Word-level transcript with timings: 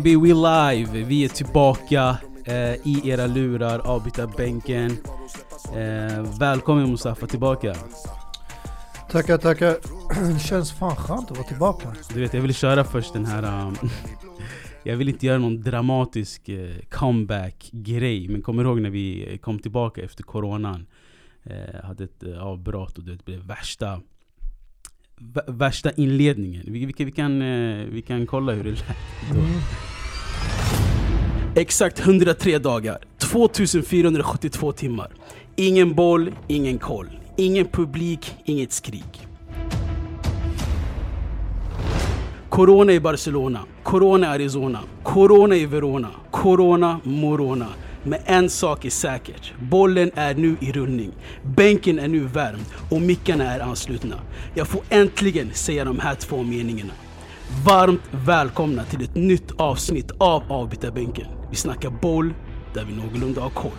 baby, 0.00 0.16
we 0.16 0.34
live! 0.34 1.04
Vi 1.04 1.24
är 1.24 1.28
tillbaka 1.28 2.18
eh, 2.44 2.74
i 2.86 3.00
era 3.04 3.26
lurar, 3.26 3.78
avbytarbänken. 3.78 4.96
Eh, 5.74 6.38
välkommen 6.38 6.90
Mustafa 6.90 7.26
tillbaka. 7.26 7.74
Tackar, 9.10 9.38
tackar. 9.38 9.76
Det 10.34 10.38
känns 10.38 10.72
fan 10.72 10.96
skönt 10.96 11.30
att 11.30 11.36
vara 11.36 11.48
tillbaka. 11.48 11.94
Du 12.14 12.20
vet, 12.20 12.34
jag 12.34 12.40
ville 12.40 12.54
köra 12.54 12.84
först 12.84 13.12
den 13.12 13.26
här... 13.26 13.66
Um, 13.66 13.76
jag 14.82 14.96
vill 14.96 15.08
inte 15.08 15.26
göra 15.26 15.38
någon 15.38 15.62
dramatisk 15.62 16.48
eh, 16.48 16.76
comeback-grej, 16.90 18.28
men 18.28 18.42
kommer 18.42 18.64
ihåg 18.64 18.80
när 18.80 18.90
vi 18.90 19.38
kom 19.42 19.58
tillbaka 19.58 20.02
efter 20.02 20.22
coronan? 20.22 20.86
Eh, 21.44 21.84
hade 21.84 22.04
ett 22.04 22.22
eh, 22.22 22.42
avbrott 22.42 22.98
och 22.98 23.04
det 23.04 23.24
blev 23.24 23.40
värsta 23.40 24.00
värsta 25.46 25.90
inledningen. 25.92 26.62
Vi, 26.66 26.86
vi, 26.86 27.04
vi, 27.04 27.12
kan, 27.12 27.42
eh, 27.42 27.86
vi 27.86 28.02
kan 28.02 28.26
kolla 28.26 28.52
hur 28.52 28.64
det 28.64 28.70
lät 28.70 28.84
då. 29.30 29.40
Mm. 29.40 29.46
Exakt 31.54 32.00
103 32.00 32.58
dagar, 32.58 32.98
2472 33.18 34.72
timmar. 34.72 35.10
Ingen 35.56 35.94
boll, 35.94 36.30
ingen 36.48 36.78
koll. 36.78 37.08
Ingen 37.36 37.66
publik, 37.66 38.34
inget 38.44 38.72
skrik. 38.72 39.26
Corona 42.48 42.92
i 42.92 43.00
Barcelona, 43.00 43.60
Corona 43.82 44.26
i 44.26 44.30
Arizona, 44.30 44.80
Corona 45.02 45.56
i 45.56 45.66
Verona, 45.66 46.08
Corona 46.30 47.00
Morona. 47.04 47.68
Men 48.04 48.20
en 48.24 48.50
sak 48.50 48.84
är 48.84 48.90
säkert. 48.90 49.52
Bollen 49.60 50.10
är 50.14 50.34
nu 50.34 50.56
i 50.60 50.72
rullning. 50.72 51.12
Bänken 51.42 51.98
är 51.98 52.08
nu 52.08 52.20
värmd 52.20 52.64
och 52.90 53.00
mickarna 53.00 53.54
är 53.54 53.60
anslutna. 53.60 54.16
Jag 54.54 54.68
får 54.68 54.82
äntligen 54.88 55.50
säga 55.54 55.84
de 55.84 55.98
här 55.98 56.14
två 56.14 56.42
meningarna. 56.42 56.92
Varmt 57.66 58.02
välkomna 58.10 58.84
till 58.84 59.04
ett 59.04 59.14
nytt 59.14 59.50
avsnitt 59.56 60.10
av 60.18 60.42
Avbytarbänken. 60.48 61.26
Vi 61.50 61.56
snackar 61.56 61.90
boll 61.90 62.34
där 62.74 62.84
vi 62.84 62.94
någorlunda 62.94 63.40
har 63.40 63.50
koll. 63.50 63.72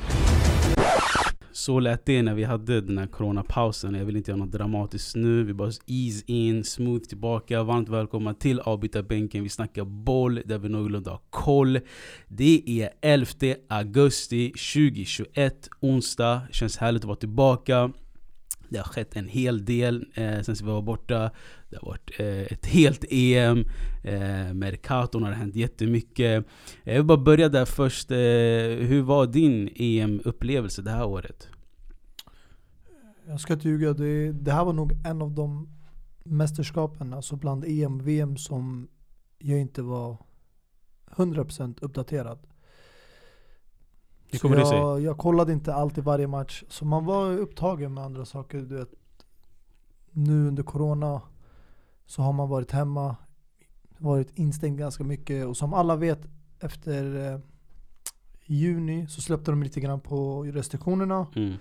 Så 1.53 1.79
lät 1.79 2.05
det 2.05 2.21
när 2.21 2.33
vi 2.33 2.43
hade 2.43 2.81
den 2.81 2.97
här 2.97 3.07
coronapausen. 3.07 3.93
Jag 3.93 4.05
vill 4.05 4.17
inte 4.17 4.31
göra 4.31 4.39
något 4.39 4.51
dramatiskt 4.51 5.15
nu. 5.15 5.43
Vi 5.43 5.53
bara 5.53 5.71
ease 5.87 6.23
in, 6.25 6.63
smooth 6.63 7.03
tillbaka. 7.03 7.63
Varmt 7.63 7.89
välkomna 7.89 8.33
till 8.33 8.59
avbytarbänken. 8.59 9.43
Vi 9.43 9.49
snackar 9.49 9.83
boll 9.83 10.41
där 10.45 10.57
vi 10.57 10.69
någorlunda 10.69 11.11
har 11.11 11.21
koll. 11.29 11.79
Det 12.27 12.63
är 12.67 12.89
11 13.01 13.27
augusti 13.67 14.49
2021, 14.49 15.69
onsdag. 15.79 16.41
Känns 16.51 16.77
härligt 16.77 17.01
att 17.01 17.07
vara 17.07 17.15
tillbaka. 17.15 17.91
Det 18.69 18.77
har 18.77 18.85
skett 18.85 19.15
en 19.15 19.27
hel 19.27 19.65
del 19.65 20.05
eh, 20.13 20.41
sen 20.41 20.55
vi 20.55 20.65
var 20.65 20.81
borta. 20.81 21.31
Det 21.73 21.79
har 21.81 21.87
varit 21.87 22.19
eh, 22.19 22.53
ett 22.53 22.65
helt 22.65 23.05
EM. 23.09 23.65
Eh, 24.03 24.53
Mercaton 24.53 25.23
har 25.23 25.31
hänt 25.31 25.55
jättemycket. 25.55 26.45
Jag 26.83 26.93
vill 26.93 27.03
bara 27.03 27.17
börja 27.17 27.49
där 27.49 27.65
först. 27.65 28.11
Eh, 28.11 28.17
hur 28.87 29.01
var 29.01 29.27
din 29.27 29.69
EM-upplevelse 29.75 30.81
det 30.81 30.91
här 30.91 31.05
året? 31.05 31.47
Jag 33.27 33.39
ska 33.39 33.53
inte 33.53 33.69
ljuga, 33.69 33.93
det, 33.93 34.31
det 34.31 34.51
här 34.51 34.65
var 34.65 34.73
nog 34.73 34.91
en 35.05 35.21
av 35.21 35.31
de 35.31 35.69
mästerskapen, 36.23 37.13
alltså 37.13 37.35
bland 37.35 37.65
EM 37.67 37.99
och 37.99 38.07
VM 38.07 38.37
som 38.37 38.87
jag 39.39 39.59
inte 39.59 39.81
var 39.81 40.17
100% 41.15 41.77
uppdaterad. 41.81 42.39
Hur 44.31 44.49
det 44.49 44.65
sig? 44.65 44.77
jag, 44.77 45.01
jag 45.01 45.17
kollade 45.17 45.53
inte 45.53 45.73
alltid 45.73 46.03
varje 46.03 46.27
match, 46.27 46.63
så 46.67 46.85
man 46.85 47.05
var 47.05 47.37
upptagen 47.37 47.93
med 47.93 48.03
andra 48.03 48.25
saker. 48.25 48.57
Du 48.57 48.77
vet, 48.77 48.93
nu 50.11 50.47
under 50.47 50.63
corona 50.63 51.21
så 52.05 52.21
har 52.21 52.33
man 52.33 52.49
varit 52.49 52.71
hemma, 52.71 53.15
varit 53.97 54.31
instängd 54.35 54.79
ganska 54.79 55.03
mycket 55.03 55.45
och 55.45 55.57
som 55.57 55.73
alla 55.73 55.95
vet 55.95 56.19
efter 56.59 57.31
eh, 57.33 57.39
juni 58.45 59.07
så 59.09 59.21
släppte 59.21 59.51
de 59.51 59.63
lite 59.63 59.79
grann 59.79 59.99
på 59.99 60.43
restriktionerna 60.43 61.27
Mm. 61.35 61.53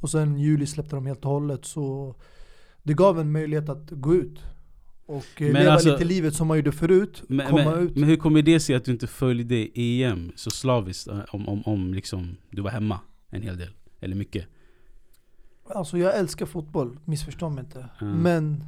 och 0.00 0.10
sen 0.10 0.38
juli 0.38 0.66
släppte 0.66 0.96
de 0.96 1.06
helt 1.06 1.24
och 1.24 1.30
hållet 1.30 1.64
så 1.64 2.14
det 2.82 2.94
gav 2.94 3.20
en 3.20 3.32
möjlighet 3.32 3.68
att 3.68 3.90
gå 3.90 4.14
ut 4.14 4.40
och 5.06 5.16
eh, 5.42 5.52
Men 5.52 5.52
leva 5.52 5.72
alltså- 5.72 5.92
lite 5.92 6.04
livet 6.04 6.34
som 6.34 6.46
man 6.48 6.56
gjorde 6.56 6.72
förut, 6.72 7.22
Men, 7.28 7.46
komma 7.50 7.64
men, 7.64 7.78
ut. 7.78 7.96
men 7.96 8.04
hur 8.08 8.16
kommer 8.16 8.42
det 8.42 8.60
sig 8.60 8.76
att 8.76 8.84
du 8.84 8.92
inte 8.92 9.06
följde 9.06 9.68
EM 9.80 10.32
så 10.36 10.50
slaviskt 10.50 11.08
eh, 11.08 11.20
om, 11.32 11.48
om, 11.48 11.62
om 11.62 11.94
liksom, 11.94 12.36
du 12.50 12.62
var 12.62 12.70
hemma 12.70 13.00
en 13.30 13.42
hel 13.42 13.58
del? 13.58 13.70
Eller 14.00 14.16
mycket? 14.16 14.46
Alltså 15.68 15.98
jag 15.98 16.18
älskar 16.18 16.46
fotboll, 16.46 16.98
missförstå 17.04 17.48
mig 17.50 17.64
inte. 17.64 17.88
Mm. 18.00 18.16
Men 18.22 18.64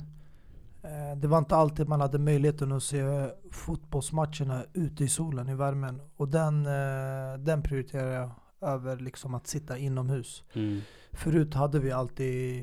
det 1.16 1.28
var 1.28 1.38
inte 1.38 1.56
alltid 1.56 1.88
man 1.88 2.00
hade 2.00 2.18
möjligheten 2.18 2.72
att 2.72 2.82
se 2.82 3.30
fotbollsmatcherna 3.50 4.64
ute 4.72 5.04
i 5.04 5.08
solen, 5.08 5.48
i 5.48 5.54
värmen. 5.54 6.00
Och 6.16 6.28
den, 6.28 6.66
eh, 6.66 7.38
den 7.38 7.62
prioriterar 7.62 8.12
jag 8.12 8.30
över 8.60 8.96
liksom 8.96 9.34
att 9.34 9.46
sitta 9.46 9.78
inomhus. 9.78 10.42
Mm. 10.52 10.80
Förut 11.12 11.54
hade 11.54 11.78
vi 11.78 11.92
alltid 11.92 12.60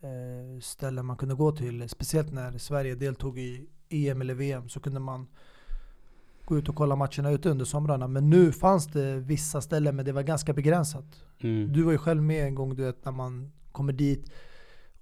eh, 0.00 0.60
ställen 0.60 1.06
man 1.06 1.16
kunde 1.16 1.34
gå 1.34 1.52
till, 1.52 1.88
speciellt 1.88 2.32
när 2.32 2.58
Sverige 2.58 2.94
deltog 2.94 3.38
i 3.38 3.66
EM 3.88 4.20
eller 4.20 4.34
VM 4.34 4.68
så 4.68 4.80
kunde 4.80 5.00
man 5.00 5.26
gå 6.44 6.58
ut 6.58 6.68
och 6.68 6.76
kolla 6.76 6.96
matcherna 6.96 7.30
ute 7.30 7.50
under 7.50 7.64
somrarna. 7.64 8.08
Men 8.08 8.30
nu 8.30 8.52
fanns 8.52 8.86
det 8.86 9.16
vissa 9.16 9.60
ställen 9.60 9.96
men 9.96 10.04
det 10.04 10.12
var 10.12 10.22
ganska 10.22 10.52
begränsat. 10.52 11.24
Mm. 11.38 11.72
Du 11.72 11.82
var 11.82 11.92
ju 11.92 11.98
själv 11.98 12.22
med 12.22 12.46
en 12.46 12.54
gång 12.54 12.76
du 12.76 12.84
vet 12.84 13.04
när 13.04 13.12
man 13.12 13.52
kommer 13.72 13.92
dit 13.92 14.30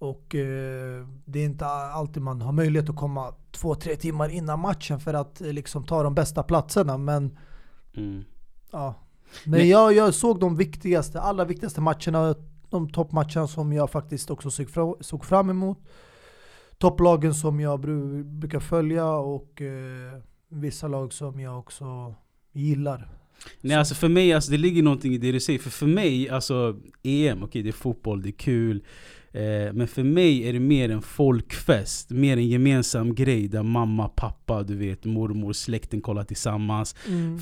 och 0.02 0.34
eh, 0.34 1.06
det 1.24 1.38
är 1.38 1.44
inte 1.44 1.66
alltid 1.66 2.22
man 2.22 2.40
har 2.40 2.52
möjlighet 2.52 2.90
att 2.90 2.96
komma 2.96 3.34
två, 3.50 3.74
tre 3.74 3.96
timmar 3.96 4.28
innan 4.28 4.60
matchen 4.60 5.00
för 5.00 5.14
att 5.14 5.40
eh, 5.40 5.52
liksom 5.52 5.84
ta 5.84 6.02
de 6.02 6.14
bästa 6.14 6.42
platserna. 6.42 6.98
Men 6.98 7.38
Mm. 7.96 8.24
ja. 8.70 8.94
Men 9.44 9.68
jag, 9.68 9.92
jag 9.92 10.14
såg 10.14 10.40
de 10.40 10.56
viktigaste, 10.56 11.20
allra 11.20 11.44
viktigaste 11.44 11.80
matcherna, 11.80 12.34
de 12.70 12.88
toppmatcherna 12.90 13.46
som 13.46 13.72
jag 13.72 13.90
faktiskt 13.90 14.30
också 14.30 14.50
såg, 14.50 14.70
fra, 14.70 14.94
såg 15.00 15.24
fram 15.24 15.50
emot. 15.50 15.78
Topplagen 16.78 17.34
som 17.34 17.60
jag 17.60 17.80
bru, 17.80 18.24
brukar 18.24 18.60
följa 18.60 19.08
och 19.10 19.62
eh, 19.62 20.18
vissa 20.48 20.88
lag 20.88 21.12
som 21.12 21.40
jag 21.40 21.58
också 21.58 22.14
gillar. 22.52 23.08
Nej 23.60 23.76
alltså 23.76 23.94
för 23.94 24.08
mig, 24.08 24.32
alltså, 24.32 24.50
det 24.50 24.58
ligger 24.58 24.82
någonting 24.82 25.14
i 25.14 25.18
det 25.18 25.32
du 25.32 25.40
säger. 25.40 25.58
För 25.58 25.70
för 25.70 25.86
mig, 25.86 26.28
alltså 26.28 26.76
EM, 27.02 27.42
okej 27.42 27.62
det 27.62 27.68
är 27.70 27.72
fotboll, 27.72 28.22
det 28.22 28.28
är 28.28 28.32
kul. 28.38 28.84
Eh, 29.34 29.72
men 29.72 29.88
för 29.88 30.02
mig 30.02 30.48
är 30.48 30.52
det 30.52 30.60
mer 30.60 30.88
en 30.90 31.02
folkfest, 31.02 32.10
mer 32.10 32.36
en 32.36 32.48
gemensam 32.48 33.14
grej 33.14 33.48
där 33.48 33.62
mamma, 33.62 34.08
pappa, 34.08 34.62
du 34.62 34.76
vet, 34.76 35.04
mormor, 35.04 35.52
släkten 35.52 36.00
kollar 36.00 36.24
tillsammans. 36.24 36.94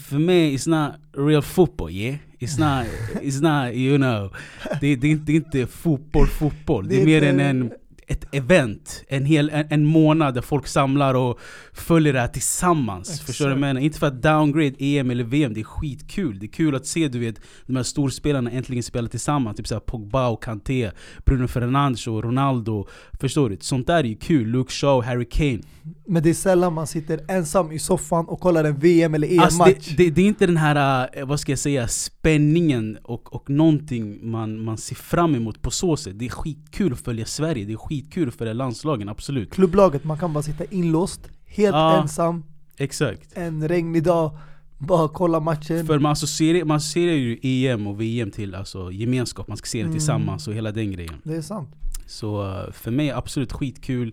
För 0.09 0.19
mig, 0.19 0.56
it's 0.56 0.69
not 0.69 0.95
real 1.27 1.43
football, 1.43 1.91
yeah? 1.91 2.17
It's 2.39 2.59
not, 2.61 2.87
it's 3.23 3.41
not 3.43 3.75
you 3.75 3.97
know. 3.97 4.33
Det, 4.81 4.97
det, 4.97 5.09
inte, 5.09 5.25
det 5.25 5.33
är 5.33 5.37
inte 5.37 5.67
fotboll, 5.67 6.27
fotboll. 6.27 6.89
Det 6.89 6.95
är, 6.95 6.99
Det 7.01 7.06
mer 7.06 7.23
än 7.23 7.41
en, 7.41 7.73
ett 8.10 8.34
event. 8.34 9.04
En, 9.09 9.25
hel, 9.25 9.50
en, 9.50 9.66
en 9.71 9.84
månad 9.84 10.34
där 10.34 10.43
folk 10.43 10.66
samlar 10.66 11.15
och 11.15 11.38
följer 11.72 12.12
det 12.12 12.21
här 12.21 12.28
tillsammans. 12.28 13.10
Exakt. 13.10 13.26
Förstår 13.26 13.44
du 13.44 13.48
vad 13.48 13.56
jag 13.56 13.60
menar? 13.60 13.81
Inte 13.81 13.98
för 13.98 14.06
att 14.06 14.22
downgrade 14.22 14.75
EM 14.78 15.10
eller 15.10 15.25
VM, 15.25 15.54
det 15.54 15.60
är 15.60 15.65
skitkul. 15.65 16.38
Det 16.38 16.47
är 16.47 16.53
kul 16.53 16.75
att 16.75 16.87
se 16.87 17.09
du 17.09 17.19
vet, 17.19 17.41
de 17.66 17.76
här 17.76 17.82
storspelarna 17.82 18.50
äntligen 18.50 18.82
spela 18.82 19.09
tillsammans. 19.09 19.56
Typ 19.56 19.66
såhär 19.66 19.81
Pogba 19.81 20.28
och 20.28 20.43
Kanté, 20.43 20.91
Bruno 21.25 21.47
Fernandes 21.48 22.06
och 22.06 22.25
Ronaldo. 22.25 22.87
Förstår 23.21 23.50
du? 23.50 23.56
Sånt 23.60 23.87
där 23.87 23.97
är 23.97 24.04
ju 24.04 24.16
kul. 24.16 24.48
Luke 24.48 24.72
Shaw, 24.72 25.06
Harry 25.06 25.28
Kane. 25.28 25.60
Men 26.06 26.22
det 26.22 26.31
är 26.31 26.34
sällan 26.34 26.72
man 26.72 26.87
sitter 26.87 27.21
ensam 27.28 27.72
i 27.72 27.78
soffan 27.78 28.28
och 28.28 28.41
kollar 28.41 28.65
en 28.65 28.78
VM 28.78 29.15
eller 29.15 29.41
Alltså 29.41 29.62
EM-match. 29.62 29.88
det, 29.88 30.04
det, 30.04 30.10
det 30.10 30.22
är 30.22 30.27
inte 30.27 30.47
den 30.47 30.56
här, 30.56 31.09
eh, 31.12 31.27
vad 31.27 31.41
ska 31.41 31.53
jag 31.53 31.59
säga, 31.59 31.88
spänningen 32.25 32.98
och, 33.03 33.34
och 33.34 33.50
någonting 33.50 34.31
man, 34.31 34.65
man 34.65 34.78
ser 34.78 34.95
fram 34.95 35.34
emot 35.34 35.62
på 35.62 35.71
så 35.71 35.97
sätt. 35.97 36.18
Det 36.18 36.24
är 36.24 36.28
skitkul 36.30 36.92
att 36.92 37.00
följa 37.00 37.24
Sverige, 37.27 37.65
det 37.65 37.72
är 37.72 37.77
skitkul 37.77 38.28
att 38.28 38.34
följa 38.34 38.53
landslagen, 38.53 39.09
absolut. 39.09 39.53
Klubblaget, 39.53 40.04
man 40.04 40.18
kan 40.18 40.33
bara 40.33 40.42
sitta 40.42 40.65
inlåst, 40.65 41.21
helt 41.47 41.74
Ja. 41.74 42.03
ensam, 42.03 42.45
Exakt. 42.78 43.36
en 43.36 43.68
regnig 43.68 44.03
dag, 44.03 44.39
bara 44.78 45.09
kolla 45.09 45.41
matchen. 45.41 45.86
För 45.86 45.98
man 45.98 46.12
associerar, 46.12 46.65
man 46.65 46.77
associerar 46.77 47.12
ju 47.12 47.39
EM 47.42 47.86
och 47.86 48.00
VM 48.00 48.30
till 48.30 48.54
alltså, 48.54 48.92
gemenskap, 48.92 49.48
man 49.48 49.56
ska 49.56 49.66
se 49.66 49.78
det 49.78 49.83
Mm. 49.83 49.92
tillsammans 49.92 50.48
och 50.48 50.54
hela 50.54 50.72
den 50.72 50.92
grejen. 50.92 51.15
Det 51.24 51.36
är 51.36 51.42
sant. 51.42 51.71
Så 52.06 52.47
eh, 52.47 52.72
för 52.72 52.91
mig 52.91 53.10
absolut 53.10 53.53
skitkul. 53.53 54.09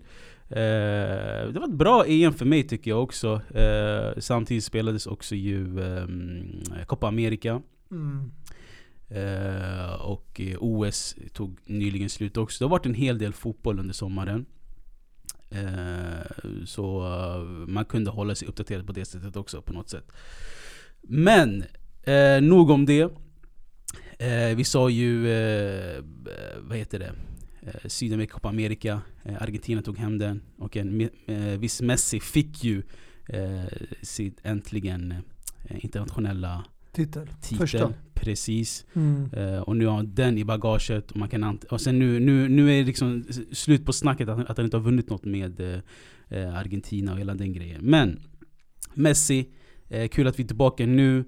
Eh, 0.50 0.56
det 1.52 1.58
var 1.60 1.68
ett 1.68 1.74
bra 1.74 2.04
EM 2.06 2.32
för 2.32 2.44
mig 2.46 2.62
tycker 2.68 2.90
jag 2.90 3.02
också. 3.02 3.40
Eh, 3.54 4.18
samtidigt 4.18 4.64
spelades 4.64 5.06
också 5.06 5.34
ju 5.34 5.78
um, 5.80 6.42
Copa 6.86 7.08
America. 7.08 7.60
Mm. 7.90 8.30
Eh, 9.08 9.92
och 9.92 10.40
eh, 10.40 10.56
OS 10.60 11.16
tog 11.32 11.58
nyligen 11.64 12.08
slut 12.08 12.36
också. 12.36 12.64
Det 12.64 12.66
har 12.66 12.70
varit 12.70 12.86
en 12.86 12.94
hel 12.94 13.18
del 13.18 13.32
fotboll 13.32 13.78
under 13.78 13.94
sommaren. 13.94 14.46
Eh, 15.50 16.64
så 16.64 17.06
eh, 17.06 17.42
man 17.68 17.84
kunde 17.84 18.10
hålla 18.10 18.34
sig 18.34 18.48
uppdaterad 18.48 18.86
på 18.86 18.92
det 18.92 19.04
sättet 19.04 19.36
också 19.36 19.62
på 19.62 19.72
något 19.72 19.88
sätt. 19.88 20.12
Men, 21.02 21.64
eh, 22.02 22.40
nog 22.40 22.70
om 22.70 22.86
det. 22.86 23.12
Eh, 24.18 24.56
vi 24.56 24.64
sa 24.64 24.90
ju, 24.90 25.30
eh, 25.32 26.04
vad 26.60 26.78
heter 26.78 26.98
det? 26.98 27.12
Eh, 27.62 27.88
Sydamerika, 27.88 28.32
Copa 28.32 28.48
America. 28.48 29.00
Eh, 29.24 29.42
Argentina 29.42 29.82
tog 29.82 29.98
hem 29.98 30.18
den. 30.18 30.42
Och 30.56 30.76
en 30.76 31.10
viss 31.60 31.82
Messi 31.82 32.20
fick 32.20 32.64
ju 32.64 32.82
eh, 33.28 33.64
sitt 34.02 34.40
äntligen 34.42 35.14
internationella 35.70 36.64
Titel. 36.92 37.26
titel. 37.40 37.58
Första. 37.58 37.92
Precis. 38.14 38.86
Mm. 38.94 39.30
Eh, 39.32 39.60
och 39.60 39.76
nu 39.76 39.86
har 39.86 39.96
han 39.96 40.14
den 40.14 40.38
i 40.38 40.44
bagaget. 40.44 41.10
Och, 41.10 41.16
man 41.16 41.28
kan 41.28 41.58
och 41.70 41.80
sen 41.80 41.98
nu, 41.98 42.20
nu, 42.20 42.48
nu 42.48 42.72
är 42.72 42.78
det 42.78 42.84
liksom 42.84 43.24
slut 43.52 43.86
på 43.86 43.92
snacket 43.92 44.28
att, 44.28 44.50
att 44.50 44.56
han 44.56 44.64
inte 44.64 44.76
har 44.76 44.84
vunnit 44.84 45.10
något 45.10 45.24
med 45.24 45.60
eh, 46.28 46.58
Argentina 46.58 47.12
och 47.12 47.18
hela 47.18 47.34
den 47.34 47.52
grejen. 47.52 47.80
Men 47.84 48.20
Messi, 48.94 49.48
eh, 49.88 50.08
kul 50.08 50.26
att 50.26 50.38
vi 50.38 50.42
är 50.42 50.46
tillbaka 50.46 50.86
nu. 50.86 51.24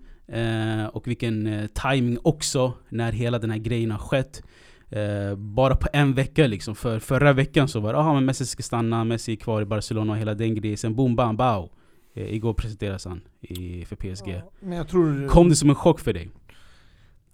Och 0.93 1.09
vilken 1.09 1.47
eh, 1.47 1.67
timing 1.67 2.19
också 2.23 2.75
när 2.89 3.13
hela 3.13 3.39
den 3.39 3.51
här 3.51 3.59
grejen 3.59 3.91
har 3.91 3.99
skett. 3.99 4.43
Eh, 4.91 5.37
bara 5.37 5.77
på 5.77 5.89
en 5.93 6.15
vecka 6.15 6.47
liksom. 6.47 6.75
För 6.75 6.99
förra 6.99 7.33
veckan 7.33 7.69
så 7.69 7.81
var 7.81 7.93
det 7.93 7.99
aha, 7.99 8.15
men 8.15 8.25
Messi 8.25 8.47
ska 8.47 8.63
stanna, 8.63 9.05
Messi 9.05 9.33
är 9.33 9.37
kvar 9.37 9.63
i 9.63 9.65
Barcelona 9.65 10.13
och 10.13 10.19
hela 10.19 10.35
den 10.35 10.55
grejen. 10.55 10.77
Sen 10.77 10.95
boom 10.95 11.17
bam 11.17 11.37
bao. 11.37 11.71
Eh, 12.15 12.35
igår 12.35 12.55
presenteras 12.55 13.05
han 13.05 13.21
i, 13.41 13.85
för 13.85 13.97
PSG. 13.97 14.29
Ja, 14.29 14.51
men 14.61 14.79
jag 14.79 14.89
tror... 14.89 15.29
Kom 15.29 15.49
det 15.49 15.57
som 15.57 15.69
en 15.71 15.75
chock 15.77 16.01
för 16.01 16.13
dig? 16.13 16.31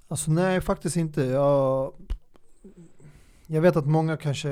Alltså 0.08 0.30
nej, 0.30 0.60
faktiskt 0.60 0.96
inte. 0.96 1.22
Jag, 1.24 1.92
jag 3.46 3.60
vet 3.62 3.76
att 3.76 3.86
många 3.86 4.16
kanske 4.16 4.50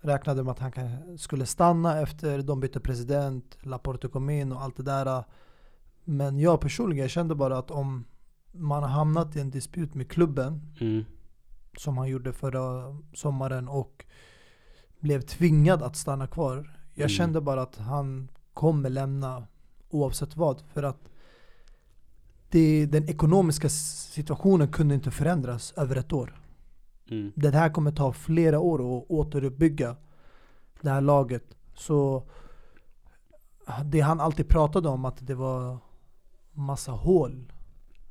räknade 0.00 0.42
med 0.44 0.50
att 0.52 0.58
han 0.58 0.72
skulle 1.18 1.46
stanna 1.46 2.00
efter 2.00 2.42
de 2.42 2.60
bytte 2.60 2.80
president, 2.80 3.58
Laporte 3.62 4.08
kom 4.08 4.30
in 4.30 4.52
och 4.52 4.62
allt 4.62 4.76
det 4.76 4.82
där. 4.82 5.24
Men 6.04 6.38
jag 6.38 6.60
personligen 6.60 7.08
kände 7.08 7.34
bara 7.34 7.58
att 7.58 7.70
om 7.70 8.04
man 8.52 8.82
har 8.82 8.90
hamnat 8.90 9.36
i 9.36 9.40
en 9.40 9.50
disput 9.50 9.94
med 9.94 10.08
klubben, 10.10 10.60
Mm. 10.80 11.04
som 11.78 11.98
han 11.98 12.08
gjorde 12.08 12.32
förra 12.32 12.96
sommaren 13.14 13.68
och 13.68 14.04
blev 15.00 15.20
tvingad 15.20 15.82
att 15.82 15.96
stanna 15.96 16.26
kvar. 16.26 16.76
Jag 16.94 17.04
Mm. 17.04 17.08
kände 17.08 17.40
bara 17.40 17.62
att 17.62 17.76
han 17.76 18.28
kommer 18.54 18.90
lämna 18.90 19.46
oavsett 19.90 20.36
vad. 20.36 20.62
För 20.72 20.82
att 20.82 21.08
det, 22.48 22.86
den 22.86 23.08
ekonomiska 23.08 23.68
situationen 23.68 24.72
kunde 24.72 24.94
inte 24.94 25.10
förändras 25.10 25.74
över 25.76 25.96
ett 25.96 26.12
år. 26.12 26.40
Mm. 27.10 27.32
Det 27.36 27.50
här 27.50 27.70
kommer 27.70 27.92
ta 27.92 28.12
flera 28.12 28.60
år 28.60 28.78
att 28.78 29.10
återuppbygga 29.10 29.96
det 30.80 30.90
här 30.90 31.00
laget. 31.00 31.44
Så 31.74 32.28
det 33.84 34.00
han 34.00 34.20
alltid 34.20 34.48
pratade 34.48 34.88
om 34.88 35.04
att 35.04 35.26
det 35.26 35.34
var 35.34 35.78
massa 36.52 36.92
hål 36.92 37.52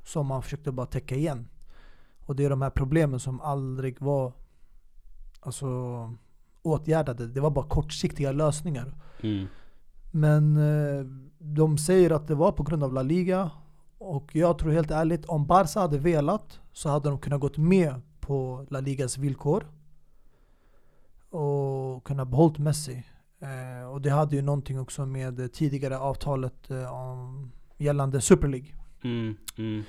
som 0.04 0.28
man 0.28 0.44
försökte 0.44 0.72
bara 0.72 0.86
täcka 0.86 1.16
igen. 1.16 1.48
Och 2.26 2.36
det 2.36 2.46
är 2.46 2.50
de 2.50 2.62
här 2.62 2.70
problemen 2.70 3.20
som 3.20 3.42
aldrig 3.42 4.02
var 4.02 4.34
alltså, 5.40 5.68
åtgärdade. 6.62 7.28
Det 7.28 7.42
var 7.42 7.52
bara 7.52 7.68
kortsiktiga 7.68 8.32
lösningar. 8.32 8.94
Mm. 9.22 9.48
Men 10.16 10.58
eh, 10.58 11.06
de 11.40 11.78
säger 11.78 12.12
att 12.12 12.28
det 12.28 12.36
var 12.36 12.52
på 12.52 12.64
grund 12.64 12.84
av 12.84 12.94
La 12.94 13.02
Liga. 13.02 13.52
Och 13.98 14.36
jag 14.36 14.58
tror 14.58 14.72
helt 14.72 14.92
ärligt, 14.92 15.26
om 15.26 15.46
Barca 15.46 15.80
hade 15.80 15.98
velat 15.98 16.60
så 16.74 16.90
hade 16.90 17.10
de 17.10 17.20
kunnat 17.20 17.42
gått 17.42 17.58
med 17.58 18.02
på 18.20 18.66
La 18.70 18.80
Ligas 18.80 19.18
villkor. 19.18 19.68
Och 21.30 22.04
kunnat 22.04 22.28
behållit 22.28 22.58
Messi. 22.58 23.04
Eh, 23.40 23.90
och 23.90 24.02
det 24.02 24.10
hade 24.10 24.36
ju 24.36 24.42
någonting 24.42 24.80
också 24.80 25.06
med 25.06 25.54
tidigare 25.54 25.98
avtalet 25.98 26.72
eh, 26.72 26.94
om, 26.94 27.52
gällande 27.78 28.22
Super 28.22 28.48
League. 28.48 28.70
Mm. 29.04 29.36
Mm. 29.58 29.84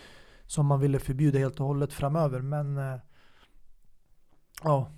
Som 0.47 0.67
man 0.67 0.81
ville 0.81 0.99
förbjuda 0.99 1.39
helt 1.39 1.61
och 1.61 1.67
hållet 1.67 1.93
framöver. 1.93 2.41
Men 2.41 2.79
eh, 2.79 2.97
ja, 4.63 4.91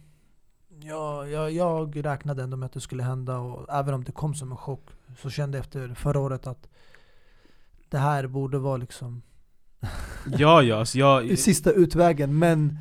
jag, 0.80 1.30
jag, 1.30 1.50
jag 1.50 2.04
räknade 2.04 2.42
ändå 2.42 2.56
med 2.56 2.66
att 2.66 2.72
det 2.72 2.80
skulle 2.80 3.02
hända. 3.02 3.38
Och 3.38 3.66
även 3.74 3.94
om 3.94 4.04
det 4.04 4.12
kom 4.12 4.34
som 4.34 4.50
en 4.50 4.56
chock 4.56 4.86
så 5.18 5.30
kände 5.30 5.58
jag 5.58 5.64
efter 5.64 5.94
förra 5.94 6.20
året 6.20 6.46
att 6.46 6.68
det 7.88 7.98
här 7.98 8.26
borde 8.26 8.58
vara 8.58 8.76
liksom 8.76 9.22
Ja, 10.38 10.62
ja, 10.62 10.76
alltså 10.76 10.98
jag... 10.98 11.38
sista 11.38 11.72
utvägen. 11.72 12.38
Men 12.38 12.78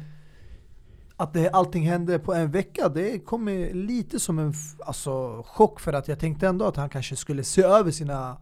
att 1.18 1.34
det, 1.34 1.50
allting 1.50 1.88
hände 1.88 2.20
på 2.20 2.34
en 2.34 2.52
vecka, 2.52 2.90
det 2.90 3.20
kom 3.20 3.48
lite 3.74 4.20
som 4.20 4.40
en 4.40 4.54
alltså, 4.80 5.44
chock 5.48 5.80
för 5.80 5.94
att 5.94 6.08
jag 6.08 6.20
tänkte 6.20 6.48
ändå 6.48 6.66
att 6.66 6.76
han 6.76 6.90
kanske 6.90 7.16
skulle 7.16 7.44
se 7.44 7.62
över 7.62 7.92
sina 7.92 8.38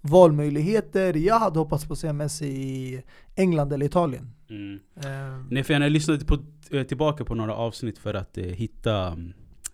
valmöjligheter. 0.00 1.16
Jag 1.16 1.38
hade 1.38 1.58
hoppats 1.58 1.86
på 1.86 1.92
att 1.92 1.98
se 1.98 2.12
Messi 2.12 2.46
i 2.46 3.02
England 3.34 3.72
eller 3.72 3.86
Italien. 3.86 4.32
Mm. 4.50 4.80
Eh, 4.96 5.44
Nej, 5.50 5.64
för 5.64 5.74
jag 5.74 5.92
lyssnade 5.92 6.24
på, 6.24 6.38
eh, 6.70 6.82
tillbaka 6.82 7.24
på 7.24 7.34
några 7.34 7.54
avsnitt 7.54 7.98
för 7.98 8.14
att 8.14 8.38
eh, 8.38 8.44
hitta 8.44 9.06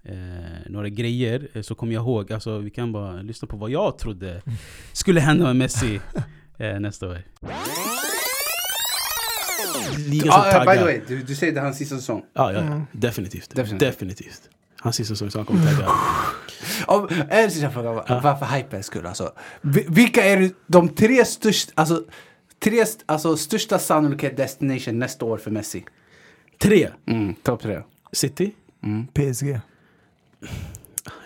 eh, 0.04 0.14
några 0.66 0.88
grejer. 0.88 1.48
Eh, 1.52 1.62
Så 1.62 1.74
kom 1.74 1.92
jag 1.92 2.00
ihåg, 2.02 2.32
alltså 2.32 2.58
vi 2.58 2.70
kan 2.70 2.92
bara 2.92 3.22
lyssna 3.22 3.48
på 3.48 3.56
vad 3.56 3.70
jag 3.70 3.98
trodde 3.98 4.42
skulle 4.92 5.20
hända 5.20 5.44
med 5.44 5.56
Messi 5.56 6.00
eh, 6.58 6.80
nästa 6.80 7.08
år. 7.08 7.18
Ligan 10.08 10.32
som 10.32 10.42
Ah, 10.42 10.64
by 10.72 10.78
the 10.78 10.84
way, 10.84 11.00
du, 11.08 11.22
du 11.22 11.34
säger 11.34 11.52
det 11.52 11.60
är 11.60 11.64
hans 11.64 11.78
sista 11.78 11.96
säsong. 11.96 12.22
Ja, 12.34 12.52
ja, 12.52 12.58
Mm. 12.60 12.82
definitivt. 12.92 13.50
Definitivt. 13.54 13.80
Definitivt. 13.80 14.42
Hans 14.80 14.96
sista 14.96 15.14
säsong 15.14 15.30
så 15.30 15.38
han 15.38 15.46
kommer 15.46 15.66
tagga. 15.72 15.88
Om, 16.86 17.08
en 17.30 17.50
sista 17.50 17.70
fråga, 17.70 17.92
var- 17.92 18.20
varför 18.22 18.46
hypens 18.56 18.86
skull 18.86 19.06
alltså. 19.06 19.32
Vi- 19.60 19.86
Vilka 19.88 20.24
är 20.24 20.50
de 20.66 20.88
tre 20.88 21.24
största, 21.24 21.72
alltså, 21.74 22.04
tre 22.58 22.84
alltså, 23.06 23.36
största 23.36 23.78
sannolikhet 23.78 24.36
destination 24.36 24.98
nästa 24.98 25.24
år 25.24 25.38
för 25.38 25.50
Messi? 25.50 25.84
Tre. 26.58 26.88
Mm, 27.06 27.34
Topp 27.34 27.62
tre. 27.62 27.82
City. 28.12 28.52
PSG. 29.14 29.60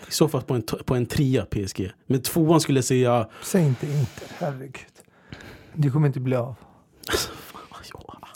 I 0.07 0.11
så 0.11 0.27
fall 0.27 0.41
på 0.41 0.53
en, 0.53 0.61
på 0.61 0.95
en 0.95 1.05
trea 1.05 1.45
PSG. 1.45 1.91
Men 2.07 2.21
tvåan 2.21 2.61
skulle 2.61 2.77
jag 2.77 2.85
säga... 2.85 3.27
Säg 3.43 3.63
inte 3.65 3.85
Inter, 3.85 4.27
herregud. 4.37 4.85
Det 5.73 5.89
kommer 5.89 6.07
inte 6.07 6.19
bli 6.19 6.35
av. 6.35 6.55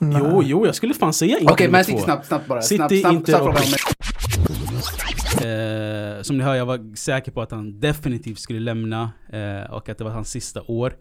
Jo, 0.02 0.10
jo, 0.24 0.44
jo, 0.44 0.66
jag 0.66 0.76
skulle 0.76 0.94
fan 0.94 1.14
säga 1.14 1.40
Inter 1.40 1.54
Okej, 1.54 1.68
två. 1.72 1.84
City 1.84 2.00
snabbt, 2.02 2.28
snabbt 2.28 2.48
bara. 2.48 2.62
City, 2.62 2.78
snabbt, 2.78 2.94
snabbt, 3.02 3.16
Inter 3.16 3.34
snabbt 3.34 3.48
och- 3.58 5.46
Eh, 5.46 6.22
som 6.22 6.38
ni 6.38 6.44
hör, 6.44 6.56
jag 6.56 6.66
var 6.66 6.96
säker 6.96 7.32
på 7.32 7.42
att 7.42 7.52
han 7.52 7.80
definitivt 7.80 8.40
skulle 8.40 8.60
lämna 8.60 9.12
eh, 9.30 9.72
och 9.74 9.90
att 9.90 9.98
det 9.98 10.04
var 10.04 10.12
hans 10.12 10.30
sista 10.32 10.62
år. 10.62 10.96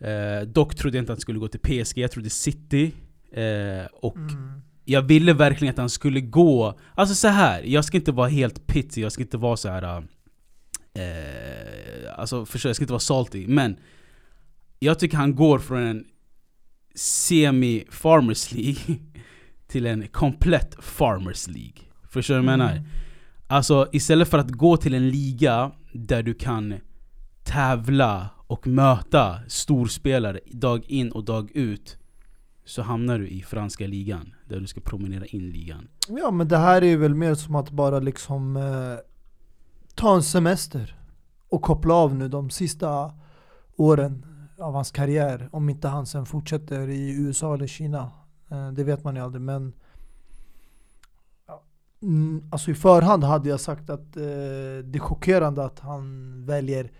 Eh, 0.00 0.40
dock 0.48 0.74
trodde 0.74 0.96
jag 0.96 1.02
inte 1.02 1.12
att 1.12 1.16
han 1.18 1.20
skulle 1.20 1.38
gå 1.38 1.48
till 1.48 1.60
PSG, 1.60 1.98
jag 1.98 2.10
trodde 2.10 2.30
City. 2.30 2.92
Eh, 3.32 3.86
och 3.92 4.16
Mm. 4.16 4.60
jag 4.84 5.02
ville 5.02 5.32
verkligen 5.32 5.72
att 5.72 5.78
han 5.78 5.90
skulle 5.90 6.20
gå... 6.20 6.78
Alltså 6.94 7.14
så 7.14 7.28
här, 7.28 7.62
jag 7.62 7.84
ska 7.84 7.96
inte 7.96 8.12
vara 8.12 8.28
helt 8.28 8.66
pity, 8.66 9.00
jag 9.00 9.12
ska 9.12 9.22
inte 9.22 9.36
vara 9.36 9.56
så 9.56 9.68
här. 9.68 10.04
Eh, 10.94 12.18
alltså 12.18 12.46
förstå, 12.46 12.68
jag 12.68 12.76
ska 12.76 12.82
inte 12.82 12.92
vara 12.92 13.00
salty, 13.00 13.46
men 13.46 13.76
jag 14.78 14.98
tycker 14.98 15.16
han 15.16 15.34
går 15.34 15.58
från 15.58 15.86
en 15.86 16.04
semi-farmers 16.94 18.52
League 18.54 18.96
till 19.66 19.86
en 19.86 20.08
komplett 20.08 20.76
farmers 20.80 21.48
League. 21.48 21.82
Förstår 22.10 22.34
du 22.34 22.40
vad 22.40 22.52
jag 22.52 22.58
menar? 22.58 22.72
Mm. 22.72 22.84
Alltså 23.46 23.88
istället 23.92 24.28
för 24.28 24.38
att 24.38 24.50
gå 24.50 24.76
till 24.76 24.94
en 24.94 25.08
liga 25.10 25.70
där 25.92 26.22
du 26.22 26.34
kan 26.34 26.74
tävla 27.44 28.30
och 28.46 28.66
möta 28.66 29.38
storspelare 29.48 30.40
dag 30.46 30.84
in 30.84 31.12
och 31.12 31.24
dag 31.24 31.50
ut 31.54 31.98
Så 32.64 32.82
hamnar 32.82 33.18
du 33.18 33.28
i 33.28 33.42
franska 33.42 33.86
ligan, 33.86 34.34
där 34.48 34.60
du 34.60 34.66
ska 34.66 34.80
promenera 34.80 35.24
in 35.24 35.50
ligan 35.50 35.88
Ja 36.08 36.30
men 36.30 36.48
det 36.48 36.58
här 36.58 36.82
är 36.82 36.86
ju 36.86 36.96
väl 36.96 37.14
mer 37.14 37.34
som 37.34 37.54
att 37.54 37.70
bara 37.70 37.98
liksom 37.98 38.56
eh, 38.56 38.98
ta 39.94 40.14
en 40.14 40.22
semester 40.22 40.98
och 41.48 41.62
koppla 41.62 41.94
av 41.94 42.14
nu 42.14 42.28
de 42.28 42.50
sista 42.50 43.12
åren 43.76 44.26
av 44.58 44.74
hans 44.74 44.90
karriär. 44.90 45.48
Om 45.52 45.68
inte 45.68 45.88
han 45.88 46.06
sen 46.06 46.26
fortsätter 46.26 46.88
i 46.88 47.16
USA 47.16 47.54
eller 47.54 47.66
Kina. 47.66 48.10
Eh, 48.50 48.72
det 48.72 48.84
vet 48.84 49.04
man 49.04 49.16
ju 49.16 49.22
aldrig 49.22 49.42
men 49.42 49.72
mm, 52.02 52.48
Alltså 52.52 52.70
i 52.70 52.74
förhand 52.74 53.24
hade 53.24 53.48
jag 53.48 53.60
sagt 53.60 53.90
att 53.90 54.16
eh, 54.16 54.22
det 54.84 54.98
är 54.98 54.98
chockerande 54.98 55.64
att 55.64 55.80
han 55.80 56.46
väljer 56.46 56.90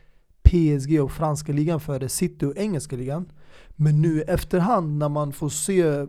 PSG 0.54 1.02
och 1.02 1.12
franska 1.12 1.52
ligan 1.52 1.80
före 1.80 2.08
City 2.08 2.46
och 2.46 2.56
engelska 2.56 2.96
ligan. 2.96 3.32
Men 3.76 4.02
nu 4.02 4.22
efterhand 4.22 4.98
när 4.98 5.08
man 5.08 5.32
får 5.32 5.48
se 5.48 6.06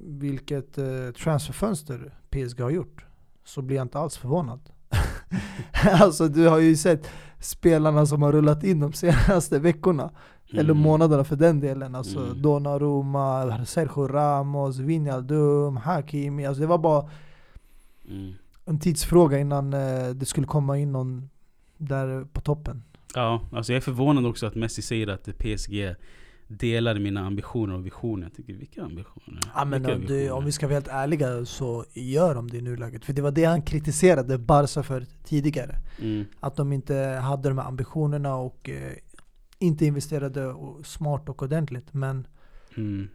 vilket 0.00 0.78
eh, 0.78 1.10
transferfönster 1.22 2.14
PSG 2.30 2.60
har 2.60 2.70
gjort 2.70 3.04
så 3.44 3.62
blir 3.62 3.76
jag 3.76 3.84
inte 3.84 3.98
alls 3.98 4.16
förvånad. 4.16 4.60
alltså 6.00 6.28
du 6.28 6.48
har 6.48 6.58
ju 6.58 6.76
sett 6.76 7.08
spelarna 7.40 8.06
som 8.06 8.22
har 8.22 8.32
rullat 8.32 8.64
in 8.64 8.80
de 8.80 8.92
senaste 8.92 9.58
veckorna, 9.58 10.10
eller 10.50 10.70
Mm. 10.70 10.78
månaderna 10.82 11.24
för 11.24 11.36
den 11.36 11.60
delen. 11.60 11.94
Alltså 11.94 12.18
Mm. 12.18 12.42
Donnarumma, 12.42 13.64
Sergio 13.66 14.08
Ramos, 14.08 14.78
Wijnaldum, 14.78 15.76
Hakimi. 15.76 16.46
Alltså 16.46 16.60
det 16.60 16.66
var 16.66 16.78
bara 16.78 17.08
mm. 18.08 18.32
en 18.64 18.78
tidsfråga 18.78 19.38
innan 19.38 19.74
eh, 19.74 20.08
det 20.08 20.26
skulle 20.26 20.46
komma 20.46 20.78
in 20.78 20.92
någon 20.92 21.30
där 21.78 22.24
på 22.32 22.40
toppen. 22.40 22.82
Ja, 23.16 23.40
alltså 23.52 23.72
jag 23.72 23.76
är 23.76 23.80
förvånad 23.80 24.26
också 24.26 24.46
att 24.46 24.54
Messi 24.54 24.82
säger 24.82 25.06
att 25.08 25.38
PSG 25.38 25.94
delar 26.48 26.98
mina 26.98 27.26
ambitioner 27.26 27.74
och 27.74 27.86
visioner 27.86 28.22
Jag 28.26 28.34
tycker, 28.34 28.52
vilka 28.52 28.82
ambitioner? 28.84 29.40
Ja, 29.54 29.64
men 29.64 29.82
Vilka 29.82 29.94
om, 29.96 30.06
du, 30.06 30.30
om 30.30 30.44
vi 30.44 30.52
ska 30.52 30.66
vara 30.66 30.74
helt 30.74 30.88
ärliga 30.88 31.44
så 31.44 31.84
gör 31.92 32.34
de 32.34 32.50
det 32.50 32.56
i 32.56 32.60
nuläget. 32.62 33.04
För 33.04 33.12
det 33.12 33.22
var 33.22 33.30
det 33.30 33.44
han 33.44 33.62
kritiserade 33.62 34.38
Barca 34.38 34.82
för 34.82 35.06
tidigare. 35.24 35.78
mm. 36.00 36.24
Att 36.40 36.56
de 36.56 36.72
inte 36.72 36.94
hade 37.22 37.48
de 37.48 37.58
här 37.58 37.66
ambitionerna 37.68 38.36
och 38.36 38.68
eh, 38.68 38.92
inte 39.58 39.86
investerade 39.86 40.46
och 40.46 40.86
smart 40.86 41.28
och 41.28 41.42
ordentligt. 41.42 41.94
Men 41.94 42.26
Mm. 42.76 43.08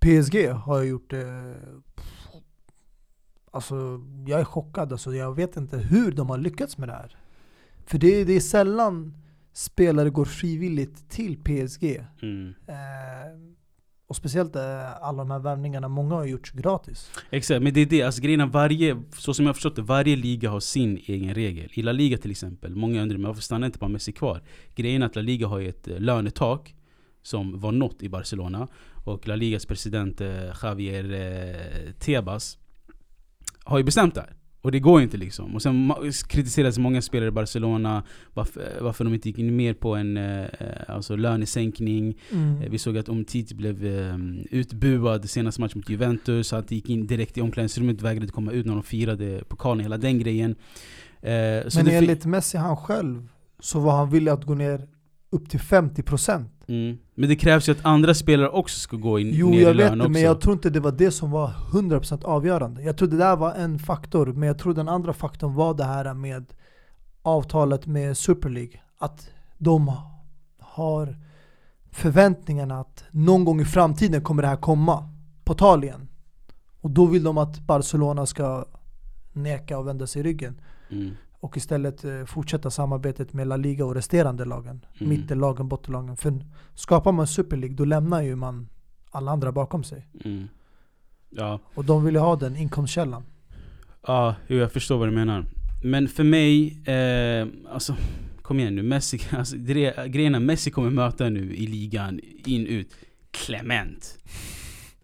PSG 0.00 0.48
har 0.48 0.82
gjort 0.82 1.10
det... 1.10 1.54
Alltså, 3.50 4.00
jag 4.26 4.40
är 4.40 4.44
chockad. 4.44 4.92
Alltså, 4.92 5.14
jag 5.14 5.34
vet 5.36 5.56
inte 5.56 5.78
hur 5.78 6.12
de 6.12 6.30
har 6.30 6.38
lyckats 6.38 6.78
med 6.78 6.88
det 6.88 6.92
här. 6.92 7.16
För 7.88 7.98
det, 7.98 8.24
det 8.24 8.36
är 8.36 8.40
sällan 8.40 9.14
spelare 9.52 10.10
går 10.10 10.24
frivilligt 10.24 11.10
till 11.10 11.36
PSG. 11.36 12.04
Mm. 12.22 12.54
Eh, 12.66 12.74
och 14.06 14.16
speciellt 14.16 14.56
eh, 14.56 15.02
alla 15.02 15.18
de 15.18 15.30
här 15.30 15.38
värvningarna, 15.38 15.88
många 15.88 16.14
har 16.14 16.24
gjorts 16.24 16.50
gratis. 16.50 17.10
Exakt, 17.30 17.62
men 17.62 17.74
det 17.74 17.80
är 17.80 17.86
det. 17.86 18.02
Alltså 18.02 18.22
grejen 18.22 18.50
varje, 18.50 19.02
så 19.16 19.34
som 19.34 19.44
jag 19.44 19.48
har 19.48 19.54
förstått 19.54 19.76
det, 19.76 19.82
varje 19.82 20.16
liga 20.16 20.50
har 20.50 20.60
sin 20.60 20.96
egen 20.96 21.34
regel. 21.34 21.70
I 21.72 21.82
La 21.82 21.92
Liga 21.92 22.18
till 22.18 22.30
exempel, 22.30 22.74
många 22.76 23.02
undrar 23.02 23.18
men 23.18 23.26
varför 23.26 23.42
stannar 23.42 23.66
inte 23.66 23.78
bara 23.78 23.88
Messi 23.88 24.12
kvar? 24.12 24.42
Grejen 24.74 25.02
är 25.02 25.06
att 25.06 25.16
La 25.16 25.22
Liga 25.22 25.46
har 25.46 25.60
ett 25.60 25.88
eh, 25.88 26.00
lönetak 26.00 26.74
som 27.22 27.60
var 27.60 27.72
nått 27.72 28.02
i 28.02 28.08
Barcelona. 28.08 28.68
Och 29.04 29.28
La 29.28 29.36
Ligas 29.36 29.66
president 29.66 30.20
eh, 30.20 30.28
Javier 30.62 31.94
Tebas 31.98 32.58
har 33.64 33.78
ju 33.78 33.84
bestämt 33.84 34.14
det 34.14 34.20
här. 34.20 34.34
Och 34.68 34.72
det 34.72 34.80
går 34.80 35.00
ju 35.00 35.04
inte 35.04 35.16
liksom. 35.16 35.54
Och 35.54 35.62
sen 35.62 35.92
kritiseras 36.28 36.78
många 36.78 37.02
spelare 37.02 37.28
i 37.28 37.30
Barcelona 37.30 38.02
varför, 38.34 38.72
varför 38.80 39.04
de 39.04 39.14
inte 39.14 39.28
gick 39.28 39.38
in 39.38 39.56
mer 39.56 39.74
på 39.74 39.94
en 39.96 40.16
eh, 40.16 40.46
alltså 40.88 41.16
lönesänkning. 41.16 42.18
Eh, 42.32 42.70
Vi 42.70 42.78
såg 42.78 42.98
att 42.98 43.08
Umtiti 43.08 43.54
blev 43.54 43.86
eh, 43.86 44.16
utbuad 44.50 45.30
senaste 45.30 45.60
matchen 45.60 45.78
mot 45.78 45.90
Juventus. 45.90 46.52
Han 46.52 46.64
gick 46.68 46.88
in 46.90 47.06
direkt 47.06 47.38
i 47.38 47.40
omklädningsrummet, 47.40 48.02
vägrade 48.02 48.32
komma 48.32 48.52
ut 48.52 48.66
när 48.66 48.74
de 48.74 48.82
firade 48.82 49.44
pokalen, 49.48 49.80
hela 49.80 49.96
den 49.98 50.18
grejen. 50.18 50.50
Eh, 51.20 51.30
Men 51.74 51.88
enligt 51.88 52.26
Messi 52.26 52.58
han 52.58 52.76
själv 52.76 53.28
så 53.60 53.80
var 53.80 53.96
han 53.96 54.10
villig 54.10 54.30
att 54.32 54.44
gå 54.44 54.54
ner 54.54 54.86
upp 55.30 55.50
till 55.50 55.60
50%. 55.60 56.44
mm. 56.66 56.98
Men 57.14 57.28
det 57.28 57.36
krävs 57.36 57.68
ju 57.68 57.72
att 57.72 57.84
andra 57.84 58.14
spelare 58.14 58.48
också 58.48 58.80
ska 58.80 58.96
gå 58.96 59.18
in 59.18 59.30
Jo 59.32 59.50
ner 59.50 59.60
jag 59.60 59.62
i 59.62 59.64
vet 59.64 59.76
lön 59.76 59.98
det, 59.98 60.04
också. 60.04 60.12
men 60.12 60.22
jag 60.22 60.40
tror 60.40 60.54
inte 60.54 60.70
det 60.70 60.80
var 60.80 60.92
det 60.92 61.10
som 61.10 61.30
var 61.30 61.48
100% 61.48 62.24
avgörande. 62.24 62.82
Jag 62.82 62.96
tror 62.96 63.08
det 63.08 63.16
där 63.16 63.36
var 63.36 63.54
en 63.54 63.78
faktor, 63.78 64.26
men 64.26 64.46
jag 64.46 64.58
tror 64.58 64.74
den 64.74 64.88
andra 64.88 65.12
faktorn 65.12 65.54
var 65.54 65.74
det 65.74 65.84
här 65.84 66.14
med 66.14 66.52
avtalet 67.22 67.86
med 67.86 68.16
Super 68.16 68.48
League. 68.48 68.80
Att 68.98 69.30
de 69.58 69.92
har 70.58 71.16
förväntningarna 71.90 72.80
att 72.80 73.04
någon 73.10 73.44
gång 73.44 73.60
i 73.60 73.64
framtiden 73.64 74.22
kommer 74.22 74.42
det 74.42 74.48
här 74.48 74.56
komma 74.56 75.08
på 75.44 75.54
tal 75.54 75.84
igen. 75.84 76.08
Och 76.80 76.90
då 76.90 77.06
vill 77.06 77.22
de 77.24 77.38
att 77.38 77.60
Barcelona 77.60 78.26
ska 78.26 78.64
neka 79.32 79.78
och 79.78 79.86
vända 79.86 80.06
sig 80.06 80.22
ryggen. 80.22 80.60
Mm. 80.90 81.10
Och 81.40 81.56
istället 81.56 82.04
eh, 82.04 82.24
fortsätta 82.24 82.70
samarbetet 82.70 83.32
med 83.32 83.46
La 83.46 83.56
Liga 83.56 83.84
och 83.84 83.94
resterande 83.94 84.44
lagen. 84.44 84.84
Mm. 85.00 85.08
Mittenlagen, 85.10 85.68
bottenlagen. 85.68 86.16
För 86.16 86.44
skapar 86.74 87.12
man 87.12 87.26
Super 87.26 87.56
League 87.56 87.76
då 87.76 87.84
lämnar 87.84 88.22
ju 88.22 88.36
man 88.36 88.68
alla 89.10 89.30
andra 89.30 89.52
bakom 89.52 89.84
sig. 89.84 90.06
Mm. 90.24 90.48
Ja. 91.30 91.60
Och 91.74 91.84
de 91.84 92.04
vill 92.04 92.14
ju 92.14 92.20
ha 92.20 92.36
den 92.36 92.56
inkomstkällan. 92.56 93.24
Ja, 94.06 94.34
jag 94.46 94.72
förstår 94.72 94.98
vad 94.98 95.08
du 95.08 95.12
menar. 95.12 95.44
Men 95.84 96.08
för 96.08 96.24
mig, 96.24 96.78
eh, 96.88 97.46
alltså 97.72 97.96
kom 98.42 98.60
igen 98.60 98.74
nu. 98.74 98.82
Messi, 98.82 99.20
alltså, 99.36 99.56
gre- 99.56 100.06
grejen 100.06 100.34
är 100.34 100.40
Messi 100.40 100.70
kommer 100.70 100.90
möta 100.90 101.28
nu 101.28 101.54
i 101.54 101.66
ligan, 101.66 102.20
in, 102.46 102.66
ut. 102.66 102.94
Clement. 103.30 104.18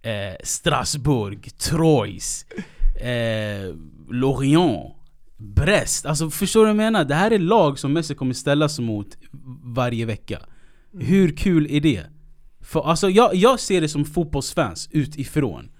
Eh, 0.03 0.37
Strasbourg, 0.43 1.59
Troyes, 1.59 2.47
eh, 3.01 3.75
Lorient, 4.11 4.93
Brest. 5.45 6.07
Alltså 6.07 6.31
förstår 6.31 6.61
du 6.61 6.65
vad 6.65 6.71
jag 6.71 6.77
menar? 6.77 7.05
Det 7.05 7.15
här 7.15 7.31
är 7.31 7.39
lag 7.39 7.79
som 7.79 7.93
Messi 7.93 8.15
kommer 8.15 8.35
ställas 8.35 8.79
mot 8.79 9.19
varje 9.63 10.07
vecka. 10.07 10.39
Hur 10.93 11.37
kul 11.37 11.67
är 11.71 11.81
det? 11.81 12.05
För, 12.61 12.83
alltså, 12.83 13.11
jag, 13.11 13.35
jag 13.35 13.61
ser 13.61 13.81
det 13.81 13.89
som 13.89 14.05
fotbollsfans 14.05 14.89
utifrån. 14.91 15.71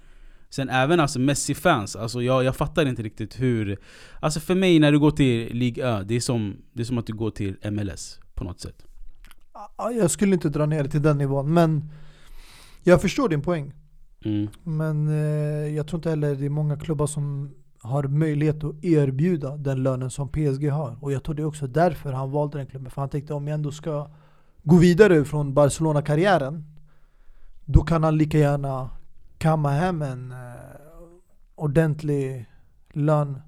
Sen 0.49 0.69
även 0.69 0.99
alltså 0.99 1.19
Messi-fans, 1.19 1.95
alltså 1.95 2.21
jag, 2.21 2.43
jag 2.43 2.55
fattar 2.55 2.85
inte 2.85 3.03
riktigt 3.03 3.39
hur... 3.39 3.77
Alltså 4.19 4.39
för 4.39 4.55
mig 4.55 4.79
när 4.79 4.91
du 4.91 4.99
går 4.99 5.11
till 5.11 5.53
Ligue 5.53 5.85
Ö, 5.85 6.03
det 6.03 6.15
är 6.15 6.19
som, 6.19 6.57
det 6.73 6.81
är 6.81 6.85
som 6.85 6.97
att 6.97 7.07
du 7.07 7.13
går 7.13 7.31
till 7.31 7.71
MLS 7.71 8.19
på 8.33 8.43
något 8.43 8.59
sätt. 8.59 8.85
Ja, 9.77 9.91
Jag 9.91 10.11
skulle 10.11 10.33
inte 10.33 10.49
dra 10.49 10.65
ner 10.65 10.83
det 10.83 10.89
till 10.89 11.01
den 11.01 11.17
nivån, 11.17 11.53
men 11.53 11.89
jag 12.83 13.01
förstår 13.01 13.29
din 13.29 13.41
poäng. 13.41 13.73
Mm. 14.25 14.47
Men 14.63 15.07
eh, 15.07 15.75
jag 15.75 15.87
tror 15.87 15.97
inte 15.97 16.09
heller 16.09 16.35
det 16.35 16.45
är 16.45 16.49
många 16.49 16.77
klubbar 16.77 17.07
som 17.07 17.53
har 17.85 18.03
möjlighet 18.03 18.63
att 18.63 18.83
erbjuda 18.83 19.57
den 19.57 19.83
lönen 19.83 20.09
som 20.09 20.29
PSG 20.29 20.69
har. 20.69 20.97
Och 21.01 21.11
jag 21.11 21.23
tror 21.23 21.35
det 21.35 21.41
är 21.41 21.45
också 21.45 21.67
därför 21.67 22.13
han 22.13 22.31
valde 22.31 22.57
den 22.57 22.67
klubben. 22.67 22.91
För 22.91 23.01
han 23.01 23.09
tänkte 23.09 23.33
om 23.33 23.47
jag 23.47 23.53
ändå 23.55 23.71
ska 23.71 24.07
gå 24.63 24.75
vidare 24.75 25.25
från 25.25 25.53
Barcelona-karriären, 25.53 26.63
då 27.65 27.81
kan 27.83 28.03
han 28.03 28.17
lika 28.17 28.37
gärna 28.37 28.89
kamma 29.37 29.69
hem 29.69 30.01
en 30.01 30.31
eh, 30.31 30.37
ordentlig 31.55 32.45
lön 32.93 33.41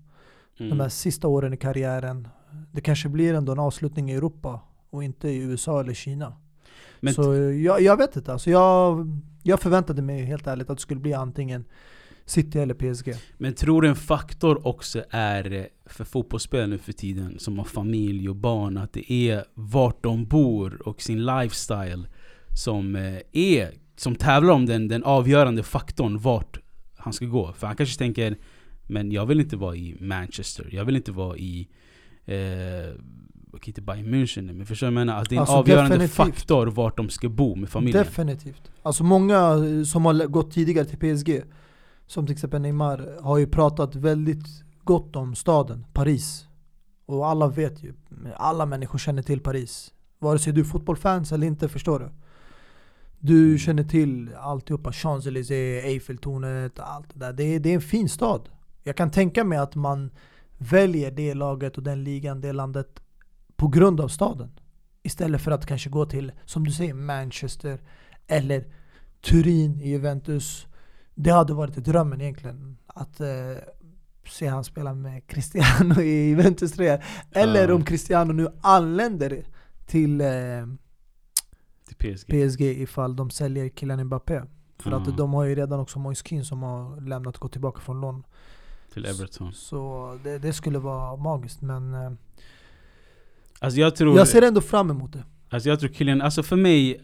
de 0.57 0.63
här 0.63 0.73
Mm. 0.73 0.89
sista 0.89 1.27
åren 1.27 1.53
i 1.53 1.57
karriären. 1.57 2.27
Det 2.71 2.81
kanske 2.81 3.09
blir 3.09 3.33
ändå 3.33 3.51
en 3.51 3.59
avslutning 3.59 4.11
i 4.11 4.13
Europa 4.15 4.59
och 4.89 5.03
inte 5.03 5.29
i 5.29 5.37
USA 5.37 5.79
eller 5.79 5.93
Kina. 5.93 6.33
Men 6.99 7.13
så 7.13 7.33
jag, 7.35 7.81
jag 7.81 7.97
vet 7.97 8.15
inte, 8.15 8.33
alltså 8.33 8.49
jag, 8.49 9.07
jag 9.43 9.59
förväntade 9.59 10.01
mig 10.01 10.23
helt 10.23 10.47
ärligt 10.47 10.69
att 10.69 10.77
det 10.77 10.81
skulle 10.81 10.99
bli 10.99 11.13
antingen 11.13 11.65
City 12.27 12.59
eller 12.59 12.73
PSG. 12.73 13.13
Men 13.37 13.53
tror 13.53 13.81
du 13.81 13.87
en 13.87 13.95
faktor 13.95 14.67
också 14.67 15.03
är 15.09 15.53
eh, 15.53 15.63
för 15.85 16.03
fotbollsspelare 16.03 16.67
nu 16.67 16.77
för 16.77 16.93
tiden 16.93 17.39
som 17.39 17.57
har 17.57 17.65
familj 17.65 18.29
och 18.29 18.35
barn 18.35 18.77
att 18.77 18.93
det 18.93 19.11
är 19.11 19.43
vart 19.53 20.03
de 20.03 20.25
bor 20.25 20.87
och 20.87 21.01
sin 21.01 21.25
lifestyle 21.25 22.07
som 22.53 22.95
eh, 22.95 23.17
är 23.31 23.71
som 23.95 24.15
tävlar 24.15 24.53
om 24.53 24.65
den, 24.65 24.87
den 24.87 25.03
avgörande 25.03 25.63
faktorn 25.63 26.17
vart 26.17 26.59
han 26.97 27.13
ska 27.13 27.25
gå. 27.25 27.53
För 27.53 27.67
han 27.67 27.75
kanske 27.75 27.97
tänker 27.97 28.35
Men 28.87 29.11
jag 29.11 29.25
vill 29.25 29.39
inte 29.39 29.57
vara 29.57 29.75
i 29.75 29.95
Manchester, 29.99 30.69
jag 30.71 30.85
vill 30.85 30.95
inte 30.95 31.11
vara 31.11 31.37
i 31.37 31.67
eh, 32.25 32.35
Okej 33.53 33.67
inte 33.69 33.81
Bayern 33.81 34.13
München 34.13 34.53
men 34.53 34.65
förstår 34.65 34.87
du 34.87 34.93
vad 34.93 35.01
jag 35.01 35.05
menar? 35.07 35.21
Att 35.21 35.29
det 35.29 35.35
är 35.35 35.37
en 35.37 35.41
Alltså, 35.41 35.55
avgörande 35.55 35.89
definitivt. 35.97 36.15
faktor 36.15 36.67
vart 36.67 36.97
de 36.97 37.09
ska 37.09 37.29
bo 37.29 37.55
med 37.55 37.69
familjen. 37.69 38.03
Definitivt. 38.03 38.71
Alltså 38.81 39.03
många 39.03 39.37
eh, 39.37 39.83
som 39.83 40.05
har 40.05 40.25
gått 40.27 40.51
tidigare 40.51 40.85
till 40.85 40.97
PSG, 41.17 41.41
som 42.07 42.25
till 42.25 42.33
exempel 42.33 42.61
Neymar, 42.61 43.17
har 43.21 43.37
ju 43.37 43.47
pratat 43.47 43.95
väldigt 43.95 44.47
gott 44.83 45.15
om 45.15 45.35
staden, 45.35 45.85
Paris. 45.93 46.47
Och 47.05 47.27
alla 47.27 47.47
vet 47.47 47.83
ju, 47.83 47.93
alla 48.35 48.65
människor 48.65 48.99
känner 48.99 49.21
till 49.21 49.39
Paris. 49.39 49.93
Vare 50.19 50.39
sig 50.39 50.53
du 50.53 50.61
är 50.61 50.65
fotbollfans 50.65 51.31
eller 51.31 51.47
inte, 51.47 51.69
förstår 51.69 51.99
du? 51.99 52.09
Du 53.19 53.57
känner 53.57 53.83
till 53.83 54.35
alltihopa, 54.35 54.91
Champs-Élysées, 54.91 55.83
Eiffeltornet, 55.83 56.79
allt 56.79 57.13
det 57.13 57.19
där. 57.19 57.33
Det 57.33 57.43
är, 57.43 57.59
det 57.59 57.69
är 57.69 57.75
en 57.75 57.81
fin 57.81 58.09
stad. 58.09 58.49
Jag 58.83 58.95
kan 58.95 59.11
tänka 59.11 59.43
mig 59.43 59.57
att 59.57 59.75
man 59.75 60.11
väljer 60.57 61.11
det 61.11 61.33
laget 61.33 61.77
och 61.77 61.83
den 61.83 62.03
ligan, 62.03 62.41
det 62.41 62.53
landet 62.53 62.99
på 63.55 63.67
grund 63.67 64.01
av 64.01 64.07
staden. 64.07 64.51
Istället 65.03 65.41
för 65.41 65.51
att 65.51 65.65
kanske 65.65 65.89
gå 65.89 66.05
till, 66.05 66.31
som 66.45 66.63
du 66.65 66.71
säger, 66.71 66.93
Manchester 66.93 67.79
eller 68.27 68.65
Turin 69.21 69.81
i 69.81 69.89
Juventus. 69.89 70.67
Det 71.19 71.31
hade 71.31 71.53
varit 71.53 71.75
drömmen 71.75 72.21
egentligen. 72.21 72.77
Att 72.87 73.19
eh, 73.19 73.27
se 74.29 74.47
han 74.47 74.63
spela 74.63 74.93
med 74.93 75.27
Cristiano 75.27 76.01
i 76.01 76.27
Juventus 76.29 76.71
3. 76.71 77.01
Eller 77.31 77.67
Ja. 77.69 77.75
om 77.75 77.83
Cristiano 77.85 78.33
nu 78.33 78.47
anländer 78.61 79.45
till 79.85 80.21
eh, 80.21 80.27
Till 81.87 82.15
PSG. 82.15 82.27
PSG 82.49 82.61
ifall 82.61 83.15
de 83.15 83.29
säljer 83.29 83.69
killen 83.69 84.03
Mbappé. 84.03 84.41
För 84.79 84.91
Ja. 84.91 84.97
att 84.97 85.17
de 85.17 85.33
har 85.33 85.43
ju 85.43 85.55
redan 85.55 85.79
också 85.79 85.99
Moise 85.99 86.23
Kean 86.25 86.45
som 86.45 86.63
har 86.63 87.01
lämnat 87.01 87.37
gått 87.37 87.51
tillbaka 87.51 87.81
från 87.81 88.01
lån. 88.01 88.23
Till 88.93 89.05
Everton. 89.05 89.53
Så 89.53 90.11
det, 90.23 90.37
det 90.39 90.53
skulle 90.53 90.79
vara 90.79 91.15
magiskt 91.15 91.61
men 91.61 91.93
eh, 91.93 92.11
Alltså 93.59 93.79
jag 93.79 93.95
tror... 93.95 94.17
jag 94.17 94.27
ser 94.27 94.41
ändå 94.41 94.61
fram 94.61 94.89
emot 94.91 95.13
det. 95.13 95.23
Alltså 95.49 95.69
jag 95.69 95.79
tror 95.79 95.89
Kylian, 95.89 96.21
alltså 96.21 96.43
för 96.43 96.55
mig, 96.55 97.01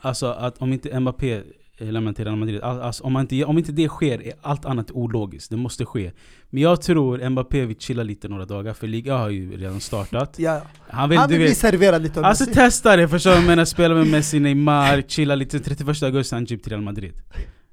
alltså 0.00 0.26
att 0.26 0.58
om 0.58 0.72
inte 0.72 1.00
Mbappé 1.00 1.42
eh, 1.80 1.92
lämnar 1.92 2.12
till 2.12 2.24
Real 2.24 2.36
Madrid, 2.36 2.60
all- 2.62 2.80
alltså 2.80 3.04
om, 3.04 3.12
man 3.12 3.22
inte, 3.22 3.44
om 3.44 3.58
inte 3.58 3.72
det 3.72 3.88
sker 3.88 4.26
är 4.26 4.32
allt 4.42 4.64
annat 4.64 4.90
ologiskt. 4.90 5.50
Det 5.50 5.56
måste 5.56 5.84
ske. 5.84 6.12
Men 6.50 6.62
jag 6.62 6.82
tror 6.82 7.28
Mbappé 7.30 7.64
vill 7.66 7.76
chilla 7.78 8.02
lite 8.02 8.28
några 8.28 8.44
dagar, 8.44 8.72
för 8.74 8.86
Liga 8.86 9.16
har 9.16 9.28
ju 9.30 9.56
redan 9.56 9.80
startat. 9.80 10.34
Ja, 10.38 10.62
Han 10.88 11.08
vill, 11.10 11.18
han 11.18 11.30
vill 11.30 11.38
bli 11.38 11.54
serverad 11.54 12.02
lite 12.02 12.20
av 12.20 12.26
Alltså 12.26 12.44
Messi. 12.44 12.54
testa 12.54 12.96
det, 12.96 13.08
förstår 13.08 13.34
du 13.34 13.40
menar? 13.46 13.64
Spela 13.70 13.94
med 13.94 14.06
Messi, 14.06 14.40
Neymar, 14.40 15.02
chilla 15.08 15.34
lite. 15.34 15.60
31 15.60 16.02
augusti 16.02 16.34
han 16.34 16.46
typ 16.46 16.62
till 16.62 16.70
Real 16.72 16.82
Madrid. 16.82 17.12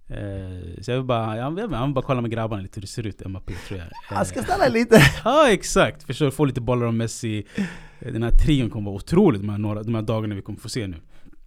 Eh, 0.10 0.82
så 0.82 0.92
jag 0.92 0.98
vill 0.98 1.06
bara, 1.06 1.38
jag 1.38 1.52
vill, 1.52 1.68
jag 1.72 1.86
vill 1.86 1.94
bara 1.94 2.06
kolla 2.06 2.22
med 2.22 2.32
grabbarna 2.32 2.62
lite 2.62 2.76
hur 2.78 2.82
det 2.82 2.88
ser 2.88 3.08
ut, 3.08 3.26
Mbappé 3.28 3.54
tror 3.68 3.80
jag. 3.80 3.88
Han 4.16 4.26
ska 4.26 4.40
Eh, 4.40 4.46
stanna 4.46 4.68
lite. 4.68 5.02
Ja 5.24 5.52
exakt, 5.52 6.04
förstår 6.04 6.26
du? 6.26 6.32
Få 6.32 6.46
lite 6.46 6.62
bollar 6.62 6.86
om 6.88 6.98
Messi. 6.98 7.44
Eh, 8.00 8.14
Den 8.14 8.24
här 8.24 8.32
trion 8.32 8.70
kommer 8.70 8.86
vara 8.92 8.96
otrolig 8.96 9.42
de 9.42 9.50
här, 9.50 9.58
några, 9.58 9.84
de 9.84 9.96
här 9.96 10.02
dagarna 10.02 10.36
vi 10.36 10.42
kommer 10.42 10.60
få 10.60 10.70
se 10.70 10.88
nu. 10.88 10.98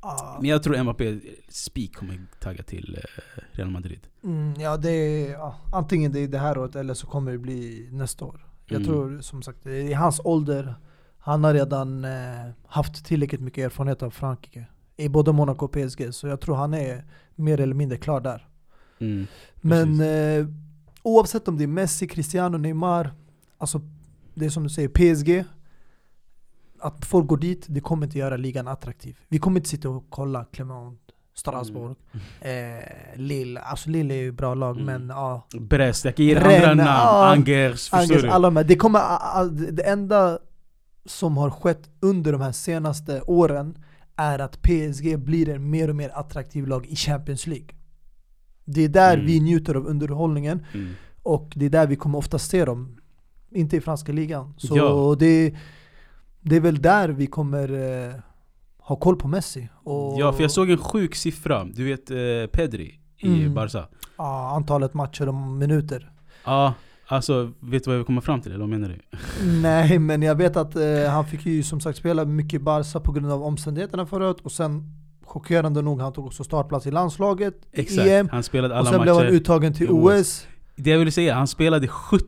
Ah, 0.02 0.36
Men 0.40 0.50
jag 0.50 0.62
tror 0.62 0.82
Mbappé, 0.82 1.20
Speak 1.48 1.92
kommer 1.94 2.26
tagga 2.40 2.62
till 2.62 2.98
eh, 3.04 3.32
Real 3.52 3.70
Madrid. 3.70 4.00
Mm, 4.24 4.54
ja, 4.60 4.76
det 4.76 4.90
är, 4.90 5.30
ja, 5.32 5.56
antingen 5.72 6.12
det 6.12 6.20
är 6.20 6.28
det 6.28 6.38
här 6.38 6.58
året 6.58 6.76
eller 6.76 6.94
så 6.94 7.06
kommer 7.06 7.32
det 7.32 7.38
bli 7.38 7.88
nästa 7.92 8.24
år. 8.24 8.46
Jag 8.66 8.76
Mm. 8.76 8.86
tror 8.88 9.20
som 9.20 9.42
sagt, 9.42 9.66
i 9.66 9.92
hans 9.92 10.20
ålder, 10.24 10.74
Han 11.22 11.44
har 11.44 11.54
redan 11.54 12.04
eh, 12.04 12.50
haft 12.66 13.04
tillräckligt 13.04 13.40
mycket 13.40 13.64
erfarenhet 13.64 14.02
av 14.02 14.10
Frankrike. 14.10 14.66
I 14.96 15.08
både 15.08 15.32
Monaco 15.32 15.64
och 15.64 15.72
PSG. 15.72 16.14
Så 16.14 16.26
jag 16.26 16.40
tror 16.40 16.54
han 16.56 16.74
är 16.74 17.04
mer 17.34 17.60
eller 17.60 17.74
mindre 17.74 17.98
klar 17.98 18.20
där. 18.20 18.48
Mm. 18.98 19.26
Men 19.60 20.00
eh, 20.00 20.46
oavsett 21.02 21.48
om 21.48 21.56
det 21.56 21.62
är 21.64 21.68
Messi, 21.68 22.08
Cristiano, 22.08 22.58
Neymar. 22.58 23.12
Alltså 23.58 23.80
det 24.34 24.44
är 24.46 24.50
som 24.50 24.62
du 24.62 24.68
säger, 24.68 24.88
PSG. 24.88 25.44
Att 26.80 27.04
folk 27.04 27.26
går 27.26 27.36
dit, 27.36 27.66
det 27.68 27.80
kommer 27.80 28.06
inte 28.06 28.18
göra 28.18 28.36
ligan 28.36 28.68
attraktiv. 28.68 29.16
Vi 29.28 29.38
kommer 29.38 29.60
inte 29.60 29.68
sitta 29.68 29.88
och 29.88 30.04
kolla 30.10 30.44
Clermont, 30.44 31.00
Strasbourg, 31.34 31.96
eh, 32.40 32.50
Lille. 33.16 33.60
Alltså 33.60 33.90
Lille 33.90 34.14
är 34.14 34.18
ju 34.22 34.32
bra 34.32 34.54
lag 34.54 34.76
Mm. 34.80 34.86
men 34.86 35.16
ja. 35.16 35.46
Brest, 35.60 36.04
jag 36.04 36.16
kan 36.16 36.26
ge 36.26 36.34
Rennes, 36.34 36.54
andra 36.54 36.74
namn. 36.74 36.80
ja. 36.88 37.28
Angers, 37.32 37.92
Angers, 37.94 38.24
alla 38.24 38.50
här. 38.50 38.64
Det, 38.64 38.76
kommer, 38.76 39.00
det 39.72 39.82
enda 39.82 40.38
som 41.04 41.36
har 41.36 41.50
skett 41.50 41.90
under 42.00 42.32
de 42.32 42.40
här 42.40 42.52
senaste 42.52 43.22
åren 43.22 43.78
är 44.16 44.38
att 44.38 44.62
PSG 44.62 45.18
blir 45.18 45.48
en 45.48 45.70
mer 45.70 45.88
och 45.90 45.96
mer 45.96 46.10
attraktiv 46.14 46.66
lag 46.66 46.86
i 46.86 46.96
Champions 46.96 47.46
League. 47.46 47.68
Det 48.64 48.84
är 48.84 48.88
där 48.88 49.14
Mm. 49.14 49.26
vi 49.26 49.40
njuter 49.40 49.74
av 49.74 49.86
underhållningen 49.86 50.66
Mm. 50.74 50.92
och 51.22 51.52
det 51.56 51.66
är 51.66 51.70
där 51.70 51.86
vi 51.86 51.96
kommer 51.96 52.18
ofta 52.18 52.38
se 52.38 52.64
dem. 52.64 52.96
Inte 53.50 53.76
i 53.76 53.80
franska 53.80 54.12
ligan. 54.12 54.54
Så 54.56 54.76
Ja. 54.76 55.16
det, 55.18 55.54
det 56.40 56.56
är 56.56 56.60
väl 56.60 56.82
där 56.82 57.08
vi 57.08 57.26
kommer 57.26 57.72
eh, 58.08 58.14
ha 58.78 58.96
koll 58.96 59.16
på 59.16 59.28
Messi. 59.28 59.68
Och, 59.84 60.20
Ja, 60.20 60.32
för 60.32 60.42
jag 60.42 60.50
såg 60.50 60.70
en 60.70 60.78
sjuk 60.78 61.14
siffra. 61.14 61.64
Du 61.64 61.84
vet 61.84 62.10
eh, 62.10 62.16
Pedri 62.52 63.00
i 63.18 63.26
Mm. 63.26 63.54
Barca. 63.54 63.88
ja, 64.18 64.52
antalet 64.56 64.94
matcher 64.94 65.28
och 65.28 65.34
minuter. 65.34 66.10
Ja, 66.44 66.74
alltså 67.06 67.52
vet 67.60 67.84
du 67.84 67.90
vad 67.90 67.98
jag 67.98 68.06
komma 68.06 68.20
fram 68.20 68.40
till? 68.40 68.52
Eller 68.52 68.60
vad 68.60 68.68
menar 68.68 68.88
du? 68.88 69.18
Nej 69.62 69.98
men 69.98 70.22
jag 70.22 70.34
vet 70.34 70.56
att 70.56 70.76
eh, 70.76 70.82
han 71.10 71.26
fick 71.26 71.46
ju 71.46 71.62
som 71.62 71.80
sagt 71.80 71.98
spela 71.98 72.24
mycket 72.24 72.54
i 72.54 72.58
Barca 72.58 73.00
på 73.00 73.12
grund 73.12 73.32
av 73.32 73.42
omständigheterna 73.42 74.06
förut 74.06 74.36
och 74.42 74.52
sen 74.52 74.84
chockerande 75.24 75.82
nog 75.82 76.00
han 76.00 76.12
tog 76.12 76.26
också 76.26 76.44
startplats 76.44 76.86
i 76.86 76.90
landslaget, 76.90 77.54
Exakt, 77.72 78.08
EM 78.08 78.28
han 78.32 78.42
spelade 78.42 78.74
och 78.74 78.80
alla 78.80 78.90
sen 78.90 79.00
blev 79.02 79.14
han 79.14 79.24
matcher. 79.24 79.34
uttagen 79.34 79.72
till 79.74 79.90
OS. 79.90 80.20
OS. 80.20 80.46
Det 80.76 80.90
jag 80.90 80.98
ville 80.98 81.10
säga, 81.12 81.34
han 81.34 81.46
spelade 81.46 81.88
70 81.88 82.24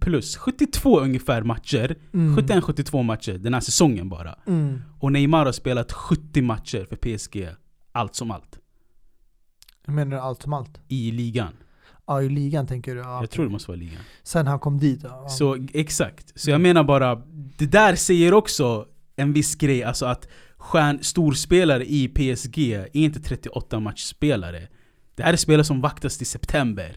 plus, 0.00 0.36
72 0.36 1.00
ungefär 1.00 1.42
matcher. 1.42 1.96
Mm. 2.14 2.36
71-72 2.36 3.02
matcher 3.02 3.32
den 3.32 3.54
här 3.54 3.60
säsongen 3.60 4.08
bara. 4.08 4.38
Mm. 4.46 4.80
Och 5.00 5.12
Neymar 5.12 5.44
har 5.44 5.52
spelat 5.52 5.92
70 5.92 6.42
matcher 6.42 6.86
för 6.88 6.96
PSG. 6.96 7.48
Allt 7.92 8.14
som 8.14 8.30
allt. 8.30 8.58
Menar 9.86 10.16
allt 10.16 10.42
som 10.42 10.52
allt. 10.52 10.80
I 10.88 11.10
ligan. 11.10 11.52
Ja 12.06 12.22
i 12.22 12.28
ligan 12.28 12.66
tänker 12.66 12.94
du? 12.94 13.00
Ja, 13.00 13.20
Jag 13.20 13.30
tror 13.30 13.44
det 13.44 13.50
måste 13.50 13.70
vara 13.70 13.78
ligan. 13.78 14.00
Sen 14.22 14.46
han 14.46 14.58
kom 14.58 14.78
dit. 14.78 15.00
Ja. 15.02 15.28
Så 15.28 15.66
exakt. 15.72 16.40
Så 16.40 16.50
jag 16.50 16.60
menar 16.60 16.84
bara, 16.84 17.22
det 17.58 17.66
där 17.66 17.94
säger 17.94 18.34
också 18.34 18.86
en 19.16 19.32
viss 19.32 19.54
grej. 19.54 19.84
Alltså 19.84 20.06
att 20.06 20.28
stjärn, 20.56 20.98
storspelare 21.02 21.84
i 21.84 22.08
PSG 22.08 22.58
är 22.72 22.88
inte 22.96 23.20
38 23.20 23.80
matchspelare. 23.80 24.68
Det 25.14 25.22
här 25.22 25.32
är 25.32 25.36
spelare 25.36 25.64
som 25.64 25.80
vaktas 25.80 26.18
till 26.18 26.26
september. 26.26 26.96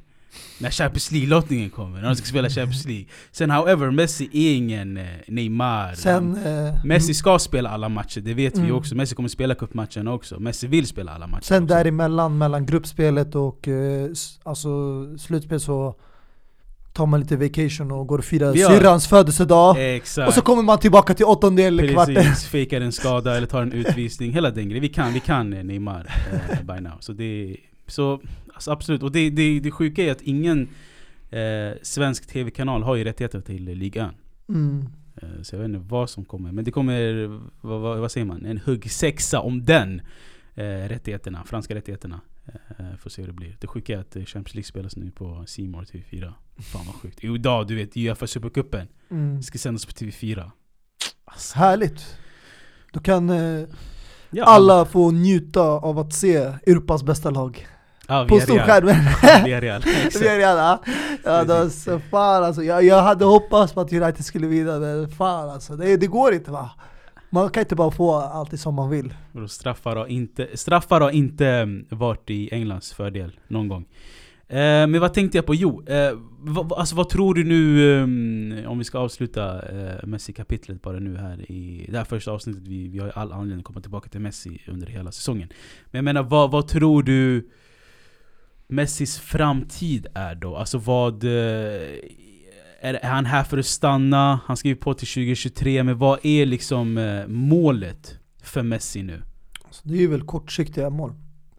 När 0.59 0.69
Champions 0.71 1.11
League-lottningen 1.11 1.69
kommer, 1.69 2.01
när 2.01 2.07
de 2.09 2.15
ska 2.15 2.25
spela 2.25 2.49
Champions 2.49 2.85
League. 2.85 3.05
Sen 3.31 3.51
however, 3.51 3.91
Messi 3.91 4.29
är 4.33 4.55
ingen 4.55 4.97
eh, 4.97 5.03
Neymar. 5.27 5.93
Sen... 5.93 6.35
Eh, 6.45 6.85
Messi 6.85 7.13
ska 7.13 7.39
spela 7.39 7.69
alla 7.69 7.89
matcher, 7.89 8.21
det 8.21 8.33
vet 8.33 8.57
vi 8.57 8.61
Mm. 8.61 8.75
också. 8.75 8.95
Messi 8.95 9.15
kommer 9.15 9.29
spela 9.29 9.55
cupmatchen 9.55 10.07
också. 10.07 10.39
Messi 10.39 10.67
vill 10.67 10.87
spela 10.87 11.11
alla 11.11 11.27
matcher 11.27 11.43
Sen 11.45 11.63
också. 11.63 11.75
däremellan, 11.75 12.37
mellan 12.37 12.65
gruppspelet 12.65 13.35
och 13.35 13.67
eh, 13.67 14.09
alltså, 14.43 14.69
slutspel 15.17 15.59
så 15.59 15.95
tar 16.93 17.05
man 17.05 17.19
lite 17.19 17.37
vacation 17.37 17.91
och 17.91 18.07
går 18.07 18.17
och 18.17 18.25
firar 18.25 18.55
Ja. 18.55 18.69
syrrans 18.69 19.07
födelsedag. 19.07 19.95
Exakt. 19.95 20.27
Och 20.27 20.33
så 20.33 20.41
kommer 20.41 20.63
man 20.63 20.79
tillbaka 20.79 21.13
till 21.13 21.25
åttondel, 21.25 21.89
kvarten. 21.93 22.15
Precis, 22.15 22.45
fejkar 22.49 22.81
en 22.81 22.91
skada 22.91 23.37
eller 23.37 23.47
tar 23.47 23.61
en 23.61 23.71
utvisning, 23.71 24.33
hela 24.33 24.51
den 24.51 24.65
grejen. 24.69 24.81
Vi 24.81 24.89
kan, 24.89 25.13
vi 25.13 25.19
kan 25.19 25.53
eh, 25.53 25.63
Neymar 25.63 26.09
eh, 26.31 26.75
by 26.75 26.81
now. 26.81 26.91
Så 26.99 27.13
det, 27.13 27.57
så 27.87 28.21
alltså 28.53 28.71
absolut. 28.71 29.03
Och 29.03 29.11
det, 29.11 29.29
det, 29.29 29.59
det 29.59 29.71
sjuka 29.71 30.03
är 30.03 30.11
att 30.11 30.21
ingen 30.21 30.69
eh, 31.29 31.71
svensk 31.81 32.27
tv-kanal 32.27 32.83
har 32.83 32.95
ju 32.95 33.03
rättigheter 33.03 33.41
till 33.41 33.63
ligan. 33.63 34.13
Mm. 34.49 34.87
Eh, 35.15 35.41
så 35.41 35.55
jag 35.55 35.59
vet 35.59 35.69
inte 35.69 35.87
vad 35.89 36.09
som 36.09 36.25
kommer. 36.25 36.51
Men 36.51 36.65
det 36.65 36.71
kommer, 36.71 37.27
vad, 37.61 37.81
vad, 37.81 37.97
vad 37.97 38.11
säger 38.11 38.25
man? 38.25 38.45
En 38.45 38.57
huggsexa 38.57 39.39
om 39.39 39.65
den 39.65 40.01
eh, 40.55 40.63
rättigheterna, 40.63 41.43
franska 41.43 41.75
rättigheterna. 41.75 42.21
Eh, 42.79 42.95
får 42.97 43.09
se 43.09 43.21
hur 43.21 43.27
det 43.27 43.33
blir. 43.33 43.57
Det 43.59 43.67
sjuka 43.67 43.93
är 43.93 43.97
att 43.97 44.15
eh, 44.15 44.25
Champions 44.25 44.55
League 44.55 44.67
spelas 44.67 44.95
nu 44.95 45.11
på 45.11 45.43
C 45.47 45.67
More 45.67 45.85
TV4. 45.85 46.33
Fan 46.57 46.85
vad 46.85 46.95
sjukt. 46.95 47.23
Idag, 47.23 47.67
du 47.67 47.75
vet, 47.75 47.97
Uefa 47.97 48.27
Supercupen. 48.27 48.87
Mm. 49.09 49.43
ska 49.43 49.57
sändas 49.57 49.85
på 49.85 49.91
TV4. 49.91 50.51
Alltså, 51.25 51.57
Härligt. 51.57 52.17
Då 52.93 52.99
kan 52.99 53.29
eh, 53.29 53.67
ja, 54.29 54.43
alla 54.45 54.85
få 54.85 55.11
njuta 55.11 55.61
av 55.61 55.99
att 55.99 56.13
se 56.13 56.35
Europas 56.37 57.03
bästa 57.03 57.29
lag. 57.29 57.67
Ja, 58.07 58.25
På 58.29 58.35
Villarreal. 58.35 58.41
storskärmen. 58.41 58.95
Villarreal. 59.43 59.81
Ja, 61.23 61.43
det 61.43 61.53
var 61.53 61.69
så 61.69 61.99
fan 61.99 62.43
alltså. 62.43 62.63
jag, 62.63 62.83
jag 62.83 63.01
hade 63.01 63.25
hoppats 63.25 63.73
på 63.73 63.81
att 63.81 63.93
United 63.93 64.25
skulle 64.25 64.47
vinna, 64.47 64.79
men 64.79 65.09
fan 65.09 65.49
alltså. 65.49 65.75
Det, 65.75 65.97
det 65.97 66.07
går 66.07 66.33
inte 66.33 66.51
va? 66.51 66.69
Man 67.29 67.49
kan 67.49 67.61
inte 67.61 67.75
bara 67.75 67.91
få 67.91 68.15
allt 68.15 68.59
som 68.59 68.75
man 68.75 68.89
vill. 68.89 69.13
Straffar, 69.49 69.95
har 69.95 70.07
inte, 70.07 70.47
straffar 70.53 71.01
har 71.01 71.11
inte 71.11 71.47
mm, 71.47 71.85
varit 71.89 72.29
i 72.29 72.49
Englands 72.53 72.93
fördel 72.93 73.39
någon 73.47 73.67
gång. 73.67 73.85
Eh, 74.49 74.57
men 74.87 74.99
vad 74.99 75.13
tänkte 75.13 75.37
jag 75.37 75.45
på? 75.45 75.55
Jo, 75.55 75.83
eh, 75.87 76.11
vad, 76.39 76.73
alltså, 76.73 76.95
vad 76.95 77.09
tror 77.09 77.33
du 77.33 77.43
nu, 77.43 77.93
eh, 78.63 78.71
om 78.71 78.77
vi 78.77 78.83
ska 78.83 78.99
avsluta 78.99 79.61
eh, 79.61 80.05
Messi-kapitlet 80.07 80.81
bara 80.81 80.99
nu 80.99 81.17
här 81.17 81.51
i 81.51 81.85
det 81.91 81.97
här 81.97 82.05
första 82.05 82.31
avsnittet. 82.31 82.67
Vi, 82.67 82.87
vi 82.87 82.99
har 82.99 83.09
all 83.15 83.31
anledning 83.31 83.59
att 83.59 83.65
komma 83.65 83.81
tillbaka 83.81 84.09
till 84.09 84.21
Messi 84.21 84.61
under 84.67 84.87
hela 84.87 85.11
säsongen. 85.11 85.49
Men 85.85 85.97
jag 85.97 86.05
menar, 86.05 86.23
vad, 86.23 86.51
vad 86.51 86.67
tror 86.67 87.03
du 87.03 87.49
Messis 88.67 89.19
framtid 89.19 90.07
är 90.13 90.35
då? 90.35 90.55
Alltså 90.55 90.77
vad... 90.77 91.23
Eh, 91.23 91.99
är, 92.81 92.99
han 93.03 93.25
här 93.25 93.43
för 93.43 93.57
att 93.57 93.65
stanna? 93.65 94.39
Han 94.45 94.57
skriver 94.57 94.81
på 94.81 94.93
till 94.93 95.07
2023, 95.07 95.83
men 95.83 95.97
vad 95.97 96.19
är 96.23 96.45
liksom 96.45 96.97
eh, 96.97 97.27
målet 97.27 98.19
för 98.43 98.63
Messi 98.63 99.03
nu? 99.03 99.21
Så 99.69 99.87
det 99.87 99.93
är 99.93 99.99
ju 99.99 100.07
väl 100.07 100.21
kortsiktiga 100.25 100.89
mål. 100.89 101.13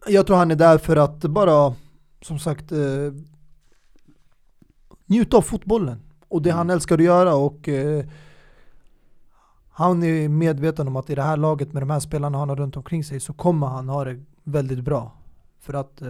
Jag 0.07 0.27
tror 0.27 0.37
han 0.37 0.51
är 0.51 0.55
där 0.55 0.77
för 0.77 0.95
att 0.95 1.19
bara, 1.21 1.73
som 2.21 2.39
sagt, 2.39 2.71
eh, 2.71 2.79
njuta 5.05 5.37
av 5.37 5.41
fotbollen. 5.41 5.99
Och 6.27 6.41
det 6.41 6.49
Mm. 6.49 6.57
han 6.57 6.69
älskar 6.69 6.97
att 6.97 7.03
göra 7.03 7.35
och 7.35 7.69
eh, 7.69 8.05
han 9.69 10.03
är 10.03 10.29
medveten 10.29 10.87
om 10.87 10.95
att 10.95 11.09
i 11.09 11.15
det 11.15 11.23
här 11.23 11.37
laget 11.37 11.73
med 11.73 11.81
de 11.81 11.89
här 11.89 11.99
spelarna 11.99 12.37
han 12.37 12.49
har 12.49 12.55
runt 12.55 12.77
omkring 12.77 13.03
sig 13.03 13.19
så 13.19 13.33
kommer 13.33 13.67
han 13.67 13.89
ha 13.89 14.03
det 14.03 14.23
väldigt 14.43 14.79
bra. 14.79 15.18
För 15.59 15.73
att 15.73 16.01
eh, 16.01 16.09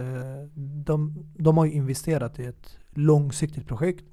de, 0.84 1.30
de 1.38 1.58
har 1.58 1.64
ju 1.64 1.72
investerat 1.72 2.38
i 2.38 2.44
ett 2.44 2.78
långsiktigt 2.90 3.66
projekt. 3.66 4.04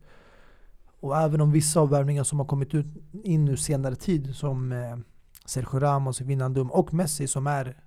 Och 1.00 1.18
även 1.18 1.42
om 1.42 1.52
vissa 1.52 1.80
av 1.80 1.90
värvningar 1.90 2.24
som 2.24 2.40
har 2.40 2.46
kommit 2.46 2.74
ut 2.74 2.86
in 3.24 3.46
nu 3.46 3.58
senare 3.58 3.96
tid 3.96 4.36
som 4.36 4.72
eh, 4.72 4.98
Sergio 5.46 5.80
Ramos, 5.80 6.22
Wijnaldum 6.22 6.72
och 6.72 6.94
Messi 6.94 7.28
som 7.28 7.48
är 7.48 7.84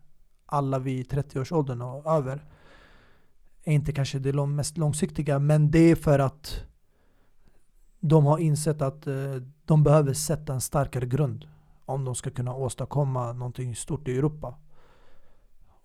alla 0.46 0.78
vid 0.78 1.12
30-årsåldern 1.12 1.82
och 1.82 2.06
över 2.06 2.44
är 3.64 3.72
inte 3.72 3.92
kanske 3.92 4.18
det 4.18 4.32
lång- 4.32 4.56
mest 4.56 4.78
långsiktiga 4.78 5.38
men 5.38 5.70
det 5.70 5.78
är 5.78 5.96
för 5.96 6.18
att 6.18 6.64
de 8.00 8.26
har 8.26 8.38
insett 8.38 8.82
att 8.82 9.06
eh, 9.06 9.34
de 9.64 9.82
behöver 9.82 10.12
sätta 10.12 10.52
en 10.54 10.60
starkare 10.60 11.06
grund 11.06 11.48
om 11.84 12.04
de 12.04 12.14
ska 12.14 12.30
kunna 12.30 12.54
åstadkomma 12.54 13.32
någonting 13.32 13.76
stort 13.76 14.08
i 14.08 14.18
Europa. 14.18 14.54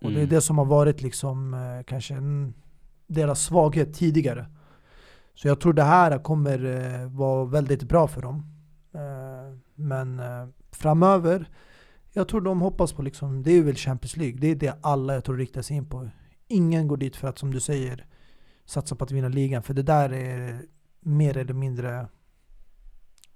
Och 0.02 0.10
det 0.12 0.18
är 0.18 0.24
Mm. 0.24 0.30
det 0.30 0.42
som 0.42 0.58
har 0.58 0.66
varit 0.66 1.02
liksom 1.02 1.54
eh, 1.54 1.84
kanske 1.88 2.14
en, 2.14 2.54
deras 3.08 3.42
svaghet 3.44 3.94
tidigare. 3.94 4.46
Så 5.34 5.48
jag 5.48 5.60
tror 5.60 5.74
det 5.74 5.84
här 5.84 6.18
kommer 6.24 6.66
eh, 6.66 7.08
vara 7.10 7.46
väldigt 7.46 7.84
bra 7.84 8.08
för 8.08 8.22
dem. 8.22 8.46
Eh, 8.94 9.58
men 9.76 10.22
framöver, 10.72 11.50
jag 12.14 12.28
tror 12.28 12.42
de 12.42 12.62
hoppas 12.62 12.94
på 12.94 13.02
liksom, 13.02 13.44
det 13.44 13.52
är 13.52 13.62
väl 13.62 13.76
Champions 13.76 14.18
League. 14.18 14.38
Det 14.40 14.48
är 14.48 14.56
det 14.56 14.78
alla 14.82 15.14
jag 15.14 15.24
tror 15.24 15.38
riktar 15.38 15.62
sig 15.62 15.78
in 15.78 15.86
på. 15.86 16.10
Ingen 16.48 16.88
går 16.88 16.98
dit 16.98 17.16
för 17.16 17.28
att 17.28 17.38
som 17.38 17.52
du 17.52 17.60
säger 17.60 18.06
satsa 18.66 18.96
på 18.96 19.04
att 19.04 19.12
vinna 19.12 19.28
ligan. 19.28 19.64
För 19.64 19.74
det 19.74 19.84
där 19.84 20.14
är 20.14 20.62
mer 21.00 21.38
eller 21.38 21.54
mindre 21.54 22.08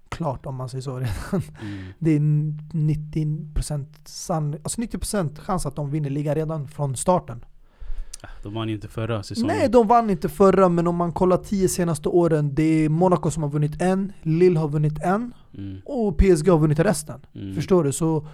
klart 0.10 0.46
om 0.46 0.56
man 0.56 0.70
säger 0.70 0.82
så 0.82 0.96
redan. 1.00 1.42
Mm. 1.62 1.84
Det 2.00 2.12
är 2.12 2.20
90% 2.20 3.86
sann, 4.06 4.54
alltså 4.64 4.82
90% 4.82 5.40
chans 5.40 5.66
att 5.66 5.76
de 5.76 5.92
vinner 5.92 6.10
ligan 6.10 6.36
redan 6.36 6.68
från 6.68 6.96
starten. 6.96 7.46
De 8.44 8.54
vann 8.54 8.70
inte 8.70 8.88
förra 8.88 9.24
säsongen. 9.24 9.58
Nej, 9.58 9.70
de 9.70 9.88
vann 9.88 10.10
inte 10.10 10.30
förra, 10.30 10.70
men 10.70 10.88
om 10.88 10.96
man 10.96 11.12
kollar 11.14 11.38
tio 11.38 11.70
senaste 11.70 12.10
åren, 12.10 12.56
det 12.56 12.64
är 12.64 12.90
Monaco 12.90 13.32
som 13.32 13.44
har 13.44 13.50
vunnit 13.50 13.82
en, 13.82 14.14
Lille 14.22 14.60
har 14.60 14.68
vunnit 14.68 15.00
en 15.04 15.34
Mm. 15.58 15.82
och 15.86 16.18
PSG 16.18 16.48
har 16.50 16.58
vunnit 16.58 16.80
resten. 16.80 17.26
Mm. 17.36 17.56
Förstår 17.56 17.84
du? 17.84 17.92
Så 17.92 18.28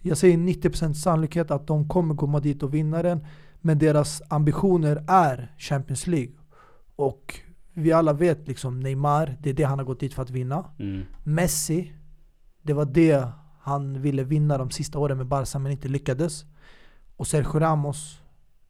jag 0.00 0.18
säger 0.18 0.36
90% 0.36 0.92
sannolikhet 0.92 1.50
att 1.50 1.66
de 1.66 1.88
kommer 1.88 2.14
komma 2.14 2.40
dit 2.40 2.62
och 2.62 2.74
vinna 2.74 3.02
den. 3.02 3.26
Men 3.60 3.78
deras 3.78 4.22
ambitioner 4.28 5.04
är 5.08 5.54
Champions 5.58 6.06
League. 6.06 6.32
Och 6.96 7.40
vi 7.74 7.92
alla 7.92 8.12
vet 8.12 8.48
liksom 8.48 8.80
Neymar, 8.80 9.36
det 9.40 9.50
är 9.50 9.54
det 9.54 9.62
han 9.62 9.78
har 9.78 9.86
gått 9.86 10.00
dit 10.00 10.14
för 10.14 10.22
att 10.22 10.30
vinna. 10.30 10.70
Mm. 10.78 11.04
Messi, 11.24 11.92
det 12.62 12.72
var 12.72 12.84
det 12.84 13.28
Han 13.60 14.02
ville 14.02 14.24
vinna 14.24 14.58
de 14.58 14.70
sista 14.70 14.98
åren 14.98 15.16
med 15.16 15.26
Barca 15.26 15.58
men 15.58 15.72
inte 15.72 15.88
lyckades. 15.88 16.44
Och 17.16 17.26
Sergio 17.26 17.58
Ramos, 17.60 18.20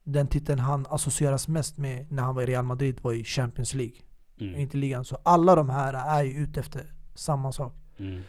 den 0.05 0.27
titeln 0.27 0.59
han 0.59 0.87
associeras 0.91 1.49
mest 1.49 1.79
med 1.79 2.13
när 2.13 2.23
han 2.23 2.35
var 2.35 2.43
i 2.43 2.47
Real 2.47 2.65
Madrid 2.65 2.99
var 3.03 3.13
i 3.13 3.25
Champions 3.25 3.75
League. 3.75 3.97
Mm. 4.41 4.61
Inte 4.61 4.77
ligan. 4.77 5.05
Så 5.05 5.19
alla 5.23 5.55
de 5.55 5.69
här 5.69 6.19
är 6.19 6.25
ju 6.25 6.33
ute 6.33 6.61
efter 6.61 6.93
samma 7.15 7.53
sak. 7.53 7.75
Mm. 7.99 8.23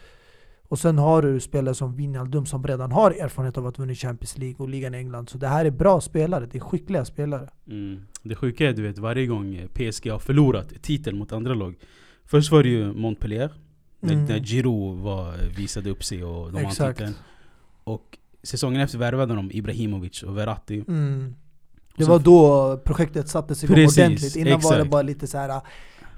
Och 0.74 0.80
sen 0.80 0.98
har 0.98 1.22
du 1.22 1.40
spelare 1.40 1.76
som 1.76 1.96
Wijnaldum 1.96 2.46
som 2.46 2.68
redan 2.68 2.92
har 2.92 3.12
erfarenhet 3.12 3.58
av 3.58 3.68
att 3.68 3.80
vinna 3.80 3.94
Champions 3.96 4.38
League 4.38 4.56
och 4.60 4.70
ligan 4.70 4.96
i 4.96 4.98
England. 4.98 5.30
Så 5.30 5.38
det 5.38 5.48
här 5.48 5.66
är 5.66 5.72
bra 5.72 6.02
spelare, 6.02 6.46
det 6.52 6.58
är 6.58 6.60
skickliga 6.60 7.06
spelare. 7.06 7.50
Mm. 7.68 8.00
Det 8.24 8.36
sjuka 8.36 8.70
är 8.70 8.74
du 8.74 8.82
vet 8.82 8.98
varje 8.98 9.26
gång 9.28 9.68
PSG 9.74 10.10
har 10.12 10.20
förlorat 10.20 10.74
titel 10.82 11.16
mot 11.16 11.32
andra 11.32 11.54
lag 11.54 11.76
Först 12.26 12.52
var 12.52 12.64
det 12.64 12.70
ju 12.70 12.94
Montpellier 12.94 13.50
När, 14.00 14.14
Mm. 14.14 14.26
när 14.26 14.40
Giroud 14.40 15.00
var, 15.00 15.34
visade 15.58 15.90
upp 15.90 16.04
sig 16.04 16.24
och 16.24 16.46
de 16.46 16.54
vann 16.54 16.66
Exakt. 16.66 16.98
titeln 16.98 17.16
Och 17.84 18.18
säsongen 18.44 18.82
efter 18.82 18.98
värvade 18.98 19.36
de 19.36 19.52
Ibrahimovic 19.52 20.24
och 20.24 20.38
Verratti 20.38 20.84
Mm. 20.88 21.36
Det 21.98 22.04
var 22.04 22.20
då 22.20 22.78
projektet 22.86 23.28
sattes 23.30 23.64
igång 23.64 23.76
Precis, 23.76 23.98
ordentligt. 23.98 24.36
Innan 24.36 24.60
var 24.60 24.72
det 24.72 24.78
exakt. 24.78 24.92
bara 24.92 25.02
lite 25.02 25.28
så 25.28 25.38
här 25.38 25.62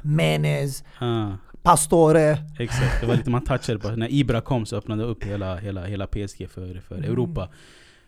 Menez, 0.02 0.84
ah, 1.00 1.32
Pastore. 1.66 2.38
Exakt, 2.60 3.02
det 3.02 3.08
var 3.08 3.16
lite 3.16 3.30
man 3.30 3.44
touchade 3.44 3.80
på 3.80 3.90
När 3.90 4.14
Ibra 4.14 4.42
kom 4.42 4.66
så 4.66 4.76
öppnade 4.76 5.04
upp 5.04 5.24
hela, 5.24 5.56
hela, 5.58 5.86
hela 5.86 6.08
PSG 6.08 6.48
för, 6.50 6.80
för 6.88 6.96
Mm. 6.98 7.12
Europa 7.12 7.50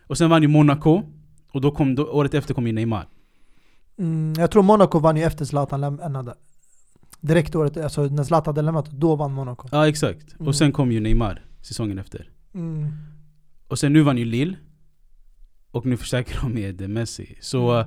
Och 0.06 0.18
sen 0.18 0.30
vann 0.30 0.42
ju 0.42 0.48
Monaco 0.48 1.02
Och 1.52 1.60
då 1.60 1.70
kom, 1.70 1.94
då, 1.94 2.04
året 2.04 2.34
efter 2.34 2.54
kom 2.54 2.66
ju 2.66 2.72
Neymar 2.72 3.06
Mm, 3.98 4.34
jag 4.38 4.50
tror 4.50 4.62
Monaco 4.62 4.98
vann 4.98 5.16
ju 5.16 5.22
efter 5.22 5.44
Zlatan 5.44 5.80
lämnade. 5.80 6.34
Direkt 7.20 7.54
året, 7.54 7.76
alltså 7.76 8.02
när 8.02 8.24
Zlatan 8.24 8.52
hade 8.54 8.62
lämnat, 8.62 8.90
då 8.90 9.16
vann 9.16 9.32
Monaco. 9.32 9.68
Ja 9.72 9.88
exakt, 9.88 10.34
Mm. 10.34 10.48
och 10.48 10.54
sen 10.56 10.72
kom 10.72 10.92
ju 10.92 11.00
Neymar 11.00 11.44
säsongen 11.62 11.98
efter 11.98 12.30
Mm. 12.54 12.86
Och 13.68 13.78
sen 13.78 13.92
nu 13.92 14.02
vann 14.02 14.18
ju 14.18 14.24
Lille 14.24 14.56
Och 15.70 15.86
nu 15.86 15.96
förstärker 15.96 16.38
de 16.42 16.52
med 16.52 16.90
Messi 16.90 17.38
Så 17.40 17.84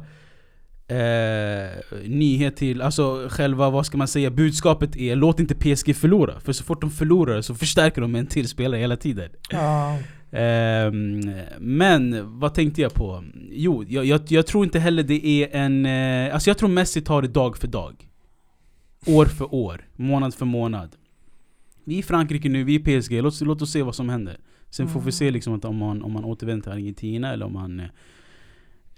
eh, 0.91 1.69
Nyhet 2.05 2.55
till, 2.55 2.81
alltså 2.81 3.27
själva 3.29 3.69
vad 3.69 3.85
ska 3.85 3.97
man 3.97 4.07
säga 4.07 4.29
Budskapet 4.29 4.95
är 4.95 5.15
låt 5.15 5.39
inte 5.39 5.55
PSG 5.55 5.95
förlora. 5.95 6.39
För 6.39 6.53
så 6.53 6.63
fort 6.63 6.81
de 6.81 6.91
förlorar 6.91 7.41
så 7.41 7.55
förstärker 7.55 8.01
de 8.01 8.11
med 8.11 8.19
en 8.19 8.27
till 8.27 8.47
spelare 8.47 8.81
hela 8.81 8.97
tiden. 8.97 9.29
Ja. 9.49 9.97
Ehm, 10.31 11.21
Men 11.59 12.21
vad 12.39 12.53
tänkte 12.53 12.81
jag 12.81 12.93
på? 12.93 13.23
Jo, 13.51 13.83
jag, 13.87 14.05
jag, 14.05 14.21
jag 14.27 14.47
tror 14.47 14.63
inte 14.63 14.79
heller 14.79 15.03
det 15.03 15.25
är 15.25 15.55
en... 15.55 15.85
Eh, 15.85 16.33
alltså 16.33 16.49
jag 16.49 16.57
tror 16.57 16.69
Messi 16.69 17.01
tar 17.01 17.21
det 17.21 17.27
dag 17.27 17.57
för 17.57 17.67
dag. 17.67 18.07
År 19.07 19.25
för 19.25 19.55
år, 19.55 19.87
månad 19.95 20.33
för 20.33 20.45
månad. 20.45 20.89
Vi 21.83 21.95
är 21.95 21.99
i 21.99 22.03
Frankrike 22.03 22.49
nu, 22.49 22.63
vi 22.63 22.75
är 22.75 22.79
i 22.79 23.01
PSG, 23.01 23.11
låt, 23.11 23.41
låt 23.41 23.61
oss 23.61 23.71
se 23.71 23.83
vad 23.83 23.95
som 23.95 24.09
händer. 24.09 24.37
Sen 24.69 24.87
får 24.87 25.01
vi 25.01 25.11
se 25.11 25.31
liksom 25.31 25.53
att 25.53 25.65
om 25.65 25.75
man, 25.75 26.03
om 26.03 26.11
man 26.11 26.25
återvänder 26.25 26.63
till 26.63 26.71
Argentina 26.71 27.33
eller 27.33 27.45
om 27.45 27.53
man... 27.53 27.81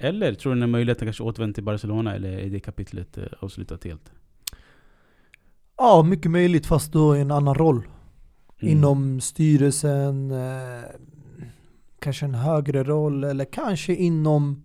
Eller 0.04 0.34
tror 0.34 0.54
du 0.54 0.60
den 0.60 0.70
är 0.70 0.72
möjligt 0.72 0.98
att 0.98 1.04
kanske 1.04 1.24
återvända 1.24 1.54
till 1.54 1.64
Barcelona 1.64 2.16
eller 2.16 2.30
är 2.30 2.50
det 2.50 2.60
kapitlet 2.60 3.18
eh, 3.18 3.24
avslutat 3.40 3.84
helt? 3.84 4.12
ja, 5.78 6.04
mycket 6.04 6.32
möjligt 6.32 6.66
fast 6.66 6.92
då 6.92 7.18
i 7.18 7.22
en 7.22 7.32
annan 7.32 7.56
roll. 7.56 7.78
Mm. 7.78 7.88
Inom 8.72 9.22
styrelsen, 9.22 10.32
eh, 10.32 10.84
kanske 12.00 12.26
en 12.26 12.36
högre 12.36 12.84
roll 12.84 13.24
eller 13.24 13.46
kanske 13.46 13.96
inom 13.96 14.64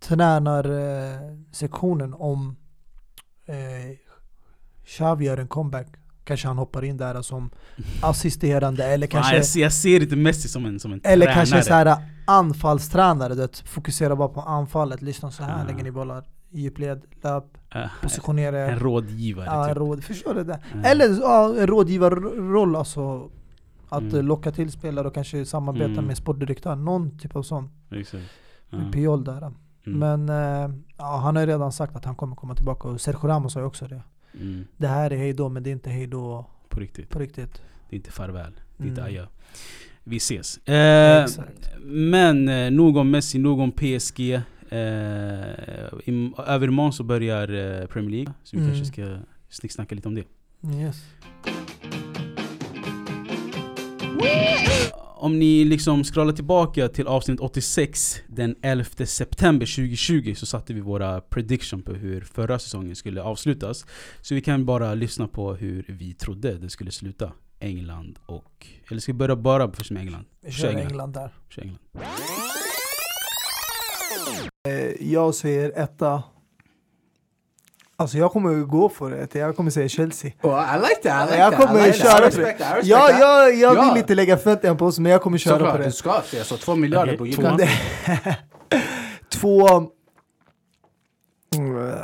tränarsektionen 0.00 2.14
om 2.14 2.56
eh, 3.46 3.54
Xavi 4.86 5.24
gör 5.24 5.38
en 5.38 5.48
comeback. 5.48 5.86
Kanske 6.24 6.48
han 6.48 6.58
hoppar 6.58 6.84
in 6.84 6.96
där 6.96 7.22
som 7.22 7.50
assisterande 8.02 8.84
eller 8.84 9.06
kanske 9.06 9.36
jag, 9.36 9.46
ser, 9.46 9.60
jag 9.60 9.72
ser 9.72 10.02
inte 10.02 10.16
Messi 10.16 10.48
som 10.48 10.64
en, 10.64 10.80
som 10.80 10.92
en 10.92 11.00
Eller 11.04 11.26
tränare 11.26 11.46
kanske 11.46 11.62
så 11.62 11.74
här 11.74 11.96
anfallstränare, 12.38 13.34
det 13.34 13.56
fokuserar 13.68 14.16
bara 14.16 14.28
på 14.28 14.40
anfallet, 14.40 15.02
lyssna 15.02 15.30
så 15.30 15.42
här, 15.42 15.58
Ja. 15.60 15.66
lägger 15.66 15.84
ni 15.84 15.90
bollar, 15.90 16.24
djupled, 16.50 17.02
löp, 17.22 17.44
Eh, 17.74 17.86
positionera 18.02 18.58
En 18.70 18.78
rådgivare 18.78 19.46
Ja, 19.46 19.66
typ. 19.68 19.76
råd, 19.76 20.04
förstår 20.04 20.34
du 20.34 20.44
det? 20.44 20.60
Ja. 20.74 20.82
Eller 20.88 21.20
ja, 21.20 21.54
en 21.58 21.66
rådgivarroll 21.66 22.76
alltså. 22.76 23.30
Att 23.88 24.02
Mm. 24.02 24.26
locka 24.26 24.52
till 24.52 24.72
spelare 24.72 25.08
och 25.08 25.14
kanske 25.14 25.44
samarbeta 25.46 25.90
Mm. 25.92 26.04
med 26.04 26.16
sportdirektören, 26.16 26.84
någon 26.84 27.18
typ 27.18 27.36
av 27.36 27.42
sån. 27.42 27.70
Exakt. 27.90 28.24
Med 28.70 28.92
Piol 28.92 29.24
där. 29.24 29.52
Mm. 29.86 29.98
Men 29.98 30.28
eh, 30.28 30.70
ja, 30.96 31.16
han 31.16 31.36
har 31.36 31.42
ju 31.42 31.46
redan 31.48 31.72
sagt 31.72 31.96
att 31.96 32.04
han 32.04 32.14
kommer 32.14 32.36
komma 32.36 32.54
tillbaka 32.54 32.88
och 32.88 33.00
Sergio 33.00 33.26
Ramos 33.28 33.54
har 33.54 33.62
ju 33.62 33.66
också 33.66 33.86
det. 33.86 34.02
Mm. 34.40 34.66
Det 34.76 34.86
här 34.88 35.10
är 35.10 35.16
hejdå 35.16 35.48
men 35.48 35.62
det 35.62 35.70
är 35.70 35.72
inte 35.72 35.90
hejdå 35.90 36.46
På 36.68 36.80
riktigt. 36.80 37.10
på 37.10 37.18
riktigt. 37.18 37.62
Det 37.88 37.96
är 37.96 37.96
inte 37.96 38.10
farväl. 38.12 38.52
Det 38.76 38.84
är 38.84 38.88
inte 38.88 39.00
Mm. 39.00 39.10
adjö. 39.12 39.26
Vi 40.10 40.16
ses. 40.16 40.58
Eh, 40.68 41.26
men 41.84 42.48
eh, 42.48 42.70
nog 42.70 42.96
om 42.96 43.10
Messi, 43.10 43.38
nog 43.38 43.60
om 43.60 43.72
PSG. 43.72 44.20
Eh, 44.72 44.78
i, 46.04 46.32
övermorgon 46.46 46.92
så 46.92 47.02
börjar 47.04 47.48
eh, 47.82 47.86
Premier 47.86 48.10
League. 48.10 48.34
Så 48.44 48.56
vi 48.56 48.62
Mm. 48.62 48.72
kanske 48.74 48.92
ska 48.92 49.16
snicksnacka 49.48 49.94
lite 49.94 50.08
om 50.08 50.14
det. 50.14 50.24
Yes. 50.80 50.96
Om 55.16 55.38
ni 55.38 55.64
liksom 55.64 56.04
scrollar 56.04 56.32
tillbaka 56.32 56.88
till 56.88 57.06
avsnitt 57.06 57.40
86 57.40 58.20
den 58.26 58.54
11 58.62 58.84
september 59.06 59.66
2020 59.66 60.34
så 60.36 60.46
satte 60.46 60.74
vi 60.74 60.80
våra 60.80 61.20
prediction 61.20 61.82
på 61.82 61.92
hur 61.92 62.20
förra 62.20 62.58
säsongen 62.58 62.96
skulle 62.96 63.22
avslutas. 63.22 63.86
Så 64.20 64.34
vi 64.34 64.40
kan 64.40 64.64
bara 64.64 64.94
lyssna 64.94 65.28
på 65.28 65.54
hur 65.54 65.84
vi 65.88 66.14
trodde 66.14 66.54
det 66.58 66.70
skulle 66.70 66.90
sluta. 66.90 67.32
England 67.60 68.18
och... 68.26 68.66
Eller 68.90 69.00
ska 69.00 69.12
vi 69.12 69.18
börja 69.18 69.36
bara 69.36 69.72
först 69.72 69.90
med 69.90 70.00
England? 70.00 70.24
Vi 70.40 70.52
Kör 70.52 70.62
kör 70.62 70.68
England. 70.68 70.86
England 70.90 71.12
där. 71.12 71.34
Kör 71.48 71.62
England. 71.62 71.78
Eh, 74.68 75.06
Jag 75.12 75.34
säger 75.34 75.72
etta. 75.76 76.22
Alltså 77.96 78.18
jag 78.18 78.32
kommer 78.32 78.50
ju 78.50 78.66
gå 78.66 78.88
för 78.88 79.10
det. 79.10 79.34
Jag 79.38 79.56
kommer 79.56 79.70
säga 79.70 79.88
Chelsea. 79.88 80.32
Oh, 80.42 80.76
I 80.76 80.78
like 80.80 81.08
that, 81.08 81.28
I 81.28 81.30
like 81.30 81.40
jag 81.42 81.52
that. 81.52 81.60
kommer 81.66 81.86
like 81.86 81.98
that. 81.98 82.18
köra 82.18 82.30
på 82.30 82.36
det. 82.36 82.52
that, 82.58 82.76
I 82.76 82.78
respect 82.78 82.86
Ja, 82.86 83.08
that. 83.08 83.20
jag, 83.20 83.54
jag 83.54 83.76
Ja. 83.76 83.90
vill 83.92 84.00
inte 84.00 84.14
lägga 84.14 84.36
förväntningar 84.36 84.74
på 84.74 84.86
oss 84.86 84.98
men 84.98 85.12
jag 85.12 85.22
kommer 85.22 85.38
köra 85.38 85.58
på 85.58 85.64
Såklart, 85.64 85.78
det. 85.78 85.84
du 85.84 85.92
ska. 85.92 86.22
Det 86.30 86.38
är 86.38 86.44
så 86.44 86.56
två 86.56 86.74
miljarder 86.74 87.16
bro. 87.16 87.26
You 87.26 87.36
två. 87.36 87.56
Två... 89.28 89.68
Mm, 91.56 91.88
eh, 91.88 91.94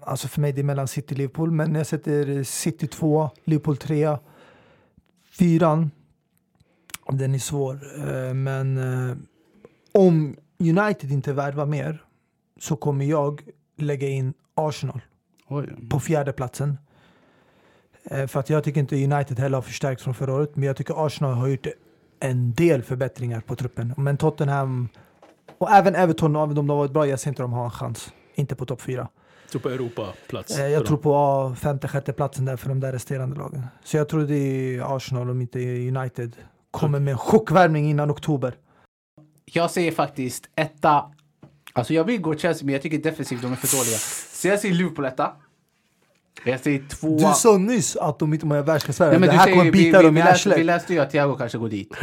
Alltså 0.00 0.28
för 0.28 0.40
mig 0.40 0.52
det 0.52 0.60
är 0.60 0.64
mellan 0.64 0.88
City 0.88 1.14
och 1.14 1.18
Liverpool, 1.18 1.50
men 1.50 1.74
jag 1.74 1.86
sätter 1.86 2.42
City 2.42 2.86
2, 2.86 3.30
Liverpool 3.44 3.76
3. 3.76 4.16
Fyran, 5.38 5.90
den 7.12 7.34
är 7.34 7.38
svår. 7.38 7.80
eh, 7.98 8.34
Men 8.34 8.78
eh, 8.78 9.16
om 9.92 10.36
United 10.58 11.10
inte 11.12 11.32
värvar 11.32 11.66
mer 11.66 12.02
så 12.60 12.76
kommer 12.76 13.04
jag 13.04 13.42
lägga 13.76 14.08
in 14.08 14.34
Arsenal 14.54 15.00
Oj. 15.48 15.68
på 15.90 16.00
fjärde 16.00 16.32
platsen. 16.32 16.78
Eh, 18.04 18.26
För 18.26 18.40
att 18.40 18.50
jag 18.50 18.64
tycker 18.64 18.80
inte 18.80 19.04
United 19.04 19.38
heller 19.38 19.56
har 19.56 19.62
förstärkt 19.62 20.02
från 20.02 20.14
förra 20.14 20.34
året, 20.34 20.56
men 20.56 20.66
jag 20.66 20.76
tycker 20.76 21.06
Arsenal 21.06 21.34
har 21.34 21.46
gjort 21.48 21.66
en 22.20 22.54
del 22.54 22.82
förbättringar 22.82 23.40
på 23.40 23.56
truppen. 23.56 23.94
Men 23.96 24.16
Tottenham 24.16 24.88
och 25.58 25.70
även 25.70 25.94
Everton, 25.94 26.36
även 26.36 26.48
om 26.48 26.54
de 26.54 26.70
har 26.70 26.76
varit 26.76 26.92
bra, 26.92 27.06
jag 27.06 27.20
ser 27.20 27.28
inte 27.30 27.42
de 27.42 27.52
har 27.52 27.64
en 27.64 27.70
chans. 27.70 28.12
Inte 28.34 28.54
på 28.54 28.66
topp 28.66 28.80
fyra. 28.82 29.08
Tror 29.50 29.60
på 29.60 29.68
Europaplats. 29.68 30.58
Eh, 30.58 30.68
Jag 30.68 30.86
tror 30.86 30.96
på 30.96 31.54
femte, 31.60 31.88
sjätte 31.88 32.12
platsen 32.12 32.44
där 32.44 32.56
för 32.56 32.68
de 32.68 32.80
där 32.80 32.92
resterande 32.92 33.36
lagen. 33.36 33.66
Så 33.84 33.96
jag 33.96 34.08
tror 34.08 34.22
det 34.22 34.34
är 34.36 34.96
Arsenal 34.96 35.30
om 35.30 35.40
inte 35.40 35.58
United 35.88 36.36
kommer 36.70 37.00
med 37.00 37.12
en 37.12 37.18
chockvärmning 37.18 37.90
innan 37.90 38.10
oktober. 38.10 38.54
Jag 39.44 39.70
säger 39.70 39.92
faktiskt 39.92 40.48
etta. 40.56 41.04
Alltså 41.72 41.94
jag 41.94 42.04
vill 42.04 42.20
gå 42.20 42.34
Chelsea 42.34 42.64
men 42.66 42.72
jag 42.72 42.82
tycker 42.82 42.98
defensivt 42.98 43.42
de 43.42 43.52
är 43.52 43.56
för 43.56 43.76
dåliga. 43.78 43.96
Så 44.32 44.48
jag 44.48 44.60
säger 44.60 44.74
Liverpool 44.74 45.04
etta. 45.04 45.32
Jag 46.44 46.60
säger 46.60 46.88
tvåa. 46.88 47.28
Du 47.28 47.34
sa 47.34 47.56
nyss 47.58 47.96
att 47.96 48.18
de 48.18 48.34
inte. 48.34 48.46
Nej, 48.46 48.62
men 48.62 48.66
det 48.66 49.06
här 49.32 49.44
säger, 49.44 49.56
kommer 49.56 49.64
vi, 49.64 49.70
bita 49.70 49.98
vi, 49.98 50.04
dem 50.04 50.16
i 50.16 50.20
läste, 50.20 50.48
vi 50.48 50.52
arslet. 50.52 50.66
läste 50.66 50.94
ju 50.94 51.00
att 51.00 51.10
Thiago 51.10 51.34
kanske 51.36 51.58
går 51.58 51.68
dit. 51.68 51.94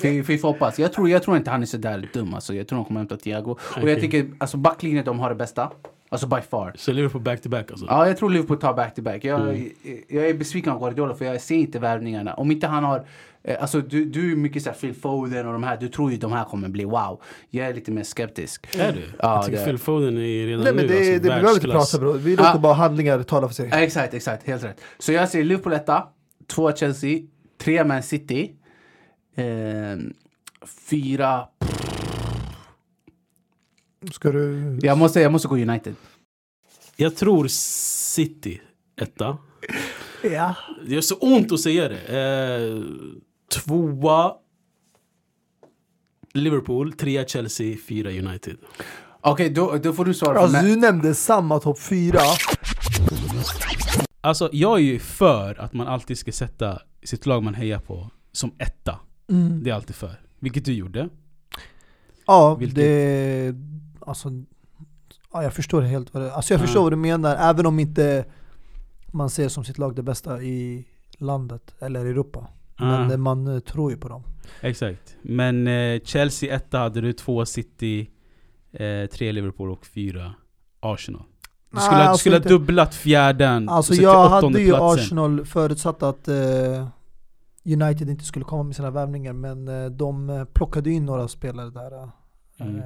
vi, 0.00 0.20
vi 0.20 0.38
får 0.38 0.48
hoppas. 0.48 0.78
Jag 0.78 0.92
tror, 0.92 1.08
jag 1.08 1.22
tror 1.22 1.36
inte 1.36 1.50
han 1.50 1.62
är 1.62 1.66
så 1.66 1.76
där 1.76 2.08
dum. 2.12 2.34
Alltså. 2.34 2.54
Jag 2.54 2.68
tror 2.68 2.76
de 2.78 2.84
kommer 2.84 3.00
hämta 3.00 3.16
Thiago. 3.16 3.50
Och 3.50 3.60
Okej. 3.76 3.90
jag 3.90 4.00
tycker 4.00 4.30
alltså 4.38 4.56
backlinjen 4.56 5.04
de 5.04 5.18
har 5.20 5.28
det 5.28 5.34
bästa. 5.36 5.70
Alltså 6.12 6.26
by 6.26 6.40
far. 6.40 6.72
Så 6.76 6.92
Liverpool 6.92 7.22
back 7.22 7.40
to 7.42 7.48
back 7.48 7.70
alltså? 7.70 7.86
Ja, 7.88 8.06
jag 8.06 8.16
tror 8.16 8.30
Liverpool 8.30 8.58
tar 8.58 8.74
back-to-back. 8.74 9.24
Jag, 9.24 9.40
Mm. 9.40 9.68
jag 10.08 10.28
är 10.28 10.34
besviken 10.34 10.72
på 10.72 10.78
Guardiola 10.78 11.14
för 11.14 11.24
jag 11.24 11.40
ser 11.40 11.54
inte 11.54 11.78
värvningarna. 11.78 12.34
Om 12.34 12.50
inte 12.50 12.66
han 12.66 12.84
har... 12.84 13.06
eh, 13.42 13.56
Alltså 13.62 13.80
du, 13.80 14.04
du 14.04 14.32
är 14.32 14.36
mycket 14.36 14.62
såhär 14.62 14.76
Phil 14.76 14.94
Foden 14.94 15.46
och 15.46 15.52
de 15.52 15.62
här. 15.62 15.76
Du 15.76 15.88
tror 15.88 16.10
ju 16.12 16.16
de 16.18 16.32
här 16.32 16.44
kommer 16.44 16.68
bli 16.68 16.84
wow. 16.84 17.20
Jag 17.50 17.66
är 17.66 17.74
lite 17.74 17.90
mer 17.90 18.02
skeptisk. 18.02 18.76
Är 18.76 18.92
det? 18.92 18.98
Ja, 19.18 19.34
jag 19.36 19.44
tycker 19.44 19.56
det 19.58 19.62
är- 19.62 19.66
Phil 19.66 19.78
Foden 19.78 20.16
är 20.18 20.46
redan 20.46 20.64
Nej 20.64 20.74
men 20.74 20.86
nu 20.86 20.88
det, 20.92 20.96
alltså, 20.98 21.12
det, 21.12 21.18
vi 21.18 21.20
behöver 21.20 21.38
inte 21.54 21.66
världsklass. 21.68 21.90
prata 21.92 22.04
bror. 22.04 22.14
Vi 22.14 22.36
låter 22.36 22.54
Ah. 22.54 22.58
bara 22.58 22.74
handlingar 22.74 23.22
tala 23.22 23.48
för 23.48 23.54
sig. 23.54 23.68
Ja, 23.72 23.78
exakt, 23.78 24.14
exakt. 24.14 24.46
Helt 24.46 24.64
rätt. 24.64 24.80
Så 24.98 25.12
jag 25.12 25.28
säger 25.28 25.44
Liverpool 25.44 25.72
etta, 25.72 26.06
två 26.46 26.72
Chelsea, 26.72 27.20
tre 27.60 27.84
Man 27.84 28.02
City, 28.02 28.52
eh, 29.36 29.44
fyra... 30.90 31.44
Ska 34.10 34.32
du... 34.32 34.78
Jag 34.82 34.98
måste, 34.98 35.20
jag 35.20 35.32
måste 35.32 35.48
gå 35.48 35.56
United. 35.56 35.94
Jag 36.96 37.16
tror 37.16 37.46
City 37.48 38.60
etta. 39.00 39.38
Ja. 40.22 40.54
Det 40.86 40.94
gör 40.94 41.00
så 41.00 41.14
ont 41.14 41.52
att 41.52 41.60
säga 41.60 41.88
det. 41.88 42.18
Eh, 42.18 42.82
tvåa 43.60 44.34
Liverpool, 46.34 46.92
trea 46.92 47.24
Chelsea, 47.26 47.76
fyra 47.88 48.10
United. 48.10 48.56
Okej, 49.20 49.50
då, 49.50 49.76
då 49.76 49.92
får 49.92 50.04
du 50.04 50.14
svara. 50.14 50.38
Alltså 50.40 50.62
du 50.62 50.76
nämnde 50.76 51.14
samma 51.14 51.58
topp 51.60 51.78
fyra. 51.80 52.20
Alltså 54.20 54.48
jag 54.52 54.78
är 54.78 54.82
ju 54.82 54.98
för 54.98 55.60
att 55.60 55.72
man 55.72 55.86
alltid 55.86 56.18
ska 56.18 56.32
sätta 56.32 56.78
sitt 57.02 57.26
lag 57.26 57.42
man 57.42 57.54
hejar 57.54 57.78
på 57.78 58.10
som 58.32 58.52
etta. 58.58 58.98
Mm. 59.30 59.62
Det 59.62 59.68
är 59.68 59.68
jag 59.68 59.76
alltid 59.76 59.96
för. 59.96 60.20
Vilket 60.38 60.64
du 60.64 60.72
gjorde. 60.72 61.08
Ja, 62.26 62.54
Vilket- 62.54 62.76
det... 62.76 63.54
Alltså... 64.06 64.28
Ja, 65.32 65.42
jag 65.42 65.52
förstår 65.54 65.82
helt 65.82 66.14
vad 66.14 66.22
det... 66.22 66.32
Alltså 66.34 66.54
jag 66.54 66.60
Ja. 66.60 66.64
förstår 66.66 66.82
vad 66.82 66.92
du 66.92 66.96
menar, 66.96 67.36
även 67.36 67.66
om 67.66 67.78
inte 67.78 68.24
man 69.06 69.30
ser 69.30 69.48
som 69.48 69.64
sitt 69.64 69.78
lag 69.78 69.94
det 69.96 70.02
bästa 70.02 70.42
i 70.42 70.86
landet 71.18 71.74
eller 71.78 72.06
Europa. 72.06 72.46
Men 72.78 73.12
Ah. 73.12 73.16
man 73.16 73.46
eh, 73.46 73.58
tror 73.60 73.90
ju 73.90 73.96
på 73.96 74.08
dem. 74.08 74.22
Exakt. 74.60 75.16
Men 75.22 75.66
eh, 75.66 76.00
Chelsea 76.04 76.54
etta 76.56 76.78
hade 76.78 77.00
du, 77.00 77.12
två 77.12 77.46
City, 77.46 78.10
eh, 78.72 79.06
tre 79.06 79.32
Liverpool 79.32 79.70
och 79.70 79.86
fyra 79.86 80.34
Arsenal. 80.80 81.22
Du 81.70 81.76
Nej, 81.76 81.84
skulle, 81.84 81.98
du 82.00 82.04
alltså 82.04 82.20
skulle 82.20 82.36
ha 82.36 82.42
dubblat 82.44 82.94
fjärden 82.94 83.68
Alltså 83.68 83.94
jag 83.94 84.28
hade 84.28 84.60
ju 84.60 84.68
platsen. 84.68 85.04
Arsenal 85.04 85.44
förutsatt 85.46 86.02
att 86.02 86.28
eh, 86.28 86.86
United 87.64 88.08
inte 88.10 88.24
skulle 88.24 88.44
komma 88.44 88.62
med 88.62 88.76
sina 88.76 88.90
värvningar 88.90 89.32
men 89.32 89.68
eh, 89.68 89.86
de 89.90 90.30
eh, 90.30 90.44
plockade 90.44 90.90
in 90.90 91.06
några 91.06 91.28
spelare 91.28 91.70
där. 91.70 92.10
Mm. 92.60 92.80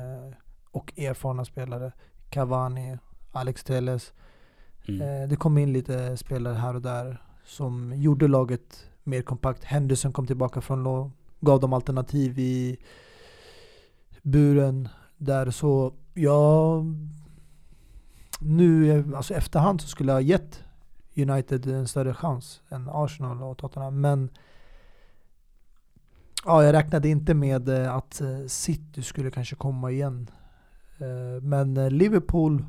Och 0.77 0.93
erfarna 0.99 1.45
spelare. 1.45 1.93
Cavani, 2.31 2.99
Alex 3.33 3.65
Telles. 3.65 4.13
Mm. 4.89 5.01
Eh, 5.01 5.29
det 5.29 5.37
kom 5.37 5.59
in 5.59 5.73
lite 5.73 6.17
spelare 6.17 6.55
här 6.55 6.75
och 6.75 6.83
där 6.83 7.23
som 7.45 7.93
gjorde 7.97 8.29
laget 8.29 8.87
mer 9.05 9.23
kompakt. 9.23 9.65
Henderson 9.65 10.13
kom 10.13 10.27
tillbaka 10.27 10.61
från 10.61 10.83
lån, 10.83 11.13
gav 11.41 11.61
dem 11.61 11.73
alternativ 11.73 12.39
i 12.39 12.77
buren 14.23 14.89
där. 15.17 15.51
Så 15.51 15.93
jag 16.15 16.85
nu, 18.41 19.05
alltså 19.17 19.35
efterhand 19.35 19.81
så 19.81 19.89
skulle 19.89 20.13
jag 20.13 20.17
ha 20.17 20.21
gett 20.21 20.65
United 21.17 21.67
en 21.67 21.89
större 21.89 22.15
chans 22.15 22.63
än 22.69 22.89
Arsenal 22.93 23.43
och 23.43 23.59
Tottenham. 23.59 24.01
Men 24.01 24.31
ja, 26.45 26.65
jag 26.65 26.73
räknade 26.73 27.09
inte 27.09 27.35
med 27.35 27.69
eh, 27.69 27.95
att 27.95 28.21
eh, 28.21 28.47
City 28.47 29.03
skulle 29.03 29.31
kanske 29.31 29.57
komma 29.57 29.91
igen. 29.91 30.31
Eh, 30.99 31.43
Men 31.43 31.77
eh, 31.77 31.91
Liverpool, 31.91 32.65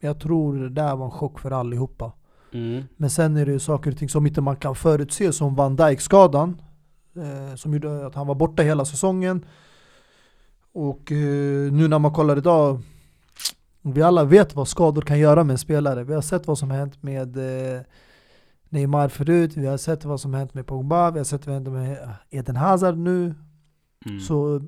jag 0.00 0.20
tror 0.20 0.56
det 0.56 0.68
där 0.68 0.96
var 0.96 1.04
en 1.04 1.10
chock 1.10 1.38
för 1.38 1.50
allihopa. 1.50 2.12
Mm. 2.52 2.84
Men 2.96 3.10
sen 3.10 3.36
är 3.36 3.46
det 3.46 3.52
ju 3.52 3.58
saker 3.58 3.90
och 3.90 3.98
ting 3.98 4.08
som 4.08 4.26
inte 4.26 4.40
man 4.40 4.56
kan 4.56 4.74
förutse 4.74 5.32
som 5.32 5.54
Van 5.54 5.76
Dijk-skadan. 5.76 6.60
Eh, 7.16 7.54
som 7.54 7.72
gjorde 7.72 8.06
att 8.06 8.14
han 8.14 8.26
var 8.26 8.34
borta 8.34 8.62
hela 8.62 8.84
säsongen. 8.84 9.44
Och 10.72 11.12
eh, 11.12 11.72
nu 11.72 11.88
när 11.88 11.98
man 11.98 12.12
kollar 12.12 12.36
idag, 12.36 12.80
vi 13.82 14.02
alla 14.02 14.24
vet 14.24 14.54
vad 14.54 14.68
skador 14.68 15.02
kan 15.02 15.18
göra 15.18 15.44
med 15.44 15.54
en 15.54 15.58
spelare. 15.58 16.04
Vi 16.04 16.14
har 16.14 16.22
sett 16.22 16.46
vad 16.46 16.58
som 16.58 16.70
hänt 16.70 17.02
med 17.02 17.36
eh, 17.36 17.80
Neymar 18.68 19.08
förut, 19.08 19.56
vi 19.56 19.66
har 19.66 19.76
sett 19.76 20.04
vad 20.04 20.20
som 20.20 20.34
hänt 20.34 20.54
med 20.54 20.66
Pogba, 20.66 21.10
vi 21.10 21.18
har 21.18 21.24
sett 21.24 21.46
vad 21.46 21.56
som 21.56 21.64
hänt 21.64 21.68
med 21.68 22.08
Eden 22.30 22.56
Hazard 22.56 22.98
nu. 22.98 23.34
Mm. 24.06 24.20
Så 24.20 24.62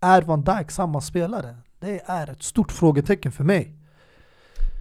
är 0.00 0.22
Van 0.22 0.44
Dijk 0.44 0.70
samma 0.70 1.00
spelare? 1.00 1.56
Det 1.80 2.00
är 2.06 2.30
ett 2.30 2.42
stort 2.42 2.72
frågetecken 2.72 3.32
för 3.32 3.44
mig. 3.44 3.72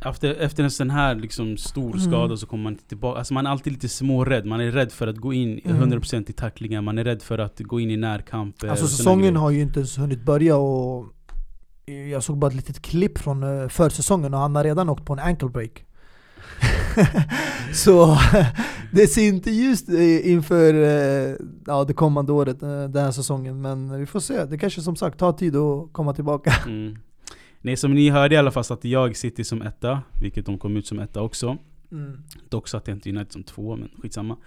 Efter, 0.06 0.36
efter 0.36 0.64
en 0.64 0.72
sån 0.72 0.90
här 0.90 1.16
liksom 1.16 1.58
stor 1.58 1.96
Mm. 1.96 2.00
skada 2.00 2.38
så 2.38 2.46
kommer 2.48 2.64
man 2.64 2.74
inte 2.74 2.88
tillbaka. 2.88 3.18
Alltså 3.20 3.34
man 3.34 3.46
är 3.46 3.50
alltid 3.52 3.74
lite 3.74 3.90
smårädd. 3.90 4.46
Man 4.46 4.60
är 4.62 4.72
rädd 4.72 4.92
för 4.92 5.08
att 5.08 5.18
gå 5.18 5.34
in 5.34 5.60
Mm. 5.66 5.78
100% 5.82 6.30
i 6.30 6.34
tacklingar. 6.34 6.82
Man 6.82 6.98
är 6.98 7.04
rädd 7.04 7.22
för 7.22 7.38
att 7.38 7.60
gå 7.60 7.80
in 7.80 7.92
i 7.92 7.98
närkamp. 7.98 8.64
Alltså 8.64 8.88
säsongen 8.88 9.36
har 9.36 9.50
ju 9.52 9.62
inte 9.62 9.80
ens 9.80 9.98
hunnit 9.98 10.22
börja 10.26 10.58
och 10.58 11.06
jag 12.12 12.24
såg 12.24 12.38
bara 12.38 12.48
ett 12.48 12.54
litet 12.56 12.82
klipp 12.82 13.18
från 13.18 13.44
eh, 13.62 13.68
försäsongen 13.68 14.34
och 14.34 14.40
han 14.40 14.56
har 14.56 14.64
redan 14.64 14.90
åkt 14.90 15.06
på 15.06 15.14
en 15.14 15.20
ankle 15.20 15.50
break. 15.50 15.86
Så 17.74 18.18
det 18.96 19.08
ser 19.08 19.28
inte 19.28 19.52
ljust 19.52 19.90
eh, 19.90 20.32
inför 20.32 20.74
eh, 20.74 21.36
ja, 21.66 21.84
det 21.84 21.94
kommande 21.94 22.32
året, 22.32 22.64
eh, 22.64 22.84
den 22.84 23.04
här 23.04 23.12
säsongen. 23.12 23.62
Men 23.62 24.00
vi 24.00 24.06
får 24.06 24.20
se, 24.20 24.46
det 24.46 24.58
kanske 24.58 24.82
som 24.82 24.96
sagt 24.96 25.20
tar 25.20 25.34
tid 25.34 25.56
att 25.56 25.94
komma 25.94 26.14
tillbaka. 26.14 26.54
Mm. 26.66 26.96
Nej, 27.62 27.78
som 27.78 27.94
ni 27.94 28.10
hörde 28.10 28.36
i 28.36 28.38
alla 28.38 28.52
fall 28.52 28.64
satte 28.64 28.90
jag 28.90 29.16
City 29.16 29.44
som 29.44 29.62
etta. 29.62 30.02
Vilket 30.22 30.46
de 30.46 30.58
kom 30.58 30.78
ut 30.78 30.88
som 30.88 31.00
etta 31.00 31.22
också. 31.22 31.58
Mm. 31.92 32.18
Dock 32.50 32.68
satte 32.68 32.92
jag 32.92 32.98
inte 32.98 33.10
United 33.10 33.32
som 33.32 33.44
två, 33.44 33.76
men 33.76 33.90
skitsamma. 34.02 34.38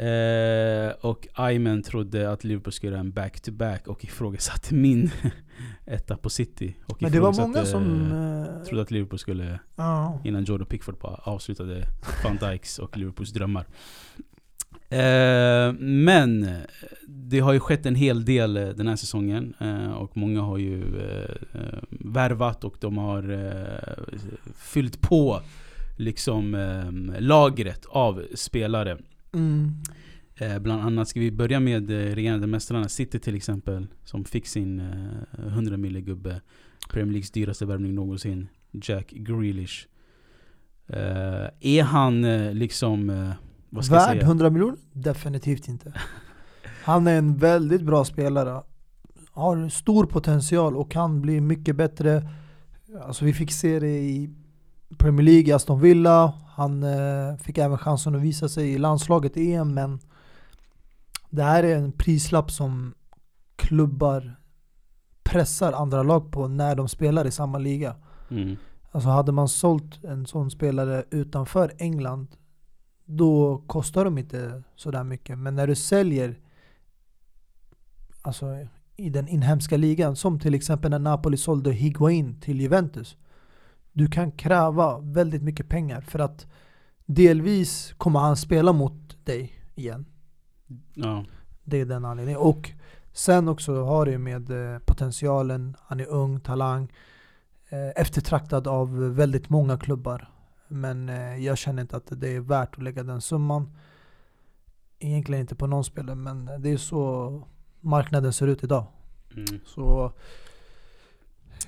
Eh, 0.00 0.92
och 1.00 1.28
Ayman 1.34 1.82
trodde 1.82 2.30
att 2.32 2.44
Liverpool 2.44 2.72
skulle 2.72 2.92
göra 2.92 3.00
en 3.00 3.12
back-to-back 3.12 3.88
och 3.88 4.04
ifrågasatte 4.04 4.74
min 4.74 5.10
etta 5.86 6.16
på 6.16 6.30
City. 6.30 6.76
Och 6.86 7.02
Men 7.02 7.12
det 7.12 7.20
var 7.20 7.32
många 7.32 7.64
som... 7.64 8.12
eh, 8.12 8.64
Trodde 8.66 8.82
att 8.82 8.90
Liverpool 8.90 9.18
skulle, 9.18 9.58
ja. 9.76 10.20
innan 10.24 10.44
Jordan 10.44 10.66
Pickford 10.66 10.98
bara 10.98 11.14
avslutade 11.14 11.86
Van 12.24 12.36
Dijks 12.50 12.78
och 12.78 12.96
Liverpools 12.96 13.30
drömmar. 13.32 13.66
Eh, 14.88 15.72
men 15.78 16.54
det 17.06 17.40
har 17.40 17.52
ju 17.52 17.60
skett 17.60 17.86
en 17.86 17.94
hel 17.94 18.24
del 18.24 18.56
eh, 18.56 18.68
den 18.68 18.88
här 18.88 18.96
säsongen. 18.96 19.54
Eh, 19.60 19.92
och 19.92 20.16
många 20.16 20.40
har 20.40 20.58
ju 20.58 20.84
värvat 21.90 22.64
och 22.64 22.76
de 22.80 22.98
har 22.98 23.50
fyllt 24.56 25.00
på 25.00 25.40
liksom 25.98 26.56
lagret 27.18 27.86
av 27.88 28.22
spelare. 28.34 28.98
Mm. 29.32 29.74
Eh, 30.34 30.58
bland 30.58 30.82
annat 30.82 31.08
ska 31.08 31.20
vi 31.20 31.30
börja 31.30 31.60
med 31.60 31.90
eh, 31.90 32.14
regerande 32.14 32.46
mästarna 32.46 32.88
City 32.88 33.18
till 33.18 33.34
exempel. 33.34 33.86
Som 34.04 34.24
fick 34.24 34.46
sin 34.46 34.80
eh, 34.80 35.46
100 35.46 35.76
mille 35.76 36.00
gubbe. 36.00 36.40
Premier 36.90 37.12
Leagues 37.12 37.30
dyraste 37.30 37.66
värvning 37.66 37.94
någonsin. 37.94 38.48
Jack 38.72 39.10
Grealish. 39.10 39.86
Eh, 40.86 41.48
är 41.60 41.82
han 41.82 42.24
eh, 42.24 42.54
liksom, 42.54 43.10
eh, 43.10 43.30
vad 43.70 43.84
ska 43.84 43.94
jag 43.94 44.00
Värd 44.00 44.16
säga? 44.16 44.22
100 44.22 44.50
miljoner? 44.50 44.76
Definitivt 44.92 45.68
inte. 45.68 45.92
Han 46.84 47.06
är 47.06 47.18
en 47.18 47.36
väldigt 47.36 47.82
bra 47.82 48.04
spelare. 48.04 48.62
Har 49.30 49.68
stor 49.68 50.06
potential 50.06 50.76
och 50.76 50.90
kan 50.90 51.20
bli 51.20 51.40
mycket 51.40 51.76
bättre. 51.76 52.28
Alltså 53.02 53.24
vi 53.24 53.32
fick 53.32 53.52
se 53.52 53.80
det 53.80 53.98
i 53.98 54.30
Premier 54.98 55.24
League, 55.24 55.54
Aston 55.54 55.80
Villa. 55.80 56.34
Han 56.48 56.82
eh, 56.82 57.36
fick 57.36 57.58
även 57.58 57.78
chansen 57.78 58.14
att 58.14 58.22
visa 58.22 58.48
sig 58.48 58.72
i 58.72 58.78
landslaget 58.78 59.36
i 59.36 59.52
EM 59.52 59.74
men 59.74 60.00
det 61.30 61.42
här 61.42 61.62
är 61.62 61.76
en 61.76 61.92
prislapp 61.92 62.50
som 62.50 62.94
klubbar 63.56 64.36
pressar 65.22 65.72
andra 65.72 66.02
lag 66.02 66.32
på 66.32 66.48
när 66.48 66.76
de 66.76 66.88
spelar 66.88 67.26
i 67.26 67.30
samma 67.30 67.58
liga. 67.58 67.96
Mm. 68.30 68.56
Alltså 68.90 69.08
hade 69.08 69.32
man 69.32 69.48
sålt 69.48 70.04
en 70.04 70.26
sån 70.26 70.50
spelare 70.50 71.04
utanför 71.10 71.72
England 71.78 72.26
då 73.04 73.62
kostar 73.66 74.04
de 74.04 74.18
inte 74.18 74.62
sådär 74.76 75.04
mycket. 75.04 75.38
Men 75.38 75.54
när 75.54 75.66
du 75.66 75.74
säljer 75.74 76.38
alltså, 78.22 78.46
i 78.96 79.10
den 79.10 79.28
inhemska 79.28 79.76
ligan, 79.76 80.16
som 80.16 80.40
till 80.40 80.54
exempel 80.54 80.90
när 80.90 80.98
Napoli 80.98 81.36
sålde 81.36 81.72
Higuain 81.72 82.40
till 82.40 82.60
Juventus. 82.60 83.16
Du 84.00 84.08
kan 84.08 84.32
kräva 84.32 84.98
väldigt 84.98 85.42
mycket 85.42 85.68
pengar 85.68 86.00
för 86.00 86.18
att 86.18 86.46
delvis 87.06 87.94
kommer 87.98 88.20
han 88.20 88.36
spela 88.36 88.72
mot 88.72 89.26
dig 89.26 89.52
igen. 89.74 90.06
Ja. 90.94 91.24
Det 91.64 91.80
är 91.80 91.84
den 91.84 92.04
anledningen. 92.04 92.40
Och 92.40 92.70
sen 93.12 93.48
också 93.48 93.84
har 93.84 94.06
det 94.06 94.18
med 94.18 94.50
eh, 94.50 94.78
potentialen, 94.78 95.76
han 95.80 96.00
är 96.00 96.06
ung, 96.06 96.40
talang, 96.40 96.92
eh, 97.68 97.88
eftertraktad 98.02 98.68
av 98.68 99.14
väldigt 99.14 99.48
många 99.48 99.78
klubbar. 99.78 100.28
Men 100.68 101.08
eh, 101.08 101.36
jag 101.36 101.58
känner 101.58 101.82
inte 101.82 101.96
att 101.96 102.08
det 102.10 102.28
är 102.28 102.40
värt 102.40 102.76
att 102.76 102.82
lägga 102.82 103.02
den 103.02 103.20
summan. 103.20 103.76
Egentligen 104.98 105.40
inte 105.40 105.54
på 105.54 105.66
någon 105.66 105.84
spelare, 105.84 106.16
men 106.16 106.50
det 106.58 106.70
är 106.70 106.76
så 106.76 107.42
marknaden 107.80 108.32
ser 108.32 108.46
ut 108.46 108.64
idag. 108.64 108.86
Mm. 109.36 109.60
Så 109.66 110.12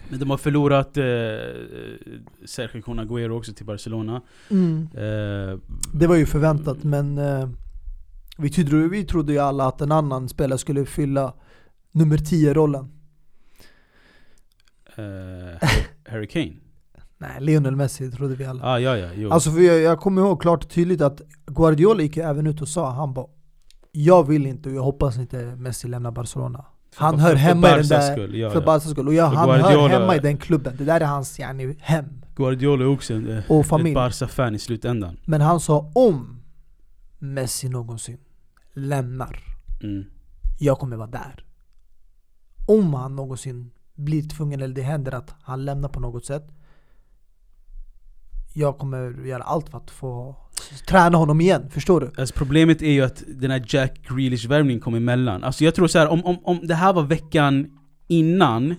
Men 0.09 0.19
de 0.21 0.31
har 0.31 0.37
förlorat 0.37 0.97
eh, 0.97 1.03
Sergio 2.47 2.83
Kun 2.83 3.01
Agüero 3.01 3.31
också 3.31 3.53
till 3.53 3.67
Barcelona. 3.67 4.23
Eh, 4.95 5.59
det 5.95 6.07
var 6.07 6.17
ju 6.17 6.27
förväntat, 6.27 6.85
men 6.85 7.19
eh, 7.19 7.49
vi, 8.39 8.51
trodde, 8.51 8.89
vi 8.89 9.05
trodde 9.05 9.33
ju 9.33 9.39
alla 9.39 9.67
att 9.67 9.81
en 9.81 9.93
annan 9.93 10.29
spelare 10.29 10.59
skulle 10.59 10.85
fylla 10.87 11.35
nummer 11.93 12.17
10-rollen. 12.17 12.89
eh, 14.97 15.69
Harry 16.07 16.27
Kane. 16.27 16.53
Nej, 17.19 17.37
Lionel 17.41 17.77
Messi 17.77 18.11
trodde 18.11 18.35
vi 18.35 18.45
alla. 18.45 18.65
Ah, 18.65 18.79
ja, 18.79 18.97
ja, 18.97 19.09
jo. 19.15 19.31
Alltså 19.31 19.51
för 19.51 19.61
jag, 19.61 19.81
jag 19.81 20.01
kommer 20.01 20.23
ihåg 20.23 20.41
klart 20.43 20.65
och 20.65 20.71
tydligt 20.71 21.01
att 21.01 21.21
Guardiola 21.47 22.03
gick 22.03 22.17
även 22.17 22.47
ut 22.47 22.61
och 22.63 22.69
sa, 22.69 22.91
han 22.91 23.15
bara 23.15 23.27
Jag 23.93 24.29
vill 24.29 24.47
inte 24.47 24.69
och 24.69 24.75
jag 24.75 24.83
hoppas 24.83 25.19
inte 25.19 25.57
Messi 25.57 25.89
lämnar 25.89 26.11
Barcelona. 26.11 26.65
Han 26.97 27.19
hör 27.19 27.35
hemma 27.35 27.69
i 27.69 27.71
den 27.79 27.87
där, 27.89 28.13
skull, 28.13 28.35
ja, 28.35 28.51
för 28.51 28.61
ja. 28.61 28.65
Skull. 28.91 29.09
Och 29.09 29.15
jag, 29.15 29.31
För 29.31 29.37
han 29.37 29.51
hör 29.51 29.59
Guardiola- 29.59 29.89
hemma 29.89 30.17
i 30.17 30.19
den 30.19 30.37
klubben. 30.37 30.75
Det 30.79 30.85
där 30.85 31.01
är 31.01 31.05
hans 31.05 31.39
yani, 31.39 31.77
hem. 31.81 32.05
Guardiola 32.37 32.85
är 32.85 32.89
också 32.89 33.15
en, 33.15 33.31
eh, 33.39 33.45
Och 33.51 33.67
ett. 33.67 33.95
Barca-fan 33.95 34.55
i 34.55 34.59
slutändan. 34.59 35.17
Men 35.25 35.41
han 35.41 35.61
sa 35.61 35.91
om 35.95 36.43
Messi 37.19 37.69
någonsin 37.69 38.19
lämnar, 38.75 39.39
Mm. 39.83 40.05
jag 40.59 40.79
kommer 40.79 40.97
vara 40.97 41.07
där. 41.11 41.45
om 42.67 42.95
han 42.95 43.17
någonsin 43.17 43.71
blir 43.95 44.23
tvungen 44.29 44.61
eller 44.63 44.75
det 44.75 44.83
händer 44.83 45.15
att 45.15 45.35
han 45.43 45.65
lämnar 45.65 45.89
på 45.89 46.01
något 46.01 46.25
sätt. 46.25 46.49
Jag 48.55 48.79
kommer 48.79 49.27
göra 49.27 49.43
allt 49.43 49.69
för 49.69 49.79
att 49.79 49.91
få 49.91 50.37
träna 50.87 51.19
honom 51.19 51.41
igen, 51.41 51.71
förstår 51.71 52.01
du? 52.01 52.11
Alltså 52.17 52.35
problemet 52.39 52.83
är 52.83 52.91
ju 52.91 53.03
att 53.03 53.23
den 53.27 53.51
här 53.51 53.65
Jack 53.69 54.01
Grealish-värvningen 54.09 54.81
kom 54.81 54.95
emellan. 54.95 55.45
Alltså 55.45 55.65
jag 55.65 55.75
tror 55.75 55.87
så 55.87 55.99
här, 55.99 56.09
om, 56.09 56.25
om, 56.25 56.37
om 56.45 56.61
det 56.63 56.75
här 56.75 56.93
var 56.93 57.03
veckan 57.03 57.67
innan, 58.09 58.75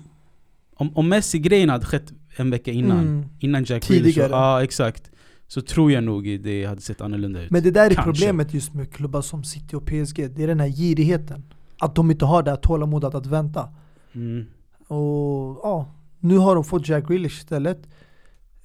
om, 0.76 0.98
om 0.98 1.10
Messi-grejen 1.10 1.70
hade 1.70 1.86
skett 1.86 2.14
en 2.36 2.50
vecka 2.50 2.72
innan, 2.72 3.00
Mm. 3.00 3.26
innan 3.40 3.64
Jack 3.64 3.84
Tidigare. 3.84 4.12
Grealish, 4.14 4.32
ja 4.32 4.64
exakt. 4.64 5.10
Så 5.48 5.62
tror 5.62 5.92
jag 5.92 6.04
nog 6.04 6.40
det 6.44 6.66
hade 6.66 6.82
sett 6.82 7.02
annorlunda 7.02 7.42
ut. 7.42 7.52
Men 7.52 7.64
det 7.64 7.72
där 7.72 7.86
är 7.90 7.94
Kanske. 7.94 8.04
problemet 8.12 8.54
just 8.54 8.74
med 8.74 8.94
klubbar 8.94 9.22
som 9.22 9.44
City 9.44 9.76
och 9.76 9.86
PSG, 9.86 10.30
det 10.36 10.44
är 10.44 10.48
den 10.48 10.60
här 10.60 10.68
girigheten. 10.68 11.44
Att 11.80 11.96
de 11.96 12.12
inte 12.12 12.26
har 12.26 12.44
det 12.44 12.50
här 12.52 12.58
tålamodet 12.58 13.16
att 13.16 13.26
vänta. 13.26 13.70
Mm. 14.14 14.46
Och 14.88 15.60
ja, 15.64 15.94
nu 16.20 16.38
har 16.38 16.56
de 16.56 16.64
fått 16.64 16.88
Jack 16.88 17.08
Grealish 17.08 17.38
istället. 17.38 17.88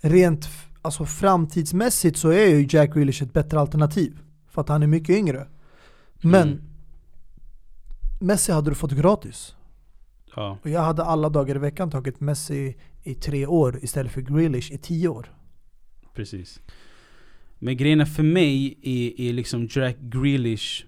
Rent 0.00 0.48
alltså 0.82 1.04
framtidsmässigt 1.06 2.16
så 2.18 2.28
är 2.28 2.46
ju 2.46 2.66
Jack 2.70 2.94
Grealish 2.94 3.22
ett 3.22 3.32
bättre 3.32 3.60
alternativ. 3.60 4.18
För 4.50 4.60
att 4.60 4.68
han 4.68 4.82
är 4.82 4.86
mycket 4.86 5.16
yngre. 5.16 5.46
Men 6.22 6.48
Mm. 6.48 6.60
Messi 8.20 8.52
hade 8.52 8.70
du 8.70 8.74
fått 8.74 8.92
gratis. 8.92 9.54
Ja. 10.36 10.58
Och 10.62 10.70
jag 10.70 10.80
hade 10.80 11.04
alla 11.04 11.28
dagar 11.28 11.54
i 11.56 11.58
veckan 11.58 11.90
tagit 11.90 12.20
Messi 12.20 12.76
i 13.02 13.14
tre 13.14 13.46
år 13.46 13.78
istället 13.82 14.12
för 14.12 14.20
Grealish 14.20 14.72
i 14.72 14.78
tio 14.78 15.08
år. 15.08 15.32
Precis. 16.14 16.60
Men 17.58 17.76
grejen 17.76 18.00
är 18.00 18.04
för 18.04 18.22
mig 18.22 18.78
är, 18.82 19.20
är 19.28 19.32
liksom 19.32 19.68
Jack 19.70 19.96
Grealish 20.00 20.84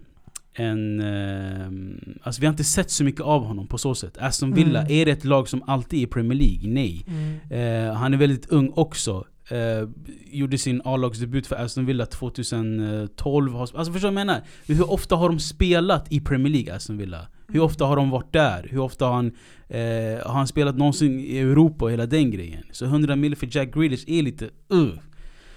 en... 0.54 1.00
ehm, 1.00 2.00
alltså 2.22 2.40
vi 2.40 2.46
har 2.46 2.52
inte 2.52 2.64
sett 2.64 2.90
så 2.90 3.04
mycket 3.04 3.20
av 3.20 3.44
honom 3.44 3.66
på 3.66 3.78
så 3.78 3.94
sätt. 3.94 4.18
Aston 4.18 4.54
Villa, 4.54 4.80
Mm. 4.80 4.92
är 4.92 5.04
det 5.06 5.12
ett 5.12 5.24
lag 5.24 5.48
som 5.48 5.62
alltid 5.66 5.98
är 5.98 6.02
i 6.02 6.06
Premier 6.06 6.38
League? 6.38 6.70
Nej. 6.70 7.04
Eh, 7.50 7.92
han 7.94 8.14
är 8.14 8.18
väldigt 8.18 8.46
ung 8.46 8.72
också. 8.76 9.24
Eh, 9.50 9.88
gjorde 10.30 10.58
sin 10.58 10.82
A-lagsdebut 10.84 11.46
för 11.46 11.56
Aston 11.56 11.86
Villa 11.86 12.06
2012. 12.06 13.52
Har- 13.52 13.60
Alltså 13.60 13.78
förstår 13.92 13.94
du 13.94 14.00
vad 14.00 14.20
jag 14.20 14.26
menar? 14.26 14.40
Hur 14.66 14.90
ofta 14.92 15.16
har 15.16 15.28
de 15.28 15.38
spelat 15.40 16.12
i 16.12 16.20
Premier 16.20 16.52
League, 16.52 16.74
Aston 16.74 16.96
Villa? 16.98 17.26
Hur 17.48 17.60
ofta 17.60 17.84
har 17.84 17.96
de 17.96 18.10
varit 18.10 18.32
där? 18.32 18.66
Hur 18.70 18.78
ofta 18.80 19.04
har 19.06 19.12
han, 19.14 19.26
eh, 19.68 20.26
har 20.26 20.32
han 20.34 20.46
spelat 20.46 20.76
någonsin 20.76 21.20
i 21.20 21.38
Europa 21.38 21.84
och 21.84 21.90
hela 21.90 22.06
den 22.06 22.30
grejen? 22.30 22.62
Så 22.72 22.84
100 22.84 23.16
mil 23.16 23.36
för 23.36 23.48
Jack 23.50 23.74
Grealish 23.74 24.04
är 24.06 24.22
lite 24.22 24.44
uh. 24.72 24.88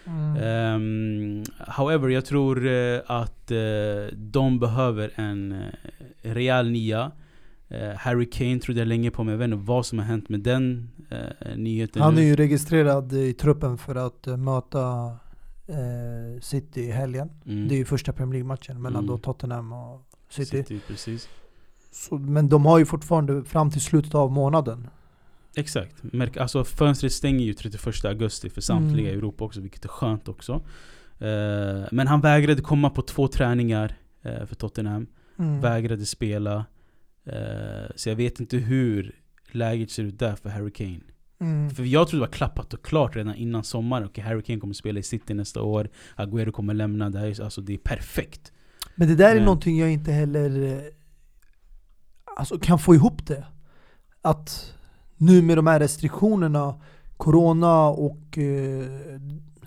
Mm. 0.08 0.36
Ehm, 0.44 1.44
however, 1.78 2.10
jag 2.10 2.26
tror 2.26 2.68
eh, 2.68 3.00
att 3.08 3.52
eh, 3.52 3.58
de 4.14 4.60
behöver 4.60 5.12
en 5.16 5.52
uh, 5.52 5.60
rejäl 6.22 6.70
nia. 6.72 7.12
Eh, 7.70 7.90
Harry 7.98 8.30
Kane 8.30 8.60
trodde 8.60 8.80
jag 8.82 8.88
länge 8.88 9.12
på, 9.12 9.24
men 9.24 9.32
jag 9.32 9.40
vet 9.40 9.46
inte 9.46 9.58
vad 9.66 9.86
som 9.86 10.00
har 10.00 10.06
hänt 10.06 10.30
med 10.30 10.40
den 10.40 10.90
uh, 11.12 11.58
nyheten 11.58 12.02
Han 12.02 12.16
nu. 12.16 12.22
är 12.22 12.26
ju 12.26 12.36
registrerad 12.36 13.14
i 13.14 13.34
truppen 13.34 13.78
för 13.78 13.96
att 13.96 14.28
eh, 14.28 14.38
möta 14.38 15.06
eh, 15.68 16.42
City 16.42 16.82
i 16.82 16.92
helgen. 16.92 17.30
Mm. 17.46 17.68
Det 17.68 17.76
är 17.76 17.78
ju 17.78 17.86
första 17.86 18.14
Premier 18.14 18.34
League-matchen 18.34 18.82
mellan 18.82 19.04
Mm. 19.04 19.08
då 19.08 19.18
Tottenham 19.18 19.74
och 19.74 20.02
City. 20.30 20.58
City, 20.58 20.80
precis. 20.88 21.30
Så, 21.92 22.18
men 22.18 22.50
de 22.50 22.66
har 22.66 22.80
ju 22.80 22.86
fortfarande 22.86 23.44
fram 23.44 23.72
till 23.72 23.82
slutet 23.82 24.16
av 24.16 24.32
månaden. 24.32 24.88
Exakt. 25.56 25.96
Märk, 26.04 26.38
alltså 26.38 26.64
fönstret 26.64 27.12
stänger 27.14 27.46
ju 27.46 27.54
31 27.54 28.06
augusti 28.06 28.50
för 28.50 28.62
samtliga 28.62 29.08
Mm. 29.08 29.16
i 29.16 29.18
Europa 29.18 29.44
också, 29.44 29.62
vilket 29.62 29.86
är 29.86 29.90
skönt 29.90 30.28
också. 30.28 30.54
Eh, 31.20 31.88
men 31.92 32.08
han 32.08 32.22
vägrade 32.22 32.62
komma 32.62 32.90
på 32.90 33.02
två 33.02 33.28
träningar 33.28 33.96
eh, 34.22 34.46
för 34.46 34.56
Tottenham. 34.56 35.08
Mm. 35.40 35.62
Vägrade 35.62 36.06
spela. 36.06 36.66
Eh, 37.26 37.92
så 37.96 38.10
jag 38.10 38.16
vet 38.16 38.40
inte 38.40 38.58
hur 38.58 39.16
läget 39.52 39.92
ser 39.92 40.04
ut 40.04 40.20
där 40.20 40.36
för 40.36 40.50
Harry 40.50 40.72
Kane. 40.72 41.00
Mm. 41.42 41.70
För 41.70 41.84
jag 41.84 42.08
trodde 42.08 42.26
det 42.26 42.28
var 42.30 42.34
klappat 42.34 42.74
och 42.74 42.86
klart 42.86 43.16
redan 43.16 43.36
innan 43.36 43.64
sommaren. 43.64 44.06
Okej, 44.06 44.24
Harry 44.24 44.42
Kane 44.42 44.60
kommer 44.60 44.74
spela 44.74 45.00
i 45.00 45.04
City 45.04 45.34
nästa 45.34 45.62
år. 45.62 45.90
Agüero 46.16 46.52
kommer 46.52 46.74
lämna. 46.74 47.10
Det, 47.10 47.20
här 47.20 47.28
är, 47.28 47.42
alltså, 47.44 47.62
det 47.62 47.74
är 47.74 47.78
perfekt. 47.78 48.52
Men 48.96 49.08
det 49.08 49.16
där 49.16 49.30
är 49.32 49.36
Men- 49.36 49.44
någonting 49.46 49.80
jag 49.80 49.92
inte 49.92 50.12
heller 50.12 50.74
eh, 50.76 50.82
alltså, 52.38 52.60
kan 52.60 52.80
få 52.80 52.96
ihop 52.96 53.28
det. 53.28 53.46
Att 54.22 54.74
nu 55.18 55.42
med 55.42 55.58
de 55.58 55.68
här 55.68 55.80
restriktionerna, 55.80 56.82
Corona 57.18 57.88
och 57.88 58.38
eh, 58.38 59.20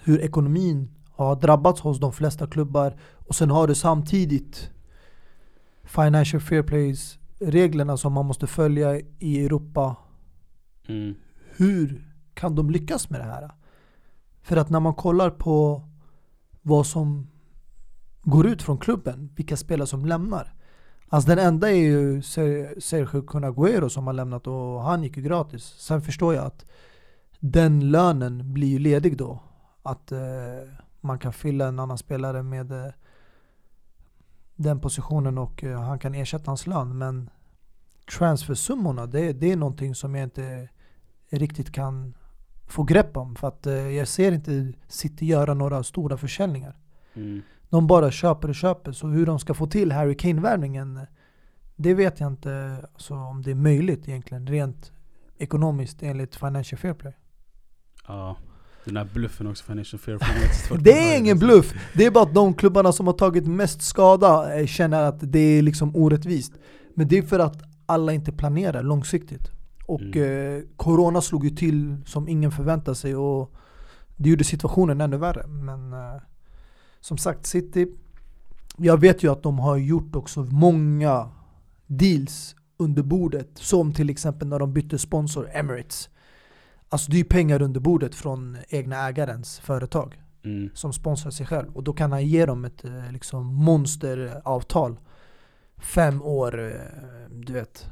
hur 0.05 0.21
ekonomin 0.21 0.91
har 1.11 1.37
drabbats 1.37 1.81
hos 1.81 2.01
de 2.01 2.13
flesta 2.13 2.47
klubbar 2.47 2.97
och 3.15 3.35
sen 3.35 3.51
har 3.51 3.67
du 3.69 3.75
samtidigt 3.75 4.71
Financial 5.85 6.41
Fair 6.41 6.63
Plays 6.63 7.19
reglerna 7.39 7.97
som 7.97 8.13
man 8.13 8.27
måste 8.27 8.47
följa 8.47 9.01
i 9.19 9.45
Europa. 9.45 9.97
Mm. 10.89 11.15
Hur 11.57 12.13
kan 12.35 12.55
de 12.55 12.71
lyckas 12.71 13.11
med 13.11 13.21
det 13.21 13.25
här? 13.25 13.51
För 14.43 14.57
att 14.57 14.71
när 14.71 14.81
man 14.81 14.95
kollar 14.95 15.31
på 15.31 15.83
vad 16.63 16.87
som 16.87 17.27
går 18.23 18.47
ut 18.47 18.63
från 18.63 18.79
klubben, 18.79 19.31
vilka 19.37 19.57
spelare 19.57 19.87
som 19.87 20.05
lämnar. 20.07 20.53
Alltså 21.09 21.29
den 21.29 21.39
enda 21.39 21.71
är 21.71 21.75
ju 21.77 22.23
Ser- 22.23 22.81
Sergio 22.81 23.23
Kun 23.23 23.45
Agüero 23.45 23.89
som 23.89 24.07
har 24.07 24.15
lämnat 24.15 24.47
och 24.47 24.83
han 24.83 25.03
gick 25.03 25.17
ju 25.17 25.23
gratis. 25.23 25.65
Sen 25.65 26.03
förstår 26.03 26.35
jag 26.35 26.45
att 26.45 26.65
den 27.41 27.91
lönen 27.91 28.53
blir 28.53 28.69
ju 28.69 28.79
ledig 28.79 29.17
då. 29.17 29.43
Att 29.83 30.13
eh, 30.13 30.19
man 31.01 31.19
kan 31.19 31.33
fylla 31.33 31.67
en 31.69 31.79
annan 31.79 31.99
spelare 31.99 32.43
med 32.43 32.73
eh, 32.73 32.93
den 34.57 34.81
positionen 34.81 35.39
och 35.39 35.65
eh, 35.65 35.81
han 35.81 35.99
kan 35.99 36.15
ersätta 36.15 36.51
hans 36.51 36.67
lön. 36.67 36.99
Men 36.99 37.31
transfersummorna, 38.19 39.07
det, 39.07 39.33
det 39.33 39.53
är 39.53 39.57
någonting 39.57 39.95
som 39.95 40.15
jag 40.15 40.25
inte 40.25 40.69
riktigt 41.31 41.73
kan 41.73 42.15
få 42.67 42.83
grepp 42.83 43.17
om. 43.17 43.37
För 43.37 43.49
att 43.49 43.67
eh, 43.67 43.75
jag 43.75 44.09
ser 44.09 44.33
inte 44.33 44.73
City 44.89 45.27
göra 45.27 45.55
några 45.55 45.83
stora 45.83 46.17
försäljningar. 46.17 46.77
Mm. 47.15 47.43
De 47.69 47.87
bara 47.87 48.11
köper 48.11 48.49
och 48.49 48.55
köper. 48.55 48.93
Så 48.93 49.07
hur 49.07 49.27
de 49.27 49.39
ska 49.39 49.55
få 49.55 49.67
till 49.67 49.93
Harry 49.93 50.17
Kane-värvningen, 50.17 51.01
det 51.77 51.95
vet 51.95 52.21
jag 52.21 52.33
inte 52.33 52.83
alltså, 52.95 53.15
om 53.15 53.43
det 53.43 53.51
är 53.51 53.55
möjligt 53.55 54.09
egentligen. 54.09 54.47
Rent 54.47 54.93
ekonomiskt 55.39 56.03
enligt 56.03 56.37
Financial 56.37 56.79
Fair 56.79 56.95
Play. 56.95 57.13
Ja. 58.09 58.37
Den 58.87 58.97
här 58.97 59.09
bluffen 59.15 59.47
också, 59.47 59.65
Financial 59.65 60.01
Fair 60.01 60.19
Play. 60.19 60.79
Det 60.83 60.93
är 61.15 61.19
ingen 61.19 61.39
bluff! 61.39 61.75
Det 61.95 62.07
är 62.07 62.11
bara 62.11 62.25
att 62.25 62.35
de 62.35 62.55
klubbarna 62.55 62.93
som 62.93 63.07
har 63.07 63.15
tagit 63.15 63.47
mest 63.47 63.83
skada 63.83 64.59
eh, 64.61 64.67
känner 64.67 65.03
att 65.03 65.33
det 65.33 65.39
är 65.39 65.63
liksom 65.63 65.97
orättvist. 65.97 66.53
Men 66.95 67.09
det 67.09 67.19
är 67.19 67.23
för 67.23 67.39
att 67.39 67.63
alla 67.87 68.13
inte 68.13 68.33
planerar 68.33 68.83
långsiktigt. 68.83 69.51
Och 69.87 70.01
Mm. 70.01 70.57
eh, 70.57 70.63
Corona 70.77 71.21
slog 71.21 71.45
ju 71.45 71.51
till 71.51 71.97
som 72.07 72.29
ingen 72.29 72.51
förväntade 72.53 72.95
sig 72.95 73.17
och 73.17 73.55
det 74.17 74.29
gjorde 74.31 74.45
situationen 74.45 75.01
ännu 75.01 75.17
värre. 75.17 75.47
Men 75.47 75.93
eh, 75.93 75.99
som 77.01 77.19
sagt, 77.19 77.47
City, 77.47 77.87
jag 78.77 79.01
vet 79.01 79.23
ju 79.23 79.33
att 79.33 79.43
de 79.43 79.59
har 79.59 79.77
gjort 79.77 80.17
också 80.17 80.41
många 80.45 81.29
deals 81.87 82.57
under 82.77 83.03
bordet. 83.03 83.49
Som 83.55 83.93
till 83.93 84.11
exempel 84.11 84.49
när 84.49 84.59
de 84.59 84.73
bytte 84.73 84.99
sponsor, 84.99 85.49
Emirates. 85.53 86.09
Alltså 86.89 87.11
det 87.13 87.21
är 87.21 87.25
pengar 87.25 87.63
under 87.63 87.81
bordet 87.81 88.15
från 88.15 88.57
egna 88.69 88.97
ägarens 89.09 89.59
företag 89.61 90.23
Mm. 90.45 90.71
som 90.75 90.93
sponsrar 90.93 91.31
sig 91.31 91.47
själv. 91.47 91.77
Och 91.77 91.83
då 91.85 91.93
kan 91.93 92.13
han 92.13 92.27
ge 92.27 92.47
dem 92.47 92.65
ett 92.65 92.85
eh, 92.85 93.13
liksom 93.13 93.47
monsteravtal. 93.55 94.97
Fem 95.79 96.23
år, 96.23 96.61
eh, 96.67 96.81
du 97.31 97.53
vet, 97.53 97.87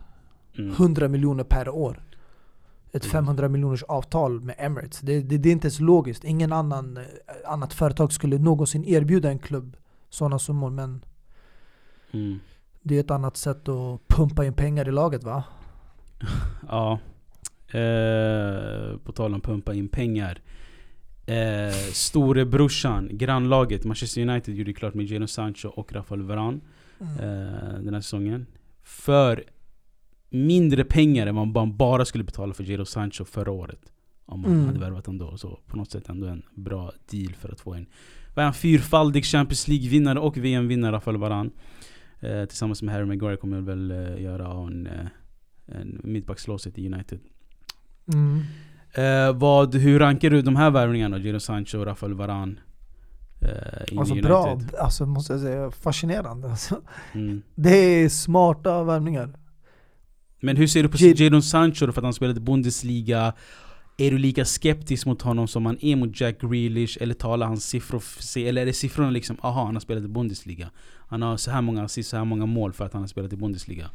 Mm. 0.58 0.70
100 0.74 1.08
miljoner 1.08 1.44
per 1.44 1.68
år. 1.68 2.02
Ett 2.92 3.04
Mm. 3.04 3.12
500 3.12 3.48
miljoners 3.48 3.82
avtal 3.82 4.40
med 4.40 4.54
Emirates. 4.58 5.00
Det, 5.00 5.20
det, 5.20 5.38
det 5.38 5.48
är 5.48 5.52
inte 5.52 5.66
ens 5.66 5.80
logiskt. 5.80 6.24
Ingen 6.24 6.52
annan, 6.52 6.96
eh, 6.96 7.02
annat 7.46 7.72
företag 7.74 8.12
skulle 8.12 8.38
någonsin 8.38 8.84
erbjuda 8.84 9.28
en 9.30 9.38
klubb 9.38 9.76
sådana 10.10 10.38
summor. 10.38 10.70
Men 10.70 11.04
Mm. 12.12 12.38
det 12.82 12.96
är 12.96 13.00
ett 13.00 13.10
annat 13.10 13.36
sätt 13.36 13.68
att 13.68 14.08
pumpa 14.08 14.44
in 14.44 14.52
pengar 14.52 14.88
i 14.88 14.92
laget 14.92 15.24
va? 15.24 15.44
Ja. 16.68 16.98
Eh, 17.78 18.33
på 18.98 19.12
tal 19.12 19.34
om 19.34 19.40
pumpa 19.40 19.74
in 19.74 19.88
pengar. 19.88 20.38
Eh, 21.26 21.74
storebrorsan, 21.92 23.08
grannlaget 23.12 23.84
Manchester 23.84 24.20
United 24.28 24.54
gjorde 24.54 24.72
klart 24.72 24.94
med 24.94 25.06
Jadon 25.06 25.28
Sancho 25.28 25.68
och 25.68 25.92
Rafael 25.92 26.22
Varane 26.22 26.60
eh, 27.00 27.80
den 27.82 27.94
här 27.94 28.00
säsongen. 28.00 28.46
För 28.82 29.44
mindre 30.30 30.84
pengar 30.84 31.26
än 31.26 31.34
vad 31.34 31.48
man 31.48 31.76
bara 31.76 32.04
skulle 32.04 32.24
betala 32.24 32.54
för 32.54 32.64
Jadon 32.64 32.86
Sancho 32.86 33.24
förra 33.24 33.50
året. 33.50 33.92
Om 34.26 34.40
man 34.40 34.52
Mm. 34.52 34.66
hade 34.66 34.78
värvat 34.78 35.08
ändå. 35.08 35.36
Så 35.36 35.58
på 35.66 35.76
något 35.76 35.90
sätt 35.90 36.08
ändå 36.08 36.26
en 36.26 36.42
bra 36.54 36.92
deal 37.10 37.32
för 37.34 37.48
att 37.52 37.60
få 37.60 37.74
en 37.74 37.86
han, 38.36 38.54
fyrfaldig 38.54 39.24
Champions 39.24 39.68
League-vinnare 39.68 40.18
och 40.18 40.36
VM-vinnare 40.36 40.92
Rafael 40.92 41.16
Varane. 41.16 41.50
Eh, 42.20 42.44
tillsammans 42.44 42.82
med 42.82 42.94
Harry 42.94 43.04
Maguire 43.04 43.36
kommer 43.36 43.60
väl 43.60 43.90
eh, 43.90 44.22
göra 44.22 44.66
en, 44.66 44.86
eh, 44.86 45.06
en 45.66 46.00
mittbackslåset 46.04 46.78
i 46.78 46.86
United. 46.86 47.18
Mm. 48.14 48.40
Eh, 48.94 49.32
vad, 49.32 49.74
hur 49.74 49.98
rankar 49.98 50.30
du 50.30 50.42
de 50.42 50.56
här 50.56 50.70
värvningarna? 50.70 51.18
Jadon 51.18 51.40
Sancho 51.40 51.78
och 51.78 51.86
Rafael 51.86 52.14
Varane? 52.14 52.54
Eh, 53.40 53.98
Alltså 53.98 54.14
bra, 54.14 54.60
alltså 54.80 55.06
måste 55.06 55.32
jag 55.32 55.42
säga, 55.42 55.70
fascinerande. 55.70 56.50
Alltså, 56.50 56.80
Mm. 57.12 57.42
det 57.54 57.76
är 57.76 58.08
smarta 58.08 58.82
värvningar. 58.84 59.30
Men 60.40 60.56
hur 60.56 60.66
ser 60.66 60.82
du 60.82 60.88
på 60.88 60.96
Jad- 60.96 61.20
Jadon 61.20 61.42
Sancho 61.42 61.78
för 61.92 62.00
att 62.00 62.04
han 62.04 62.14
spelade 62.14 62.40
Bundesliga? 62.40 63.32
Är 63.98 64.10
du 64.10 64.18
lika 64.18 64.44
skeptisk 64.44 65.06
mot 65.06 65.22
honom 65.22 65.48
som 65.48 65.62
man 65.62 65.76
är 65.80 65.96
mot 65.96 66.20
Jack 66.20 66.40
Grealish? 66.40 66.98
Eller 67.00 67.14
talar 67.14 67.46
hans 67.46 67.64
siffror? 67.66 68.02
Eller 68.36 68.62
är 68.62 68.66
det 68.66 68.72
siffrorna 68.72 69.10
liksom, 69.10 69.36
aha 69.40 69.64
han 69.64 69.74
har 69.74 69.80
spelat 69.80 70.04
i 70.04 70.08
Bundesliga? 70.08 70.70
Han 71.08 71.22
har 71.22 71.36
så 71.36 71.50
här 71.50 71.62
många 71.62 71.84
assist, 71.84 72.10
så 72.10 72.16
här 72.16 72.24
många 72.24 72.46
mål 72.46 72.72
för 72.72 72.84
att 72.86 72.92
han 72.92 73.02
har 73.02 73.06
spelat 73.08 73.32
i 73.32 73.36
Bundesliga. 73.36 73.90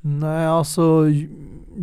Nej 0.00 0.46
alltså, 0.46 1.06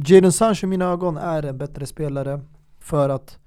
Jadon 0.06 0.32
Sancho 0.32 0.64
i 0.64 0.68
mina 0.68 0.86
ögon 0.86 1.18
är 1.18 1.44
en 1.44 1.58
bättre 1.58 1.86
spelare 1.86 2.42
för 2.80 3.10
att 3.10 3.40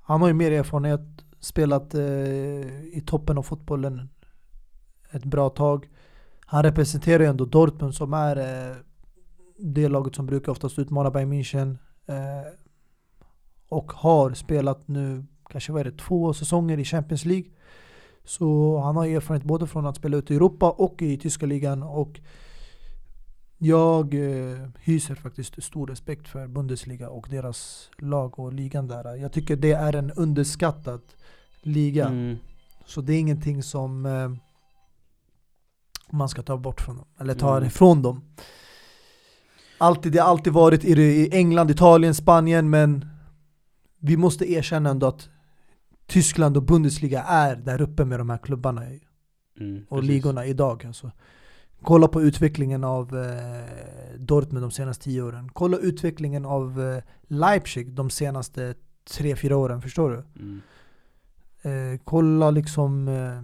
han 0.00 0.20
har 0.20 0.28
ju 0.28 0.34
mer 0.34 0.52
erfarenhet, 0.52 1.00
spelat 1.40 1.94
eh, 1.94 2.02
i 2.92 3.02
toppen 3.06 3.38
av 3.38 3.42
fotbollen 3.42 4.08
ett 5.10 5.24
bra 5.24 5.48
tag. 5.50 5.88
Han 6.40 6.62
representerar 6.62 7.22
ju 7.22 7.28
ändå 7.28 7.44
Dortmund 7.44 7.94
som 7.94 8.12
är 8.12 8.36
eh, 8.36 8.76
det 9.58 9.88
laget 9.88 10.14
som 10.14 10.26
brukar 10.26 10.52
oftast 10.52 10.78
utmana 10.78 11.10
Bayern 11.10 11.32
München. 11.32 11.78
Eh, 12.06 12.52
och 13.68 13.92
har 13.92 14.32
spelat 14.32 14.88
nu, 14.88 15.24
kanske 15.48 15.72
vad 15.72 15.80
är 15.80 15.84
det, 15.84 15.98
två 15.98 16.34
säsonger 16.34 16.78
i 16.78 16.84
Champions 16.84 17.24
League. 17.24 17.50
Så 18.24 18.78
han 18.78 18.96
har 18.96 19.06
erfarenhet 19.06 19.44
både 19.44 19.66
från 19.66 19.86
att 19.86 19.96
spela 19.96 20.16
ute 20.16 20.32
i 20.32 20.36
Europa 20.36 20.70
och 20.70 21.02
i 21.02 21.16
tyska 21.16 21.46
ligan. 21.46 21.82
Och 21.82 22.20
jag 23.58 24.14
eh, 24.14 24.68
hyser 24.80 25.14
faktiskt 25.14 25.62
stor 25.62 25.86
respekt 25.86 26.28
för 26.28 26.46
Bundesliga 26.46 27.10
och 27.10 27.26
deras 27.30 27.90
lag 27.98 28.38
och 28.38 28.52
ligan 28.52 28.88
där. 28.88 29.14
Jag 29.14 29.32
tycker 29.32 29.56
det 29.56 29.72
är 29.72 29.92
en 29.96 30.10
underskattad 30.10 31.00
liga. 31.62 32.06
Mm. 32.06 32.36
Så 32.86 33.00
det 33.00 33.12
är 33.12 33.18
ingenting 33.20 33.62
som 33.62 34.06
eh, 34.06 34.30
man 36.10 36.28
ska 36.28 36.42
ta 36.42 36.56
bort 36.56 36.80
från 36.80 36.96
dem, 36.96 37.06
eller 37.18 37.34
ta 37.34 37.56
Mm. 37.56 37.66
ifrån 37.66 38.02
dem. 38.02 38.24
Alltid, 39.78 40.12
det 40.12 40.18
har 40.18 40.28
alltid 40.28 40.52
varit 40.52 40.84
i, 40.84 41.28
England, 41.32 41.70
Italien, 41.70 42.14
Spanien, 42.14 42.70
men 42.70 43.06
vi 43.98 44.16
måste 44.16 44.52
erkänna 44.52 44.90
ändå 44.90 45.06
att 45.06 45.28
Tyskland 46.06 46.56
och 46.56 46.62
Bundesliga 46.62 47.22
är 47.22 47.56
där 47.56 47.80
uppe 47.82 48.04
med 48.04 48.20
de 48.20 48.30
här 48.30 48.38
klubbarna 48.38 48.82
Mm, 49.60 49.84
och 49.88 49.98
precis. 49.98 50.08
ligorna 50.10 50.46
idag. 50.46 50.86
Alltså. 50.86 51.10
Kolla 51.82 52.08
på 52.08 52.22
utvecklingen 52.22 52.84
av 52.84 53.16
eh, 53.16 54.18
Dortmund 54.18 54.64
de 54.64 54.70
senaste 54.70 55.04
tio 55.04 55.22
åren. 55.22 55.50
Kolla 55.52 55.76
utvecklingen 55.76 56.44
av 56.44 56.80
eh, 56.80 57.02
Leipzig 57.22 57.92
de 57.92 58.10
senaste 58.10 58.74
tre, 59.10 59.36
fyra 59.36 59.56
åren. 59.56 59.82
Förstår 59.82 60.10
du? 60.10 60.42
Mm. 60.42 60.60
Eh, 61.62 62.00
kolla 62.04 62.50
liksom, 62.50 63.08
eh, 63.08 63.42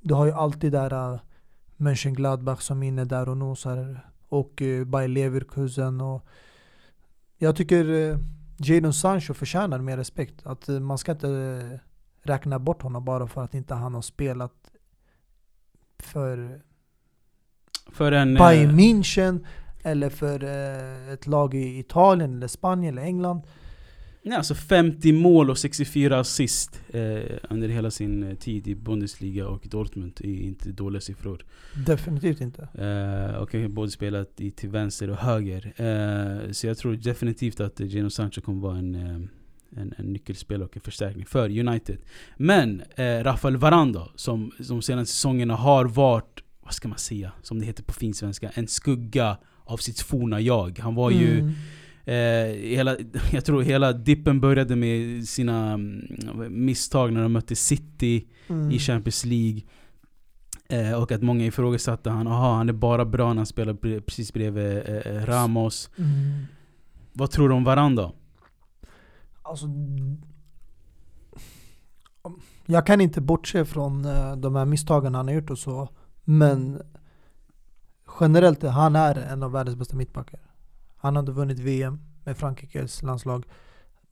du 0.00 0.14
har 0.14 0.26
ju 0.26 0.32
alltid 0.32 0.72
där 0.72 1.12
uh, 1.12 1.20
Mönchengladbach 1.76 2.60
som 2.60 2.82
är 2.82 2.88
inne 2.88 3.04
där 3.04 3.28
och 3.28 3.36
nosar. 3.36 4.00
Och 4.28 4.62
eh, 4.62 4.84
Bayer 4.84 5.08
Leverkusen 5.08 6.00
och 6.00 6.26
jag 7.38 7.56
tycker 7.56 8.10
eh, 8.10 8.18
Jadon 8.58 8.92
Sancho 8.92 9.34
förtjänar 9.34 9.78
mer 9.78 9.96
respekt. 9.96 10.46
Att 10.46 10.68
eh, 10.68 10.80
man 10.80 10.98
ska 10.98 11.12
inte 11.12 11.28
eh, 11.28 11.78
räkna 12.22 12.58
bort 12.58 12.82
honom 12.82 13.04
bara 13.04 13.26
för 13.26 13.44
att 13.44 13.54
inte 13.54 13.74
han 13.74 13.94
har 13.94 14.02
spelat 14.02 14.70
för 15.98 16.60
För 17.92 18.12
en... 18.12 18.34
Bayern 18.34 18.70
eh, 18.70 18.76
München 18.76 19.46
eller 19.82 20.10
för 20.10 20.44
eh, 20.44 21.12
ett 21.12 21.26
lag 21.26 21.54
i 21.54 21.78
Italien 21.78 22.34
eller 22.34 22.48
Spanien 22.48 22.94
eller 22.94 23.06
England. 23.06 23.42
Nej, 24.26 24.36
alltså 24.36 24.54
50 24.54 25.12
mål 25.12 25.50
och 25.50 25.58
64 25.58 26.18
assist 26.18 26.80
eh, 26.88 27.02
under 27.50 27.68
hela 27.68 27.90
sin 27.90 28.22
eh, 28.22 28.34
tid 28.34 28.68
i 28.68 28.74
Bundesliga 28.74 29.48
och 29.48 29.66
Dortmund 29.70 30.20
är 30.20 30.42
inte 30.42 30.72
dåliga 30.72 31.00
siffror. 31.00 31.44
Definitivt 31.86 32.40
inte. 32.40 32.62
Eh, 32.62 33.36
och 33.36 33.52
har 33.52 33.68
både 33.68 33.90
spelat 33.90 34.40
i, 34.40 34.50
till 34.50 34.68
vänster 34.68 35.10
och 35.10 35.16
höger. 35.16 35.72
Eh, 35.76 36.50
så 36.50 36.66
jag 36.66 36.78
tror 36.78 36.94
definitivt 36.94 37.60
att 37.60 37.80
Jadon 37.80 38.10
Sancho 38.10 38.40
kommer 38.40 38.60
vara 38.60 38.78
en, 38.78 38.94
en, 39.76 39.94
en 39.96 40.06
nyckelspelare 40.06 40.64
och 40.64 40.76
en 40.76 40.82
förstärkning 40.82 41.26
för 41.26 41.58
United. 41.58 41.98
Men 42.36 42.82
eh, 42.96 43.04
Rafael 43.04 43.56
Varane 43.56 43.92
då, 43.92 44.10
som 44.14 44.52
de 44.68 44.82
senaste 44.82 45.14
säsongerna 45.14 45.54
har 45.54 45.84
varit, 45.84 46.42
vad 46.66 46.74
ska 46.74 46.88
man 46.88 46.98
säga, 46.98 47.32
som 47.42 47.58
det 47.58 47.66
heter 47.66 47.82
på 47.82 47.92
finsvenska, 47.92 48.50
en 48.54 48.68
skugga 48.68 49.36
av 49.64 49.76
sitt 49.76 50.00
forna 50.00 50.40
jag. 50.40 50.78
Han 50.78 50.94
var 50.94 51.10
ju 51.10 51.38
Mm. 51.38 51.52
Eh, 52.08 52.54
hela, 52.54 52.96
jag 53.32 53.44
tror 53.44 53.62
hela 53.62 53.92
dippen 53.92 54.40
började 54.40 54.76
med 54.76 55.28
sina 55.28 55.72
mm, 55.72 56.64
misstag 56.64 57.12
när 57.12 57.22
de 57.22 57.32
mötte 57.32 57.56
City 57.56 58.26
Mm. 58.48 58.70
i 58.70 58.78
Champions 58.78 59.24
League. 59.24 59.60
Eh, 60.68 61.02
och 61.02 61.12
att 61.12 61.22
många 61.22 61.46
ifrågasatte 61.46 62.10
han, 62.10 62.26
aha 62.26 62.56
han 62.56 62.68
är 62.68 62.72
bara 62.72 63.04
bra 63.04 63.28
när 63.28 63.36
han 63.36 63.46
spelar 63.46 64.00
precis 64.00 64.32
bredvid 64.32 64.76
eh, 64.76 64.96
eh, 64.96 65.26
Ramos. 65.26 65.90
Mm. 65.98 66.46
Vad 67.12 67.30
tror 67.30 67.48
du 67.48 67.54
om 67.54 67.64
varandra? 67.64 68.12
Alltså, 69.42 69.66
jag 72.66 72.86
kan 72.86 73.00
inte 73.00 73.20
bortse 73.20 73.64
från 73.64 74.04
eh, 74.04 74.36
de 74.36 74.56
här 74.56 74.64
misstagen 74.64 75.14
han 75.14 75.28
har 75.28 75.34
gjort 75.34 75.50
och 75.50 75.58
så. 75.58 75.88
Men 76.28 76.82
generellt, 78.20 78.62
han 78.62 78.96
är 78.96 79.14
en 79.14 79.42
av 79.42 79.52
världens 79.52 79.76
bästa 79.76 79.96
mittbackar. 79.96 80.40
Han 80.96 81.16
hade 81.16 81.32
vunnit 81.32 81.58
VM 81.58 82.00
med 82.24 82.36
Frankrikes 82.36 83.02
landslag. 83.02 83.46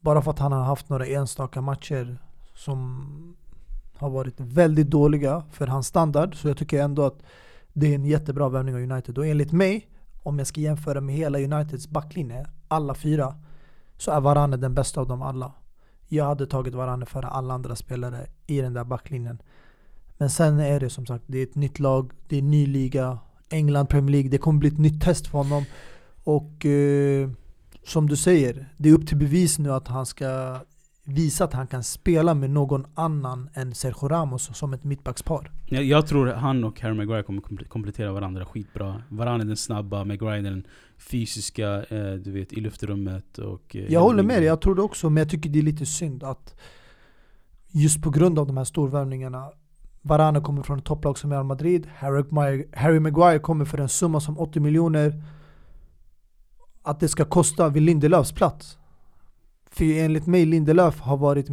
Bara 0.00 0.22
för 0.22 0.30
att 0.30 0.38
han 0.38 0.52
har 0.52 0.62
haft 0.62 0.88
några 0.88 1.06
enstaka 1.06 1.60
matcher 1.60 2.18
som 2.54 3.36
har 3.96 4.10
varit 4.10 4.40
väldigt 4.40 4.90
dåliga 4.90 5.42
för 5.50 5.66
hans 5.66 5.86
standard. 5.86 6.34
Så 6.34 6.48
jag 6.48 6.56
tycker 6.56 6.82
ändå 6.82 7.02
att 7.06 7.22
det 7.72 7.86
är 7.86 7.94
en 7.94 8.04
jättebra 8.04 8.48
värvning 8.48 8.74
av 8.74 8.80
United. 8.80 9.18
Och 9.18 9.26
enligt 9.26 9.52
mig, 9.52 9.88
om 10.22 10.38
jag 10.38 10.46
ska 10.46 10.60
jämföra 10.60 11.00
med 11.00 11.14
hela 11.14 11.38
Uniteds 11.38 11.88
backlinje, 11.88 12.46
alla 12.68 12.94
fyra, 12.94 13.34
så 13.96 14.10
är 14.10 14.20
Varane 14.20 14.56
den 14.56 14.74
bästa 14.74 15.00
av 15.00 15.08
dem 15.08 15.22
alla. 15.22 15.52
Jag 16.08 16.24
hade 16.24 16.46
tagit 16.46 16.74
Varane 16.74 17.06
före 17.06 17.26
alla 17.26 17.54
andra 17.54 17.76
spelare 17.76 18.26
i 18.46 18.60
den 18.60 18.72
där 18.72 18.84
backlinjen. 18.84 19.42
Men 20.18 20.30
sen 20.30 20.60
är 20.60 20.80
det 20.80 20.90
som 20.90 21.06
sagt, 21.06 21.24
det 21.26 21.38
är 21.38 21.42
ett 21.42 21.54
nytt 21.54 21.78
lag, 21.78 22.12
det 22.28 22.36
är 22.36 22.40
en 22.40 22.50
ny 22.50 22.66
liga, 22.66 23.18
England 23.50 23.86
Premier 23.86 24.10
League, 24.12 24.30
det 24.30 24.38
kommer 24.38 24.58
bli 24.58 24.68
ett 24.68 24.78
nytt 24.78 25.02
test 25.02 25.26
för 25.26 25.38
honom. 25.38 25.64
Och 26.24 26.66
eh, 26.66 27.30
som 27.84 28.08
du 28.08 28.16
säger, 28.16 28.66
det 28.76 28.88
är 28.88 28.92
upp 28.92 29.06
till 29.06 29.16
bevis 29.16 29.58
nu 29.58 29.72
att 29.72 29.88
han 29.88 30.06
ska 30.06 30.58
visa 31.06 31.44
att 31.44 31.52
han 31.52 31.66
kan 31.66 31.82
spela 31.84 32.34
med 32.34 32.50
någon 32.50 32.86
annan 32.94 33.48
än 33.54 33.74
Sergio 33.74 34.08
Ramos 34.08 34.56
som 34.58 34.72
ett 34.72 34.84
mittbackspar. 34.84 35.50
Jag, 35.66 35.84
jag 35.84 36.06
tror 36.06 36.26
han 36.26 36.64
och 36.64 36.80
Harry 36.80 36.94
Maguire 36.94 37.22
kommer 37.22 37.42
komple- 37.42 37.68
komplettera 37.68 38.12
varandra 38.12 38.44
skitbra. 38.46 39.02
Varane 39.08 39.44
är 39.44 39.46
den 39.46 39.56
snabba, 39.56 40.04
Maguire 40.04 40.38
är 40.38 40.42
den 40.42 40.66
fysiska, 40.98 41.84
eh, 41.84 42.12
du 42.14 42.30
vet, 42.30 42.52
i 42.52 42.60
luftrummet 42.60 43.38
och... 43.38 43.76
eh, 43.76 43.92
Jag 43.92 44.00
håller 44.00 44.22
med 44.22 44.36
dig, 44.36 44.44
jag 44.44 44.60
tror 44.60 44.74
det 44.74 44.82
också, 44.82 45.10
men 45.10 45.20
jag 45.20 45.30
tycker 45.30 45.50
det 45.50 45.58
är 45.58 45.62
lite 45.62 45.86
synd 45.86 46.22
att 46.24 46.54
just 47.70 48.02
på 48.02 48.10
grund 48.10 48.38
av 48.38 48.46
de 48.46 48.56
här 48.56 48.64
storvärvningarna 48.64 49.50
Varane 50.06 50.40
kommer 50.40 50.62
från 50.62 50.78
ett 50.78 50.84
topplag 50.84 51.18
som 51.18 51.30
Real 51.32 51.44
Madrid, 51.44 51.88
Harry 51.96 52.24
Maguire, 52.30 52.64
Harry 52.72 53.00
Maguire 53.00 53.38
kommer 53.38 53.64
för 53.64 53.78
en 53.78 53.88
summa 53.88 54.20
som 54.20 54.38
80 54.38 54.60
miljoner. 54.60 55.22
Att 56.82 57.00
det 57.00 57.08
ska 57.08 57.24
kosta 57.24 57.68
vid 57.68 57.82
Lindelöfs 57.82 58.32
plats. 58.32 58.78
För 59.70 59.84
enligt 59.84 60.26
mig, 60.26 60.46
Lindelöf 60.46 61.00
har 61.00 61.16
varit 61.16 61.50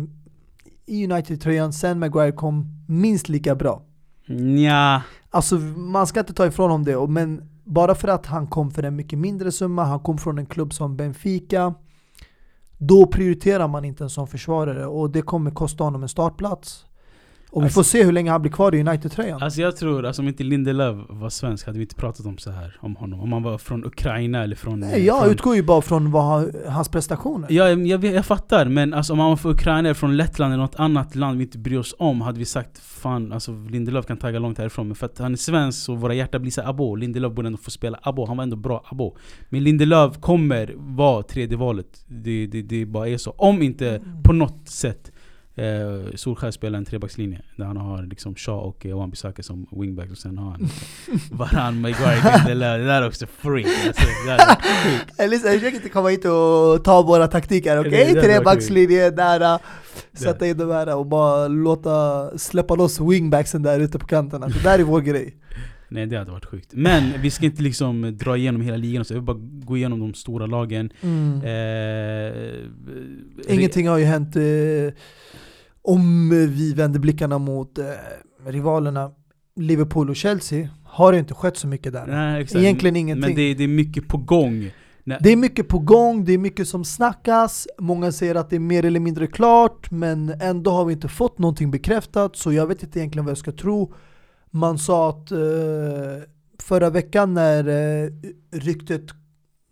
i 0.86 1.06
United-tröjan 1.06 1.74
sen 1.74 2.00
Maguire 2.00 2.32
kom 2.32 2.86
minst 2.88 3.30
lika 3.30 3.56
bra. 3.56 3.82
Nja, 4.28 5.04
Alltså 5.30 5.56
man 5.56 6.08
ska 6.08 6.20
inte 6.20 6.34
ta 6.34 6.46
ifrån 6.46 6.72
honom 6.72 6.86
det, 6.86 7.08
men 7.08 7.50
bara 7.64 7.96
för 7.96 8.08
att 8.08 8.26
han 8.26 8.48
kom 8.48 8.72
för 8.72 8.84
en 8.84 8.96
mycket 8.96 9.20
mindre 9.20 9.52
summa, 9.52 9.84
han 9.84 10.00
kom 10.00 10.18
från 10.18 10.38
en 10.38 10.46
klubb 10.46 10.74
som 10.74 10.98
Benfica 10.98 11.74
Då 12.78 13.06
prioriterar 13.06 13.68
man 13.68 13.86
inte 13.86 14.04
en 14.04 14.10
sån 14.10 14.28
försvarare 14.28 14.86
och 14.86 15.10
det 15.10 15.22
kommer 15.22 15.52
kosta 15.52 15.84
honom 15.84 16.04
en 16.04 16.10
startplats 16.10 16.86
Och 17.54 17.62
vi 17.62 17.66
Alltså- 17.66 17.80
får 17.80 17.84
se 17.84 18.04
hur 18.04 18.12
länge 18.12 18.32
han 18.32 18.42
blir 18.42 18.52
kvar 18.52 18.76
i 18.76 18.80
United-tröjan 18.80 19.44
Alltså 19.44 19.62
jag 19.62 19.76
tror, 19.78 20.06
alltså 20.06 20.22
om 20.22 20.28
inte 20.28 20.44
Lindelöf 20.44 20.98
var 21.10 21.30
svensk 21.30 21.66
hade 21.66 21.78
vi 21.78 21.84
inte 21.84 21.96
pratat 21.96 22.26
om 22.26 22.38
så 22.38 22.52
här 22.52 22.78
om 22.80 22.96
honom. 22.96 23.20
Om 23.20 23.34
han 23.34 23.44
var 23.44 23.58
från 23.58 23.86
Ukraina 23.86 24.44
eller 24.44 24.56
från... 24.56 24.80
Nej, 24.80 25.06
jag 25.06 25.22
från, 25.22 25.32
utgår 25.32 25.56
ju 25.56 25.64
bara 25.64 25.82
från 25.82 26.12
vad 26.12 26.24
han, 26.24 26.52
hans 26.68 26.90
prestationer 26.90 27.48
Ja, 27.52 27.70
jag, 27.70 27.88
jag, 27.88 28.06
jag 28.06 28.26
fattar, 28.26 28.66
men 28.66 28.94
alltså, 28.94 29.14
om 29.14 29.20
han 29.20 29.30
var 29.30 29.36
från 29.36 29.52
Ukraina 29.52 29.80
eller 29.80 29.94
från 29.94 30.18
Lettland 30.18 30.54
eller 30.54 30.64
något 30.64 30.76
annat 30.76 31.16
land 31.16 31.38
vi 31.38 31.44
inte 31.44 31.58
bryr 31.58 31.78
oss 31.78 31.96
om 32.00 32.22
hade 32.22 32.40
vi 32.40 32.46
sagt 32.46 32.80
fan, 32.80 33.34
alltså 33.34 33.52
Lindelöf 33.70 34.06
kan 34.06 34.18
tagga 34.18 34.40
långt 34.40 34.58
härifrån. 34.58 34.88
Men 34.88 34.96
för 34.96 35.06
att 35.06 35.18
han 35.20 35.34
är 35.34 35.38
svensk 35.38 35.80
så 35.80 35.96
våra 35.96 36.14
hjärtan 36.14 36.42
blir 36.42 36.52
så 36.52 36.62
abo. 36.62 36.96
Lindelöf 36.96 37.34
borde 37.34 37.48
ändå 37.48 37.58
få 37.58 37.72
spela 37.72 38.00
abo, 38.04 38.26
han 38.26 38.38
var 38.38 38.44
ändå 38.44 38.56
bra 38.56 38.84
abo. 38.92 39.16
Men 39.50 39.64
Lindelöf 39.64 40.20
kommer 40.22 40.74
vara 40.78 41.24
tredje 41.24 41.58
valet. 41.58 42.06
Det, 42.08 42.48
det, 42.48 42.62
det 42.62 42.86
bara 42.86 43.08
är 43.08 43.18
så. 43.18 43.32
Om 43.32 43.62
inte 43.62 44.02
på 44.24 44.34
något 44.34 44.68
sätt 44.70 45.11
eh, 45.66 46.16
Solskjaer 46.16 46.52
spelar 46.52 46.78
en 46.78 46.86
trebackslinje 46.86 47.42
där 47.56 47.66
han 47.66 47.78
har 47.78 48.04
liksom 48.04 48.36
Shaw 48.36 48.58
och 48.60 48.86
eh, 48.86 48.96
Wan-Bissaka 48.98 49.42
som 49.42 49.68
wingbacks 49.72 50.12
och 50.12 50.18
sen 50.18 50.38
har 50.38 50.52
han 50.52 50.68
Varann, 51.32 51.82
Maguire. 51.82 52.44
Det 52.48 52.54
där 52.54 52.80
är 52.80 53.08
också 53.08 53.26
freak. 53.26 53.68
Alltså, 53.88 54.04
det 54.26 54.32
där 54.32 54.38
är 54.38 54.56
sjukt. 55.00 55.20
Eller 55.20 55.38
så 55.38 55.48
försök 55.48 55.74
inte 55.74 55.90
komma 55.90 56.10
hit 56.10 56.26
och 56.26 56.84
ta 56.84 57.02
våra 57.02 57.28
taktiker, 57.28 57.80
okej? 57.80 58.12
Det- 58.14 58.22
Trebackslinje, 58.22 59.12
nära. 59.12 59.60
Sätta 60.14 60.48
in 60.48 60.58
de 60.58 60.72
här 60.72 60.96
och 60.98 61.06
bara 61.06 61.48
låta 61.48 62.30
släppa 62.38 62.76
loss 62.76 63.00
wingbacksen 63.00 63.64
där 63.64 63.80
ute 63.80 64.00
på 64.00 64.08
kanterna 64.08 64.48
Det 64.48 64.64
där 64.64 64.80
är 64.80 64.84
vår 64.84 65.02
grej 65.02 65.36
Nej 65.90 66.06
det 66.06 66.18
hade 66.18 66.32
varit 66.32 66.46
sjukt. 66.46 66.70
Men 66.74 67.04
vi 67.22 67.32
ska 67.32 67.46
inte 67.46 67.62
liksom 67.64 68.18
dra 68.18 68.38
igenom 68.38 68.62
hela 68.62 68.78
ligan, 68.78 69.06
så 69.06 69.14
jag 69.14 69.18
vill 69.20 69.26
bara 69.26 69.38
gå 69.42 69.78
igenom 69.78 70.00
de 70.00 70.14
stora 70.14 70.46
lagen. 70.46 70.90
Mm. 71.02 71.42
Eh, 71.44 73.54
Ingenting 73.56 73.88
har 73.88 73.98
ju 73.98 74.06
hänt 74.06 74.36
eh, 74.36 74.42
om 75.82 76.30
vi 76.30 76.74
vänder 76.74 77.00
blickarna 77.00 77.38
mot 77.38 77.78
eh, 77.78 77.86
rivalerna 78.46 79.12
Liverpool 79.56 80.10
och 80.10 80.16
Chelsea. 80.16 80.70
Har 80.84 81.12
det 81.12 81.20
inte 81.20 81.34
skett 81.34 81.58
så 81.58 81.68
mycket 81.68 81.94
där. 81.94 82.06
Nej, 82.08 82.42
exakt. 82.42 82.62
Egentligen 82.62 82.96
ingenting. 82.96 83.22
Men 83.22 83.36
det, 83.36 83.54
det 83.54 83.64
är 83.64 83.68
mycket 83.68 84.08
på 84.08 84.18
gång. 84.18 84.72
Nej. 85.04 85.18
Det 85.22 85.32
är 85.32 85.36
mycket 85.36 85.68
på 85.68 85.80
gång, 85.80 86.26
det 86.26 86.34
är 86.34 86.38
mycket 86.38 86.68
som 86.68 86.86
snackas, 86.86 87.68
många 87.80 88.12
säger 88.12 88.36
att 88.36 88.50
det 88.50 88.56
är 88.56 88.60
mer 88.60 88.86
eller 88.86 89.00
mindre 89.00 89.28
klart 89.28 89.92
men 89.92 90.30
ändå 90.30 90.72
har 90.72 90.86
vi 90.86 90.94
inte 90.94 91.08
fått 91.08 91.40
någonting 91.40 91.72
bekräftat 91.72 92.36
så 92.36 92.54
jag 92.54 92.68
vet 92.68 92.84
inte 92.84 93.00
egentligen 93.00 93.26
vad 93.26 93.32
jag 93.32 93.38
ska 93.38 93.52
tro. 93.52 93.94
Man 94.52 94.78
sa 94.78 95.10
att 95.10 95.32
eh, 95.32 95.38
förra 96.60 96.90
veckan 96.90 97.34
när 97.34 97.68
eh, 97.68 98.10
ryktet 98.52 99.06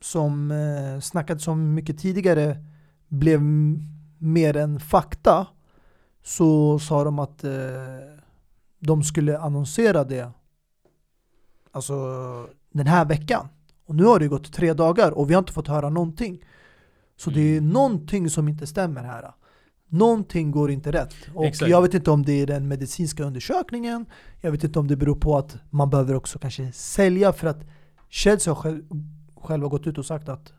som 0.02 0.52
eh, 0.52 1.02
snackades 1.02 1.48
om 1.48 1.74
mycket 1.74 2.00
tidigare 2.00 2.58
blev 3.08 3.42
mer 4.18 4.58
än 4.58 4.80
fakta 4.80 5.48
så 6.38 6.80
sa 6.80 7.04
de 7.04 7.20
att 7.20 7.44
eh, 7.44 7.52
de 8.80 9.04
skulle 9.04 9.40
annonsera 9.40 10.04
det 10.04 10.32
alltså 11.72 11.96
den 12.74 12.88
här 12.88 13.06
veckan. 13.06 13.48
Och 13.86 13.96
nu 13.96 14.04
har 14.04 14.20
det 14.20 14.28
gått 14.28 14.54
tre 14.54 14.74
dagar 14.74 15.12
och 15.12 15.30
vi 15.30 15.34
har 15.34 15.40
inte 15.40 15.54
fått 15.54 15.68
höra 15.68 15.90
någonting. 15.90 16.44
Så 17.18 17.30
det 17.30 17.42
är 17.42 17.58
Mm. 17.58 17.70
någonting 17.70 18.30
som 18.30 18.48
inte 18.48 18.68
stämmer 18.68 19.04
här. 19.04 19.32
Någonting 19.88 20.52
går 20.52 20.72
inte 20.72 20.92
rätt. 20.92 21.14
Och 21.36 21.46
Exakt. 21.46 21.72
jag 21.72 21.82
vet 21.82 21.94
inte 21.94 22.12
om 22.12 22.24
det 22.24 22.42
är 22.42 22.48
den 22.48 22.68
medicinska 22.68 23.24
undersökningen, 23.24 24.06
jag 24.42 24.52
vet 24.52 24.64
inte 24.64 24.80
om 24.80 24.88
det 24.88 24.96
beror 24.96 25.16
på 25.16 25.38
att 25.38 25.58
man 25.70 25.90
behöver 25.90 26.16
också 26.16 26.40
kanske 26.40 26.72
sälja 26.72 27.34
för 27.34 27.48
att 27.48 27.60
Chelsea 28.10 28.54
har 28.54 28.62
själv, 28.62 28.84
själva 29.36 29.68
gått 29.68 29.88
ut 29.88 29.98
och 29.98 30.06
sagt 30.06 30.30
att 30.30 30.54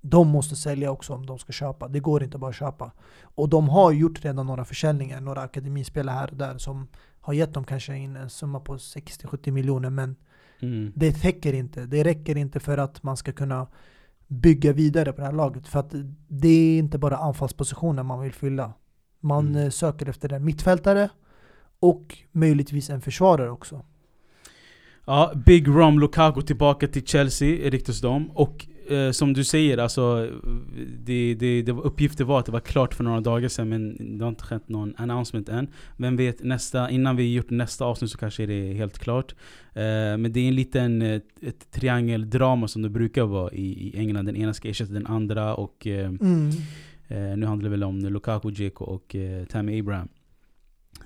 de 0.00 0.28
måste 0.28 0.56
sälja 0.56 0.90
också 0.90 1.12
om 1.14 1.26
de 1.26 1.38
ska 1.38 1.52
köpa. 1.52 1.88
Det 1.88 2.00
går 2.00 2.22
inte 2.22 2.38
bara 2.38 2.50
att 2.50 2.56
köpa. 2.56 2.92
Och 3.22 3.48
de 3.48 3.68
har 3.68 3.92
gjort 3.92 4.24
redan 4.24 4.46
några 4.46 4.64
försäljningar, 4.64 5.20
några 5.20 5.40
akademispelare 5.40 6.14
här 6.14 6.30
och 6.30 6.36
där 6.36 6.58
som 6.58 6.88
har 7.20 7.32
gett 7.34 7.54
dem 7.54 7.64
kanske 7.64 7.96
in 7.96 8.16
en 8.16 8.30
summa 8.30 8.60
på 8.60 8.76
60-70 8.76 9.50
miljoner 9.50 9.90
men 9.90 10.16
Mm. 10.62 10.92
det 10.96 11.12
täcker 11.12 11.52
inte. 11.52 11.86
Det 11.86 12.04
räcker 12.04 12.36
inte 12.36 12.60
för 12.60 12.78
att 12.78 13.02
man 13.02 13.16
ska 13.16 13.32
kunna 13.32 13.66
bygga 14.28 14.72
vidare 14.72 15.12
på 15.12 15.20
det 15.20 15.26
här 15.26 15.32
laget. 15.32 15.68
För 15.68 15.80
att 15.80 15.94
det 16.28 16.48
är 16.48 16.78
inte 16.78 16.98
bara 16.98 17.16
anfallspositionen 17.16 18.06
man 18.06 18.20
vill 18.20 18.32
fylla. 18.32 18.72
Man 19.20 19.46
Mm. 19.48 19.62
eh, 19.62 19.70
söker 19.70 20.08
efter 20.08 20.32
en 20.32 20.44
mittfältare 20.44 21.10
och 21.80 22.18
möjligtvis 22.32 22.90
en 22.90 23.00
försvarare 23.00 23.50
också. 23.50 23.82
Ja, 25.06 25.32
Big 25.46 25.68
Rom 25.68 25.98
Lukaku 26.00 26.42
tillbaka 26.42 26.86
till 26.88 27.06
Chelsea 27.06 27.70
ryktas 27.70 28.00
de. 28.00 28.30
Och 28.30 28.66
eh, 28.90 29.10
som 29.10 29.32
du 29.32 29.44
säger, 29.44 29.78
alltså, 29.78 30.30
det, 30.98 31.34
det, 31.34 31.62
det 31.62 31.72
var, 31.72 31.82
uppgifter 31.86 32.24
var 32.24 32.38
att 32.38 32.46
det 32.46 32.52
var 32.52 32.60
klart 32.60 32.94
för 32.94 33.04
några 33.04 33.20
dagar 33.20 33.48
sedan 33.48 33.68
men 33.68 34.18
det 34.18 34.24
har 34.24 34.28
inte 34.28 34.44
skett 34.44 34.68
någon 34.68 34.94
announcement 34.96 35.48
än. 35.48 35.68
Vem 35.96 36.16
vet, 36.16 36.42
nästa, 36.42 36.90
innan 36.90 37.16
vi 37.16 37.34
gjort 37.34 37.50
nästa 37.50 37.84
avsnitt 37.84 38.10
så 38.10 38.18
kanske 38.18 38.46
det 38.46 38.70
är 38.70 38.74
helt 38.74 38.98
klart. 38.98 39.34
Eh, 39.72 39.82
men 40.18 40.32
det 40.32 40.40
är 40.40 40.48
en 40.48 40.54
liten 40.54 41.02
eh, 41.02 41.20
ett 41.42 41.70
triangeldrama 41.70 42.68
som 42.68 42.82
det 42.82 42.88
brukar 42.88 43.24
vara 43.24 43.52
i, 43.52 43.88
i 43.88 43.98
England. 43.98 44.24
Den 44.24 44.36
ena 44.36 44.54
ska 44.54 44.68
ersätta 44.68 44.92
den 44.92 45.06
andra 45.06 45.54
och 45.54 45.86
eh, 45.86 46.10
Mm. 46.20 46.50
Eh, 47.10 47.36
nu 47.36 47.46
handlar 47.46 47.64
det 47.64 47.70
väl 47.70 47.84
om 47.84 47.98
Lukaku, 47.98 48.50
Dzeko 48.50 48.84
och 48.84 49.14
eh, 49.14 49.44
Tammy 49.44 49.80
Abraham. 49.80 50.08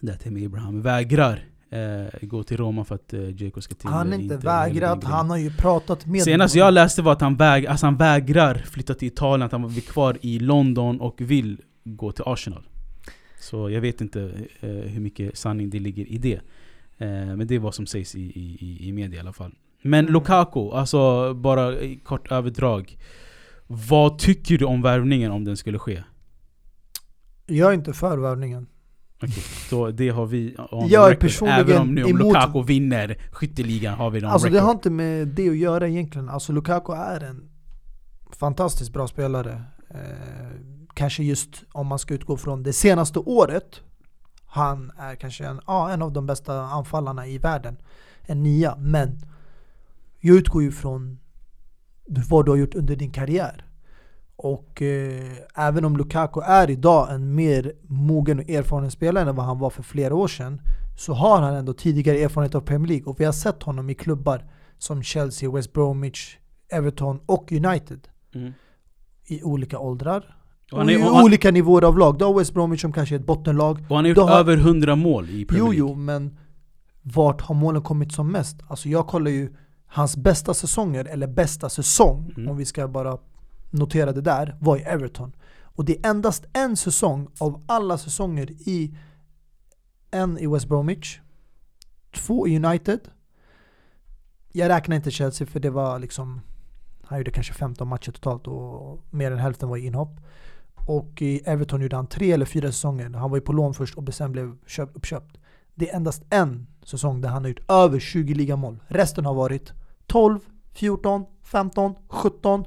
Där 0.00 0.14
Tammy 0.14 0.46
Abraham 0.46 0.82
vägrar 0.82 1.44
eh, 1.74 2.26
gå 2.28 2.42
till 2.42 2.56
Roma 2.56 2.84
för 2.84 2.94
att 2.94 3.12
eh, 3.12 3.20
Dzeko 3.20 3.60
ska 3.60 3.74
till 3.74 3.88
Han 3.88 4.06
eh, 4.06 4.12
har 4.16 4.22
inte 4.22 4.34
hela 4.34 4.62
den 4.64 4.72
vägrat, 4.72 5.04
han 5.04 5.30
har 5.30 5.36
ju 5.36 5.50
pratat 5.50 6.06
med 6.06 6.22
Senast 6.22 6.54
jag 6.54 6.74
läste 6.74 7.02
var 7.02 7.12
att 7.12 7.20
han, 7.20 7.36
väg, 7.36 7.66
alltså 7.66 7.86
han 7.86 7.96
vägrar 7.96 8.54
flytta 8.54 8.94
till 8.94 9.08
Italien, 9.08 9.42
att 9.46 9.52
han 9.52 9.68
vill 9.68 9.82
kvar 9.82 10.18
i 10.20 10.38
London 10.38 11.00
och 11.00 11.20
vill 11.20 11.60
gå 11.84 12.12
till 12.12 12.24
Arsenal. 12.26 12.62
Så 13.40 13.70
jag 13.70 13.80
vet 13.80 14.00
inte 14.00 14.20
eh, 14.60 14.68
hur 14.70 15.00
mycket 15.00 15.36
sanning 15.38 15.70
det 15.70 15.78
ligger 15.78 16.06
i 16.06 16.18
det. 16.18 16.40
Eh, 16.98 17.36
men 17.36 17.46
det 17.46 17.54
är 17.54 17.58
vad 17.58 17.74
som 17.74 17.86
sägs 17.86 18.14
i, 18.14 18.20
i, 18.20 18.56
i- 18.60 18.88
i 18.88 18.92
media 18.92 19.16
i 19.16 19.20
alla 19.20 19.32
fall. 19.32 19.54
Men 19.82 20.00
Mm. 20.00 20.12
Lukaku, 20.12 20.70
alltså 20.70 21.34
bara 21.34 21.80
i 21.80 21.96
kort 21.96 22.32
överdrag. 22.32 22.96
Vad 23.66 24.18
tycker 24.18 24.58
du 24.58 24.64
om 24.64 24.82
värvningen 24.82 25.32
om 25.32 25.44
den 25.44 25.56
skulle 25.56 25.78
ske? 25.78 26.02
Jag 27.46 27.70
är 27.70 27.74
inte 27.74 27.92
för 27.92 28.16
värvningen. 28.18 28.66
Okej, 29.24 29.42
så 29.70 29.90
det 29.90 30.08
har 30.08 30.26
vi 30.26 30.56
on 30.70 30.88
Jag 30.88 31.10
är 31.10 31.14
personligen 31.16 31.60
Även 31.60 31.78
om, 31.82 31.94
nu, 31.94 32.04
om 32.04 32.10
emot- 32.10 32.22
Lukaku 32.26 32.62
vinner 32.62 33.18
skytteligan 33.32 33.94
har 33.94 34.10
vi 34.10 34.20
det 34.20 34.26
on 34.26 34.32
Alltså 34.32 34.48
det 34.48 34.54
record. 34.54 34.64
har 34.66 34.72
inte 34.72 34.90
med 34.90 35.28
det 35.28 35.48
att 35.48 35.56
göra 35.56 35.88
egentligen. 35.88 36.28
Alltså 36.28 36.52
Lukaku 36.52 36.92
är 36.92 37.20
en 37.20 37.48
fantastiskt 38.32 38.92
bra 38.92 39.06
spelare. 39.08 39.62
Eh, 39.90 39.96
kanske 40.94 41.22
just 41.24 41.62
om 41.72 41.86
man 41.86 41.98
ska 41.98 42.14
utgå 42.14 42.36
från 42.36 42.62
det 42.62 42.72
senaste 42.72 43.18
året. 43.18 43.80
Han 44.46 44.92
är 44.98 45.14
kanske 45.14 45.46
en, 45.46 45.60
ja, 45.66 45.90
en 45.90 46.02
av 46.02 46.12
de 46.12 46.26
bästa 46.26 46.60
anfallarna 46.62 47.26
i 47.26 47.38
världen. 47.38 47.76
En 48.22 48.42
nia. 48.42 48.76
Men 48.78 49.18
jag 50.20 50.36
utgår 50.36 50.62
ju 50.62 50.72
från 50.72 51.18
vad 52.30 52.44
du 52.44 52.50
har 52.50 52.56
gjort 52.56 52.74
under 52.74 52.96
din 52.96 53.10
karriär. 53.12 53.64
Och 54.36 54.82
eh, 54.82 55.32
även 55.54 55.84
om 55.84 55.96
Lukaku 55.96 56.40
är 56.40 56.70
idag 56.70 57.12
en 57.14 57.34
mer 57.34 57.72
mogen 57.82 58.38
och 58.38 58.50
erfaren 58.50 58.90
spelare 58.90 59.28
än 59.30 59.36
vad 59.36 59.46
han 59.46 59.58
var 59.58 59.70
för 59.70 59.82
flera 59.82 60.14
år 60.14 60.28
sedan 60.28 60.60
så 60.98 61.12
har 61.14 61.40
han 61.40 61.54
ändå 61.54 61.72
tidigare 61.72 62.18
erfarenhet 62.18 62.54
av 62.54 62.60
Premier 62.60 62.88
League 62.88 63.04
och 63.06 63.20
vi 63.20 63.24
har 63.24 63.32
sett 63.32 63.62
honom 63.62 63.90
i 63.90 63.94
klubbar 63.94 64.44
som 64.78 65.02
Chelsea, 65.02 65.50
West 65.50 65.72
Bromwich, 65.72 66.36
Everton 66.68 67.20
och 67.26 67.52
United 67.52 68.08
Mm. 68.34 68.52
i 69.26 69.42
olika 69.42 69.78
åldrar. 69.78 70.36
Och 70.72 70.78
Och, 70.78 70.84
är, 70.90 70.90
i 70.90 70.96
och 70.96 71.14
han, 71.14 71.24
olika 71.24 71.50
nivåer 71.50 71.84
av 71.84 71.98
lag. 71.98 72.18
Du 72.18 72.24
har 72.24 72.34
West 72.38 72.54
Bromwich 72.54 72.80
som 72.80 72.92
kanske 72.92 73.14
är 73.14 73.18
ett 73.18 73.26
bottenlag. 73.26 73.78
och 73.88 73.96
han 73.96 74.04
har 74.04 74.08
gjort 74.08 74.16
då 74.16 74.22
har- 74.22 74.38
över 74.40 74.56
100 74.56 74.96
mål 74.96 75.30
i 75.30 75.44
Premier 75.44 75.58
Jo, 75.66 75.72
League. 75.72 75.78
jo, 75.78 75.94
men 75.94 76.38
vart 77.02 77.40
har 77.40 77.54
målen 77.54 77.82
kommit 77.82 78.12
som 78.12 78.32
mest? 78.32 78.56
Alltså 78.68 78.88
jag 78.88 79.06
kollar 79.06 79.30
ju 79.30 79.54
hans 79.86 80.16
bästa 80.16 80.54
säsonger, 80.54 81.04
eller 81.04 81.26
bästa 81.26 81.68
säsong, 81.68 82.32
Mm. 82.36 82.50
om 82.50 82.56
vi 82.56 82.64
ska 82.64 82.88
bara 82.88 83.18
noterade 83.74 84.20
där, 84.20 84.56
var 84.60 84.76
i 84.76 84.82
Everton. 84.82 85.32
Och 85.62 85.84
det 85.84 85.96
är 85.96 86.10
endast 86.10 86.44
en 86.52 86.76
säsong 86.76 87.28
av 87.38 87.64
alla 87.66 87.98
säsonger 87.98 88.50
i 88.50 88.96
en 90.10 90.38
i 90.38 90.46
West 90.46 90.68
Bromwich, 90.68 91.20
två 92.16 92.48
i 92.48 92.56
United. 92.56 93.00
Jag 94.52 94.68
räknar 94.68 94.96
inte 94.96 95.10
Chelsea 95.10 95.46
för 95.46 95.60
det 95.60 95.70
var 95.70 95.98
liksom, 95.98 96.40
han 97.02 97.18
gjorde 97.18 97.30
kanske 97.30 97.52
15 97.52 97.88
matcher 97.88 98.12
totalt 98.12 98.46
och 98.46 99.04
mer 99.10 99.32
än 99.32 99.38
hälften 99.38 99.68
var 99.68 99.76
i 99.76 99.86
inhopp. 99.86 100.20
Och 100.86 101.22
i 101.22 101.38
Everton 101.44 101.80
gjorde 101.80 101.96
han 101.96 102.06
tre 102.06 102.32
eller 102.32 102.46
fyra 102.46 102.66
säsonger. 102.66 103.10
Han 103.10 103.30
var 103.30 103.36
ju 103.36 103.40
på 103.40 103.52
lån 103.52 103.74
först 103.74 103.94
och 103.94 104.14
sen 104.14 104.32
blev 104.32 104.56
köpt, 104.66 104.96
uppköpt. 104.96 105.38
Det 105.74 105.90
är 105.90 105.96
endast 105.96 106.22
en 106.30 106.66
säsong 106.84 107.20
där 107.20 107.28
han 107.28 107.42
har 107.42 107.48
gjort 107.48 107.70
över 107.70 107.98
20 107.98 108.34
ligamål. 108.34 108.82
Resten 108.88 109.26
har 109.26 109.34
varit 109.34 109.72
12, 110.06 110.40
14, 110.72 111.24
15, 111.42 111.94
17. 112.08 112.64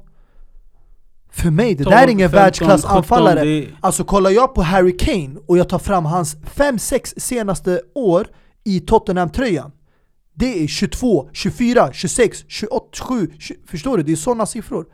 För 1.30 1.50
mig, 1.50 1.74
det 1.74 1.84
där 1.84 1.90
är 1.92 1.98
12, 2.00 2.10
ingen 2.10 2.30
15, 2.30 2.42
världsklass 2.44 2.82
17, 2.82 2.96
anfallare. 2.96 3.44
det 3.44 3.50
är- 3.64 3.78
Alltså 3.80 4.04
kollar 4.04 4.30
jag 4.30 4.54
på 4.54 4.62
Harry 4.62 4.96
Kane 4.96 5.30
och 5.46 5.58
jag 5.58 5.68
tar 5.68 5.78
fram 5.78 6.04
hans 6.04 6.36
5-6 6.36 7.14
senaste 7.16 7.80
år 7.94 8.26
i 8.64 8.80
Tottenham-tröjan. 8.80 9.70
Det 10.34 10.62
är 10.64 10.66
22, 10.66 11.28
24, 11.32 11.92
26, 11.92 12.44
28, 12.48 12.86
27, 12.92 13.30
20, 13.38 13.54
förstår 13.66 13.96
du? 13.96 14.02
Det 14.02 14.12
är 14.12 14.16
sådana 14.16 14.46
siffror. 14.46 14.86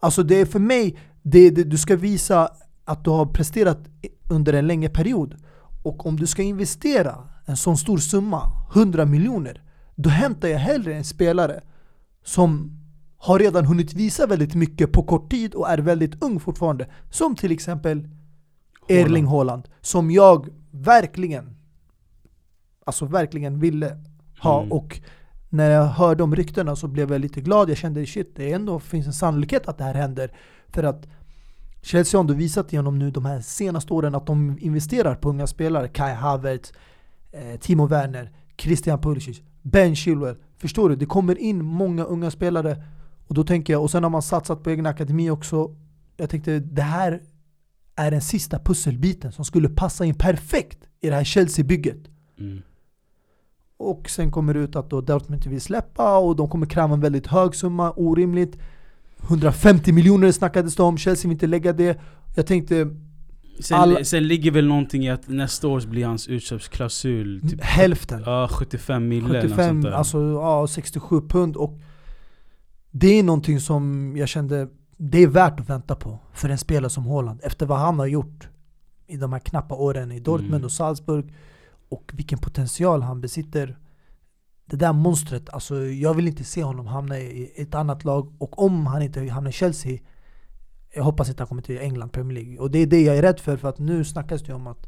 Alltså 0.00 0.22
det 0.22 0.34
är 0.40 0.46
för 0.46 0.58
mig, 0.58 0.98
det, 1.22 1.50
det, 1.50 1.64
du 1.64 1.78
ska 1.78 1.96
visa 1.96 2.48
att 2.84 3.04
du 3.04 3.10
har 3.10 3.26
presterat 3.26 3.78
under 4.30 4.52
en 4.52 4.66
längre 4.66 4.90
period. 4.90 5.34
Och 5.82 6.06
om 6.06 6.16
du 6.16 6.26
ska 6.26 6.42
investera 6.42 7.14
en 7.46 7.56
sån 7.56 7.76
stor 7.76 7.98
summa, 7.98 8.42
100 8.74 9.04
miljoner, 9.04 9.62
då 9.96 10.10
hämtar 10.10 10.48
jag 10.48 10.58
hellre 10.58 10.94
en 10.94 11.04
spelare 11.04 11.60
som 12.24 12.79
har 13.22 13.38
redan 13.38 13.64
hunnit 13.64 13.94
visa 13.94 14.26
väldigt 14.26 14.54
mycket 14.54 14.92
på 14.92 15.02
kort 15.02 15.30
tid 15.30 15.54
och 15.54 15.70
är 15.70 15.78
väldigt 15.78 16.22
ung 16.22 16.40
fortfarande. 16.40 16.88
Som 17.10 17.36
till 17.36 17.52
exempel 17.52 18.08
Erling 18.88 19.26
Haaland, 19.26 19.68
som 19.80 20.10
jag 20.10 20.48
verkligen, 20.70 21.56
alltså 22.84 23.04
verkligen 23.04 23.60
ville 23.60 23.98
ha. 24.40 24.60
Mm. 24.60 24.72
Och 24.72 25.00
när 25.48 25.70
jag 25.70 25.84
hörde 25.84 26.22
om 26.22 26.36
ryktena 26.36 26.76
så 26.76 26.88
blev 26.88 27.12
jag 27.12 27.20
lite 27.20 27.40
glad. 27.40 27.70
Jag 27.70 27.76
kände 27.76 28.06
shit, 28.06 28.36
det 28.36 28.52
ändå 28.52 28.80
finns 28.80 29.06
en 29.06 29.12
sannolikhet 29.12 29.68
att 29.68 29.78
det 29.78 29.84
här 29.84 29.94
händer. 29.94 30.32
För 30.68 30.82
att 30.82 31.06
Chelsea 31.82 32.18
har 32.18 32.22
ändå 32.22 32.34
visat 32.34 32.72
genom 32.72 32.98
nu 32.98 33.10
de 33.10 33.24
här 33.24 33.40
senaste 33.40 33.92
åren 33.92 34.14
att 34.14 34.26
de 34.26 34.58
investerar 34.60 35.14
på 35.14 35.28
unga 35.28 35.46
spelare. 35.46 35.88
Kai 35.88 36.14
Havertz, 36.14 36.72
eh, 37.32 37.60
Timo 37.60 37.86
Werner, 37.86 38.30
Christian 38.56 39.00
Pulisic, 39.00 39.42
Ben 39.62 39.96
Chilwell. 39.96 40.36
Förstår 40.58 40.88
du? 40.88 40.96
Det 40.96 41.06
kommer 41.06 41.38
in 41.38 41.64
många 41.64 42.04
unga 42.04 42.30
spelare. 42.30 42.76
Och 43.30 43.34
då 43.36 43.44
tänker 43.44 43.72
jag, 43.72 43.82
och 43.82 43.90
sen 43.90 44.02
har 44.02 44.10
man 44.10 44.22
satsat 44.22 44.62
på 44.62 44.70
egen 44.70 44.86
akademi 44.86 45.30
också. 45.30 45.74
Jag 46.16 46.30
tänkte 46.30 46.58
det 46.58 46.82
här 46.82 47.20
är 47.96 48.10
den 48.10 48.20
sista 48.20 48.58
pusselbiten 48.58 49.32
som 49.32 49.44
skulle 49.44 49.68
passa 49.68 50.04
in 50.04 50.14
perfekt 50.14 50.78
i 51.00 51.08
det 51.08 51.14
här 51.14 51.24
Chelsea-bygget. 51.24 51.98
Mm. 52.38 52.62
Och 53.76 54.10
sen 54.10 54.30
kommer 54.30 54.54
det 54.54 54.60
ut 54.60 54.76
att 54.76 54.90
då 54.90 55.00
Dortmund 55.00 55.38
inte 55.38 55.48
vill 55.48 55.60
släppa 55.60 56.18
och 56.18 56.36
de 56.36 56.48
kommer 56.48 56.66
kräva 56.66 56.94
en 56.94 57.00
väldigt 57.00 57.26
hög 57.26 57.54
summa, 57.54 57.92
orimligt. 57.96 58.58
150 59.28 59.92
miljoner 59.92 60.32
snackades 60.32 60.76
det 60.76 60.82
om, 60.82 60.98
Chelsea 60.98 61.28
vill 61.28 61.34
inte 61.34 61.46
lägga 61.46 61.72
det. 61.72 62.00
Jag 62.36 62.46
tänkte 62.46 62.88
Sen, 63.60 63.76
Alla- 63.78 64.04
sen 64.04 64.28
ligger 64.28 64.50
väl 64.50 64.66
någonting 64.66 65.04
i 65.04 65.10
att 65.10 65.28
nästa 65.28 65.68
år 65.68 65.80
blir 65.80 66.06
hans 66.06 66.28
utköpsklausul 66.28 67.40
typ 67.50 67.60
hälften. 67.62 68.22
ja, 68.26 68.48
75 68.52 69.08
mille 69.08 69.26
eller 69.28 69.34
något 69.34 69.48
sånt 69.48 69.60
75, 69.60 69.82
där. 69.82 69.90
alltså 69.90 70.32
ja, 70.32 70.66
67 70.66 71.20
pund 71.28 71.56
och 71.56 71.78
det 72.90 73.18
är 73.18 73.22
någonting 73.22 73.60
som 73.60 74.14
jag 74.16 74.28
kände, 74.28 74.68
det 74.96 75.18
är 75.22 75.26
värt 75.26 75.60
att 75.60 75.68
vänta 75.68 75.94
på 75.94 76.18
för 76.32 76.48
en 76.48 76.58
spelare 76.58 76.90
som 76.90 77.06
Haaland 77.06 77.40
efter 77.42 77.66
vad 77.66 77.78
han 77.78 77.98
har 77.98 78.06
gjort 78.06 78.48
i 79.06 79.16
de 79.16 79.32
här 79.32 79.40
knappa 79.40 79.74
åren 79.74 80.12
i 80.12 80.20
Dortmund 80.20 80.54
Mm. 80.54 80.64
och 80.64 80.72
Salzburg 80.72 81.34
och 81.88 82.12
vilken 82.14 82.38
potential 82.38 83.02
han 83.02 83.20
besitter. 83.20 83.78
Det 84.66 84.76
där 84.76 84.92
monstret, 84.92 85.50
alltså 85.50 85.84
jag 85.84 86.14
vill 86.14 86.28
inte 86.28 86.44
se 86.44 86.62
honom 86.64 86.86
hamna 86.86 87.18
i 87.18 87.52
ett 87.56 87.74
annat 87.74 88.04
lag 88.04 88.34
och 88.38 88.62
om 88.62 88.86
han 88.86 89.02
inte 89.02 89.28
hamnar 89.28 89.50
i 89.50 89.52
Chelsea 89.52 89.98
jag 90.94 91.04
hoppas 91.04 91.28
inte 91.28 91.42
han 91.42 91.48
kommer 91.48 91.62
till 91.62 91.78
England, 91.78 92.12
Premier 92.12 92.34
League. 92.42 92.58
Och 92.58 92.70
det 92.70 92.78
är 92.78 92.86
det 92.86 93.00
jag 93.02 93.16
är 93.16 93.22
rädd 93.22 93.40
för, 93.40 93.56
för 93.56 93.68
att 93.68 93.78
nu 93.78 94.04
snackas 94.04 94.42
det 94.42 94.52
om 94.54 94.66
att 94.66 94.86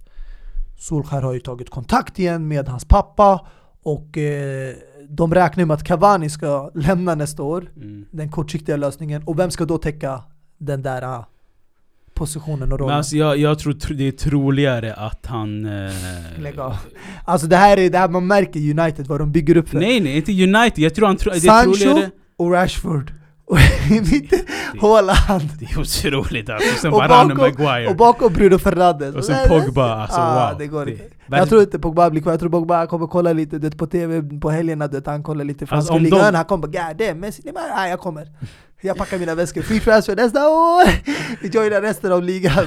Solskär 0.78 1.22
har 1.22 1.32
ju 1.32 1.40
tagit 1.40 1.70
kontakt 1.70 2.18
igen 2.18 2.48
med 2.48 2.68
hans 2.68 2.84
pappa 2.84 3.46
och 3.82 4.18
eh, 4.18 4.74
de 5.14 5.34
räknar 5.34 5.64
med 5.64 5.74
att 5.74 5.84
Cavani 5.84 6.30
ska 6.30 6.70
lämna 6.74 7.14
nästa 7.14 7.42
år, 7.42 7.70
Mm. 7.76 8.04
den 8.10 8.30
kortsiktiga 8.30 8.76
lösningen. 8.76 9.22
Och 9.26 9.38
vem 9.38 9.50
ska 9.50 9.64
då 9.64 9.78
täcka 9.78 10.22
den 10.58 10.82
där 10.82 11.02
ah, 11.02 11.26
positionen 12.14 12.62
och 12.62 12.68
Men 12.68 12.78
rollen? 12.78 12.96
alltså 12.96 13.16
jag, 13.16 13.38
jag 13.38 13.58
tror 13.58 13.72
tr- 13.72 13.94
det 13.94 14.08
är 14.08 14.12
troligare 14.12 14.94
att 14.94 15.26
han... 15.26 15.64
Eh, 15.86 15.92
Lägg 16.38 16.58
av. 16.58 16.76
Alltså 17.24 17.46
det 17.46 17.56
här 17.56 17.76
är 17.78 17.90
det 17.90 17.98
här 17.98 18.08
man 18.08 18.26
märker 18.26 18.60
United, 18.60 19.06
vad 19.06 19.20
de 19.20 19.32
bygger 19.32 19.56
upp 19.56 19.68
för. 19.68 19.78
Nej 19.78 20.00
nej, 20.00 20.16
inte 20.16 20.32
United. 20.32 20.78
Jag 20.78 20.94
tror 20.94 21.06
han 21.06 21.16
tror... 21.16 21.32
Det 21.32 21.36
är 21.38 21.40
Sancho 21.40 21.74
troligare... 21.74 22.10
och 22.36 22.52
Rashford. 22.52 23.12
Och 23.53 23.59
i 23.90 24.00
mitten, 24.00 24.38
Haaland. 24.80 25.48
Det 25.59 25.64
är 25.64 25.80
otroligt 25.80 26.50
alltså. 26.50 26.74
Sen 26.80 26.92
Och 26.92 26.98
Varane 26.98 27.34
och 27.34 27.40
Maguire. 27.40 27.88
Och 27.88 27.96
bakom 27.96 28.32
Bruno 28.32 28.59
Fernandes. 28.59 29.14
Och 29.14 29.24
sen 29.24 29.48
Pogba, 29.48 29.94
alltså 29.94 30.20
ah, 30.20 30.50
wow. 30.50 30.59
Det 30.59 30.66
går 30.66 30.84
Det- 30.86 30.92
inte. 30.92 31.05
Jag 31.28 31.48
tror 31.48 31.61
inte 31.62 31.78
Pogba 31.78 32.11
blir 32.11 32.22
kvar, 32.22 32.32
jag 32.32 32.40
tror 32.40 32.50
Pogba 32.50 32.86
kommer 32.86 33.07
kolla 33.07 33.32
lite 33.32 33.59
det, 33.59 33.76
på 33.76 33.86
tv 33.86 34.22
på 34.40 34.50
helgerna, 34.50 34.86
det, 34.88 35.07
han 35.07 35.22
kollar 35.22 35.44
lite 35.44 35.66
franska 35.66 35.92
Alltså, 35.94 36.05
ligan, 36.05 36.32
de- 36.32 36.36
han 36.36 36.44
kommer 36.44 36.66
bara 36.68 36.88
'God 36.88 36.96
damn, 36.96 37.20
Messi, 37.20 37.42
nej, 37.44 37.55
ah, 37.76 37.86
jag 37.86 38.00
kommer' 38.00 38.28
Jag 38.80 38.96
packar 38.96 39.18
mina 39.18 39.34
väskor, 39.34 39.62
free 39.62 39.80
transfer 39.80 40.16
nästa 40.16 40.48
år! 40.48 40.84
Vi 41.42 41.48
joinar 41.48 41.80
resten 41.80 42.12
av 42.12 42.22
ligan 42.22 42.64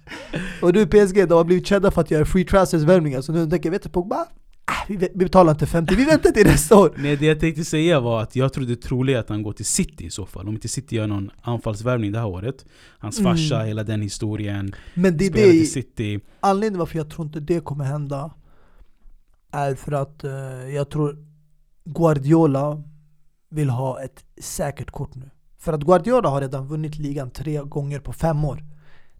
Och 0.62 0.74
nu 0.74 0.86
PSG, 0.86 1.28
de 1.28 1.34
har 1.34 1.44
blivit 1.44 1.66
kända 1.66 1.90
för 1.90 2.00
att 2.00 2.10
göra 2.10 2.24
free 2.24 2.44
transfers 2.44 2.82
värvningar, 2.82 3.20
så 3.20 3.32
nu 3.32 3.50
tänker 3.50 3.66
jag, 3.68 3.72
vet 3.72 3.82
du 3.82 3.88
Pogba? 3.88 4.26
Ah, 4.68 4.84
vi, 4.88 4.96
betalar 5.14 5.52
inte 5.52 5.66
50, 5.66 5.94
vi 5.96 6.04
väntar 6.04 6.30
till 6.30 6.46
nästa 6.46 6.76
år! 6.78 6.92
Nej 6.96 7.16
det 7.16 7.26
jag 7.26 7.40
tänkte 7.40 7.64
säga 7.64 8.00
var 8.00 8.22
att 8.22 8.36
jag 8.36 8.52
tror 8.52 8.64
det 8.64 8.72
är 8.72 8.76
troligt 8.76 9.16
att 9.16 9.28
han 9.28 9.42
går 9.42 9.52
till 9.52 9.64
City 9.64 10.04
i 10.06 10.10
så 10.10 10.26
fall. 10.26 10.48
Om 10.48 10.54
inte 10.54 10.68
City 10.68 10.96
gör 10.96 11.06
någon 11.06 11.30
anfallsvärvning 11.42 12.12
det 12.12 12.18
här 12.18 12.26
året. 12.26 12.64
Hans 12.98 13.18
Mm. 13.20 13.32
farsa, 13.32 13.62
hela 13.62 13.82
den 13.84 14.02
historien. 14.02 14.74
Men 14.94 15.16
det 15.16 15.24
är 15.26 15.30
Spelar 15.30 15.50
till 15.50 15.60
det, 15.60 15.66
City. 15.66 16.20
anledningen 16.40 16.78
varför 16.78 16.98
jag 16.98 17.10
tror 17.10 17.26
inte 17.26 17.40
det 17.40 17.60
kommer 17.60 17.84
hända 17.84 18.30
är 19.50 19.74
för 19.74 19.92
att 19.92 20.24
eh, 20.24 20.30
jag 20.74 20.90
tror 20.90 21.16
Guardiola 21.84 22.82
vill 23.50 23.70
ha 23.70 24.02
ett 24.02 24.24
säkert 24.40 24.90
kort 24.90 25.14
nu. 25.14 25.30
För 25.58 25.72
att 25.72 25.80
Guardiola 25.82 26.28
har 26.28 26.40
redan 26.40 26.66
vunnit 26.66 26.98
ligan 26.98 27.30
tre 27.30 27.62
gånger 27.62 28.00
på 28.00 28.12
fem 28.12 28.44
år. 28.44 28.64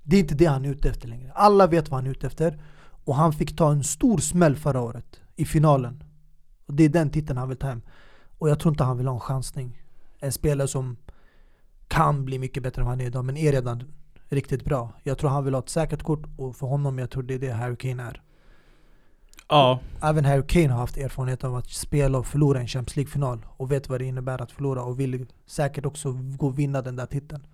Det 0.02 0.16
är 0.16 0.20
inte 0.20 0.34
det 0.34 0.46
han 0.46 0.64
är 0.64 0.68
ute 0.70 0.88
efter 0.88 1.08
längre. 1.08 1.32
Alla 1.34 1.66
vet 1.66 1.88
vad 1.88 1.98
han 2.00 2.06
är 2.06 2.10
ute 2.10 2.26
efter. 2.26 2.62
Och 3.04 3.14
han 3.16 3.32
fick 3.32 3.56
ta 3.56 3.72
en 3.72 3.84
stor 3.84 4.18
smäll 4.18 4.56
förra 4.56 4.80
året 4.80 5.20
i 5.36 5.44
finalen. 5.44 6.02
Och 6.66 6.74
det 6.74 6.84
är 6.84 6.88
den 6.88 7.10
titeln 7.10 7.38
han 7.38 7.48
vill 7.48 7.58
ta 7.58 7.66
hem. 7.66 7.82
Och 8.38 8.48
jag 8.48 8.60
tror 8.60 8.72
inte 8.72 8.84
han 8.84 8.96
vill 8.96 9.06
ha 9.06 9.14
en 9.14 9.20
chansning. 9.20 9.82
En 10.20 10.32
spelare 10.32 10.68
som 10.68 10.96
kan 11.88 12.24
bli 12.24 12.38
mycket 12.38 12.62
bättre 12.62 12.82
än 12.82 12.86
vad 12.86 12.92
han 12.92 13.00
är 13.00 13.06
idag, 13.06 13.24
men 13.24 13.36
är 13.36 13.52
redan 13.52 13.84
riktigt 14.28 14.64
bra. 14.64 14.92
Jag 15.02 15.18
tror 15.18 15.30
han 15.30 15.44
vill 15.44 15.54
ha 15.54 15.60
ett 15.60 15.68
säkert 15.68 16.02
kort 16.02 16.22
och 16.36 16.56
för 16.56 16.66
honom, 16.66 16.98
jag 16.98 17.10
tror 17.10 17.22
det 17.22 17.34
är 17.34 17.38
det 17.38 17.52
Harry 17.52 17.76
Kane 17.76 18.02
är. 18.02 18.22
Ja, 19.48 19.80
Även 20.02 20.24
Harry 20.24 20.46
Kane 20.46 20.68
har 20.68 20.78
haft 20.78 20.96
erfarenhet 20.96 21.44
av 21.44 21.56
att 21.56 21.70
spela 21.70 22.18
och 22.18 22.26
förlora 22.26 22.60
en 22.60 22.66
Champions 22.66 22.96
League-final 22.96 23.46
och 23.56 23.72
vet 23.72 23.88
vad 23.88 24.00
det 24.00 24.04
innebär 24.04 24.42
att 24.42 24.52
förlora 24.52 24.82
och 24.82 25.00
vill 25.00 25.26
säkert 25.46 25.86
också 25.86 26.12
gå 26.12 26.46
och 26.46 26.58
vinna 26.58 26.82
den 26.82 26.96
där 26.96 27.06
titeln. 27.06 27.46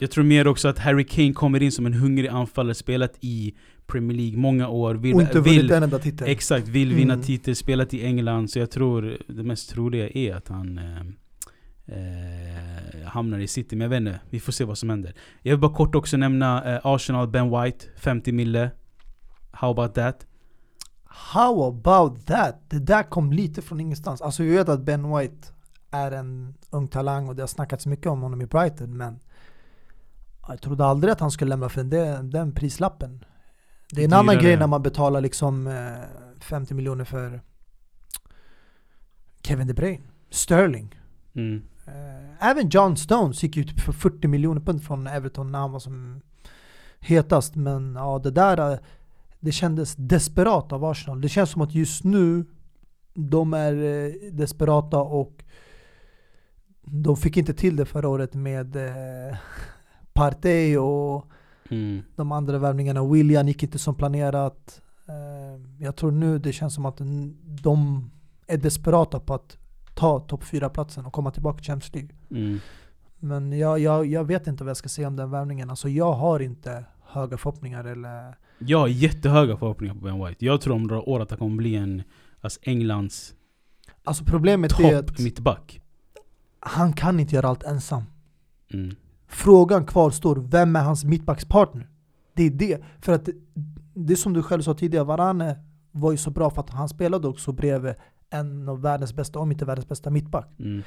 Jag 0.00 0.10
tror 0.10 0.24
mer 0.24 0.46
också 0.46 0.68
att 0.68 0.78
Harry 0.78 1.04
Kane 1.04 1.32
kommer 1.32 1.62
in 1.62 1.72
som 1.72 1.86
en 1.86 1.94
hungrig 1.94 2.28
anfallare, 2.28 2.74
spelat 2.74 3.12
i 3.20 3.54
Premier 3.86 4.16
League 4.16 4.38
många 4.38 4.68
år. 4.68 4.94
Vill, 4.94 5.14
och 5.14 5.20
inte 5.20 5.40
vunnit 5.40 5.70
en 5.70 5.82
enda 5.82 5.98
titel. 5.98 6.28
Exakt, 6.28 6.68
vill 6.68 6.94
vinna 6.94 7.14
Mm. 7.14 7.26
titel, 7.26 7.56
spelat 7.56 7.94
i 7.94 8.04
England. 8.04 8.50
Så 8.50 8.58
jag 8.58 8.70
tror 8.70 9.18
det 9.26 9.42
mest 9.42 9.70
troliga 9.70 10.08
är 10.08 10.34
att 10.34 10.48
han 10.48 10.78
eh, 10.78 11.00
eh, 11.86 13.06
hamnar 13.06 13.38
i 13.38 13.46
City. 13.48 13.76
Men 13.76 13.82
jag 13.84 13.88
vet 13.88 13.96
inte, 13.96 14.20
vi 14.30 14.40
får 14.40 14.52
se 14.52 14.64
vad 14.64 14.78
som 14.78 14.90
händer. 14.90 15.14
Jag 15.42 15.52
vill 15.52 15.60
bara 15.60 15.74
kort 15.74 15.94
också 15.94 16.16
nämna 16.16 16.74
eh, 16.74 16.80
Arsenal, 16.86 17.28
Ben 17.28 17.50
White, 17.62 17.86
50 17.96 18.32
mille. 18.32 18.70
How 19.50 19.70
about 19.70 19.94
that? 19.94 20.26
How 21.04 21.68
about 21.68 22.26
that? 22.26 22.62
Det 22.70 22.78
där 22.78 23.02
kom 23.02 23.32
lite 23.32 23.62
från 23.62 23.80
ingenstans. 23.80 24.20
Alltså 24.20 24.42
vi 24.42 24.50
vet 24.56 24.68
att 24.68 24.80
Ben 24.84 25.16
White 25.16 25.48
är 25.90 26.12
en 26.12 26.54
ung 26.70 26.88
talang 26.88 27.28
och 27.28 27.36
det 27.36 27.42
har 27.42 27.46
snackats 27.46 27.86
mycket 27.86 28.06
om 28.06 28.20
honom 28.22 28.42
i 28.42 28.46
Brighton 28.46 28.96
men 28.96 29.18
jag 30.48 30.60
trodde 30.60 30.84
aldrig 30.84 31.12
att 31.12 31.20
han 31.20 31.30
skulle 31.30 31.48
lämna 31.48 31.68
för 31.68 31.84
den, 31.84 32.30
den 32.30 32.52
prislappen. 32.54 33.24
Det 33.92 34.00
är 34.00 34.04
en 34.04 34.12
annan 34.12 34.38
grej 34.38 34.56
när 34.56 34.66
man 34.66 34.82
betalar 34.82 35.20
liksom 35.20 35.66
eh, 35.66 36.40
50 36.40 36.74
miljoner 36.74 37.04
för 37.04 37.40
Kevin 39.42 39.66
De 39.66 39.74
Bruyne, 39.74 40.04
Sterling. 40.30 40.94
Mm. 41.34 41.62
Eh, 41.86 42.48
Även 42.48 42.68
John 42.68 42.96
Stones 42.96 43.42
gick 43.42 43.56
ut 43.56 43.80
för 43.80 43.92
40 43.92 44.28
miljoner 44.28 44.60
pund 44.60 44.84
från 44.84 45.06
Everton 45.06 45.52
när 45.52 45.58
han 45.58 45.72
var 45.72 45.80
som 45.80 46.20
hetast. 47.00 47.54
Men 47.56 47.94
ja, 47.94 48.18
det 48.18 48.30
där 48.30 48.72
eh, 48.72 48.78
det 49.40 49.52
kändes 49.52 49.94
desperat 49.96 50.72
av 50.72 50.84
Arsenal. 50.84 51.20
Det 51.20 51.28
känns 51.28 51.50
som 51.50 51.62
att 51.62 51.74
just 51.74 52.04
nu 52.04 52.46
de 53.14 53.54
är 53.54 53.72
eh, 53.72 54.12
desperata 54.32 54.98
och 54.98 55.44
de 56.82 57.16
fick 57.16 57.36
inte 57.36 57.54
till 57.54 57.76
det 57.76 57.84
förra 57.84 58.08
året 58.08 58.34
med 58.34 58.76
eh, 58.76 59.36
Partey 60.12 60.76
och 60.76 61.26
Mm. 61.72 62.02
de 62.16 62.32
andra 62.32 62.58
värvningarna. 62.58 63.04
William 63.04 63.48
gick 63.48 63.62
inte 63.62 63.78
som 63.78 63.94
planerat. 63.94 64.80
Eh, 65.08 65.84
jag 65.84 65.96
tror 65.96 66.10
nu 66.10 66.38
det 66.38 66.52
känns 66.52 66.74
som 66.74 66.86
att 66.86 66.96
de 67.62 68.10
är 68.46 68.56
desperata 68.58 69.20
på 69.20 69.34
att 69.34 69.56
ta 69.94 70.20
topp 70.20 70.44
4-platsen 70.44 71.06
och 71.06 71.12
komma 71.12 71.30
tillbaka 71.30 71.56
till 71.58 71.66
Champions 71.66 71.94
League. 71.94 72.10
Mm. 72.30 72.58
Men 73.18 73.58
jag, 73.58 73.78
jag, 73.78 74.06
jag 74.06 74.24
vet 74.24 74.46
inte 74.46 74.64
vad 74.64 74.70
jag 74.70 74.76
ska 74.76 74.88
säga 74.88 75.08
om 75.08 75.16
den 75.16 75.30
värvningen. 75.30 75.70
Alltså 75.70 75.88
jag 75.88 76.12
har 76.12 76.40
inte 76.40 76.84
höga 77.06 77.36
förhoppningar 77.36 77.84
eller... 77.84 78.36
Jag 78.58 78.78
har 78.78 78.88
jättehöga 78.88 79.56
förhoppningar 79.56 79.94
på 79.94 80.00
Ben 80.00 80.24
White. 80.26 80.44
Jag 80.44 80.60
tror 80.60 80.74
om 80.74 80.82
några 80.82 81.02
år 81.02 81.20
att 81.20 81.30
han 81.30 81.38
kommer 81.38 81.56
bli 81.56 81.74
en 81.76 82.02
alltså 82.40 82.60
Englands 82.62 83.34
Alltså 84.04 84.24
problemet 84.24 84.72
är 84.80 85.00
topp 85.00 85.10
att 85.10 85.18
mittback. 85.18 85.80
han 86.60 86.92
kan 86.92 87.20
inte 87.20 87.34
göra 87.34 87.48
allt 87.48 87.62
ensam. 87.62 88.02
Mm. 88.72 88.96
Frågan 89.30 89.86
kvarstår, 89.86 90.36
vem 90.50 90.76
är 90.76 90.80
hans 90.82 91.04
mittbackspartner? 91.04 91.88
Det 92.34 92.42
är 92.42 92.50
det. 92.50 92.78
För 93.00 93.12
att 93.12 93.28
det, 93.94 94.12
är 94.12 94.16
som 94.16 94.32
du 94.32 94.42
själv 94.42 94.62
sa 94.62 94.74
tidigare, 94.74 95.04
Varane 95.04 95.56
var 95.92 96.10
ju 96.10 96.16
så 96.16 96.30
bra 96.30 96.50
för 96.50 96.60
att 96.60 96.70
han 96.70 96.88
spelade 96.88 97.28
också 97.28 97.52
bredvid 97.52 97.94
en 98.30 98.68
av 98.68 98.82
världens 98.82 99.14
bästa, 99.14 99.38
om 99.38 99.52
inte 99.52 99.64
världens 99.64 99.88
bästa 99.88 100.10
mittback. 100.10 100.48
Mm. 100.58 100.82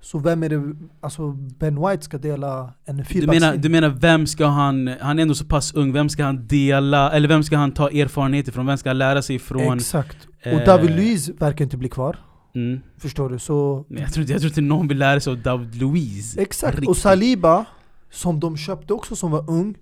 Så 0.00 0.18
vem 0.18 0.42
är 0.42 0.48
det, 0.48 0.76
alltså 1.00 1.32
Ben 1.32 1.88
White 1.88 2.02
ska 2.04 2.18
dela 2.18 2.72
en 2.84 2.96
Du, 2.96 3.04
fyrbackslinje? 3.04 3.40
menar, 3.40 3.56
du 3.62 3.68
menar 3.68 3.88
vem 3.88 4.26
ska 4.26 4.46
han, 4.46 4.90
han 5.00 5.18
är 5.18 5.22
ändå 5.22 5.34
så 5.34 5.44
pass 5.44 5.74
ung, 5.74 5.92
vem 5.92 6.08
ska 6.08 6.24
han 6.24 6.46
dela, 6.46 7.12
eller 7.12 7.28
vem 7.28 7.42
ska 7.42 7.56
han 7.56 7.72
ta 7.72 7.90
erfarenhet 7.90 8.48
ifrån? 8.48 8.66
Vem 8.66 8.76
ska 8.78 8.88
han 8.90 8.98
lära 8.98 9.22
sig 9.22 9.36
ifrån? 9.36 9.76
Exakt. 9.76 10.16
Och 10.40 10.46
Eh, 10.46 10.64
David 10.64 10.90
Luiz 10.90 11.28
verkar 11.28 11.64
inte 11.64 11.76
bli 11.76 11.88
kvar. 11.88 12.16
Mm. 12.58 12.80
Förstår 12.96 13.28
du? 13.28 13.38
Så 13.38 13.84
Men 13.88 14.02
jag 14.02 14.12
tror, 14.12 14.20
inte, 14.20 14.32
jag 14.32 14.40
tror 14.40 14.50
inte 14.50 14.60
någon 14.60 14.88
vill 14.88 14.98
lära 14.98 15.20
sig 15.20 15.30
av 15.30 15.42
David 15.42 15.74
Luiz. 15.74 16.38
Exakt, 16.38 16.74
Riktigt. 16.74 16.88
och 16.88 16.96
Saliba, 16.96 17.64
som 18.10 18.40
de 18.40 18.56
köpte 18.56 18.92
också 18.92 19.16
som 19.16 19.30
var 19.30 19.50
ung, 19.50 19.74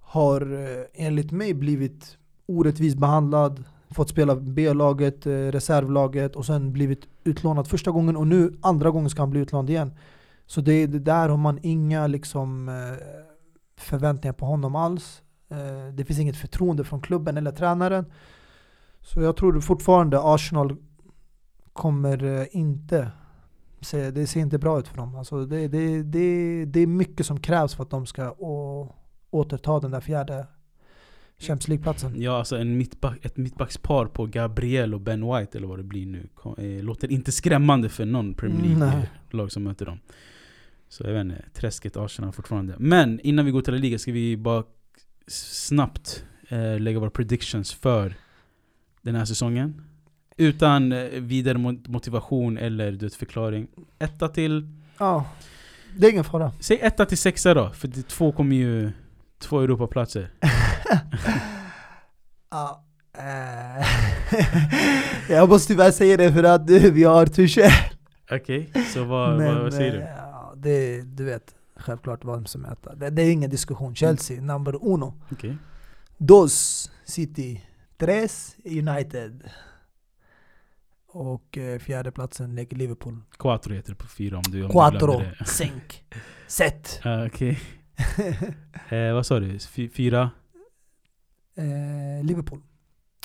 har 0.00 0.40
eh, 0.40 1.06
enligt 1.06 1.32
mig 1.32 1.54
blivit 1.54 2.18
orättvist 2.46 2.98
behandlad, 2.98 3.64
fått 3.90 4.08
spela 4.08 4.36
B-laget, 4.36 5.26
eh, 5.26 5.30
reservlaget 5.30 6.36
och 6.36 6.46
sen 6.46 6.72
blivit 6.72 7.08
utlånad 7.24 7.68
första 7.68 7.90
gången 7.90 8.16
och 8.16 8.26
nu 8.26 8.52
andra 8.60 8.90
gången 8.90 9.10
ska 9.10 9.22
han 9.22 9.30
bli 9.30 9.40
utlånad 9.40 9.70
igen. 9.70 9.92
Så 10.46 10.60
det, 10.60 10.86
det 10.86 10.98
där 10.98 11.28
har 11.28 11.36
man 11.36 11.58
inga 11.62 12.06
liksom, 12.06 12.68
eh, 12.68 12.74
förväntningar 13.80 14.32
på 14.32 14.46
honom 14.46 14.76
alls. 14.76 15.22
Det 15.94 16.04
finns 16.04 16.18
inget 16.18 16.36
förtroende 16.36 16.84
från 16.84 17.00
klubben 17.00 17.36
eller 17.36 17.50
tränaren. 17.50 18.04
Så 19.00 19.20
jag 19.20 19.36
tror 19.36 19.60
fortfarande 19.60 20.20
Arsenal 20.22 20.76
kommer 21.78 22.24
eh, 22.24 22.46
inte 22.50 23.10
se, 23.80 24.10
det 24.10 24.26
ser 24.26 24.40
inte 24.40 24.58
bra 24.58 24.78
ut 24.78 24.88
för 24.88 24.96
dem. 24.96 25.16
Alltså 25.16 25.46
det, 25.46 25.68
det, 25.68 26.02
det, 26.02 26.64
det 26.64 26.80
är 26.80 26.86
mycket 26.86 27.26
som 27.26 27.40
krävs 27.40 27.74
för 27.74 27.82
att 27.82 27.90
de 27.90 28.06
ska 28.06 28.30
å, 28.30 28.94
återta 29.30 29.80
den 29.80 29.90
där 29.90 30.00
fjärde, 30.00 30.46
Champions 31.38 31.68
League-platsen. 31.68 32.22
Ja, 32.22 32.38
alltså 32.38 32.56
en 32.56 32.76
mittback, 32.78 33.24
ett 33.24 33.36
mittbackspar 33.36 34.06
på 34.06 34.26
Gabriel 34.26 34.94
och 34.94 35.00
Ben 35.00 35.20
White, 35.20 35.58
eller 35.58 35.68
vad 35.68 35.78
det 35.78 35.82
blir 35.82 36.06
nu, 36.06 36.28
eh, 36.58 36.84
låter 36.84 37.12
inte 37.12 37.32
skrämmande 37.32 37.88
för 37.88 38.04
någon 38.04 38.34
Premier 38.34 38.64
Mm. 38.64 38.78
League-lag 38.78 39.52
som 39.52 39.62
möter 39.62 39.86
dem. 39.86 39.98
Så 40.88 41.04
jag 41.04 41.12
vet 41.12 41.20
inte, 41.20 41.44
träsket 41.54 41.96
Arsenal 41.96 42.32
fortfarande. 42.32 42.74
Men 42.78 43.20
innan 43.20 43.44
vi 43.44 43.50
går 43.50 43.60
till 43.62 43.74
La 43.74 43.80
Liga 43.80 43.98
ska 43.98 44.12
vi 44.12 44.36
bara 44.36 44.64
snabbt 45.26 46.24
eh, 46.48 46.80
lägga 46.80 46.98
våra 46.98 47.10
predictions 47.10 47.72
för 47.74 48.14
den 49.02 49.14
här 49.14 49.24
säsongen. 49.24 49.87
Utan 50.38 50.92
eh, 50.92 51.04
vidare 51.20 51.58
mo- 51.58 51.88
motivation 51.90 52.58
eller 52.58 52.92
du 52.92 53.06
vet, 53.06 53.14
förklaring. 53.14 53.66
Etta 53.98 54.28
till... 54.28 54.68
Ja, 54.98 55.24
det 55.96 56.06
är 56.06 56.10
ingen 56.10 56.24
fara. 56.24 56.52
Säg 56.60 56.78
etta 56.82 57.06
till 57.06 57.18
sexa 57.18 57.54
då, 57.54 57.70
för 57.70 57.88
det, 57.88 58.08
två 58.08 58.32
kommer 58.32 58.56
ju... 58.56 58.92
Två 59.38 59.60
Europaplatser. 59.60 60.30
Ja. 62.50 62.84
eh, 63.18 63.86
jag 65.36 65.48
måste 65.48 65.72
tyvärr 65.72 65.90
säga 65.90 66.16
det 66.16 66.32
för 66.32 66.44
att 66.44 66.70
eh, 66.70 66.82
vi 66.92 67.04
har 67.04 67.26
Tuchel. 67.26 67.70
Okej, 68.30 68.70
så 68.94 69.04
vad, 69.04 69.42
vad, 69.42 69.62
vad 69.62 69.74
säger 69.74 69.92
eh, 69.94 69.98
du? 69.98 70.04
Ja, 70.04 70.54
det, 70.56 71.02
du 71.02 71.24
vet 71.24 71.54
självklart 71.76 72.24
vem 72.24 72.46
som 72.46 72.64
äter. 72.64 72.94
Det, 72.96 73.10
det 73.10 73.22
är 73.22 73.30
ingen 73.32 73.50
diskussion. 73.50 73.94
Chelsea, 73.94 74.40
number 74.40 74.78
uno. 74.82 75.14
Okej. 75.32 75.56
Dos, 76.18 76.90
City. 77.04 77.64
Tres, 77.96 78.56
United. 78.64 79.42
Och 81.12 81.58
eh, 81.58 81.78
fjärde 81.78 82.12
platsen 82.12 82.54
ligger 82.54 82.76
Liverpool. 82.76 83.20
Quattro 83.38 83.74
heter 83.74 83.90
det 83.90 83.96
på 83.96 84.06
fyra 84.06 84.36
om 84.36 84.42
du 84.48 84.62
om 84.62 84.68
du 84.68 84.72
Quattro, 84.72 85.06
glömde 85.06 85.36
det. 85.38 85.44
Sink, 85.44 86.04
Set. 86.46 87.00
Ah, 87.04 87.26
Okej. 87.26 87.60
Eh, 88.90 89.14
vad 89.14 89.26
sa 89.26 89.40
du? 89.40 89.58
Fy, 89.58 89.88
fyra? 89.88 90.30
eh, 91.54 92.24
Liverpool. 92.24 92.60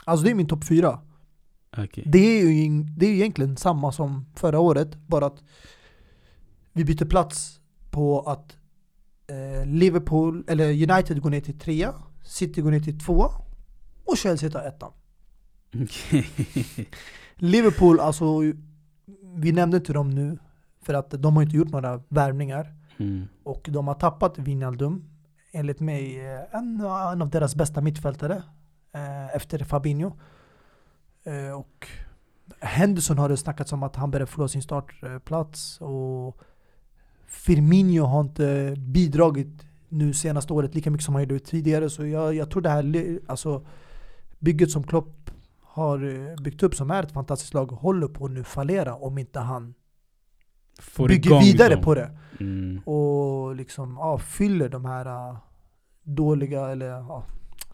Alltså 0.05 0.23
det 0.25 0.31
är 0.31 0.35
min 0.35 0.47
topp 0.47 0.63
fyra. 0.63 0.99
Okej. 1.77 2.03
Det 2.07 2.19
är 2.19 2.45
ju 2.45 2.83
det 2.83 3.05
är 3.05 3.09
ju 3.09 3.15
egentligen 3.15 3.57
samma 3.57 3.91
som 3.91 4.25
förra 4.35 4.59
året, 4.59 4.95
bara 5.07 5.25
att 5.25 5.43
vi 6.73 6.85
byter 6.85 7.05
plats 7.05 7.59
på 7.91 8.21
att 8.21 8.57
eh, 9.27 9.65
Liverpool, 9.65 10.43
eller 10.47 10.69
United 10.69 11.21
går 11.21 11.29
ner 11.29 11.41
till 11.41 11.59
trea, 11.59 11.93
City 12.23 12.61
går 12.61 12.71
ner 12.71 12.79
till 12.79 12.99
tvåa 12.99 13.29
och 14.05 14.17
Chelsea 14.17 14.49
tar 14.51 14.67
ettan. 14.67 14.91
Okej. 15.75 16.29
Liverpool, 17.35 17.99
alltså 17.99 18.25
vi 19.35 19.51
nämnde 19.51 19.77
inte 19.77 19.93
dem 19.93 20.09
nu 20.09 20.37
för 20.81 20.93
att 20.93 21.09
de 21.09 21.35
har 21.35 21.43
inte 21.43 21.57
gjort 21.57 21.71
några 21.71 22.01
värvningar 22.09 22.73
Mm. 22.97 23.27
och 23.43 23.67
de 23.71 23.87
har 23.87 23.95
tappat 23.95 24.37
Wijnaldum, 24.37 25.09
enligt 25.51 25.79
mig 25.79 26.19
eh, 26.19 26.55
en, 26.55 26.79
en 27.13 27.21
av 27.21 27.29
deras 27.29 27.55
bästa 27.55 27.81
mittfältare 27.81 28.43
eh, 28.93 29.35
efter 29.35 29.59
Fabinho. 29.59 30.11
Eh, 31.23 31.59
och 31.59 31.87
Henderson 32.59 33.17
har 33.17 33.29
det 33.29 33.37
snackats 33.37 33.73
om 33.73 33.83
att 33.83 33.95
han 33.95 34.11
börjar 34.11 34.25
förlora 34.25 34.47
sin 34.47 34.61
startplats 34.61 35.81
och 35.81 36.37
Firmino 37.27 38.03
har 38.03 38.21
inte 38.21 38.75
bidragit 38.77 39.65
nu 39.89 40.13
senaste 40.13 40.53
året 40.53 40.75
lika 40.75 40.91
mycket 40.91 41.05
som 41.05 41.15
han 41.15 41.23
gjorde 41.23 41.39
tidigare 41.39 41.89
så 41.89 42.05
jag, 42.05 42.35
jag 42.35 42.49
tror 42.49 42.61
det 42.61 42.69
här 42.69 43.19
alltså, 43.27 43.65
bygget 44.39 44.71
som 44.71 44.83
Klopp 44.83 45.22
har 45.73 46.29
eh, 46.29 46.35
byggt 46.43 46.63
upp 46.63 46.75
som 46.75 46.91
är 46.91 47.03
ett 47.03 47.11
fantastiskt 47.11 47.53
lag 47.53 47.65
håller 47.71 48.07
på 48.07 48.25
att 48.25 48.31
nu 48.31 48.43
fallera 48.43 48.95
om 48.95 49.17
inte 49.17 49.39
han 49.39 49.73
Får 50.79 51.07
bygger 51.07 51.39
vidare 51.41 51.73
dem. 51.75 51.83
på 51.83 51.95
det 51.95 52.17
Mm. 52.39 52.79
och 52.85 53.55
liksom 53.55 53.95
ja, 53.99 54.17
fyller 54.17 54.69
de 54.69 54.85
här 54.85 55.05
äh, 55.29 55.37
dåliga 56.03 56.69
eller 56.69 56.85
ja, 56.87 57.23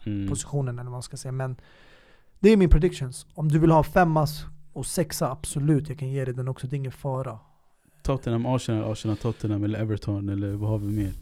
Mm. 0.06 0.28
positionerna 0.28 0.80
eller 0.82 0.90
vad 0.90 0.96
man 0.96 1.02
ska 1.02 1.16
säga. 1.16 1.32
Men 1.32 1.56
det 2.38 2.50
är 2.50 2.56
min 2.56 2.68
predictions. 2.70 3.26
Om 3.34 3.48
du 3.48 3.58
vill 3.58 3.70
ha 3.70 3.82
femmas 3.82 4.44
och 4.72 4.86
sexa, 4.86 5.30
absolut, 5.30 5.88
jag 5.88 5.98
kan 5.98 6.08
ge 6.08 6.24
dig 6.24 6.34
den 6.34 6.48
också. 6.48 6.66
Det 6.66 6.74
är 6.74 6.78
ingen 6.78 6.92
fara. 6.92 7.38
Tottenham, 8.02 8.46
Arsenal, 8.46 8.92
Arsenal, 8.92 9.16
Tottenham 9.16 9.64
eller 9.64 9.78
Everton 9.78 10.28
eller 10.28 10.52
vad 10.52 10.70
har 10.70 10.78
vi 10.78 10.86
mer? 10.86 11.12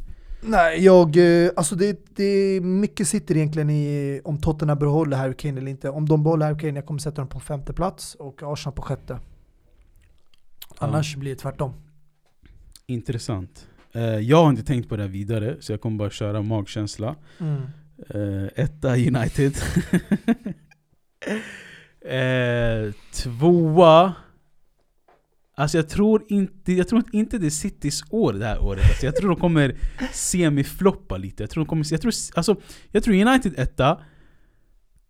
Nej, 0.40 0.84
jag, 0.84 1.16
eh, 1.16 1.50
alltså 1.56 1.74
det, 1.74 2.16
det 2.16 2.60
mycket 2.60 3.08
sitter 3.08 3.36
egentligen 3.36 3.70
i 3.70 4.20
om 4.24 4.40
Tottenham 4.40 4.78
behåller 4.78 5.16
Harry 5.16 5.34
Kane 5.34 5.60
eller 5.60 5.70
inte. 5.70 5.90
Om 5.90 6.08
de 6.08 6.22
behåller 6.22 6.46
Harry 6.46 6.58
Kane, 6.58 6.78
jag 6.78 6.86
kommer 6.86 7.00
sätta 7.00 7.20
dem 7.20 7.28
på 7.28 7.40
femte 7.40 7.72
plats 7.72 8.14
och 8.14 8.42
Arsenal 8.42 8.76
på 8.76 8.82
sjätte. 8.82 9.18
Annars 10.78 11.16
blir 11.16 11.30
det 11.30 11.36
tvärtom. 11.36 11.72
Intressant. 12.86 13.68
Eh, 13.92 14.02
jag 14.02 14.42
har 14.42 14.50
inte 14.50 14.62
tänkt 14.62 14.88
på 14.88 14.96
det 14.96 15.02
här 15.02 15.10
vidare, 15.10 15.56
så 15.60 15.72
jag 15.72 15.80
kommer 15.80 15.98
bara 15.98 16.10
köra 16.10 16.42
magkänsla. 16.42 17.16
Mm. 17.38 17.62
Uh, 18.14 18.48
etta 18.54 18.96
United. 18.96 19.52
tvåa... 23.12 24.14
Alltså 25.58 25.78
jag 25.78 25.88
tror 25.88 26.24
inte, 26.28 26.72
jag 26.72 26.88
tror 26.88 27.02
inte 27.12 27.38
det 27.38 27.46
är 27.46 27.50
Citys 27.50 28.02
år 28.10 28.32
det 28.32 28.46
här 28.46 28.62
året. 28.64 28.84
Alltså 28.84 29.06
jag 29.06 29.16
tror 29.16 29.28
de 29.30 29.40
kommer 29.40 29.76
semifloppa 30.12 31.16
lite. 31.16 31.42
Jag 31.42 31.50
tror, 31.50 31.64
de 31.64 31.68
kommer, 31.68 31.86
jag, 31.92 32.00
tror, 32.00 32.12
alltså, 32.34 32.56
jag 32.90 33.04
tror 33.04 33.14
United 33.14 33.54
etta, 33.58 34.00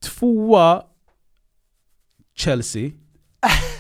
tvåa 0.03 0.83
Chelsea. 2.37 2.91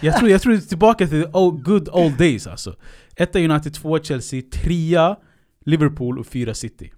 Jag 0.02 0.16
tror, 0.18 0.30
jag 0.30 0.42
tror 0.42 0.52
det 0.52 0.58
är 0.58 0.60
tillbaka 0.60 1.06
till 1.06 1.26
old, 1.32 1.64
good 1.64 1.88
old 1.88 2.18
days 2.18 2.46
alltså. 2.46 2.76
Etta 3.16 3.38
United, 3.38 3.74
tvåa 3.74 3.98
Chelsea, 4.02 4.42
trea 4.52 5.16
Liverpool 5.64 6.18
och 6.18 6.26
fyra 6.26 6.54
City. 6.54 6.92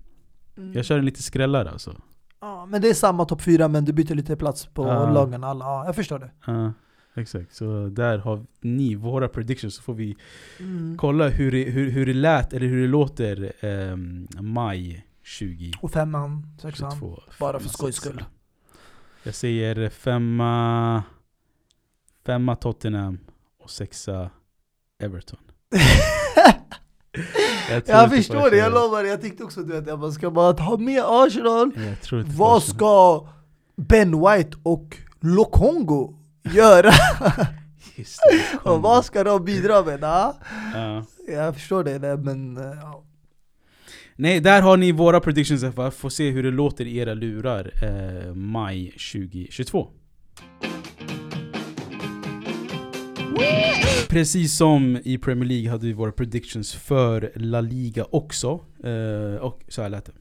Jag 0.75 0.85
kör 0.85 0.99
en 0.99 1.05
lite 1.05 1.23
skrällare 1.23 1.71
alltså. 1.71 1.97
Ja, 2.41 2.66
men 2.66 2.83
det 2.83 2.89
är 2.91 2.95
samma 2.95 3.25
topp 3.25 3.43
fyra 3.43 3.68
men 3.68 3.85
du 3.85 3.93
byter 3.93 4.14
lite 4.14 4.37
plats 4.37 4.66
på 4.66 4.83
Ja. 4.87 5.11
lagen. 5.12 5.45
Alla. 5.45 5.64
Ja, 5.64 5.87
jag 5.87 5.95
förstår 5.97 6.18
det. 6.18 6.31
Ja, 6.47 6.73
exakt. 7.21 7.55
Så 7.55 7.89
där 7.89 8.18
har 8.18 8.45
ni 8.61 8.95
våra 8.95 9.29
predictions, 9.29 9.75
så 9.75 9.83
får 9.83 9.95
vi 9.95 10.16
Mm. 10.61 10.97
kolla 10.99 11.29
hur 11.29 11.53
det, 11.53 11.62
hur, 11.64 11.91
hur 11.91 12.07
det 12.07 12.14
lät, 12.14 12.53
eller 12.53 12.66
hur 12.66 12.83
det 12.83 12.89
låter 12.89 13.53
ehm, 13.61 14.29
maj 14.41 15.07
2022. 15.39 15.79
Och 15.83 15.91
femman, 15.93 16.47
sexan. 16.62 17.01
Bara 17.39 17.53
för 17.53 17.59
Femma, 17.59 17.73
skojs 17.73 17.97
skull. 17.97 18.25
Jag 19.23 19.35
säger 19.35 19.89
femma, 19.91 21.03
femma 22.27 22.57
Tottenham 22.57 23.18
och 23.62 23.71
sexa 23.71 24.31
Everton. 24.99 25.39
Jag, 27.71 27.83
Jag 27.87 28.11
förstår 28.11 28.51
det, 28.51 28.57
jag 28.57 28.73
lovar. 28.73 29.05
Jag 29.05 29.21
tänkte 29.21 29.45
också 29.45 29.61
du 29.62 29.73
vet, 29.73 29.89
att 29.89 30.01
man 30.01 30.12
ska 30.12 30.31
bara 30.31 30.53
ta 30.53 30.77
med 30.77 31.03
Arsenal. 31.07 31.71
Jag 32.11 32.23
Vad 32.23 32.62
ska 32.62 33.27
Ben 33.77 34.11
White 34.21 34.59
och 34.62 34.97
Lokongo 35.21 36.14
göra? 36.43 36.91
Just 37.97 38.20
det, 38.30 38.70
och 38.70 38.82
vad 38.82 39.05
ska 39.05 39.24
de 39.24 39.45
bidra 39.45 39.82
med? 39.84 39.99
Ja, 40.03 40.36
Ja. 40.74 41.05
jag 41.28 41.55
förstår 41.55 41.84
det, 41.84 42.16
men 42.16 42.57
ja. 42.82 43.05
Nej, 44.16 44.41
där 44.41 44.62
har 44.62 44.76
ni 44.76 44.93
våra 44.93 45.20
predictions 45.20 45.61
för 45.74 45.86
att 45.88 45.95
få 45.95 46.11
se 46.11 46.30
hur 46.30 46.43
det 46.43 46.51
låter 46.51 46.84
i 46.84 46.97
era 46.97 47.14
lurar 47.14 47.70
eh, 47.82 48.34
maj 48.34 48.91
2022. 48.91 49.88
Precis 54.09 54.57
som 54.57 54.99
i 55.05 55.18
Premier 55.18 55.49
League 55.49 55.70
hade 55.70 55.86
vi 55.86 55.93
våra 55.93 56.12
predictions 56.12 56.74
för 56.74 57.32
La 57.34 57.61
Liga 57.61 58.05
också. 58.11 58.61
Eh, 58.84 59.41
och 59.41 59.61
så 59.68 59.82
här 59.82 59.88
lät 59.88 60.07
det. 60.07 60.12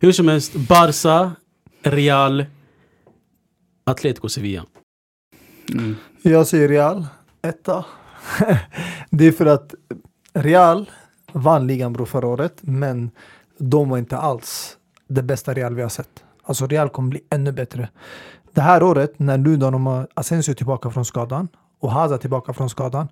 Hur 0.00 0.12
som 0.12 0.28
helst, 0.28 0.54
Barca, 0.54 1.32
Real, 1.82 2.44
Atletico 3.90 4.28
Sevilla. 4.28 4.64
Mm. 5.72 5.96
Jag 6.22 6.46
säger 6.46 6.68
Real, 6.68 7.06
etta. 7.42 7.84
det 9.10 9.24
är 9.26 9.32
för 9.32 9.46
att 9.46 9.74
Real 10.32 10.90
vann 11.32 11.66
ligan 11.66 11.92
bro 11.92 12.06
förra 12.06 12.26
året, 12.26 12.58
men 12.60 13.10
de 13.58 13.88
var 13.88 13.98
inte 13.98 14.16
alls 14.16 14.76
det 15.08 15.22
bästa 15.22 15.54
Real 15.54 15.74
vi 15.74 15.82
har 15.82 15.88
sett. 15.88 16.24
Alltså 16.42 16.66
Real 16.66 16.88
kommer 16.88 17.08
bli 17.08 17.20
ännu 17.30 17.52
bättre. 17.52 17.88
Det 18.52 18.60
här 18.60 18.82
året, 18.82 19.18
när 19.18 19.38
nu 19.38 19.56
då 19.56 19.70
de 19.70 19.86
har 19.86 20.08
Asensio 20.14 20.54
tillbaka 20.54 20.90
från 20.90 21.04
skadan 21.04 21.48
och 21.80 21.92
Hazard 21.92 22.20
tillbaka 22.20 22.52
från 22.52 22.70
skadan. 22.70 23.08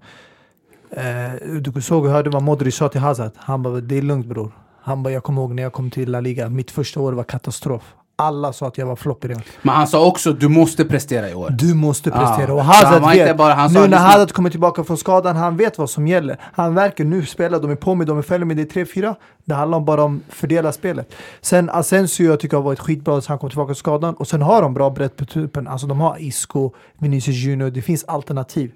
Eh, 0.90 1.60
du 1.60 1.82
såg 1.82 2.04
och 2.04 2.10
hörde 2.10 2.30
vad 2.30 2.42
Modric 2.42 2.76
sa 2.76 2.88
till 2.88 3.00
Hazard. 3.00 3.32
Han 3.36 3.62
bara, 3.62 3.80
det 3.80 3.98
är 3.98 4.02
lugnt 4.02 4.26
bror. 4.26 4.52
Han 4.80 5.02
bara, 5.02 5.12
jag 5.12 5.22
kommer 5.22 5.42
ihåg 5.42 5.54
när 5.54 5.62
jag 5.62 5.72
kom 5.72 5.90
till 5.90 6.10
La 6.10 6.20
Liga, 6.20 6.48
mitt 6.48 6.70
första 6.70 7.00
år 7.00 7.12
var 7.12 7.24
katastrof. 7.24 7.94
Alla 8.16 8.52
sa 8.52 8.66
att 8.66 8.78
jag 8.78 8.86
var 8.86 8.96
flopp 8.96 9.24
i 9.24 9.28
Real. 9.28 9.42
Men 9.62 9.74
han 9.74 9.86
sa 9.86 10.06
också 10.06 10.32
du 10.32 10.48
måste 10.48 10.84
prestera 10.84 11.30
i 11.30 11.34
år. 11.34 11.50
Du 11.50 11.74
måste 11.74 12.10
prestera. 12.10 12.46
Ja. 12.48 12.52
Och 12.52 12.58
Så 12.58 12.64
han 12.64 12.84
Hazard 12.84 13.12
inte 13.14 13.24
vet. 13.24 13.36
bara- 13.36 13.54
han 13.54 13.72
nu 13.72 13.78
när 13.80 13.86
lyssna. 13.88 13.98
Hazard 13.98 14.32
kommer 14.32 14.50
tillbaka 14.50 14.84
från 14.84 14.96
skadan, 14.96 15.36
han 15.36 15.56
vet 15.56 15.78
vad 15.78 15.90
som 15.90 16.06
gäller. 16.08 16.36
Han 16.52 16.74
verkar 16.74 17.04
nu 17.04 17.26
spela, 17.26 17.58
de 17.58 17.70
är 17.70 17.74
på 17.76 17.94
mig, 17.94 18.06
de 18.06 18.18
är 18.18 18.22
följer 18.22 18.46
med, 18.46 18.56
det 18.56 18.62
är 18.62 18.84
3-4. 18.84 19.14
Det 19.44 19.54
handlar 19.54 19.80
bara 19.80 20.02
om 20.04 20.22
fördela 20.28 20.72
spelet. 20.72 21.14
Sen 21.40 21.70
Asensio 21.70 22.26
jag 22.26 22.40
tycker 22.40 22.56
har 22.56 22.64
varit 22.64 22.80
skitbra 22.80 23.20
sen 23.20 23.32
han 23.32 23.38
kom 23.38 23.50
tillbaka 23.50 23.66
från 23.68 23.74
skadan. 23.76 24.14
Och 24.14 24.28
sen 24.28 24.42
har 24.42 24.62
de 24.62 24.74
bra 24.74 24.90
bredd 24.90 25.16
på 25.16 25.24
tuppen. 25.24 25.68
Alltså 25.68 25.86
de 25.86 26.00
har 26.00 26.16
Isco, 26.22 26.70
Vinicius 26.98 27.36
Junior, 27.36 27.70
det 27.70 27.82
finns 27.82 28.04
alternativ. 28.04 28.72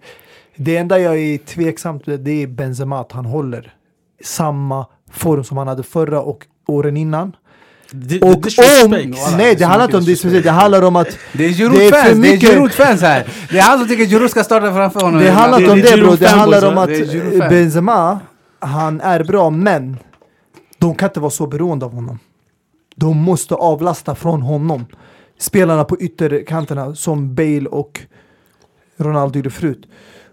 Det 0.57 0.76
enda 0.76 0.99
jag 0.99 1.18
är 1.18 1.39
tveksam 1.39 2.01
till 2.01 2.24
det 2.24 2.43
är 2.43 2.47
Benzema, 2.47 3.01
att 3.01 3.12
han 3.12 3.24
håller 3.26 3.74
samma 4.24 4.86
form 5.11 5.45
som 5.45 5.57
han 5.57 5.68
hade 5.68 5.82
förra 5.82 6.20
och 6.20 6.47
åren 6.66 6.97
innan. 6.97 7.36
Di- 7.93 8.20
Och 8.22 8.28
om, 8.28 8.91
nej 9.36 9.55
det 9.55 9.55
det 9.55 9.64
handlar 9.64 9.84
inte 9.84 9.97
om 9.97 10.05
disrespect, 10.05 10.45
det 10.45 10.51
handlar 10.51 10.82
om 10.82 10.97
att 10.97 11.18
Det 11.32 11.45
är 11.45 11.49
Det 11.49 11.55
Giroud-fans, 11.55 12.22
det 12.22 12.28
är 12.32 12.36
Giroud-fans 12.36 13.01
här! 13.01 13.26
Det 13.51 13.59
är 13.59 13.62
han 13.62 13.78
som 13.78 13.89
tycker 13.89 14.05
Giroud 14.05 14.30
ska 14.30 14.45
starta 14.45 14.74
framför 14.74 15.01
honom. 15.01 15.20
Det 15.20 15.30
handlar 15.30 15.59
inte 15.61 15.72
om 15.72 15.80
det 15.80 15.89
är 15.89 15.97
det 15.97 16.16
det 16.16 16.28
handlar 16.28 16.68
om 16.72 16.78
att 16.78 16.89
Det. 16.89 17.49
Benzema, 17.51 18.20
han 18.59 19.01
är 19.01 19.24
bra 19.24 19.51
men 19.51 19.97
de 20.78 20.95
kan 20.95 21.09
inte 21.09 21.20
vara 21.20 21.30
så 21.30 21.47
beroende 21.47 21.84
av 21.86 21.93
honom. 21.93 22.18
De 22.97 23.16
måste 23.16 23.55
avlasta 23.55 24.14
från 24.14 24.43
honom. 24.43 24.86
Spelarna 25.39 25.84
på 25.84 26.01
ytterkanterna 26.01 26.95
som 26.95 27.34
Bale 27.34 27.66
och 27.68 28.01
Ronaldo 28.97 29.39
gjorde 29.39 29.51
förut. 29.51 29.82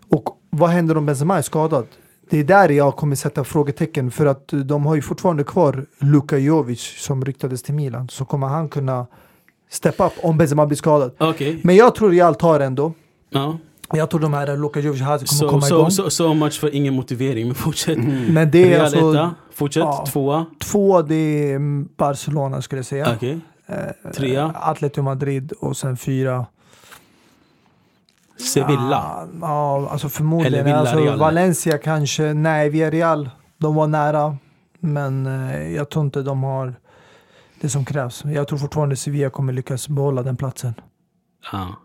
Och 0.09 0.23
vad 0.49 0.69
händer 0.69 0.97
om 0.97 1.05
Benzema 1.05 1.37
är 1.37 1.41
skadad? 1.41 1.85
Det 2.29 2.39
är 2.39 2.43
där 2.43 2.69
jag 2.69 2.95
kommer 2.95 3.15
sätta 3.15 3.43
frågetecken 3.43 4.11
för 4.11 4.25
att 4.25 4.47
de 4.65 4.85
har 4.85 4.95
ju 4.95 5.01
fortfarande 5.01 5.43
kvar 5.43 5.85
Luka 5.99 6.37
Jovic 6.37 6.81
som 6.97 7.25
ryktades 7.25 7.63
till 7.63 7.73
Milan. 7.73 8.07
Så 8.09 8.25
kommer 8.25 8.47
han 8.47 8.69
kunna 8.69 9.05
step 9.69 9.99
up 9.99 10.11
om 10.23 10.37
Benzema 10.37 10.65
blir 10.65 10.77
skadad. 10.77 11.11
Okej. 11.17 11.59
Men 11.63 11.75
jag 11.75 11.95
tror 11.95 12.09
Real 12.11 12.35
tar 12.35 12.59
ändå. 12.59 12.93
Ja. 13.29 13.57
Jag 13.93 14.09
tror 14.09 14.19
de 14.19 14.33
här 14.33 14.57
Luka 14.57 14.79
Jovic 14.79 15.01
kommer 15.01 15.17
So, 15.25 15.49
komma 15.49 15.61
so, 15.61 15.75
igång. 15.75 15.91
so, 15.91 16.09
so 16.09 16.33
much 16.33 16.59
för 16.59 16.75
ingen 16.75 16.93
motivering, 16.93 17.45
men 17.45 17.55
fortsätt. 17.55 17.97
Men 18.29 18.51
det 18.51 18.63
är 18.63 18.69
Real 18.69 18.81
alltså 18.81 19.11
etta, 19.11 19.35
fortsätt, 19.53 19.81
ja. 19.83 20.05
tvåa, 20.11 20.45
två, 20.59 21.01
det 21.01 21.15
är 21.15 21.55
mm, 21.55 21.87
Barcelona 21.97 22.61
skulle 22.61 22.79
jag 22.79 22.85
säga. 22.85 23.13
okej. 23.15 23.39
Eh, 23.67 24.11
Trea. 24.11 24.53
Atletico 24.55 25.01
Madrid 25.01 25.51
och 25.51 25.77
sen 25.77 25.97
fyra. 25.97 26.45
Sevilla. 28.37 29.27
Ja, 29.41 29.89
alltså 29.91 30.09
förmodligen. 30.09 30.67
Eller 30.67 30.75
alltså. 30.75 31.15
Valencia 31.15 31.77
kanske. 31.77 32.33
Nej, 32.33 32.69
Villarreal. 32.69 33.29
De 33.57 33.75
var 33.75 33.87
nära. 33.87 34.37
Men 34.79 35.25
eh, 35.25 35.75
jag 35.75 35.89
tror 35.89 36.05
inte 36.05 36.21
de 36.21 36.43
har 36.43 36.75
det 37.61 37.69
som 37.69 37.85
krävs. 37.85 38.23
Jag 38.25 38.47
tror 38.47 38.59
fortfarande 38.59 38.95
Sevilla 38.95 39.29
kommer 39.29 39.53
lyckas 39.53 39.89
behålla 39.89 40.23
den 40.23 40.37
platsen. 40.37 40.73
Ja. 41.51 41.75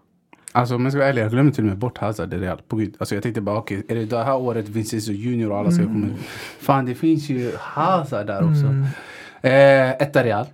Alltså 0.52 0.74
om 0.74 0.82
jag 0.82 0.92
ska 0.92 0.98
vara 0.98 1.08
ärlig, 1.08 1.22
jag 1.22 1.30
glömde 1.30 1.52
till 1.52 1.64
och 1.64 1.68
med 1.68 1.78
bort 1.78 1.98
Hazard 1.98 2.34
i 2.34 2.38
Real. 2.38 2.60
På 2.68 2.76
gud. 2.76 2.96
Alltså 2.98 3.14
jag 3.14 3.22
tänkte 3.22 3.40
bara 3.40 3.58
okej, 3.58 3.86
är 3.88 3.94
det 3.94 4.04
det 4.04 4.24
här 4.24 4.36
året 4.36 4.68
Vinicius 4.68 5.08
Junior 5.08 5.50
och 5.52 5.58
alla 5.58 5.70
ska 5.70 5.82
komma? 5.82 6.06
Fan 6.60 6.86
det 6.86 6.94
finns 6.94 7.28
ju 7.28 7.52
Hazard 7.58 8.26
där 8.26 8.38
också. 8.38 8.66
Mm. 8.66 8.86
Eh, 9.42 9.90
etta 9.90 10.24
Real. 10.24 10.46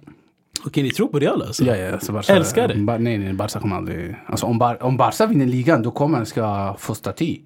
Okej, 0.67 0.83
ni 0.83 0.91
tror 0.91 1.09
på 1.09 1.19
Real 1.19 1.43
alltså? 1.43 1.65
Ja, 1.65 1.77
ja, 1.77 1.93
alltså 1.93 2.13
Barca, 2.13 2.33
Älskar 2.33 2.69
det. 2.69 2.75
Ba, 2.75 2.99
nej, 2.99 3.19
nej, 3.19 3.33
Barca 3.33 3.61
kommer 3.61 3.77
aldrig... 3.77 4.17
Alltså 4.27 4.47
om, 4.47 4.59
Bar, 4.59 4.83
om 4.83 4.97
Barca 4.97 5.27
vinner 5.27 5.47
ligan, 5.47 5.83
då 5.83 5.91
kommer 5.91 6.17
han 6.17 6.27
ska 6.27 6.75
få 6.79 6.95
staty 6.95 7.39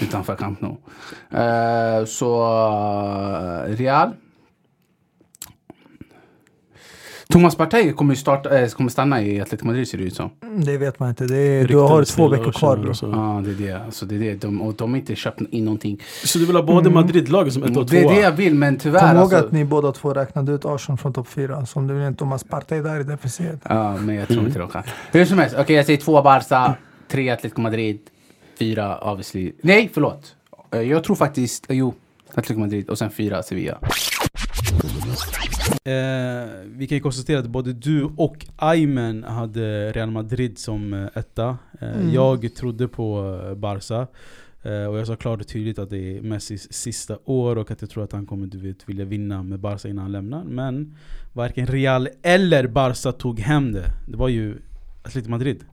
utanför 0.00 0.36
Camp 0.36 0.60
Nou. 0.60 0.76
Eh, 1.40 2.04
så 2.04 2.42
eh, 3.66 3.76
Real. 3.76 4.10
Thomas 7.30 7.54
Partey 7.56 7.92
kommer, 7.92 8.14
ju 8.14 8.20
starta, 8.20 8.58
eh, 8.58 8.68
kommer 8.68 8.90
stanna 8.90 9.22
i 9.22 9.40
Atletico 9.40 9.66
Madrid 9.66 9.88
ser 9.88 9.98
det 9.98 10.04
ut 10.04 10.14
som. 10.16 10.30
Mm, 10.42 10.64
Det 10.64 10.78
vet 10.78 10.98
man 10.98 11.08
inte. 11.08 11.24
Det 11.26 11.36
är, 11.36 11.68
du 11.68 11.76
har 11.76 12.04
två 12.04 12.28
veckor 12.28 12.52
kvar 12.52 12.76
bro. 12.76 12.92
Ja, 13.02 13.42
det 13.44 13.50
är 13.50 13.68
det. 13.72 13.84
Alltså, 13.84 14.06
det, 14.06 14.14
är 14.14 14.18
det. 14.18 14.34
De, 14.34 14.62
och 14.62 14.74
de 14.74 14.90
har 14.90 14.98
inte 14.98 15.14
köpt 15.16 15.40
in 15.50 15.64
någonting. 15.64 16.00
Så 16.24 16.38
du 16.38 16.46
vill 16.46 16.56
ha 16.56 16.62
både 16.62 16.90
Madrid-laget 16.90 17.52
som 17.54 17.62
ett 17.62 17.76
och 17.76 17.86
Det 17.86 17.98
är 18.04 18.08
det 18.14 18.20
jag 18.20 18.32
vill, 18.32 18.54
men 18.54 18.78
tyvärr. 18.78 19.00
Kom 19.00 19.08
ihåg 19.08 19.18
Alltså, 19.18 19.36
att 19.36 19.52
ni 19.52 19.64
båda 19.64 19.92
två 19.92 20.12
räknade 20.14 20.52
ut 20.52 20.64
Arsenal 20.64 20.98
från 20.98 21.12
topp 21.12 21.28
fyra. 21.28 21.66
Så 21.66 21.78
om 21.78 21.86
du 21.86 21.94
vill 21.94 22.06
inte 22.06 22.18
Thomas 22.18 22.44
Partey 22.44 22.80
där 22.82 23.00
i 23.00 23.04
defensivet. 23.04 23.60
Ja, 23.68 23.96
men 23.96 24.14
jag 24.14 24.26
tror 24.28 24.36
Mm. 24.38 24.46
inte 24.46 24.58
de 24.58 24.68
kan. 24.68 24.82
Hur 25.12 25.24
som 25.24 25.38
helst, 25.38 25.56
okej 25.58 25.76
jag 25.76 25.86
säger 25.86 26.00
två 26.00 26.22
Barca, 26.22 26.74
tre 27.08 27.30
Atletico 27.30 27.60
Madrid, 27.60 27.98
fyra 28.58 28.98
obviously. 29.12 29.52
Nej, 29.62 29.90
förlåt. 29.94 30.34
Eh, 30.74 30.80
Jag 30.80 31.04
tror 31.04 31.16
faktiskt, 31.16 31.70
eh, 31.70 31.76
jo, 31.76 31.94
Atletico 32.30 32.60
Madrid 32.60 32.88
och 32.88 32.98
sen 32.98 33.10
fyra 33.10 33.42
Sevilla. 33.42 33.78
Eh, 35.84 35.92
vi 36.66 36.86
kan 36.88 36.96
ju 36.96 37.00
konstatera 37.00 37.38
att 37.38 37.46
både 37.46 37.72
du 37.72 38.04
och 38.16 38.46
Aymen 38.56 39.24
hade 39.24 39.92
Real 39.92 40.10
Madrid 40.10 40.58
som 40.58 40.94
eh, 40.94 41.08
etta. 41.14 41.58
Eh, 41.80 41.90
Mm. 41.90 42.12
Jag 42.14 42.54
trodde 42.54 42.88
på 42.88 43.38
eh, 43.48 43.54
Barca. 43.54 44.06
Eh, 44.62 44.84
och 44.84 44.98
jag 44.98 45.06
sa 45.06 45.16
klart 45.16 45.40
och 45.40 45.48
tydligt 45.48 45.78
att 45.78 45.90
det 45.90 46.16
är 46.18 46.22
Messis 46.22 46.72
sista 46.72 47.18
år 47.24 47.58
och 47.58 47.70
att 47.70 47.80
jag 47.80 47.90
tror 47.90 48.04
att 48.04 48.12
han 48.12 48.26
kommer 48.26 48.46
du 48.46 48.58
vet, 48.58 48.88
vilja 48.88 49.04
vinna 49.04 49.42
med 49.42 49.60
Barca 49.60 49.88
innan 49.88 50.02
han 50.02 50.12
lämnar. 50.12 50.44
Men 50.44 50.96
varken 51.32 51.66
Real 51.66 52.08
eller 52.22 52.66
Barca 52.66 53.12
tog 53.12 53.40
hem 53.40 53.72
det. 53.72 53.92
Det 54.08 54.16
var 54.16 54.28
ju 54.28 54.58
Atletico 55.02 55.30
Madrid 55.30 55.64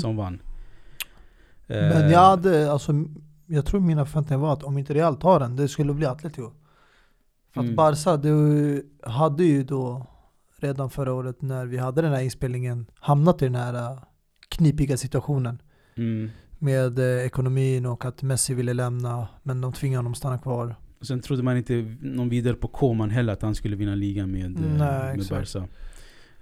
som 0.00 0.16
vann. 0.16 0.38
Men 1.66 2.10
jag 2.10 2.20
hade, 2.20 2.72
alltså, 2.72 2.92
jag 3.46 3.66
tror 3.66 3.80
mina 3.80 4.06
förväntningar 4.06 4.40
var 4.40 4.52
att 4.52 4.62
om 4.62 4.78
inte 4.78 4.94
Real 4.94 5.16
tar 5.16 5.40
den, 5.40 5.56
det 5.56 5.68
skulle 5.68 5.92
bli 5.94 6.06
Atletico. 6.06 6.50
För 7.54 7.60
att 7.60 7.64
Mm. 7.64 7.76
Barca, 7.76 8.16
du 8.16 8.86
hade 9.02 9.44
ju 9.44 9.64
då 9.64 10.06
redan 10.60 10.90
förra 10.90 11.12
året 11.12 11.42
när 11.42 11.66
vi 11.66 11.78
hade 11.78 12.02
den 12.02 12.12
här 12.12 12.20
inspelningen 12.22 12.86
hamnat 13.00 13.42
i 13.42 13.44
den 13.44 13.54
här 13.54 13.74
äh, 13.74 13.98
knipiga 14.48 14.96
situationen. 14.96 15.62
mm. 15.96 16.30
Med 16.60 16.98
eh, 16.98 17.26
ekonomin 17.26 17.86
och 17.86 18.04
att 18.04 18.22
Messi 18.22 18.54
ville 18.54 18.72
lämna, 18.74 19.28
men 19.42 19.60
de 19.60 19.72
tvingade 19.72 19.98
honom 19.98 20.14
stanna 20.14 20.38
kvar. 20.38 20.74
Och 21.00 21.06
Sen 21.06 21.20
trodde 21.20 21.42
man 21.42 21.56
inte 21.56 21.94
någon 22.00 22.28
vidare 22.28 22.54
på 22.54 22.68
Koman 22.68 23.10
heller 23.10 23.32
att 23.32 23.42
han 23.42 23.54
skulle 23.54 23.76
vinna 23.76 23.94
ligan 23.94 24.30
med, 24.30 24.50
Nej, 24.50 24.78
med 24.78 25.14
exakt. 25.14 25.30
Barca. 25.54 25.58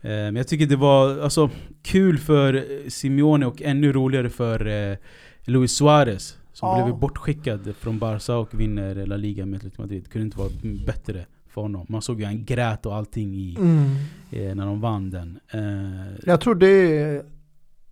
Eh, 0.01 0.11
Men 0.11 0.37
jag 0.37 0.49
tycker 0.49 0.67
det 0.67 0.77
var 0.77 1.19
alltså, 1.19 1.51
kul 1.83 2.19
för 2.19 2.65
Simeone 2.91 3.47
och 3.47 3.63
ännu 3.63 3.93
roligare 3.93 4.31
för 4.31 4.67
eh, 4.91 4.97
Luis 5.45 5.73
Suarez. 5.77 6.39
Som 6.57 6.69
Ja. 6.79 6.85
blev 6.85 6.99
bortskickad 6.99 7.75
från 7.77 7.99
Barca 7.99 8.37
och 8.37 8.61
vinner 8.61 9.07
La 9.07 9.17
Liga 9.17 9.47
med 9.47 9.57
Atletico 9.57 9.83
Madrid. 9.83 10.03
Det 10.03 10.09
kunde 10.11 10.25
inte 10.25 10.39
vara 10.39 10.51
bättre 10.87 11.27
för 11.47 11.61
honom. 11.61 11.87
Man 11.89 12.03
såg 12.03 12.21
ju 12.21 12.27
han 12.27 12.45
grät 12.45 12.87
och 12.87 12.95
allting 12.95 13.35
i, 13.35 13.57
Mm. 13.59 13.87
eh, 14.31 14.55
när 14.55 14.67
de 14.67 14.81
vann 14.81 15.11
den. 15.11 15.41
Eh, 15.51 16.19
Jag 16.27 16.41
tror 16.41 16.55
det 16.55 16.67
är, 16.69 17.25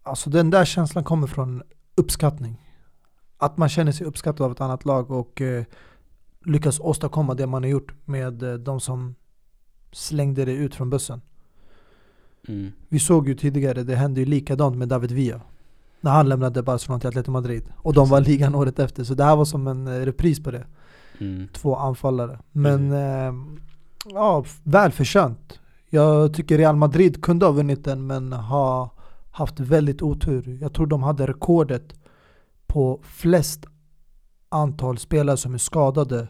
alltså 0.02 0.30
den 0.30 0.50
där 0.50 0.64
känslan 0.64 1.04
kommer 1.04 1.26
från 1.26 1.62
uppskattning. 1.94 2.56
Att 3.36 3.56
man 3.56 3.68
känner 3.68 3.92
sig 3.92 4.06
uppskattad 4.06 4.44
av 4.46 4.52
ett 4.52 4.60
annat 4.60 4.84
lag 4.84 5.10
och 5.10 5.40
eh, 5.40 5.64
lyckas 6.44 6.80
åstadkomma 6.80 7.34
det 7.34 7.46
man 7.46 7.62
har 7.62 7.70
gjort 7.70 7.94
med 8.04 8.42
eh, 8.42 8.54
de 8.54 8.80
som 8.80 9.14
slängde 9.92 10.44
det 10.44 10.52
ut 10.52 10.74
från 10.74 10.90
bussen. 10.90 11.20
mm. 12.48 12.72
Vi 12.88 12.98
såg 12.98 13.28
ju 13.28 13.34
tidigare, 13.34 13.82
det 13.82 13.96
hände 13.96 14.20
ju 14.20 14.26
likadant 14.26 14.76
med 14.76 14.88
David 14.88 15.12
Villa. 15.12 15.40
När 16.04 16.10
han 16.10 16.28
lämnade 16.28 16.62
Barcelona 16.62 17.00
till 17.00 17.08
Atletico 17.08 17.30
Madrid. 17.30 17.64
Och 17.76 17.94
de 17.94 18.08
var 18.08 18.20
ligan 18.20 18.54
året 18.54 18.78
efter. 18.78 19.04
Så 19.04 19.14
det 19.14 19.24
här 19.24 19.36
var 19.36 19.44
som 19.44 19.66
en 19.66 19.86
eh, 19.86 20.00
repris 20.00 20.42
på 20.42 20.50
det. 20.50 20.66
Mm. 21.18 21.48
Två 21.52 21.76
anfallare. 21.76 22.38
Men 22.52 22.92
eh, 22.92 23.32
ja, 24.04 24.44
välförtjänt. 24.62 25.60
Jag 25.90 26.34
tycker 26.34 26.58
Real 26.58 26.76
Madrid 26.76 27.22
kunde 27.24 27.46
ha 27.46 27.52
vunnit 27.52 27.84
den 27.84 28.06
men 28.06 28.32
har 28.32 28.90
haft 29.30 29.60
väldigt 29.60 30.02
otur. 30.02 30.58
Jag 30.60 30.72
tror 30.72 30.86
de 30.86 31.02
hade 31.02 31.26
rekordet 31.26 31.94
på 32.66 33.00
flest 33.02 33.66
antal 34.48 34.98
spelare 34.98 35.36
som 35.36 35.54
är 35.54 35.58
skadade 35.58 36.28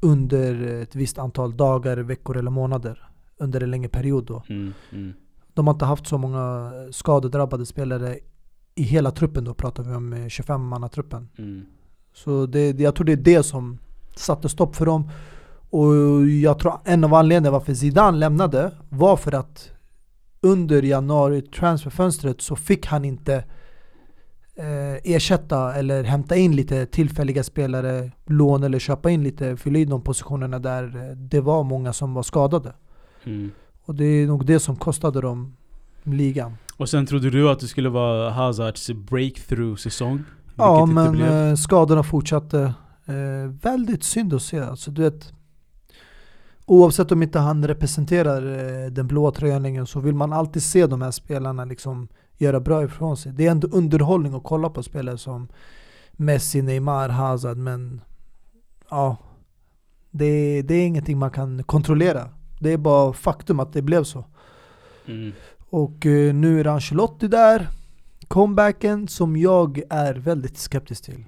under 0.00 0.82
ett 0.82 0.94
visst 0.94 1.18
antal 1.18 1.56
dagar, 1.56 1.96
veckor 1.96 2.36
eller 2.36 2.50
månader. 2.50 3.08
Under 3.38 3.62
en 3.62 3.70
längre 3.70 3.88
period 3.88 4.26
då. 4.26 4.42
Mm. 4.48 4.72
Mm. 4.92 5.12
De 5.54 5.66
har 5.66 5.74
inte 5.74 5.84
haft 5.84 6.06
så 6.06 6.18
många 6.18 6.72
skadedrabbade 6.90 7.66
spelare 7.66 8.18
i 8.78 8.82
hela 8.82 9.10
truppen 9.10 9.44
då 9.44 9.54
pratar 9.54 9.82
vi 9.82 9.94
om 9.94 10.14
25-mannatruppen. 10.14 11.26
Mm. 11.38 11.66
Så 12.14 12.46
det, 12.46 12.80
jag 12.80 12.94
tror 12.94 13.04
det 13.04 13.12
är 13.12 13.16
det 13.16 13.42
som 13.42 13.78
satte 14.16 14.48
stopp 14.48 14.76
för 14.76 14.86
dem. 14.86 15.10
Och 15.70 16.26
jag 16.28 16.58
tror 16.58 16.78
en 16.84 17.04
av 17.04 17.14
anledningarna 17.14 17.58
varför 17.58 17.74
Zidane 17.74 18.18
lämnade 18.18 18.72
var 18.88 19.16
för 19.16 19.34
att 19.34 19.70
under 20.40 20.82
januari 20.82 21.42
transferfönstret 21.42 22.40
så 22.40 22.56
fick 22.56 22.86
han 22.86 23.04
inte 23.04 23.34
eh, 24.54 24.94
ersätta 25.04 25.74
eller 25.74 26.04
hämta 26.04 26.36
in 26.36 26.56
lite 26.56 26.86
tillfälliga 26.86 27.44
spelare, 27.44 28.12
lån 28.26 28.62
eller 28.62 28.78
köpa 28.78 29.10
in 29.10 29.22
lite, 29.22 29.56
fylla 29.56 29.78
i 29.78 29.84
de 29.84 30.02
positionerna 30.02 30.58
där 30.58 30.84
eh, 30.96 31.16
det 31.16 31.40
var 31.40 31.64
många 31.64 31.92
som 31.92 32.14
var 32.14 32.22
skadade. 32.22 32.72
Mm. 33.24 33.50
Och 33.84 33.94
det 33.94 34.04
är 34.04 34.26
nog 34.26 34.46
det 34.46 34.60
som 34.60 34.76
kostade 34.76 35.20
dem 35.20 35.56
ligan. 36.02 36.56
Och 36.76 36.88
sen 36.88 37.06
trodde 37.06 37.30
du 37.30 37.50
att 37.50 37.60
det 37.60 37.66
skulle 37.66 37.88
vara 37.88 38.30
Hazards 38.30 38.90
breakthrough-säsong? 38.90 40.24
Ja 40.56 40.86
men 40.86 41.22
eh, 41.22 41.54
skadorna 41.54 42.02
fortsatte. 42.02 42.74
Eh, 43.06 43.50
väldigt 43.62 44.04
synd 44.04 44.34
att 44.34 44.42
se. 44.42 44.58
Alltså, 44.58 44.90
du 44.90 45.02
vet, 45.02 45.32
oavsett 46.66 47.12
om 47.12 47.22
inte 47.22 47.38
han 47.38 47.66
representerar 47.66 48.42
eh, 48.42 48.90
den 48.90 49.06
blåa 49.06 49.30
tröjan 49.30 49.62
längre 49.62 49.86
så 49.86 50.00
vill 50.00 50.14
man 50.14 50.32
alltid 50.32 50.62
se 50.62 50.86
de 50.86 51.02
här 51.02 51.10
spelarna 51.10 51.64
liksom 51.64 52.08
göra 52.38 52.60
bra 52.60 52.84
ifrån 52.84 53.16
sig. 53.16 53.32
Det 53.32 53.46
är 53.46 53.50
ändå 53.50 53.68
underhållning 53.68 54.34
att 54.34 54.44
kolla 54.44 54.70
på 54.70 54.82
spelare 54.82 55.18
som 55.18 55.48
Messi, 56.12 56.62
Neymar, 56.62 57.08
Hazard 57.08 57.56
men 57.56 58.00
ja, 58.90 59.16
det, 60.10 60.62
det 60.62 60.74
är 60.74 60.86
ingenting 60.86 61.18
man 61.18 61.30
kan 61.30 61.62
kontrollera. 61.62 62.28
Det 62.60 62.72
är 62.72 62.78
bara 62.78 63.12
faktum 63.12 63.60
att 63.60 63.72
det 63.72 63.82
blev 63.82 64.04
så. 64.04 64.24
Mm. 65.06 65.32
Och 65.70 66.06
eh, 66.06 66.34
nu 66.34 66.60
är 66.60 66.64
det 66.64 66.72
Ancelotti 66.72 67.28
där. 67.28 67.68
Comebacken 68.28 69.08
som 69.08 69.36
jag 69.36 69.82
är 69.90 70.14
väldigt 70.14 70.58
skeptisk 70.58 71.04
till. 71.04 71.24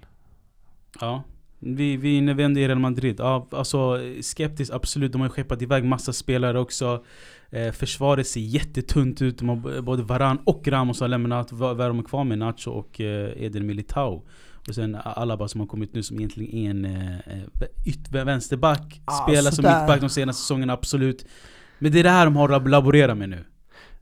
Ja. 1.00 1.22
Vi, 1.58 1.96
vi 1.96 2.14
är 2.14 2.18
inne 2.18 2.60
i 2.60 2.68
Real 2.68 2.78
Madrid. 2.78 3.16
Ja, 3.18 3.46
alltså 3.50 3.98
skeptiskt 4.22 4.72
absolut. 4.72 5.12
De 5.12 5.20
har 5.20 5.28
skeppat 5.28 5.62
iväg 5.62 5.84
massa 5.84 6.12
spelare 6.12 6.58
också. 6.60 7.04
Eh, 7.50 7.72
försvaret 7.72 8.26
ser 8.26 8.40
jättetunt 8.40 9.22
ut. 9.22 9.38
De 9.38 9.48
har 9.48 9.80
både 9.82 10.02
Varan 10.02 10.38
och 10.44 10.68
Ramos 10.68 11.00
har 11.00 11.08
lämnat. 11.08 11.52
Va- 11.52 11.74
Vad 11.74 11.86
är 11.86 11.88
de 11.88 12.02
kvar 12.04 12.24
med? 12.24 12.38
Nacho 12.38 12.70
och 12.70 13.00
eh, 13.00 13.42
Eder 13.44 13.60
Militao. 13.60 14.22
Och 14.68 14.74
sen 14.74 14.94
Alaba 15.04 15.48
som 15.48 15.60
har 15.60 15.66
kommit 15.68 15.94
nu 15.94 16.02
som 16.02 16.16
egentligen 16.16 16.54
är 16.54 16.70
en 16.70 16.84
eh, 16.84 18.18
eh, 18.18 18.24
vänsterback. 18.24 19.00
Ah, 19.04 19.12
Spelar 19.26 19.50
som 19.50 19.64
mittback 19.64 20.00
de 20.00 20.08
senaste 20.08 20.42
säsongerna, 20.42 20.72
absolut. 20.72 21.26
Men 21.78 21.92
det 21.92 21.98
är 22.00 22.02
det 22.02 22.10
här 22.10 22.24
de 22.24 22.36
har 22.36 22.48
att 22.52 22.68
laborera 22.70 23.14
med 23.14 23.28
nu. 23.28 23.44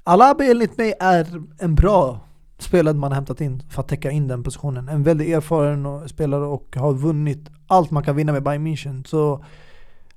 Alaba 0.09 0.45
enligt 0.45 0.79
mig 0.79 0.95
är 1.01 1.43
en 1.59 1.75
bra 1.75 2.21
spelare 2.59 2.95
man 2.95 3.11
har 3.11 3.15
hämtat 3.15 3.41
in 3.41 3.63
för 3.69 3.81
att 3.83 3.89
täcka 3.89 4.11
in 4.11 4.29
den 4.29 4.43
positionen. 4.43 4.89
En 4.89 5.03
väldigt 5.03 5.29
erfaren 5.29 6.09
spelare 6.09 6.45
och 6.45 6.77
har 6.77 6.95
vunnit 6.95 7.51
allt 7.67 7.91
man 7.91 8.03
kan 8.03 8.17
vinna 8.17 8.33
med 8.33 8.43
Bayern 8.43 8.67
München. 8.67 9.07
Så 9.07 9.45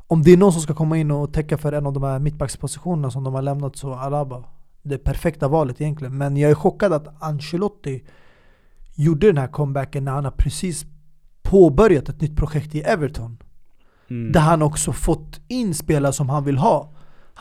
om 0.07 0.23
det 0.23 0.31
är 0.31 0.37
någon 0.37 0.53
som 0.53 0.61
ska 0.61 0.73
komma 0.73 0.97
in 0.97 1.11
och 1.11 1.33
täcka 1.33 1.57
för 1.57 1.71
en 1.71 1.87
av 1.87 1.93
de 1.93 2.03
här 2.03 2.19
mittbackspositionerna 2.19 3.11
som 3.11 3.23
de 3.23 3.33
har 3.33 3.41
lämnat 3.41 3.75
så 3.75 3.93
Alaba. 3.93 4.43
Det 4.81 4.97
perfekta 4.97 5.47
valet 5.47 5.81
egentligen. 5.81 6.17
Men 6.17 6.37
jag 6.37 6.51
är 6.51 6.55
chockad 6.55 6.93
att 6.93 7.23
Ancelotti 7.23 8.03
gjorde 8.95 9.27
den 9.27 9.37
här 9.37 9.47
comebacken 9.47 10.05
när 10.05 10.11
han 10.11 10.23
har 10.23 10.31
precis 10.31 10.85
påbörjat 11.41 12.09
ett 12.09 12.21
nytt 12.21 12.37
projekt 12.37 12.75
i 12.75 12.81
Everton. 12.81 13.37
Mm. 14.09 14.31
Där 14.31 14.41
han 14.41 14.61
också 14.61 14.93
fått 14.93 15.39
in 15.47 15.73
spelare 15.73 16.13
som 16.13 16.29
han 16.29 16.43
vill 16.43 16.57
ha. 16.57 16.89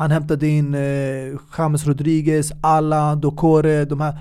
Han 0.01 0.11
hämtade 0.11 0.49
in 0.49 0.75
eh, 0.75 1.39
James 1.59 1.87
Rodriguez, 1.87 2.53
Alla, 2.61 3.17
Dokore, 3.17 3.85
de 3.85 4.01
här. 4.01 4.19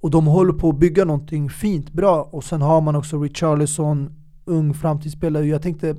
Och 0.00 0.10
de 0.10 0.26
håller 0.26 0.52
på 0.52 0.68
att 0.68 0.78
bygga 0.78 1.04
någonting 1.04 1.50
fint, 1.50 1.92
bra. 1.92 2.22
Och 2.22 2.44
sen 2.44 2.62
har 2.62 2.80
man 2.80 2.96
också 2.96 3.22
Richarlison, 3.22 4.12
ung 4.44 4.74
framtidsspelare. 4.74 5.46
Jag 5.46 5.62
tänkte, 5.62 5.96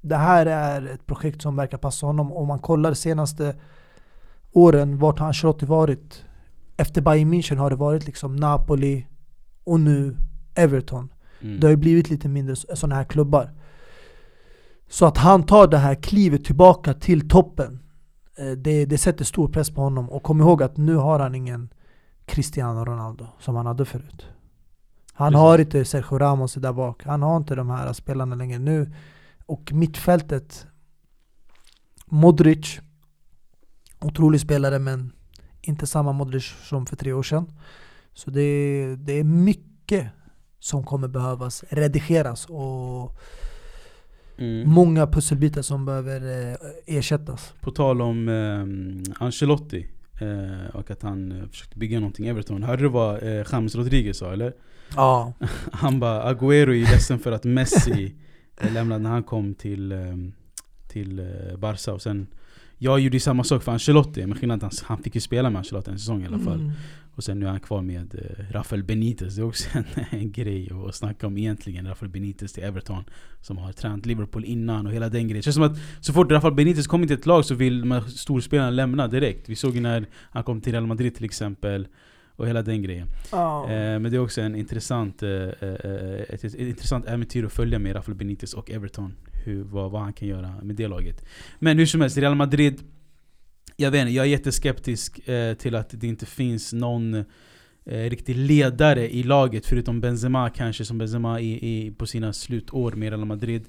det 0.00 0.16
här 0.16 0.46
är 0.46 0.86
ett 0.86 1.06
projekt 1.06 1.42
som 1.42 1.56
verkar 1.56 1.78
passa 1.78 2.06
honom. 2.06 2.32
Om 2.32 2.48
man 2.48 2.58
kollar 2.58 2.90
de 2.90 2.96
senaste 2.96 3.56
åren, 4.52 4.98
vart 4.98 5.18
har 5.18 5.26
Ancelotti 5.26 5.66
varit? 5.66 6.24
Efter 6.76 7.00
Bayern 7.02 7.34
München 7.34 7.56
har 7.56 7.70
det 7.70 7.76
varit 7.76 8.06
liksom 8.06 8.36
Napoli 8.36 9.06
och 9.64 9.80
nu 9.80 10.16
Everton. 10.54 11.08
Mm. 11.40 11.60
Det 11.60 11.66
har 11.66 11.70
ju 11.70 11.76
blivit 11.76 12.10
lite 12.10 12.28
mindre 12.28 12.56
sådana 12.56 12.94
här 12.94 13.04
klubbar. 13.04 13.50
Så 14.88 15.06
att 15.06 15.16
han 15.16 15.42
tar 15.42 15.66
det 15.66 15.78
här 15.78 15.94
klivet 15.94 16.44
tillbaka 16.44 16.94
till 16.94 17.28
toppen, 17.28 17.82
det, 18.56 18.84
det 18.84 18.98
sätter 18.98 19.24
stor 19.24 19.48
press 19.48 19.70
på 19.70 19.80
honom. 19.80 20.10
Och 20.10 20.22
kom 20.22 20.40
ihåg 20.40 20.62
att 20.62 20.76
nu 20.76 20.94
har 20.94 21.18
han 21.18 21.34
ingen 21.34 21.68
Cristiano 22.26 22.84
Ronaldo 22.84 23.26
som 23.40 23.56
han 23.56 23.66
hade 23.66 23.84
förut. 23.84 24.26
Han 25.12 25.32
Precis. 25.32 25.40
har 25.40 25.58
inte 25.58 25.84
Sergio 25.84 26.18
Ramos 26.18 26.54
där 26.54 26.72
bak. 26.72 27.04
Han 27.04 27.22
har 27.22 27.36
inte 27.36 27.54
de 27.54 27.70
här 27.70 27.92
spelarna 27.92 28.34
längre 28.34 28.58
nu. 28.58 28.92
Och 29.46 29.72
mittfältet, 29.72 30.66
Modric, 32.06 32.80
otrolig 34.00 34.40
spelare 34.40 34.78
men 34.78 35.12
inte 35.60 35.86
samma 35.86 36.12
Modric 36.12 36.44
som 36.62 36.86
för 36.86 36.96
tre 36.96 37.12
år 37.12 37.22
sedan. 37.22 37.52
Så 38.14 38.30
det, 38.30 38.96
det 38.96 39.12
är 39.12 39.24
mycket 39.24 40.06
som 40.58 40.84
kommer 40.84 41.08
behövas 41.08 41.64
redigeras 41.68 42.46
och 42.46 43.18
Mm. 44.38 44.70
många 44.70 45.06
pusselbitar 45.06 45.62
som 45.62 45.84
behöver 45.84 46.50
eh, 46.50 46.56
ersättas. 46.96 47.52
På 47.60 47.70
tal 47.70 48.02
om 48.02 48.28
eh, 48.28 49.24
Ancelotti 49.24 49.86
eh, 50.20 50.74
och 50.76 50.90
att 50.90 51.02
han 51.02 51.32
eh, 51.32 51.48
försökte 51.48 51.78
bygga 51.78 52.00
någonting 52.00 52.26
i 52.26 52.28
Everton. 52.28 52.62
Hörde 52.62 52.82
du 52.82 52.88
vad 52.88 53.22
eh, 53.22 53.44
James 53.52 53.74
Rodriguez 53.74 54.18
sa 54.18 54.32
eller? 54.32 54.52
Ja. 54.96 55.32
Han 55.72 56.00
bara 56.00 56.34
Agüero 56.34 56.70
är 56.74 56.92
ledsen 56.92 57.18
för 57.18 57.32
att 57.32 57.44
Messi 57.44 58.14
lämnade 58.74 59.02
när 59.02 59.10
han 59.10 59.22
kom 59.22 59.54
till, 59.54 59.92
eh, 59.92 59.98
till 60.88 61.18
eh, 61.18 61.56
Barca 61.58 61.92
och 61.92 62.02
sen 62.02 62.26
Jag 62.78 63.00
gjorde 63.00 63.20
samma 63.20 63.44
sak 63.44 63.62
för 63.62 63.72
Ancelotti, 63.72 64.26
men 64.26 64.38
skillnaden 64.38 64.62
han, 64.62 64.86
han 64.96 65.02
fick 65.02 65.14
ju 65.14 65.20
spela 65.20 65.50
med 65.50 65.58
Ancelotti 65.58 65.90
en 65.90 65.98
säsong 65.98 66.22
i 66.22 66.26
alla 66.26 66.38
fall 66.38 66.60
Mm. 66.60 66.72
Och 67.18 67.24
sen 67.24 67.40
nu 67.40 67.46
är 67.46 67.50
han 67.50 67.60
kvar 67.60 67.82
med 67.82 68.14
eh, 68.14 68.52
Rafael 68.52 68.84
Benitez, 68.84 69.36
det 69.36 69.42
är 69.42 69.46
också 69.46 69.68
en, 69.78 69.84
en 70.10 70.32
grej 70.32 70.70
att 70.88 70.94
snacka 70.94 71.26
om 71.26 71.38
egentligen 71.38 71.86
Rafael 71.86 72.10
Benitez 72.10 72.52
till 72.52 72.64
Everton 72.64 73.04
Som 73.40 73.58
har 73.58 73.72
tränat 73.72 74.06
Liverpool 74.06 74.44
innan 74.44 74.86
och 74.86 74.92
hela 74.92 75.08
den 75.08 75.28
grejen 75.28 75.36
Det 75.36 75.42
känns 75.42 75.54
som 75.54 75.64
att 75.64 75.78
så 76.00 76.12
fort 76.12 76.32
Rafael 76.32 76.54
Benitez 76.54 76.86
kommer 76.86 77.06
till 77.06 77.16
ett 77.16 77.26
lag 77.26 77.44
så 77.44 77.54
vill 77.54 77.80
de 77.80 77.90
här 77.90 78.00
storspelarna 78.00 78.70
lämna 78.70 79.08
direkt 79.08 79.48
Vi 79.48 79.56
såg 79.56 79.74
ju 79.74 79.80
när 79.80 80.06
han 80.30 80.42
kom 80.42 80.60
till 80.60 80.72
Real 80.72 80.86
Madrid 80.86 81.14
till 81.14 81.24
exempel 81.24 81.88
och 82.36 82.48
hela 82.48 82.62
den 82.62 82.82
grejen. 82.82 83.08
Ja. 83.32 83.70
Eh, 83.70 83.98
men 83.98 84.02
det 84.02 84.16
är 84.16 84.20
också 84.20 84.40
en 84.40 84.56
intressant, 84.56 85.22
eh, 85.22 85.30
eh, 85.30 86.20
ett, 86.28 86.44
ett 86.44 86.54
intressant 86.54 87.06
äventyr 87.06 87.44
att 87.44 87.52
följa 87.52 87.78
med 87.78 87.96
Rafael 87.96 88.16
Benitez 88.16 88.54
och 88.54 88.70
Everton. 88.70 89.14
Hur, 89.44 89.62
vad, 89.62 89.90
vad 89.90 90.02
han 90.02 90.12
kan 90.12 90.28
göra 90.28 90.54
med 90.62 90.76
det 90.76 90.88
laget. 90.88 91.24
Men 91.58 91.78
hur 91.78 91.86
som 91.86 92.00
helst, 92.00 92.16
Real 92.16 92.34
Madrid 92.34 92.82
Jag 93.80 93.90
vet 93.90 94.00
inte, 94.00 94.12
jag 94.12 94.26
är 94.26 94.30
jätteskeptisk 94.30 95.28
eh, 95.28 95.54
till 95.54 95.74
att 95.74 96.00
det 96.00 96.06
inte 96.06 96.26
finns 96.26 96.72
någon 96.72 97.14
eh, 97.14 97.24
riktig 97.84 98.36
ledare 98.36 99.14
i 99.14 99.22
laget 99.22 99.66
förutom 99.66 100.00
Benzema 100.00 100.50
kanske 100.50 100.84
som 100.84 100.98
Benzema 100.98 101.40
i, 101.40 101.52
i, 101.52 101.90
på 101.90 102.06
sina 102.06 102.32
slutår 102.32 102.92
med 102.92 103.08
Real 103.08 103.24
Madrid. 103.24 103.64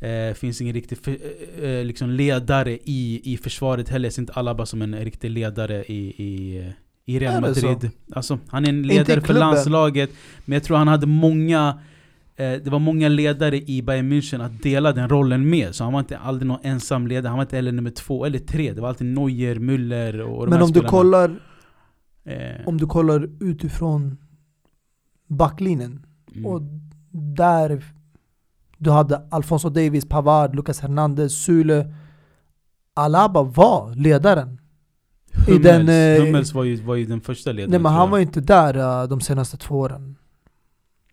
Eh, 0.00 0.34
finns 0.34 0.60
ingen 0.60 0.74
riktig 0.74 0.98
för, 0.98 1.10
eh, 1.10 1.70
eh, 1.70 1.84
liksom 1.84 2.10
ledare 2.10 2.78
i, 2.84 3.20
i 3.24 3.36
försvaret 3.36 3.88
heller. 3.88 4.06
Jag 4.06 4.12
ser 4.12 4.22
inte 4.22 4.32
Alaba 4.32 4.66
som 4.66 4.82
en 4.82 4.96
riktig 4.96 5.30
ledare 5.30 5.84
i, 5.84 6.08
i, 6.08 6.64
i 7.04 7.18
Real? 7.18 7.40
Madrid. 7.40 7.90
Alltså, 8.12 8.38
han 8.48 8.64
är 8.64 8.68
en 8.68 8.82
ledare 8.82 9.20
för 9.20 9.34
landslaget. 9.34 10.10
Men 10.44 10.52
jag 10.52 10.62
tror 10.62 10.76
han 10.76 10.88
hade 10.88 11.06
många 11.06 11.80
det 12.38 12.68
var 12.68 12.78
många 12.78 13.08
ledare 13.08 13.60
i 13.60 13.82
Bayern 13.82 14.12
München 14.12 14.44
att 14.44 14.62
dela 14.62 14.92
den 14.92 15.08
rollen 15.08 15.50
med. 15.50 15.74
Så 15.74 15.84
han 15.84 15.92
var 15.92 16.00
inte 16.00 16.18
aldrig 16.18 16.46
någon 16.46 16.60
ensam 16.62 17.06
ledare. 17.06 17.28
Han 17.28 17.38
var 17.38 17.44
inte 17.44 17.56
heller 17.56 17.72
nummer 17.72 17.90
två 17.90 18.24
eller 18.24 18.38
tre. 18.38 18.72
Det 18.72 18.80
var 18.80 18.88
alltid 18.88 19.06
Neuer, 19.06 19.54
Müller 19.54 20.20
och 20.20 20.46
de 20.46 20.50
Men 20.50 20.52
här 20.52 20.64
om 20.64 20.72
du 20.72 20.80
spelarna. 20.80 20.90
kollar 20.90 21.38
Eh, 22.28 22.66
Om 22.68 22.78
du 22.78 22.86
kollar 22.86 23.28
utifrån 23.40 24.16
backlinjen 25.26 26.06
mm. 26.34 26.46
och 26.46 26.62
där 27.12 27.84
du 28.78 28.90
hade 28.90 29.26
Alfonso 29.30 29.68
Davis, 29.68 30.08
Pavard, 30.08 30.54
Lucas 30.54 30.80
Hernandez, 30.80 31.32
Sule 31.32 31.94
Alaba 32.94 33.42
var 33.42 33.94
ledaren. 33.94 34.60
i 35.48 35.50
Hummels, 35.50 35.62
den, 35.62 35.88
eh, 35.88 36.24
Hummels 36.24 36.54
var, 36.54 36.64
ju, 36.64 36.76
var 36.76 36.94
ju 36.94 37.04
den 37.04 37.20
första 37.20 37.52
ledaren. 37.52 37.70
Nej 37.70 37.80
men 37.80 37.92
han 37.92 38.10
var 38.10 38.18
ju 38.18 38.24
inte 38.24 38.40
där 38.40 39.02
uh, 39.02 39.08
de 39.08 39.20
senaste 39.20 39.56
två 39.56 39.78
åren. 39.78 40.16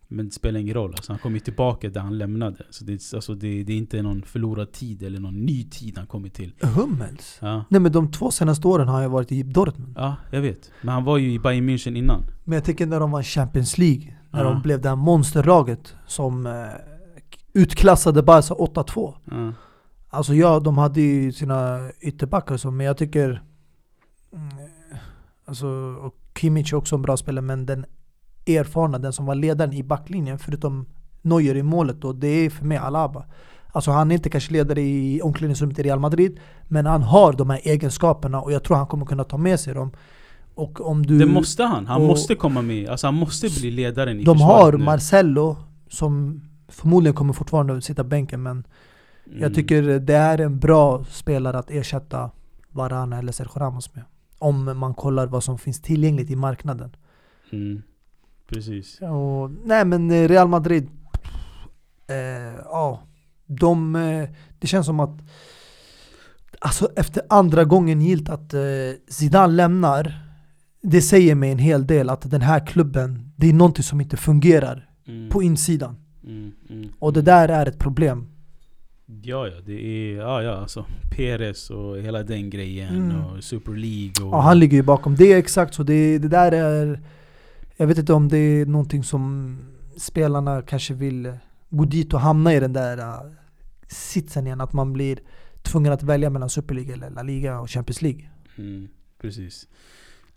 Men 0.08 0.26
det 0.26 0.32
spelar 0.32 0.60
ingen 0.60 0.74
roll. 0.74 0.90
Alltså, 0.96 1.12
han 1.12 1.18
kom 1.18 1.34
ju 1.34 1.40
tillbaka 1.40 1.88
där 1.88 2.00
han 2.00 2.18
lämnade. 2.18 2.56
Så 2.70 2.84
det, 2.84 2.92
är- 2.92 3.14
alltså, 3.16 3.34
det, 3.34 3.62
det 3.64 3.72
är 3.72 3.76
inte 3.76 4.02
någon 4.02 4.22
förlorad 4.22 4.72
tid 4.72 5.02
eller 5.02 5.20
någon 5.20 5.46
ny 5.46 5.64
tid 5.64 5.98
han 5.98 6.06
kommit 6.06 6.34
till. 6.34 6.52
Hummels? 6.60 7.38
Ja. 7.42 7.64
Nej 7.68 7.80
men 7.80 7.92
de 7.92 8.12
två 8.12 8.30
senaste 8.30 8.68
åren 8.68 8.88
har 8.88 9.02
jag 9.02 9.08
varit 9.08 9.32
i 9.32 9.42
Dortmund. 9.42 9.92
ja, 9.96 10.16
jag 10.30 10.40
vet. 10.40 10.70
Men 10.82 10.94
han 10.94 11.04
var 11.04 11.18
ju 11.18 11.32
i 11.32 11.38
Bayern 11.38 11.68
München 11.70 11.96
innan. 11.96 12.22
Men 12.44 12.54
jag 12.56 12.64
tänker 12.64 12.86
när 12.86 13.00
de 13.00 13.10
var 13.10 13.20
i 13.20 13.24
Champions 13.24 13.78
League, 13.78 14.16
när 14.30 14.44
Ja. 14.44 14.50
de 14.50 14.62
blev 14.62 14.80
det 14.80 14.88
här 14.88 14.96
monsterlaget 14.96 15.94
som 16.06 16.46
eh, 16.46 16.52
utklassade 17.52 18.22
Barca 18.22 18.54
8-2. 18.54 19.14
Ja. 19.24 19.52
Alltså 20.08 20.34
ja, 20.34 20.60
de 20.60 20.78
hade 20.78 21.00
ju 21.00 21.32
sina 21.32 21.90
ytterbackar 22.00 22.56
så, 22.56 22.70
men 22.70 22.86
jag 22.86 22.96
tycker 22.96 23.42
mm, 24.32 24.48
Alltså, 25.44 25.66
och 26.00 26.14
Kimmich 26.40 26.72
är 26.72 26.76
också 26.76 26.94
en 26.96 27.02
bra 27.02 27.16
spelare, 27.16 27.42
men 27.44 27.66
den 27.66 27.86
erfarna, 28.46 28.98
den 28.98 29.12
som 29.12 29.26
var 29.26 29.34
ledaren 29.34 29.72
i 29.72 29.82
backlinjen, 29.82 30.38
förutom 30.38 30.86
Neuer 31.22 31.56
i 31.56 31.62
målet 31.62 32.00
då, 32.00 32.12
det 32.12 32.28
är 32.28 32.50
för 32.50 32.64
mig 32.64 32.78
Alaba. 32.78 33.24
Alltså 33.72 33.90
han 33.90 34.10
är 34.10 34.14
inte 34.14 34.30
kanske 34.30 34.52
ledare 34.52 34.80
i 34.80 35.20
omklädningsrummet 35.22 35.78
i 35.78 35.82
Real 35.82 35.98
Madrid, 36.00 36.40
men 36.68 36.86
han 36.86 37.02
har 37.02 37.32
de 37.32 37.50
här 37.50 37.60
egenskaperna 37.64 38.40
och 38.40 38.52
jag 38.52 38.64
tror 38.64 38.76
han 38.76 38.86
kommer 38.86 39.06
kunna 39.06 39.24
ta 39.24 39.36
med 39.36 39.60
sig 39.60 39.74
dem. 39.74 39.90
Och 40.54 40.80
om 40.90 41.06
du... 41.06 41.18
Det 41.18 41.26
måste 41.26 41.62
han. 41.64 41.86
Han 41.86 42.00
och- 42.02 42.06
måste 42.08 42.34
komma 42.34 42.62
med. 42.62 42.88
Alltså 42.88 43.06
han 43.06 43.14
måste 43.14 43.48
bli 43.60 43.70
ledaren 43.70 44.20
i 44.20 44.24
de 44.24 44.40
har 44.40 44.72
nu. 44.72 44.84
Marcello, 44.84 45.56
som 45.88 46.40
förmodligen 46.68 47.14
kommer 47.14 47.32
fortfarande 47.32 47.82
sitta 47.82 48.04
bänken, 48.04 48.42
men 48.42 48.66
Mm. 49.28 49.40
Jag 49.42 49.54
tycker 49.54 49.82
det 49.82 50.14
är 50.14 50.40
en 50.40 50.58
bra 50.58 51.04
spelare 51.04 51.58
att 51.58 51.70
ersätta 51.70 52.30
Varane 52.70 53.18
eller 53.18 53.32
Sergio 53.32 53.58
Ramos 53.58 53.94
med. 53.94 54.04
Om 54.38 54.78
man 54.78 54.94
kollar 54.94 55.26
vad 55.26 55.44
som 55.44 55.58
finns 55.58 55.80
tillgängligt 55.82 56.30
i 56.30 56.36
marknaden. 56.36 56.96
Mm. 57.52 57.82
Precis. 58.46 59.00
Och, 59.00 59.50
nej 59.64 59.84
men 59.84 60.10
eh, 60.10 60.28
Real 60.28 60.48
Madrid, 60.48 60.88
eh, 62.08 62.54
ja, 62.64 63.02
de, 63.46 63.96
eh, 63.96 64.28
det 64.58 64.66
känns 64.66 64.86
som 64.86 65.00
att 65.00 65.20
Alltså 66.58 66.88
efter 66.96 67.22
andra 67.28 67.64
gången 67.64 68.00
gilt 68.00 68.28
att 68.28 68.54
eh, 68.54 68.60
Zidane 69.08 69.52
lämnar 69.52 70.22
Det 70.82 71.00
säger 71.00 71.34
mig 71.34 71.52
en 71.52 71.58
hel 71.58 71.86
del 71.86 72.10
att 72.10 72.30
den 72.30 72.40
här 72.40 72.66
klubben, 72.66 73.32
det 73.36 73.48
är 73.48 73.52
någonting 73.52 73.82
som 73.84 74.00
inte 74.00 74.16
fungerar 74.16 74.82
Mm. 75.08 75.28
på 75.30 75.42
insidan. 75.42 75.96
Mm. 76.24 76.52
Mm. 76.70 76.88
Och 76.98 77.12
det 77.12 77.22
där 77.22 77.48
är 77.48 77.66
ett 77.66 77.78
problem. 77.78 78.26
Ja, 79.22 79.48
ja. 79.48 79.54
Det 79.66 79.72
är... 79.86 80.16
Ja, 80.16 80.42
ja. 80.42 80.52
Alltså 80.52 80.86
Perez 81.16 81.70
och 81.70 81.98
hela 81.98 82.22
den 82.22 82.50
grejen. 82.50 82.94
Mm. 83.10 83.24
Och 83.24 83.44
Super 83.44 83.72
League 83.72 84.26
och... 84.26 84.34
Ja, 84.34 84.40
han 84.40 84.58
ligger 84.58 84.76
ju 84.76 84.82
bakom 84.82 85.16
det 85.16 85.32
exakt 85.32 85.74
så 85.74 85.82
det, 85.82 86.18
det 86.18 86.28
där 86.28 86.52
är 86.52 87.00
Jag 87.76 87.86
vet 87.86 87.98
inte 87.98 88.12
om 88.12 88.28
det 88.28 88.38
är 88.38 88.66
någonting 88.66 89.04
som 89.04 89.56
spelarna 89.96 90.62
kanske 90.62 90.94
vill 90.94 91.32
gå 91.70 91.84
dit 91.84 92.14
och 92.14 92.20
hamna 92.20 92.54
i 92.54 92.60
den 92.60 92.72
där 92.72 92.98
uh, 92.98 93.32
sitsen 93.88 94.46
igen 94.46 94.60
att 94.60 94.72
man 94.72 94.92
blir 94.92 95.18
tvungen 95.62 95.92
att 95.92 96.02
välja 96.02 96.30
mellan 96.30 96.50
Super 96.50 96.74
League 96.74 96.94
eller 96.94 97.10
La 97.10 97.22
Liga 97.22 97.60
och 97.60 97.70
Champions 97.70 98.02
League. 98.02 98.28
Mm, 98.58 98.88
precis. 99.20 99.68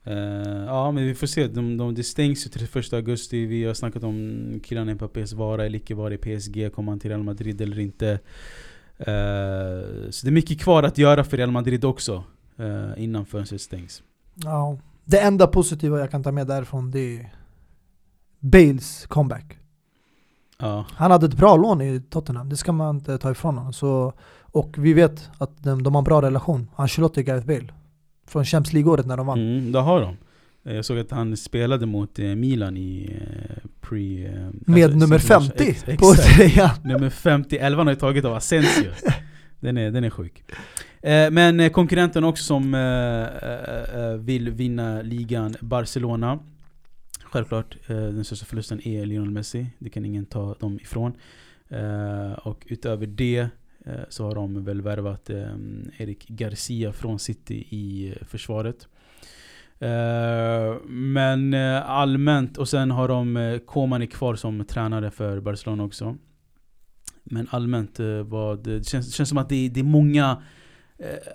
Eh, 0.03 0.65
ja 0.65 0.91
men 0.91 1.05
vi 1.05 1.15
får 1.15 1.27
se, 1.27 1.47
de, 1.47 1.77
de, 1.77 1.95
det 1.95 2.03
stängs 2.03 2.45
ju 2.45 2.49
31 2.49 2.93
augusti. 2.93 3.45
Vi 3.45 3.63
har 3.63 3.73
snackat 3.73 4.03
om 4.03 4.59
Kylian 4.63 4.93
Mbappés 4.93 5.33
vara 5.33 5.65
eller 5.65 5.77
icke 5.77 5.95
vara 5.95 6.13
i 6.13 6.17
PSG. 6.17 6.71
Kommer 6.73 6.91
han 6.91 6.99
till 6.99 7.09
Real 7.09 7.23
Madrid 7.23 7.61
eller 7.61 7.79
inte? 7.79 8.19
Eh, 8.97 10.09
så 10.09 10.25
det 10.25 10.29
är 10.29 10.31
mycket 10.31 10.61
kvar 10.61 10.83
att 10.83 10.97
göra 10.97 11.23
för 11.23 11.37
Real 11.37 11.51
Madrid 11.51 11.85
också. 11.85 12.23
Uh, 12.59 13.03
innan 13.03 13.25
fönstret 13.25 13.61
stängs. 13.61 14.03
Ja. 14.35 14.77
Det 15.09 15.19
enda 15.19 15.47
positiva 15.47 15.99
jag 15.99 16.11
kan 16.11 16.23
ta 16.23 16.31
med 16.31 16.47
därifrån 16.47 16.91
det 16.91 17.17
är 17.17 17.33
Bales 18.39 19.05
comeback. 19.07 19.57
Ja. 20.59 20.85
Han 20.91 21.11
hade 21.11 21.25
ett 21.25 21.33
bra 21.37 21.57
lån 21.57 21.81
i 21.81 22.01
Tottenham, 22.09 22.49
det 22.49 22.57
ska 22.57 22.71
man 22.71 22.95
inte 22.95 23.17
ta 23.17 23.31
ifrån 23.31 23.57
honom. 23.57 23.73
Så, 23.73 24.13
och 24.41 24.75
vi 24.77 24.93
vet 24.93 25.29
att 25.37 25.63
de, 25.63 25.83
de 25.83 25.95
har 25.95 26.01
en 26.01 26.03
bra 26.05 26.21
relation. 26.21 26.69
Ancelotti 26.75 27.21
och 27.21 27.25
Gareth 27.25 27.47
Bale. 27.47 27.67
Från 28.27 28.45
Champions 28.45 28.73
League-året 28.73 29.05
när 29.05 29.17
de 29.17 29.27
vann. 29.27 29.39
Mm, 29.39 29.71
det 29.71 29.79
har 29.79 30.01
de. 30.01 30.17
Jag 30.73 30.85
såg 30.85 30.99
att 30.99 31.11
han 31.11 31.37
spelade 31.37 31.85
mot 31.85 32.19
eh, 32.19 32.25
Milan 32.25 32.77
i 32.77 33.17
eh, 33.21 33.55
pre... 33.81 34.25
eh, 34.27 34.49
Med 34.53 34.83
alltså, 34.83 34.99
nummer 34.99 35.17
Super- 35.19 35.39
50 35.39 35.63
ex- 35.63 35.83
på 35.99 36.13
tröjan. 36.13 36.69
Nummer 36.83 37.09
50, 37.09 37.57
11 37.57 37.83
har 37.83 37.89
ju 37.89 37.95
tagit 37.95 38.25
av 38.25 38.33
Asensio. 38.33 38.91
Den 39.59 39.77
är, 39.77 39.91
den 39.91 40.03
är 40.03 40.09
sjuk. 40.09 40.43
Eh, 41.01 41.31
men 41.31 41.59
eh, 41.59 41.69
konkurrenten 41.69 42.23
också 42.23 42.43
som 42.43 42.73
eh, 42.73 44.13
vill 44.19 44.49
vinna 44.49 45.01
ligan, 45.01 45.55
Barcelona. 45.61 46.39
Självklart, 47.23 47.77
den 47.87 48.25
största 48.25 48.45
förlusten 48.45 48.87
är 48.87 49.05
Lionel 49.05 49.29
Messi. 49.31 49.67
Det 49.79 49.89
kan 49.89 50.05
ingen 50.05 50.25
ta 50.25 50.53
dem 50.59 50.79
ifrån. 50.81 51.13
Och 52.43 52.63
utöver 52.69 53.07
det 53.07 53.47
så 54.09 54.23
har 54.27 54.35
de 54.35 54.65
väl 54.65 54.81
värvat 54.81 55.29
Eric 55.97 56.27
Garcia 56.27 56.93
från 56.93 57.19
City 57.19 57.55
i 57.55 58.13
försvaret. 58.21 58.87
Men 60.87 61.53
allmänt, 61.83 62.57
och 62.57 62.69
sen 62.69 62.91
har 62.91 63.07
de 63.07 63.25
Komani 63.33 63.59
Koman 63.65 64.07
kvar 64.07 64.35
som 64.35 64.65
tränare 64.65 65.11
för 65.11 65.39
Barcelona 65.39 65.83
också. 65.83 66.17
Men 67.23 67.47
allmänt, 67.51 67.99
vad, 68.25 68.63
det 68.63 68.87
känns, 68.87 69.13
känns 69.13 69.29
som 69.29 69.37
att 69.37 69.49
det, 69.49 69.65
är- 69.65 69.69
det 69.69 69.79
är 69.79 69.83
många 69.83 70.43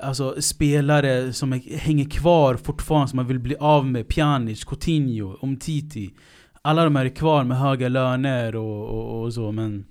alltså, 0.00 0.34
spelare 0.42 1.32
som 1.32 1.52
är, 1.52 1.76
hänger 1.78 2.04
kvar 2.04 2.56
fortfarande, 2.56 3.08
som 3.08 3.16
man 3.16 3.26
vill 3.26 3.40
bli 3.40 3.56
av 3.60 3.86
med. 3.86 4.08
Pjanic, 4.08 4.64
Coutinho, 4.64 5.36
Umtiti. 5.42 6.14
Alla 6.62 6.84
de 6.84 6.96
här 6.96 7.04
är 7.04 7.08
kvar 7.08 7.44
med 7.44 7.58
höga 7.58 7.88
löner 7.88 8.56
och, 8.56 8.88
och, 8.88 9.22
och 9.22 9.34
så, 9.34 9.52
men 9.52 9.84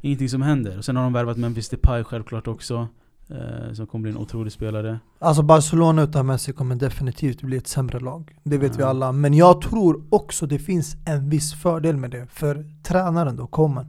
ingenting 0.00 0.28
som 0.28 0.42
händer. 0.42 0.78
Och 0.78 0.84
sen 0.84 0.96
har 0.96 1.02
de 1.02 1.12
värvat 1.12 1.36
Memphis 1.36 1.68
Depay 1.68 2.04
självklart 2.04 2.48
också. 2.48 2.88
Eh, 3.30 3.72
som 3.72 3.86
kommer 3.86 4.02
bli 4.02 4.10
en 4.10 4.16
otrolig 4.16 4.52
spelare. 4.52 5.00
Alltså 5.18 5.42
Barcelona 5.42 6.02
utan 6.02 6.26
Messi 6.26 6.52
kommer 6.52 6.74
definitivt 6.76 7.42
bli 7.42 7.56
ett 7.56 7.66
sämre 7.66 8.00
lag. 8.00 8.36
Det 8.44 8.58
vet 8.58 8.76
vi 8.76 8.82
Ja. 8.82 8.88
alla. 8.88 9.12
Men 9.12 9.34
jag 9.34 9.60
tror 9.60 10.04
också 10.10 10.46
det 10.46 10.58
finns 10.58 10.96
en 11.06 11.30
viss 11.30 11.54
fördel 11.54 11.96
med 11.96 12.10
det. 12.10 12.26
För 12.30 12.64
tränaren 12.82 13.36
då, 13.36 13.46
Koman. 13.46 13.86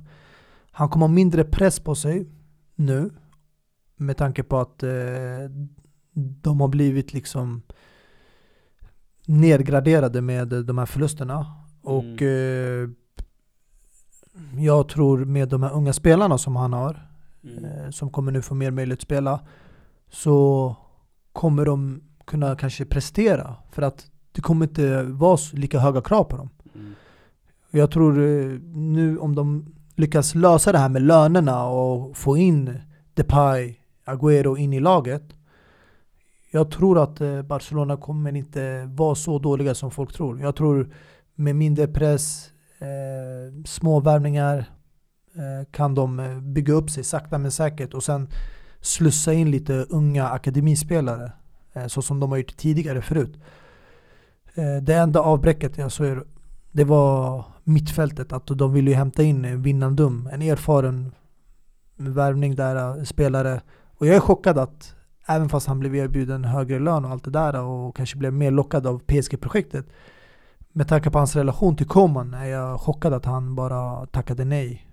Han 0.71 0.89
kommer 0.89 1.07
ha 1.07 1.13
mindre 1.13 1.43
press 1.43 1.79
på 1.79 1.95
sig 1.95 2.29
nu. 2.75 3.09
Med 4.01 4.17
tanke 4.17 4.43
på 4.43 4.59
att 4.59 4.83
eh, 4.83 4.89
de 6.13 6.61
har 6.61 6.67
blivit 6.67 7.13
liksom 7.13 7.61
nedgraderade 9.25 10.21
med 10.21 10.47
de 10.47 10.77
här 10.77 10.85
förlusterna. 10.85 11.45
Och 11.81 12.21
eh, 12.21 12.89
jag 14.57 14.89
tror 14.89 15.25
med 15.25 15.49
de 15.49 15.63
här 15.63 15.73
unga 15.73 15.93
spelarna 15.93 16.37
som 16.37 16.55
han 16.55 16.73
har 16.73 17.07
eh, 17.43 17.89
som 17.89 18.09
kommer 18.09 18.31
nu 18.31 18.41
få 18.41 18.55
mer 18.55 18.71
möjlighet 18.71 18.99
att 18.99 19.03
spela 19.03 19.39
så 20.09 20.75
kommer 21.33 21.65
de 21.65 22.03
kunna 22.25 22.55
kanske 22.55 22.85
prestera 22.85 23.55
för 23.71 23.81
att 23.81 24.11
det 24.31 24.41
kommer 24.41 24.65
inte 24.65 25.03
vara 25.03 25.37
lika 25.53 25.79
höga 25.79 26.01
krav 26.01 26.23
på 26.23 26.37
dem. 26.37 26.49
Mm. 26.75 26.93
Jag 27.71 27.91
tror 27.91 28.19
eh, 28.19 28.59
nu 28.73 29.17
om 29.17 29.35
de 29.35 29.75
lyckas 29.95 30.35
lösa 30.35 30.71
det 30.71 30.77
här 30.77 30.89
med 30.89 31.01
lönerna 31.01 31.65
och 31.65 32.17
få 32.17 32.37
in 32.37 32.79
Depay, 33.13 33.80
Agüero 34.05 34.57
in 34.57 34.73
i 34.73 34.79
laget 34.79 35.23
jag 36.53 36.71
tror 36.71 37.03
att 37.03 37.21
eh, 37.21 37.41
Barcelona 37.41 37.97
kommer 37.97 38.35
inte 38.35 38.85
vara 38.85 39.15
så 39.15 39.39
dåliga 39.39 39.75
som 39.75 39.91
folk 39.91 40.13
tror. 40.13 40.41
Jag 40.41 40.55
tror 40.55 40.93
med 41.35 41.55
mindre 41.55 41.87
press, 41.87 42.51
eh, 42.79 43.63
små 43.65 43.99
värvningar 43.99 44.57
eh, 45.35 45.71
kan 45.71 45.95
de 45.95 46.19
eh, 46.19 46.39
bygga 46.39 46.73
upp 46.73 46.89
sig 46.89 47.03
sakta 47.03 47.37
men 47.37 47.51
säkert 47.51 47.93
och 47.93 48.03
sen 48.03 48.29
slussa 48.81 49.33
in 49.33 49.51
lite 49.51 49.73
unga 49.73 50.27
akademispelare 50.27 51.31
eh, 51.73 51.87
så 51.87 52.01
som 52.01 52.19
de 52.19 52.31
har 52.31 52.37
gjort 52.37 52.57
tidigare 52.57 53.01
förut. 53.01 53.39
Eh, 54.55 54.77
det 54.81 54.93
enda 54.93 55.19
avbräcket 55.19 55.77
jag 55.77 55.91
såg 55.91 56.23
det 56.71 56.83
var 56.83 57.45
mittfältet, 57.63 58.33
att 58.33 58.47
de 58.47 58.73
ville 58.73 58.91
ju 58.91 58.95
hämta 58.95 59.23
in 59.23 59.45
eh, 59.45 59.57
Vinnandum, 59.57 60.29
en 60.31 60.41
erfaren 60.41 61.11
värvning 61.95 62.55
där, 62.55 62.97
eh, 62.97 63.03
spelare. 63.03 63.61
Och 64.01 64.07
jag 64.07 64.15
är 64.15 64.19
chockad 64.19 64.57
att 64.57 64.95
även 65.27 65.49
fast 65.49 65.67
han 65.67 65.79
blev 65.79 65.95
erbjuden 65.95 66.45
högre 66.45 66.79
lön 66.79 67.05
och 67.05 67.11
allt 67.11 67.23
det 67.23 67.31
där 67.31 67.61
och 67.61 67.95
kanske 67.95 68.17
blev 68.17 68.33
mer 68.33 68.51
lockad 68.51 68.87
av 68.87 68.99
PSG-projektet 68.99 69.85
med 70.71 70.87
tanke 70.87 71.09
på 71.09 71.17
hans 71.17 71.35
relation 71.35 71.75
till 71.75 71.87
Koman 71.87 72.33
är 72.33 72.45
jag 72.45 72.81
chockad 72.81 73.13
att 73.13 73.25
han 73.25 73.55
bara 73.55 74.05
tackade 74.05 74.45
nej. 74.45 74.87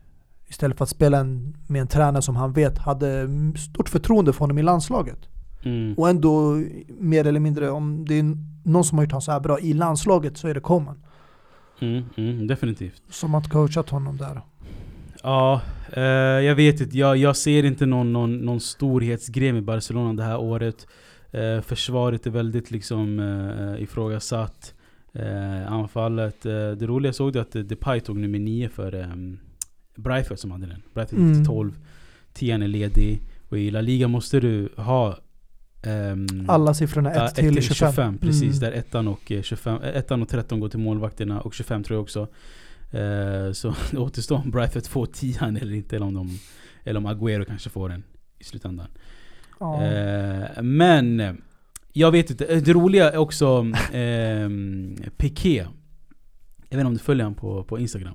Istället 0.47 0.79
för 0.79 0.85
att 0.85 0.89
spela 0.89 1.19
en, 1.19 1.57
med 1.67 1.81
en 1.81 1.87
tränare 1.87 2.23
som 2.23 2.37
han 2.37 2.53
vet 2.53 2.79
hade 2.79 3.29
stort 3.57 3.89
förtroende 3.89 4.33
för 4.33 4.41
honom 4.41 4.59
i 4.59 4.63
landslaget. 4.63 5.19
Mm. 5.63 5.95
Och 5.95 6.09
ändå 6.09 6.63
mer 6.89 7.27
eller 7.27 7.41
mindre, 7.41 7.71
om 7.71 8.05
det 8.09 8.19
är 8.19 8.37
någon 8.65 8.85
som 8.85 8.99
har 8.99 9.05
gjort 9.05 9.13
honom 9.13 9.23
så 9.23 9.33
här 9.33 9.41
bra 9.41 9.61
i 9.61 9.73
landslaget 9.73 10.37
så 10.37 10.49
är 10.49 10.55
det 10.55 10.61
Koman. 10.61 11.03
Mm, 11.81 12.05
mm, 12.17 12.47
definitivt. 12.47 13.03
Som 13.11 13.35
har 13.35 13.41
coachat 13.41 13.91
honom 13.91 14.17
där. 14.17 14.41
Ja, 15.23 15.61
eh, 15.93 16.03
jag 16.45 16.55
vet 16.55 16.81
inte. 16.81 16.99
Jag, 16.99 17.17
jag 17.17 17.37
ser 17.37 17.65
inte 17.65 17.87
någon, 17.87 18.13
någon, 18.13 18.37
någon 18.37 18.61
storhetsgrej 18.61 19.53
med 19.53 19.65
Barcelona 19.65 20.13
det 20.13 20.23
här 20.23 20.39
året. 20.39 20.87
Eh, 21.31 21.61
försvaret 21.61 22.27
är 22.27 22.31
väldigt 22.31 22.71
liksom 22.71 23.21
eh, 23.21 23.83
ifrågasatt. 23.83 24.75
Eh, 25.13 25.73
anfallet. 25.73 26.47
Eh, 26.47 26.53
det 26.53 26.87
roliga 26.87 27.13
såg 27.13 27.33
du 27.33 27.41
att 27.41 27.53
Depay 27.53 28.01
tog 28.01 28.17
nummer 28.17 28.39
9 28.39 28.69
för 28.69 28.95
eh, 28.95 29.07
Brightford 29.97 30.39
som 30.39 30.51
hade 30.51 30.67
den. 30.67 30.83
Brightford 30.95 31.19
gick 31.19 31.37
till 31.37 31.47
12. 31.47 31.73
10 32.33 32.55
är 32.55 32.59
ledig. 32.59 33.23
Och 33.49 33.59
i 33.59 33.71
La 33.71 33.81
Liga 33.81 34.09
måste 34.09 34.41
du 34.41 34.69
ha 34.77 35.19
ehm, 35.83 36.27
Alla 36.49 36.75
siffrorna 36.75 37.11
1 37.11 37.17
Ja, 37.17 37.29
till 37.29 37.63
25. 37.63 38.19
precis. 38.19 38.43
Mm. 38.43 38.61
Där 38.61 38.73
ettan 38.73 39.09
och, 39.09 39.33
eh, 39.33 39.43
25, 39.43 39.83
eh, 39.83 39.97
ettan 39.97 40.23
och 40.23 40.29
13 40.29 40.61
går 40.61 40.69
till 40.69 40.79
målvakterna 40.79 41.41
och 41.41 41.55
25 41.55 41.83
tror 41.83 41.97
jag 41.97 42.03
också. 42.03 42.29
Eh, 42.91 43.53
så 43.53 43.75
det 43.91 43.99
återstår 43.99 44.37
om 44.37 44.51
Brighton 44.51 44.83
får 44.83 45.07
10 45.07 45.39
eller 45.41 45.73
inte. 45.73 45.97
Eller 45.97 46.07
om, 46.07 46.15
de, 46.15 46.39
eller 46.85 46.99
om 46.99 47.07
Agüero 47.07 47.45
kanske 47.45 47.71
får 47.71 47.89
den 47.89 48.05
i 48.39 48.45
slutändan. 48.45 48.87
Eh, 49.61 50.63
men 50.63 51.21
eh, 51.21 51.35
jag 51.93 52.11
vet 52.11 52.31
inte. 52.31 52.61
Det 52.61 52.73
roliga 52.73 53.11
är 53.13 53.17
också 53.17 53.67
eh, 53.93 54.49
Piqué. 55.17 55.67
Jag 56.69 56.77
vet 56.77 56.81
inte 56.81 56.87
om 56.87 56.93
du 56.93 56.99
följer 56.99 57.25
honom 57.25 57.39
på, 57.39 57.65
på 57.65 57.79
Instagram. 57.79 58.15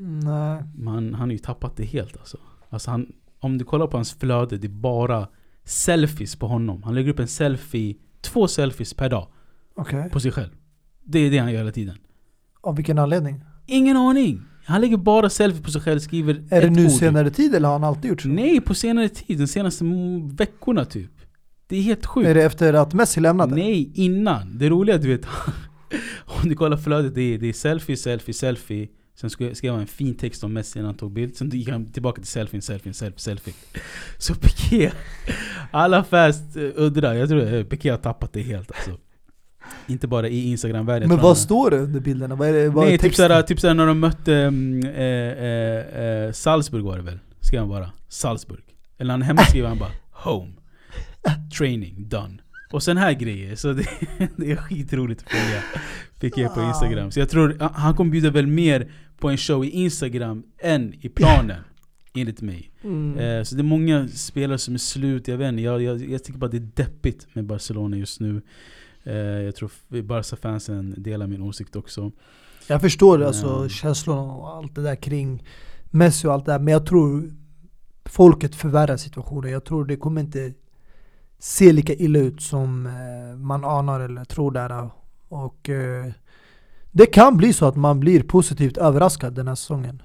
Nej. 0.00 0.62
Men 0.74 1.14
han, 1.14 1.14
har 1.14 1.26
ju 1.26 1.38
tappat 1.38 1.76
det 1.76 1.84
helt 1.84 2.16
alltså. 2.16 2.38
alltså 2.68 2.90
han, 2.90 3.12
om 3.40 3.58
du 3.58 3.64
kollar 3.64 3.86
på 3.86 3.96
hans 3.96 4.12
flöde, 4.12 4.58
det 4.58 4.66
är 4.66 4.68
bara 4.68 5.28
selfies 5.64 6.36
på 6.36 6.46
honom. 6.46 6.82
Han 6.82 6.94
lägger 6.94 7.10
upp 7.10 7.18
en 7.18 7.28
selfie, 7.28 7.96
två 8.20 8.48
selfies 8.48 8.94
per 8.94 9.10
dag 9.10 9.28
Okej. 9.74 10.10
på 10.10 10.20
sig 10.20 10.32
själv. 10.32 10.50
Det 11.04 11.18
är 11.18 11.30
det 11.30 11.38
han 11.38 11.52
gör 11.52 11.58
hela 11.58 11.72
tiden. 11.72 11.98
Av 12.60 12.76
vilken 12.76 12.98
anledning? 12.98 13.44
Ingen 13.70 13.96
aning! 13.96 14.42
Han 14.64 14.80
lägger 14.80 14.96
bara 14.96 15.30
selfie 15.30 15.62
på 15.62 15.70
sig 15.70 15.80
själv, 15.80 15.98
skriver 15.98 16.42
Är 16.50 16.60
det 16.60 16.70
nu 16.70 16.84
ord. 16.84 16.90
senare 16.92 17.30
tid 17.30 17.54
eller 17.54 17.68
har 17.68 17.72
han 17.72 17.84
alltid 17.84 18.10
gjort 18.10 18.22
så? 18.22 18.28
Nej, 18.28 18.60
på 18.60 18.74
senare 18.74 19.08
tid. 19.08 19.38
De 19.38 19.46
senaste 19.46 19.84
veckorna 20.32 20.84
typ. 20.84 21.10
Det 21.68 21.76
är 21.76 21.82
helt 21.82 22.06
sjukt. 22.06 22.28
Är 22.28 22.34
det 22.34 22.42
efter 22.42 22.74
att 22.74 22.94
Messi 22.94 23.20
lämnade? 23.20 23.54
Nej, 23.54 23.90
innan. 23.94 24.58
Det 24.58 24.68
roliga 24.68 24.98
du 24.98 25.08
vet, 25.08 25.26
om 26.42 26.48
du 26.48 26.54
kollar 26.54 26.76
flödet, 26.76 27.14
det 27.14 27.34
är, 27.34 27.38
det 27.38 27.48
är 27.48 27.52
selfie, 27.52 27.96
selfie, 27.96 28.34
selfie. 28.34 28.88
Sen 29.20 29.30
skrev 29.30 29.72
han 29.72 29.80
en 29.80 29.86
fin 29.86 30.14
text 30.14 30.44
om 30.44 30.52
Messi 30.52 30.78
när 30.78 30.86
han 30.86 30.96
tog 30.96 31.12
bild. 31.12 31.36
Sen 31.36 31.50
gick 31.50 31.68
han 31.68 31.92
tillbaka 31.92 32.22
till 32.22 32.30
selfie, 32.30 32.60
selfie, 32.60 32.94
selfie, 32.94 33.18
selfie. 33.20 33.54
Så 34.18 34.34
Piqué, 34.34 34.90
alla 35.70 36.04
fans 36.04 36.56
eh, 36.56 36.70
undrar. 36.74 37.14
Jag 37.14 37.28
tror 37.28 37.54
att 37.54 37.68
Piqué 37.68 37.90
har 37.90 37.98
tappat 37.98 38.32
det 38.32 38.42
helt 38.42 38.72
alltså. 38.72 38.98
Inte 39.86 40.06
bara 40.08 40.28
i 40.28 40.44
Instagram-världen. 40.50 41.02
jag 41.02 41.08
Men 41.08 41.16
vad 41.18 41.26
han- 41.26 41.36
står 41.36 41.70
det 41.70 41.78
under 41.78 42.00
bilderna? 42.00 42.34
Vad 42.34 42.48
är 42.48 42.52
det? 42.52 42.68
Vad 42.68 42.84
Nej, 42.84 42.94
är 42.94 42.98
typ 42.98 43.14
såhär, 43.14 43.42
typ 43.42 43.60
såhär 43.60 43.74
när 43.74 43.86
de 43.86 44.00
mötte 44.00 44.34
eh, 44.34 45.02
eh, 45.02 46.04
eh, 46.26 46.32
Salzburg 46.32 46.84
var 46.84 46.96
det 46.96 47.02
väl? 47.02 47.18
Skrev 47.40 47.60
han 47.60 47.68
bara 47.68 47.90
Salzburg. 48.08 48.64
Eller 48.98 49.08
när 49.08 49.12
han 49.14 49.22
hemma 49.22 49.42
skriver 49.42 49.68
han 49.68 49.78
bara 49.78 49.90
Home. 50.12 50.52
Training 51.58 52.08
done. 52.08 52.38
Och 52.72 52.82
sen 52.82 52.96
här 52.96 53.12
grejer. 53.12 53.56
Så 53.56 53.72
det, 53.72 53.86
det 54.36 54.50
är 54.52 54.56
skitroligt 54.56 55.22
att 55.26 55.30
följa 55.32 55.62
Piqué 56.20 56.48
på 56.48 56.62
Instagram. 56.62 57.10
Så 57.10 57.20
jag 57.20 57.28
tror 57.28 57.56
han- 57.60 57.74
han 57.74 57.94
kommer 57.94 58.10
bjuda 58.10 58.30
väl 58.30 58.46
mer 58.46 58.90
på 59.18 59.28
en 59.30 59.36
show 59.36 59.64
i 59.64 59.70
Instagram 59.70 60.42
än 60.62 60.94
i 61.00 61.08
planen. 61.08 61.60
Enligt 62.14 62.42
mig. 62.42 62.70
Mm. 62.84 63.18
Eh, 63.18 63.42
så 63.42 63.54
det 63.54 63.60
är 63.60 63.64
många 63.64 64.08
spelare 64.08 64.58
som 64.58 64.74
är 64.74 64.78
slut, 64.78 65.28
jag 65.28 65.36
vet 65.38 65.48
inte. 65.48 65.62
Jag, 65.62 65.82
jag, 65.82 66.10
jag 66.10 66.24
tycker 66.24 66.38
bara 66.38 66.50
det 66.50 66.56
är 66.56 66.68
deppigt 66.74 67.26
med 67.32 67.44
Barcelona 67.44 67.96
just 67.96 68.20
nu. 68.20 68.42
Eh, 69.08 69.16
jag 69.16 69.54
tror 69.56 69.70
Barca-fansen 70.02 70.94
delar 70.98 71.26
min 71.26 71.42
åsikt 71.42 71.76
också. 71.76 72.12
Jag 72.66 72.80
förstår 72.80 73.22
alltså 73.22 73.46
Ja. 73.46 73.68
känslorna 73.68 74.22
och 74.22 74.48
allt 74.56 74.74
det 74.74 74.82
där 74.82 74.96
kring 74.96 75.44
Messi 75.90 76.28
och 76.28 76.32
allt 76.32 76.46
det 76.46 76.52
där, 76.52 76.58
men 76.58 76.72
jag 76.72 76.86
tror 76.86 77.30
folket 78.04 78.54
förvärrar 78.54 78.96
situationen. 78.96 79.50
Jag 79.50 79.64
tror 79.64 79.84
det 79.84 79.96
kommer 79.96 80.20
inte 80.20 80.52
se 81.38 81.72
lika 81.72 81.94
illa 81.94 82.18
ut 82.18 82.42
som 82.42 82.86
eh, 82.86 83.36
man 83.38 83.64
anar 83.64 84.00
eller 84.00 84.24
tror 84.24 84.50
där. 84.52 84.90
Och 85.28 85.68
eh, 85.68 86.06
det 86.92 87.06
kan 87.06 87.36
bli 87.36 87.52
så 87.52 87.66
att 87.66 87.76
man 87.76 88.00
blir 88.00 88.22
positivt 88.22 88.76
överraskad 88.76 89.34
den 89.34 89.48
här 89.48 89.54
säsongen. 89.54 90.02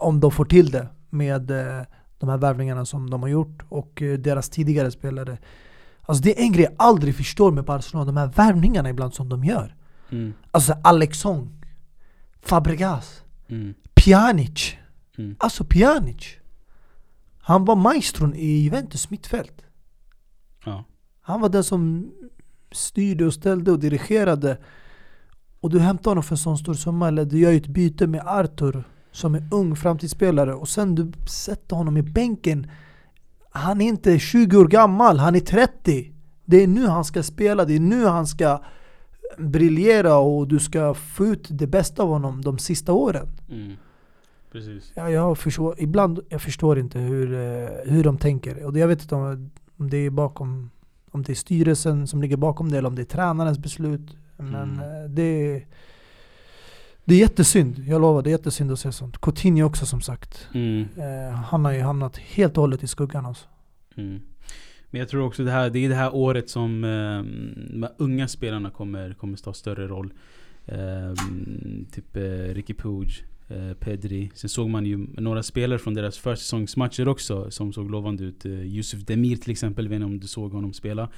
Om 0.00 0.20
de 0.20 0.30
får 0.30 0.44
till 0.44 0.70
det 0.70 0.88
med 1.10 1.42
de 2.18 2.28
här 2.28 2.36
värvningarna 2.38 2.84
som 2.84 3.10
de 3.10 3.22
har 3.22 3.28
gjort 3.28 3.62
och 3.68 4.02
deras 4.18 4.48
tidigare 4.50 4.90
spelare. 4.90 5.38
Alltså 6.06 6.22
det 6.22 6.40
är 6.40 6.44
en 6.44 6.52
grej 6.52 6.64
jag 6.64 6.74
aldrig 6.76 7.16
förstår 7.16 7.52
med 7.52 7.64
Barcelona, 7.64 8.04
de 8.04 8.16
här 8.16 8.26
värvningarna 8.26 8.90
ibland 8.90 9.14
som 9.14 9.28
de 9.28 9.44
gör. 9.44 9.74
Mm, 10.10 10.32
Alltså 10.50 10.74
Alexon, 10.84 11.62
Fabregas, 12.42 13.22
mm, 13.48 13.74
Pjanic. 13.94 14.74
mm. 15.18 15.36
Alltså 15.38 15.64
Pjanic. 15.64 16.26
Han 17.38 17.64
var 17.64 17.76
maestron 17.76 18.34
i 18.34 18.46
Juventus 18.46 19.10
mittfält. 19.10 19.62
Ja. 20.64 20.84
Han 21.20 21.40
var 21.40 21.48
den 21.48 21.64
som 21.64 22.10
styrde 22.72 23.26
och 23.26 23.34
ställde 23.34 23.70
och 23.72 23.78
dirigerade. 23.78 24.58
Och 25.60 25.70
du 25.70 25.80
hämtar 25.80 26.10
honom 26.10 26.22
för 26.24 26.34
en 26.34 26.38
sån 26.38 26.58
stor 26.58 26.74
summa, 26.74 27.08
eller 27.08 27.24
du 27.24 27.38
gör 27.38 27.52
ett 27.52 27.66
byte 27.66 28.06
med 28.06 28.22
Arthur 28.26 28.84
som 29.12 29.34
är 29.34 29.48
ung 29.50 29.76
framtidsspelare 29.76 30.54
och 30.54 30.68
sen 30.68 30.94
du 30.94 31.12
sätter 31.28 31.76
honom 31.76 31.96
i 31.96 32.02
bänken. 32.02 32.70
Han 33.56 33.80
är 33.80 33.88
inte 33.88 34.18
20 34.18 34.56
år 34.56 34.64
gammal, 34.68 35.18
han 35.18 35.34
är 35.34 35.40
30. 35.40 36.12
Det 36.44 36.62
är 36.62 36.66
nu 36.66 36.86
han 36.86 37.04
ska 37.04 37.22
spela, 37.22 37.64
det 37.64 37.74
är 37.76 37.80
nu 37.80 38.06
han 38.06 38.26
ska 38.26 38.62
briljera 39.38 40.16
och 40.16 40.48
du 40.48 40.58
ska 40.58 40.94
få 40.94 41.26
ut 41.26 41.46
det 41.50 41.66
bästa 41.66 42.02
av 42.02 42.08
honom 42.08 42.42
de 42.42 42.58
sista 42.58 42.92
åren. 42.92 43.26
Mm. 43.50 43.72
Precis. 44.52 44.92
Ja, 44.96 45.10
jag 45.10 45.38
förstår, 45.38 45.74
ibland 45.78 46.20
jag 46.28 46.42
förstår 46.42 46.78
inte 46.78 46.98
hur, 46.98 47.32
eh, 47.34 47.68
hur 47.84 48.04
de 48.04 48.18
tänker. 48.18 48.64
Och 48.64 48.78
jag 48.78 48.88
vet 48.88 49.02
inte 49.02 49.14
om, 49.14 49.50
om 49.78 49.90
det 49.90 49.96
är 49.96 50.10
bakom 50.10 50.70
om 51.10 51.22
det 51.22 51.32
är 51.32 51.34
styrelsen 51.34 52.06
som 52.06 52.22
ligger 52.22 52.36
bakom 52.36 52.70
det 52.70 52.78
eller 52.78 52.88
om 52.88 52.94
det 52.94 53.02
är 53.02 53.06
tränarens 53.06 53.58
beslut. 53.58 54.16
Men 54.36 54.54
Mm. 54.54 54.78
eh, 54.78 55.10
det, 55.10 55.22
är- 55.22 55.66
det 57.04 57.14
är 57.14 57.18
jättesynd, 57.18 57.84
jag 57.86 58.00
lovar. 58.00 58.22
Det 58.22 58.30
är 58.30 58.32
jättesynd 58.32 58.72
att 58.72 58.78
se 58.78 58.92
sånt. 58.92 59.20
Coutinho 59.20 59.64
också 59.64 59.86
som 59.86 60.00
sagt. 60.00 60.48
Mm. 60.54 60.88
Eh, 60.96 61.34
han 61.34 61.64
har 61.64 61.72
ju 61.72 61.80
hamnat 61.80 62.16
helt 62.16 62.56
och 62.56 62.60
hållet 62.60 62.82
i 62.82 62.86
skuggan 62.86 63.26
alltså. 63.26 63.46
Mm. 63.96 64.20
Men 64.90 64.98
jag 64.98 65.08
tror 65.08 65.26
också 65.26 65.44
det 65.44 65.50
här, 65.50 65.70
det 65.70 65.78
är 65.78 65.88
det 65.88 65.94
här 65.94 66.14
året 66.14 66.50
som 66.50 66.84
eh, 66.84 67.22
de 67.80 67.88
unga 67.98 68.28
spelarna 68.28 68.70
kommer, 68.70 69.14
kommer 69.14 69.36
ta 69.36 69.52
större 69.52 69.88
roll. 69.88 70.12
Eh, 70.66 71.14
typ 71.92 72.16
eh, 72.16 72.54
Ricky 72.54 72.74
Puig, 72.74 73.24
eh, 73.48 73.74
Pedri. 73.74 74.30
Sen 74.34 74.50
såg 74.50 74.70
man 74.70 74.86
ju 74.86 75.06
några 75.16 75.42
spelare 75.42 75.78
från 75.78 75.94
deras 75.94 76.18
försäsongsmatcher 76.18 77.08
också 77.08 77.50
som 77.50 77.72
såg 77.72 77.90
lovande 77.90 78.24
ut. 78.24 78.46
Yusuf 78.46 79.00
Demir 79.00 79.36
till 79.36 79.50
exempel, 79.50 79.88
vet 79.88 79.96
inte 79.96 80.06
om 80.06 80.20
du 80.20 80.26
såg 80.26 80.52
honom 80.52 80.72
spela. 80.72 81.10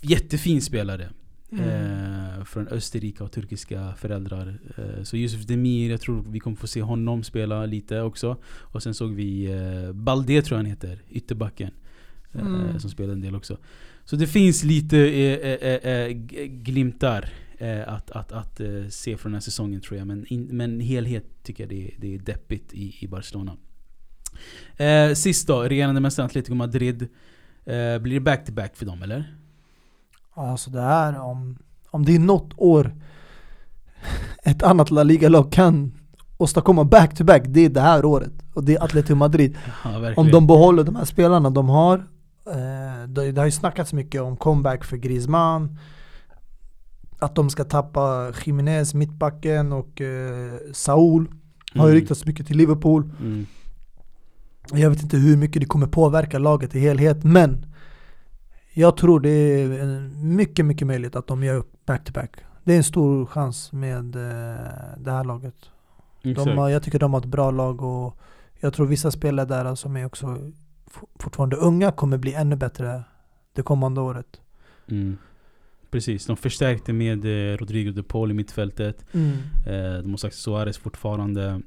Jättefin 0.00 0.62
spelare. 0.62 1.10
Eh, 1.52 2.44
från 2.44 2.68
Österrike 2.68 3.24
och 3.24 3.32
turkiska 3.32 3.94
föräldrar. 3.98 4.58
Eh, 4.76 5.02
så 5.02 5.16
Yusuf 5.16 5.46
Demir, 5.46 5.90
jag 5.90 6.00
tror 6.00 6.24
vi 6.28 6.40
kommer 6.40 6.56
få 6.56 6.66
se 6.66 6.82
honom 6.82 7.22
spela 7.22 7.66
lite 7.66 8.00
också. 8.00 8.36
Och 8.46 8.82
sen 8.82 8.94
såg 8.94 9.14
vi 9.14 9.44
eh, 9.52 9.92
Balde 9.92 10.42
tror 10.42 10.56
jag 10.56 10.58
han 10.64 10.66
heter, 10.70 11.02
ytterbacken. 11.10 11.70
Eh, 12.32 12.40
Mm. 12.40 12.80
Som 12.80 12.90
spelar 12.90 13.12
en 13.12 13.20
del 13.20 13.34
också. 13.34 13.58
Så 14.04 14.16
det 14.16 14.26
finns 14.26 14.64
lite 14.64 14.98
eh, 14.98 15.90
eh, 15.90 16.08
glimtar 16.46 17.28
att, 17.86 18.10
att, 18.10 18.32
att 18.32 18.60
se 18.88 19.16
från 19.16 19.32
den 19.32 19.34
här 19.36 19.40
säsongen 19.40 19.80
tror 19.80 19.98
jag. 19.98 20.06
Men, 20.06 20.26
in, 20.26 20.44
men 20.44 20.80
helhet 20.80 21.24
tycker 21.42 21.62
jag 21.62 21.70
det, 21.70 21.84
är- 21.86 21.94
det 21.98 22.14
är 22.14 22.18
deppigt 22.18 22.74
i, 22.74 22.96
i 23.00 23.08
Barcelona. 23.08 23.56
Eh, 24.76 25.12
sist 25.14 25.46
då, 25.48 25.62
regerande 25.62 26.00
mästaren 26.00 26.26
Atletico 26.26 26.54
Madrid. 26.54 27.08
Blir 28.00 28.14
det 28.14 28.20
back-to-back 28.20 28.76
för 28.76 28.86
dem 28.86 29.02
eller? 29.02 29.34
Alltså 30.34 30.70
det 30.70 30.80
här, 30.80 31.20
om, 31.20 31.58
om 31.90 32.04
det 32.04 32.14
är 32.14 32.18
något 32.18 32.52
år 32.56 32.94
ett 34.44 34.62
annat 34.62 34.90
La 34.90 35.02
Liga-lag 35.02 35.52
kan 35.52 35.92
åstadkomma 36.38 36.84
back-to-back, 36.84 37.42
det 37.46 37.60
är 37.64 37.68
det 37.68 37.80
här 37.80 38.04
året. 38.04 38.32
Och 38.54 38.64
det 38.64 38.74
är 38.76 38.84
Atletico 38.84 39.14
Madrid. 39.14 39.56
Ja. 39.84 40.14
Om 40.16 40.30
de 40.30 40.46
behåller 40.46 40.84
de 40.84 40.96
här 40.96 41.04
spelarna 41.04 41.50
de 41.50 41.68
har. 41.68 41.98
Eh, 42.46 43.08
det, 43.08 43.32
det 43.32 43.40
har 43.40 43.46
ju 43.46 43.50
snackats 43.50 43.92
mycket 43.92 44.22
om 44.22 44.36
comeback 44.36 44.84
för 44.84 44.96
Griezmann. 44.96 45.78
Att 47.18 47.34
de 47.34 47.50
ska 47.50 47.64
tappa 47.64 48.32
Jiménez, 48.44 48.94
mittbacken 48.94 49.72
och 49.72 50.00
eh, 50.00 50.52
Saul. 50.72 51.26
Har 51.74 51.84
ju 51.86 51.90
Mm. 51.90 52.00
ryktats 52.00 52.26
mycket 52.26 52.46
till 52.46 52.56
Liverpool. 52.56 53.10
Mm. 53.20 53.46
Jag 54.72 54.90
vet 54.90 55.02
inte 55.02 55.16
hur 55.16 55.36
mycket 55.36 55.60
det 55.62 55.66
kommer 55.66 55.86
påverka 55.86 56.38
laget 56.38 56.74
i 56.74 56.78
helhet, 56.80 57.24
men 57.24 57.66
jag 58.74 58.96
tror 58.96 59.20
det 59.20 59.30
är 59.30 60.00
mycket, 60.24 60.66
mycket 60.66 60.86
möjligt 60.86 61.16
att 61.16 61.26
de 61.26 61.44
gör 61.44 61.56
upp 61.56 61.86
back-to-back. 61.86 62.30
Det 62.64 62.72
är 62.72 62.76
en 62.76 62.84
stor 62.84 63.26
chans 63.26 63.72
med 63.72 64.16
eh, 64.16 64.98
det 64.98 65.10
här 65.10 65.24
laget. 65.24 65.54
Exakt. 66.22 66.46
De 66.46 66.58
har, 66.58 66.68
jag 66.68 66.82
tycker 66.82 66.98
de 66.98 67.12
har 67.14 67.20
ett 67.20 67.26
bra 67.26 67.50
lag 67.50 67.82
och 67.82 68.18
jag 68.60 68.74
tror 68.74 68.86
vissa 68.86 69.10
spelare 69.10 69.46
där 69.46 69.74
som 69.74 69.96
är 69.96 70.04
också 70.04 70.38
fortfarande 71.18 71.56
unga 71.56 71.92
kommer 71.92 72.18
bli 72.18 72.34
ännu 72.34 72.56
bättre 72.56 73.02
det 73.52 73.62
kommande 73.62 74.00
året. 74.00 74.40
Mm. 74.90 75.16
Precis, 75.90 76.26
de 76.26 76.36
förstärkte 76.36 76.92
med 76.92 77.24
eh, 77.24 77.56
Rodrigo 77.56 77.90
de 77.92 78.02
Paul 78.02 78.30
i 78.30 78.34
mittfältet. 78.34 79.04
Eh, 79.66 79.98
de 80.02 80.10
har 80.10 80.16
sagt 80.16 80.34
Suarez 80.34 80.78
fortfarande. 80.78 81.60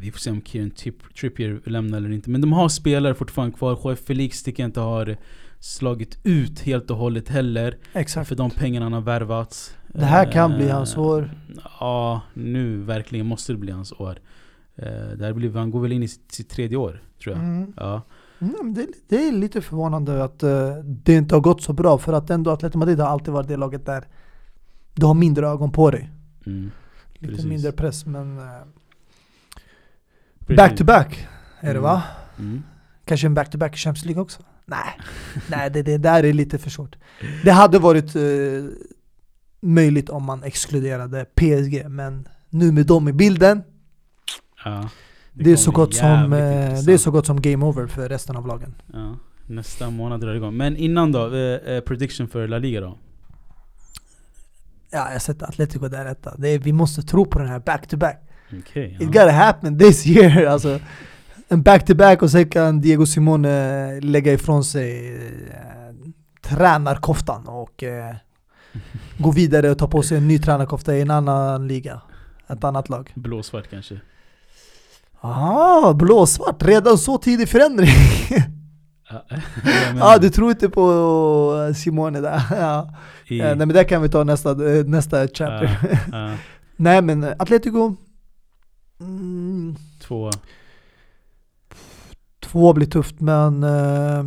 Vi 0.00 0.10
får 0.12 0.18
se 0.18 0.30
om 0.30 0.42
Kieran 0.42 0.70
Trip- 0.70 1.14
Trippier 1.20 1.60
lämnar 1.64 1.98
eller 1.98 2.10
inte. 2.12 2.30
Men 2.30 2.40
de 2.40 2.52
har 2.52 2.68
spelare 2.68 3.14
fortfarande 3.14 3.56
kvar. 3.56 3.90
JF 3.90 3.98
Felix 3.98 4.42
tycker 4.42 4.62
jag 4.62 4.68
inte 4.68 4.80
har 4.80 5.16
slagit 5.64 6.18
ut 6.22 6.60
helt 6.60 6.90
och 6.90 6.96
hållet 6.96 7.28
heller. 7.28 7.76
Exakt. 7.92 8.28
För 8.28 8.36
de 8.36 8.50
pengarna 8.50 8.86
han 8.86 8.92
har 8.92 9.00
värvats. 9.00 9.76
Det 9.88 10.04
här 10.04 10.32
kan 10.32 10.50
Eh, 10.52 10.56
bli 10.56 10.68
hans 10.68 10.96
år. 10.96 11.30
Ja, 11.80 12.20
nu 12.34 12.76
verkligen 12.76 13.26
måste 13.26 13.52
det 13.52 13.58
bli 13.58 13.72
hans 13.72 13.92
år. 13.92 14.18
Eh, 14.76 14.86
det 15.18 15.24
här 15.24 15.32
blir, 15.32 15.52
han 15.52 15.70
går 15.70 15.80
väl 15.80 15.92
in 15.92 16.02
i 16.02 16.08
sitt, 16.08 16.32
sitt 16.32 16.50
tredje 16.50 16.76
år, 16.76 17.02
tror 17.22 17.36
jag. 17.36 17.44
Mm. 17.44 17.72
Ja. 17.76 18.02
Mm, 18.38 18.74
det, 18.74 18.86
det 19.08 19.28
är 19.28 19.32
lite 19.32 19.60
förvånande 19.62 20.24
att 20.24 20.42
eh, 20.42 20.74
det 20.84 21.14
inte 21.14 21.34
har 21.34 21.40
gått 21.40 21.62
så 21.62 21.72
bra 21.72 21.98
för 21.98 22.12
att 22.12 22.30
ändå 22.30 22.50
Atletico 22.50 22.78
Madrid 22.78 23.00
har 23.00 23.06
alltid 23.08 23.34
varit 23.34 23.48
det 23.48 23.56
laget 23.56 23.86
där 23.86 24.04
du 24.94 25.06
har 25.06 25.14
mindre 25.14 25.48
ögon 25.48 25.72
på 25.72 25.90
dig. 25.90 26.10
Mm. 26.46 26.70
Lite 27.14 27.26
Precis. 27.34 27.44
mindre 27.46 27.72
press 27.72 28.06
men 28.06 28.40
back 30.56 30.76
to 30.76 30.84
back 30.84 31.26
är 31.60 31.66
det 31.74 31.78
Mm. 31.78 31.82
va? 31.82 32.02
Mm. 32.38 32.62
Kanske 33.04 33.26
en 33.26 33.34
back 33.34 33.50
to 33.50 33.58
back 33.58 33.74
i 33.74 33.76
Champions 33.78 34.04
League 34.04 34.22
också? 34.22 34.42
Nej, 34.66 34.98
Nej 35.48 35.70
det, 35.70 35.82
det 35.82 35.98
där 35.98 36.24
är 36.24 36.32
lite 36.32 36.58
för 36.58 36.70
svårt. 36.70 36.96
Det 37.44 37.50
hade 37.50 37.78
varit 37.78 38.16
eh, 38.16 38.22
möjligt 39.60 40.08
om 40.08 40.24
man 40.24 40.42
exkluderade 40.42 41.24
PSG 41.24 41.84
men 41.88 42.28
nu 42.50 42.72
med 42.72 42.86
dem 42.86 43.08
i 43.08 43.12
bilden 43.12 43.62
Ja. 44.64 44.88
det, 45.32 45.52
är 45.52 45.56
så 45.56 45.70
gott 45.70 45.94
som, 45.94 46.32
eh, 46.32 46.82
det 46.86 46.92
är 46.92 46.98
så 46.98 47.10
gott 47.10 47.26
som 47.26 47.40
game 47.40 47.64
over 47.64 47.86
för 47.86 48.08
resten 48.08 48.36
av 48.36 48.46
lagen. 48.46 48.74
Ja, 48.92 49.16
nästa 49.46 49.90
månad 49.90 50.20
drar 50.20 50.30
det 50.30 50.36
igång. 50.36 50.56
Men 50.56 50.76
innan 50.76 51.12
då, 51.12 51.34
eh, 51.34 51.74
eh, 51.74 51.80
prediction 51.80 52.28
för 52.28 52.48
La 52.48 52.58
Liga 52.58 52.80
då? 52.80 52.98
Ja, 54.90 55.12
jag 55.12 55.22
sätter 55.22 55.46
Atletico 55.46 55.88
där 55.88 56.06
etta. 56.06 56.34
Det 56.38 56.48
är, 56.48 56.58
vi 56.58 56.72
måste 56.72 57.02
tro 57.02 57.24
på 57.24 57.38
den 57.38 57.48
här 57.48 57.58
back 57.58 57.86
to 57.86 57.96
back. 57.96 58.20
It 58.50 58.96
ja. 59.00 59.06
gotta 59.06 59.30
happen 59.30 59.78
this 59.78 60.06
year 60.06 60.46
alltså. 60.52 60.80
En 61.48 61.62
back-to-back 61.62 62.22
och 62.22 62.30
sen 62.30 62.48
kan 62.48 62.80
Diego 62.80 63.06
Simone 63.06 64.00
lägga 64.00 64.32
ifrån 64.32 64.64
sig 64.64 65.16
eh, 65.48 65.94
tränarkoftan 66.42 67.48
och 67.48 67.82
eh, 67.82 68.14
gå 69.18 69.30
vidare 69.30 69.70
och 69.70 69.78
ta 69.78 69.88
på 69.88 70.02
sig 70.02 70.16
en 70.18 70.28
ny 70.28 70.38
tränarkofta 70.38 70.96
i 70.96 71.00
en 71.00 71.10
annan 71.10 71.68
liga. 71.68 72.00
Ett 72.48 72.64
annat 72.64 72.88
lag. 72.88 73.12
Blåsvart 73.14 73.70
kanske? 73.70 74.00
Ah, 75.20 75.92
blåsvart! 75.92 76.62
Redan 76.62 76.98
så 76.98 77.18
tidig 77.18 77.48
förändring! 77.48 77.88
Ja, 79.10 79.24
ah, 80.00 80.18
du 80.18 80.30
tror 80.30 80.50
inte 80.50 80.68
på 80.68 81.72
Simone 81.76 82.20
där. 82.20 82.42
ja. 82.50 82.94
I, 83.26 83.40
Eh, 83.40 83.46
nej 83.46 83.56
men 83.56 83.68
det 83.68 83.84
kan 83.84 84.02
vi 84.02 84.08
ta 84.08 84.24
nästa, 84.24 84.50
eh, 84.50 84.84
nästa 84.84 85.26
chapter. 85.26 85.78
ja, 86.12 86.28
ja, 86.30 86.36
nej 86.76 87.02
men 87.02 87.24
Atletico, 87.38 87.94
mm, 89.00 89.76
två. 90.02 90.30
Två 92.54 92.72
blir 92.72 92.86
tufft 92.86 93.20
men 93.20 93.62
eh, 93.64 94.24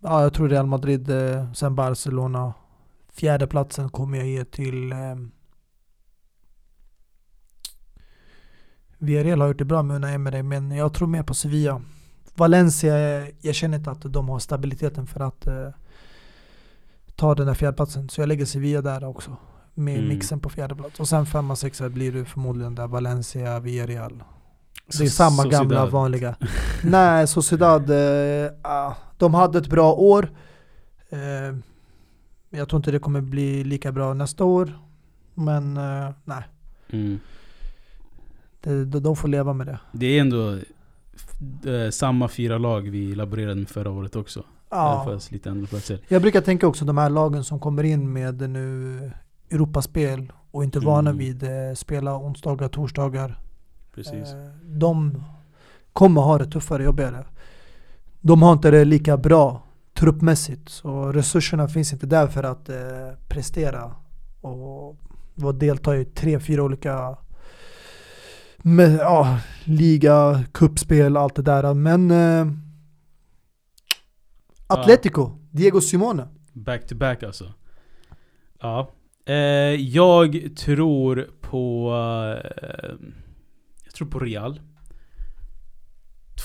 ja, 0.00 0.22
jag 0.22 0.32
tror 0.32 0.48
Real 0.48 0.66
Madrid, 0.66 1.10
eh, 1.10 1.52
sen 1.52 1.74
Barcelona. 1.74 2.54
Fjärdeplatsen 3.12 3.88
kommer 3.88 4.18
jag 4.18 4.26
ge 4.26 4.44
till 4.44 4.92
eh, 4.92 4.98
Villarreal 8.98 9.40
har 9.40 9.48
gjort 9.48 9.58
det 9.58 9.64
bra 9.64 9.82
med 9.82 9.96
Unai 9.96 10.14
Emery, 10.14 10.42
men 10.42 10.70
jag 10.70 10.94
tror 10.94 11.08
mer 11.08 11.22
på 11.22 11.34
Sevilla. 11.34 11.82
Valencia, 12.34 12.94
jag 13.40 13.54
känner 13.54 13.78
inte 13.78 13.90
att 13.90 14.12
de 14.12 14.28
har 14.28 14.38
stabiliteten 14.38 15.06
för 15.06 15.20
att 15.20 15.46
eh, 15.46 15.68
ta 17.16 17.34
den 17.34 17.46
där 17.46 17.54
fjärdeplatsen. 17.54 18.08
Så 18.08 18.20
jag 18.20 18.28
lägger 18.28 18.44
Sevilla 18.44 18.82
där 18.82 19.04
också. 19.04 19.36
Med 19.74 19.96
Mm. 19.98 20.08
mixen 20.08 20.40
på 20.40 20.48
fjärde 20.48 20.74
plats. 20.74 21.00
Och 21.00 21.08
sen 21.08 21.26
femma, 21.26 21.56
sexa 21.56 21.88
blir 21.88 22.12
det 22.12 22.24
förmodligen 22.24 22.74
där 22.74 22.86
Valencia, 22.86 23.60
Villarreal. 23.60 24.22
Det 24.98 25.04
är 25.04 25.08
samma 25.08 25.30
Sociedad. 25.42 25.50
gamla 25.60 25.86
vanliga. 25.86 26.36
Nej, 26.84 27.26
Sociedad, 27.26 27.90
eh, 27.90 28.50
ah, 28.62 28.94
de 29.18 29.34
hade 29.34 29.58
ett 29.58 29.68
bra 29.70 29.92
år. 29.92 30.30
Eh, 31.10 31.56
jag 32.50 32.68
tror 32.68 32.78
inte 32.78 32.90
det 32.90 32.98
kommer 32.98 33.20
bli 33.20 33.64
lika 33.64 33.92
bra 33.92 34.14
nästa 34.14 34.44
år. 34.44 34.78
Men 35.34 35.76
eh, 35.76 36.10
nej, 36.24 36.42
Mm. 36.90 37.20
de, 38.62 38.84
de 38.84 39.16
får 39.16 39.28
leva 39.28 39.52
med 39.52 39.66
det. 39.66 39.78
Det 39.92 40.06
är 40.06 40.20
ändå 40.20 40.52
eh, 41.70 41.90
samma 41.90 42.28
fyra 42.28 42.58
lag 42.58 42.80
vi 42.90 43.14
laborerade 43.14 43.54
med 43.54 43.68
förra 43.68 43.90
året 43.90 44.16
också. 44.16 44.44
Ja. 44.70 45.18
Lite 45.30 45.50
andra 45.50 45.66
platser. 45.66 46.00
Jag 46.08 46.22
brukar 46.22 46.40
tänka 46.40 46.66
också 46.66 46.84
de 46.84 46.98
här 46.98 47.10
lagen 47.10 47.44
som 47.44 47.60
kommer 47.60 47.82
in 47.84 48.12
med 48.12 48.50
nu 48.50 49.10
Europaspel 49.50 50.32
och 50.50 50.64
inte 50.64 50.78
vana 50.80 51.10
Mm. 51.10 51.18
vid 51.18 51.42
eh, 51.42 51.74
spela 51.74 52.16
onsdagar, 52.18 52.68
torsdagar. 52.68 53.40
Precis. 53.96 54.32
Eh, 54.32 54.48
de 54.62 55.22
kommer 55.92 56.20
ha 56.20 56.38
det 56.38 56.46
tuffare, 56.46 56.84
jobbigare. 56.84 57.24
De 58.20 58.42
har 58.42 58.52
inte 58.52 58.70
det 58.70 58.84
lika 58.84 59.16
bra 59.16 59.62
truppmässigt. 59.94 60.68
Så 60.68 61.12
resurserna 61.12 61.68
finns 61.68 61.92
inte 61.92 62.06
där 62.06 62.26
för 62.26 62.42
att 62.42 62.68
eh, 62.68 62.76
prestera. 63.28 63.94
Och 64.40 64.96
delta 65.54 65.96
i 65.96 66.04
tre, 66.04 66.40
fyra 66.40 66.62
olika 66.62 67.16
med, 68.56 68.98
ja, 69.00 69.38
liga, 69.64 70.44
kuppspel, 70.52 71.16
allt 71.16 71.34
det 71.34 71.42
där. 71.42 71.74
Men 71.74 72.10
eh, 72.10 72.52
Atletico, 74.66 75.30
Diego 75.50 75.80
Simone. 75.80 76.28
Back 76.52 76.86
to 76.86 76.94
back 76.94 77.22
alltså. 77.22 77.52
Ja. 78.60 78.90
Eh, 79.26 79.34
jag 79.74 80.48
tror 80.56 81.28
på... 81.40 81.92
Eh, 82.62 82.90
tror 83.96 84.08
på 84.08 84.18
Real. 84.18 84.60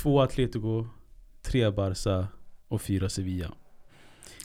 Två 0.02 0.22
Atletico, 0.22 0.86
tre 1.42 1.70
Barca 1.72 2.28
och 2.68 2.82
fyra 2.82 3.10
Sevilla. 3.10 3.52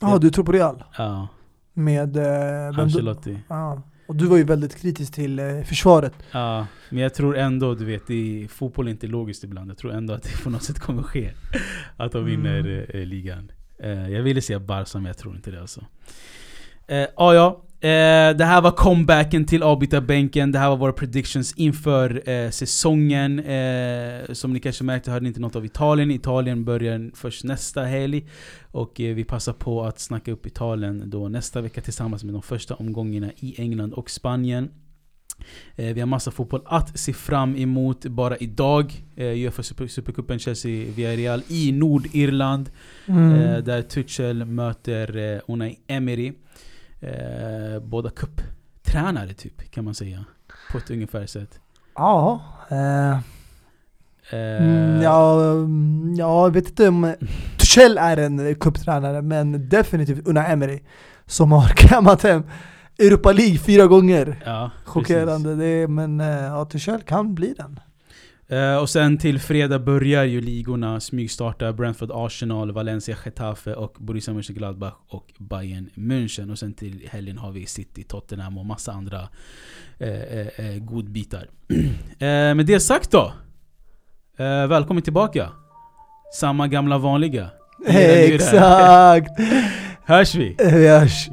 Ja, 0.00 0.10
Ja. 0.10 0.18
du 0.18 0.30
tror 0.30 0.44
på 0.44 0.52
Real? 0.52 0.84
Ja, 0.98 1.28
Med... 1.72 2.16
Eh, 2.16 2.78
Ancelotti. 2.78 3.38
ja. 3.48 3.82
Och 4.08 4.16
du 4.16 4.26
var 4.26 4.36
ju 4.36 4.44
väldigt 4.44 4.76
kritisk 4.76 5.14
till 5.14 5.38
eh, 5.38 5.62
försvaret. 5.62 6.12
Ja, 6.32 6.66
men 6.90 7.02
jag 7.02 7.14
tror 7.14 7.36
ändå, 7.36 7.74
du 7.74 7.84
vet, 7.84 8.10
i, 8.10 8.48
fotboll 8.48 8.86
är 8.86 8.90
inte 8.90 9.06
logiskt 9.06 9.44
ibland. 9.44 9.70
Jag 9.70 9.78
tror 9.78 9.92
ändå 9.92 10.14
att 10.14 10.22
det 10.22 10.42
på 10.44 10.50
något 10.50 10.62
sätt 10.62 10.78
kommer 10.78 11.02
ske. 11.02 11.30
Att 11.96 12.12
de 12.12 12.24
vinner 12.24 12.58
Mm. 12.58 12.84
eh, 12.94 13.06
ligan. 13.06 13.50
Eh, 13.78 14.08
jag 14.10 14.22
ville 14.22 14.42
säga 14.42 14.60
Barca, 14.60 14.98
men 14.98 15.06
jag 15.06 15.18
tror 15.18 15.36
inte 15.36 15.50
det 15.50 15.60
alltså. 15.60 15.84
Eh, 16.86 17.06
ah, 17.16 17.32
ja, 17.32 17.62
eh, 17.86 18.36
det 18.36 18.44
här 18.44 18.60
var 18.60 18.70
comebacken 18.70 19.44
till 19.44 19.62
avbytarbänken. 19.62 20.52
Det 20.52 20.58
här 20.58 20.68
var 20.68 20.76
våra 20.76 20.92
predictions 20.92 21.52
inför 21.56 22.30
eh, 22.30 22.50
säsongen. 22.50 23.38
Eh, 23.38 24.32
som 24.32 24.52
ni 24.52 24.60
kanske 24.60 24.84
märkte 24.84 25.10
hörde 25.10 25.22
ni 25.22 25.28
inte 25.28 25.40
något 25.40 25.56
av 25.56 25.64
Italien. 25.64 26.10
Italien 26.10 26.64
börjar 26.64 27.10
först 27.14 27.44
nästa 27.44 27.84
helg. 27.84 28.28
Och 28.70 29.00
eh, 29.00 29.14
vi 29.14 29.24
passar 29.24 29.52
på 29.52 29.84
att 29.84 29.98
snacka 29.98 30.32
upp 30.32 30.46
Italien 30.46 31.10
då 31.10 31.28
nästa 31.28 31.60
vecka 31.60 31.80
tillsammans 31.80 32.24
med 32.24 32.34
de 32.34 32.42
första 32.42 32.74
omgångarna 32.74 33.30
i 33.36 33.54
England 33.60 33.92
och 33.92 34.10
Spanien. 34.10 34.68
Eh, 35.76 35.94
vi 35.94 36.00
har 36.00 36.06
massa 36.06 36.30
fotboll 36.30 36.62
att 36.64 36.98
se 36.98 37.12
fram 37.12 37.56
emot. 37.56 38.06
Bara 38.06 38.36
idag, 38.36 39.04
eh, 39.16 39.26
Uefa 39.26 39.62
Super, 39.62 39.86
Supercupen 39.86 40.38
Chelsea 40.38 40.86
Villarreal 40.96 41.42
i 41.48 41.72
Nordirland. 41.72 42.70
Eh, 43.06 43.58
där 43.64 43.82
Tuchel 43.82 44.44
möter 44.44 45.40
Unai 45.48 45.78
Emery. 45.86 46.32
Eh, 47.00 47.80
båda 47.82 48.10
cuptränare 48.10 49.32
typ, 49.34 49.70
kan 49.70 49.84
man 49.84 49.94
säga. 49.94 50.24
På 50.72 50.78
ett 50.78 50.90
ungefär 50.90 51.26
sätt. 51.26 51.60
Ja. 51.94 52.40
Eh, 52.68 53.18
Eh, 54.30 54.62
mm, 54.62 55.02
ja, 55.02 55.42
mm, 55.52 56.14
ja, 56.18 56.44
jag 56.44 56.50
vet 56.54 56.68
inte 56.68 56.88
om 56.88 57.14
Tuchel 57.58 57.98
är 57.98 58.16
en 58.16 58.54
cuptränare, 58.54 59.22
men 59.22 59.68
definitivt 59.68 60.28
Unai 60.28 60.52
Emery 60.52 60.80
som 61.26 61.52
har 61.52 61.68
kammat 61.76 62.22
hem 62.22 62.42
Europa 62.98 63.32
League 63.32 63.58
fyra 63.58 63.86
gånger. 63.86 64.42
ja, 64.44 64.70
Chockerande 64.84 65.54
det 65.54 65.88
men 65.88 66.20
eh, 66.20 66.26
ja, 66.26 66.64
Tuchel 66.64 67.02
kan 67.02 67.34
bli 67.34 67.54
den. 67.56 67.80
Eh, 68.48 68.76
och 68.76 68.90
sen 68.90 69.18
till 69.18 69.38
fredag 69.40 69.78
börjar 69.78 70.24
ju 70.24 70.40
ligorna 70.40 71.00
smygstarta. 71.00 71.72
Brentford, 71.72 72.10
Arsenal, 72.14 72.72
Valencia, 72.72 73.16
Getafe 73.24 73.74
och 73.74 73.96
Borussia 73.98 74.34
Mönchengladbach 74.34 74.94
och 75.08 75.32
Bayern 75.38 75.90
München. 75.94 76.50
Och 76.50 76.58
sen 76.58 76.74
till 76.74 77.08
helgen 77.10 77.38
har 77.38 77.52
vi 77.52 77.66
City, 77.66 78.04
Tottenham 78.04 78.58
och 78.58 78.66
massa 78.66 78.92
andra 78.92 79.28
eh, 79.98 80.40
eh, 80.46 80.78
godbitar. 80.80 81.50
med 82.54 82.66
det 82.66 82.80
sagt 82.80 83.10
då. 83.10 83.32
Välkommen 84.68 85.02
tillbaka. 85.02 85.50
Samma 86.34 86.68
gamla 86.68 86.98
vanliga. 86.98 87.50
Exakt! 87.86 89.40
Hörs 90.04 90.34
vi? 90.34 90.56
Vi 90.58 90.88
hörs. 90.88 91.28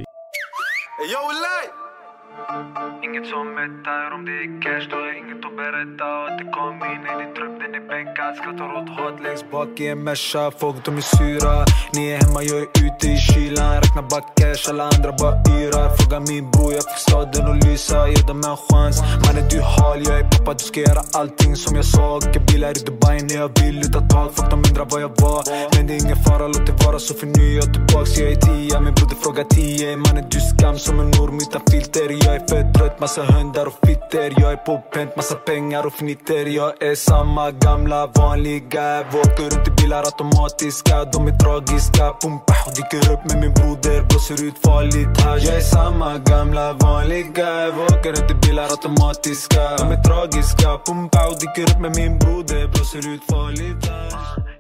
Inget 3.24 3.36
som 3.36 3.56
mättar 3.56 4.12
om 4.16 4.26
det 4.26 4.32
är 4.32 4.62
cash, 4.62 4.88
då 4.92 4.98
är 4.98 5.14
inget 5.22 5.46
att 5.46 5.56
berätta. 5.56 6.08
Att 6.28 6.38
det 6.40 6.48
kom 6.58 6.76
in 6.94 7.04
i 7.12 7.14
din 7.22 7.34
trupp, 7.36 7.56
den 7.64 7.76
är 7.80 7.86
bänkad. 7.92 8.36
Skrattar 8.40 8.70
åt 8.80 8.90
hat 8.98 9.24
Längst 9.24 9.52
bak 9.52 9.80
i 9.80 9.88
en 9.88 10.04
Merca, 10.04 10.52
folk 10.62 10.86
de 10.86 10.98
är 10.98 11.08
sura. 11.16 11.56
Ni 11.94 12.02
är 12.12 12.18
hemma, 12.24 12.40
jag 12.50 12.58
är 12.64 12.70
ute 12.86 13.06
i 13.16 13.18
kylan. 13.18 13.72
Räknar 13.84 14.04
bara 14.12 14.26
cash, 14.40 14.64
alla 14.70 14.84
andra 14.94 15.12
bara 15.22 15.36
yrar. 15.56 15.88
Fråga 15.98 16.20
min 16.20 16.52
bror, 16.52 16.72
jag 16.78 16.86
fick 16.90 17.02
staden 17.08 17.46
att 17.52 17.60
lysa. 17.66 17.98
Ge 18.10 18.22
dem 18.28 18.42
en 18.52 18.58
chans. 18.68 18.98
Mannen 19.24 19.46
du 19.52 19.60
hal, 19.62 20.00
jag 20.08 20.16
är 20.22 20.28
pappa. 20.34 20.54
Du 20.60 20.64
ska 20.72 20.80
göra 20.80 21.04
allting 21.20 21.56
som 21.64 21.72
jag 21.76 21.86
sa. 21.86 22.06
Åker 22.18 22.42
bilar 22.48 22.72
i 22.80 22.82
Dubai 22.88 23.20
när 23.30 23.36
jag 23.44 23.52
vill 23.60 23.78
utan 23.88 24.04
tag 24.14 24.30
Folk 24.36 24.50
de 24.54 24.60
undrar 24.68 24.88
vad 24.94 25.02
jag 25.08 25.14
var. 25.26 25.42
Men 25.74 25.82
det 25.88 25.94
är 25.96 26.00
ingen 26.06 26.20
fara, 26.26 26.48
låt 26.54 26.66
det 26.70 26.76
vara. 26.86 27.00
Så 27.00 27.14
för 27.20 27.28
nu 27.36 27.44
är 27.52 27.56
jag 27.62 27.70
tillbaks. 27.76 28.12
Jag 28.20 28.32
är 28.36 28.40
tia, 28.48 28.76
min 28.86 28.94
broder 28.98 29.18
frågar 29.24 29.46
tio. 29.58 29.98
Mannen 30.04 30.26
du 30.34 30.40
skam 30.52 30.78
som 30.86 30.96
en 31.00 31.12
orm 31.22 31.38
utan 31.46 31.62
filter. 31.72 32.08
Jag 32.26 32.36
är 32.40 32.44
för 32.50 32.62
trött, 32.76 33.00
massa 33.18 33.34
hundar 33.34 33.66
och 33.66 33.88
fitter. 33.88 34.34
Jag 34.42 34.52
är 34.52 34.56
på 34.56 34.78
pent, 34.78 35.16
massa 35.16 35.36
pengar 35.36 35.86
och 35.86 35.94
fnitter. 35.94 36.46
Jag 36.46 36.84
är 36.84 36.96
samma 36.96 37.52
gamla 37.52 38.08
vanliga. 38.08 39.00
Åker 39.00 39.44
runt 39.44 39.68
i 39.68 39.72
bilar 39.72 40.04
automatiska. 40.04 41.06
De 41.06 41.28
är 41.28 41.38
tragiska, 41.38 42.14
pumpa 42.22 42.56
och 42.68 42.74
dyker 42.76 43.14
upp 43.14 43.24
med 43.30 43.42
min 43.42 43.54
broder 43.54 44.02
Blåser 44.10 44.46
ut 44.48 44.58
farligt 44.66 45.22
här 45.24 45.38
Jag 45.46 45.56
är 45.56 45.60
samma 45.60 46.18
gamla 46.18 46.74
vanliga. 46.74 47.68
Åker 47.68 48.14
runt 48.14 48.32
i 48.32 48.48
bilar 48.48 48.64
automatiska. 48.64 49.62
De 49.78 49.92
är 49.92 50.04
tragiska, 50.04 50.70
pumpa 50.86 51.28
och 51.28 51.38
dyker 51.42 51.76
upp 51.76 51.82
med 51.82 51.96
min 51.96 52.20
broder 52.20 52.68
Blåser 52.68 53.14
ut 53.14 53.22
farligt 53.30 53.86
här 53.86 54.53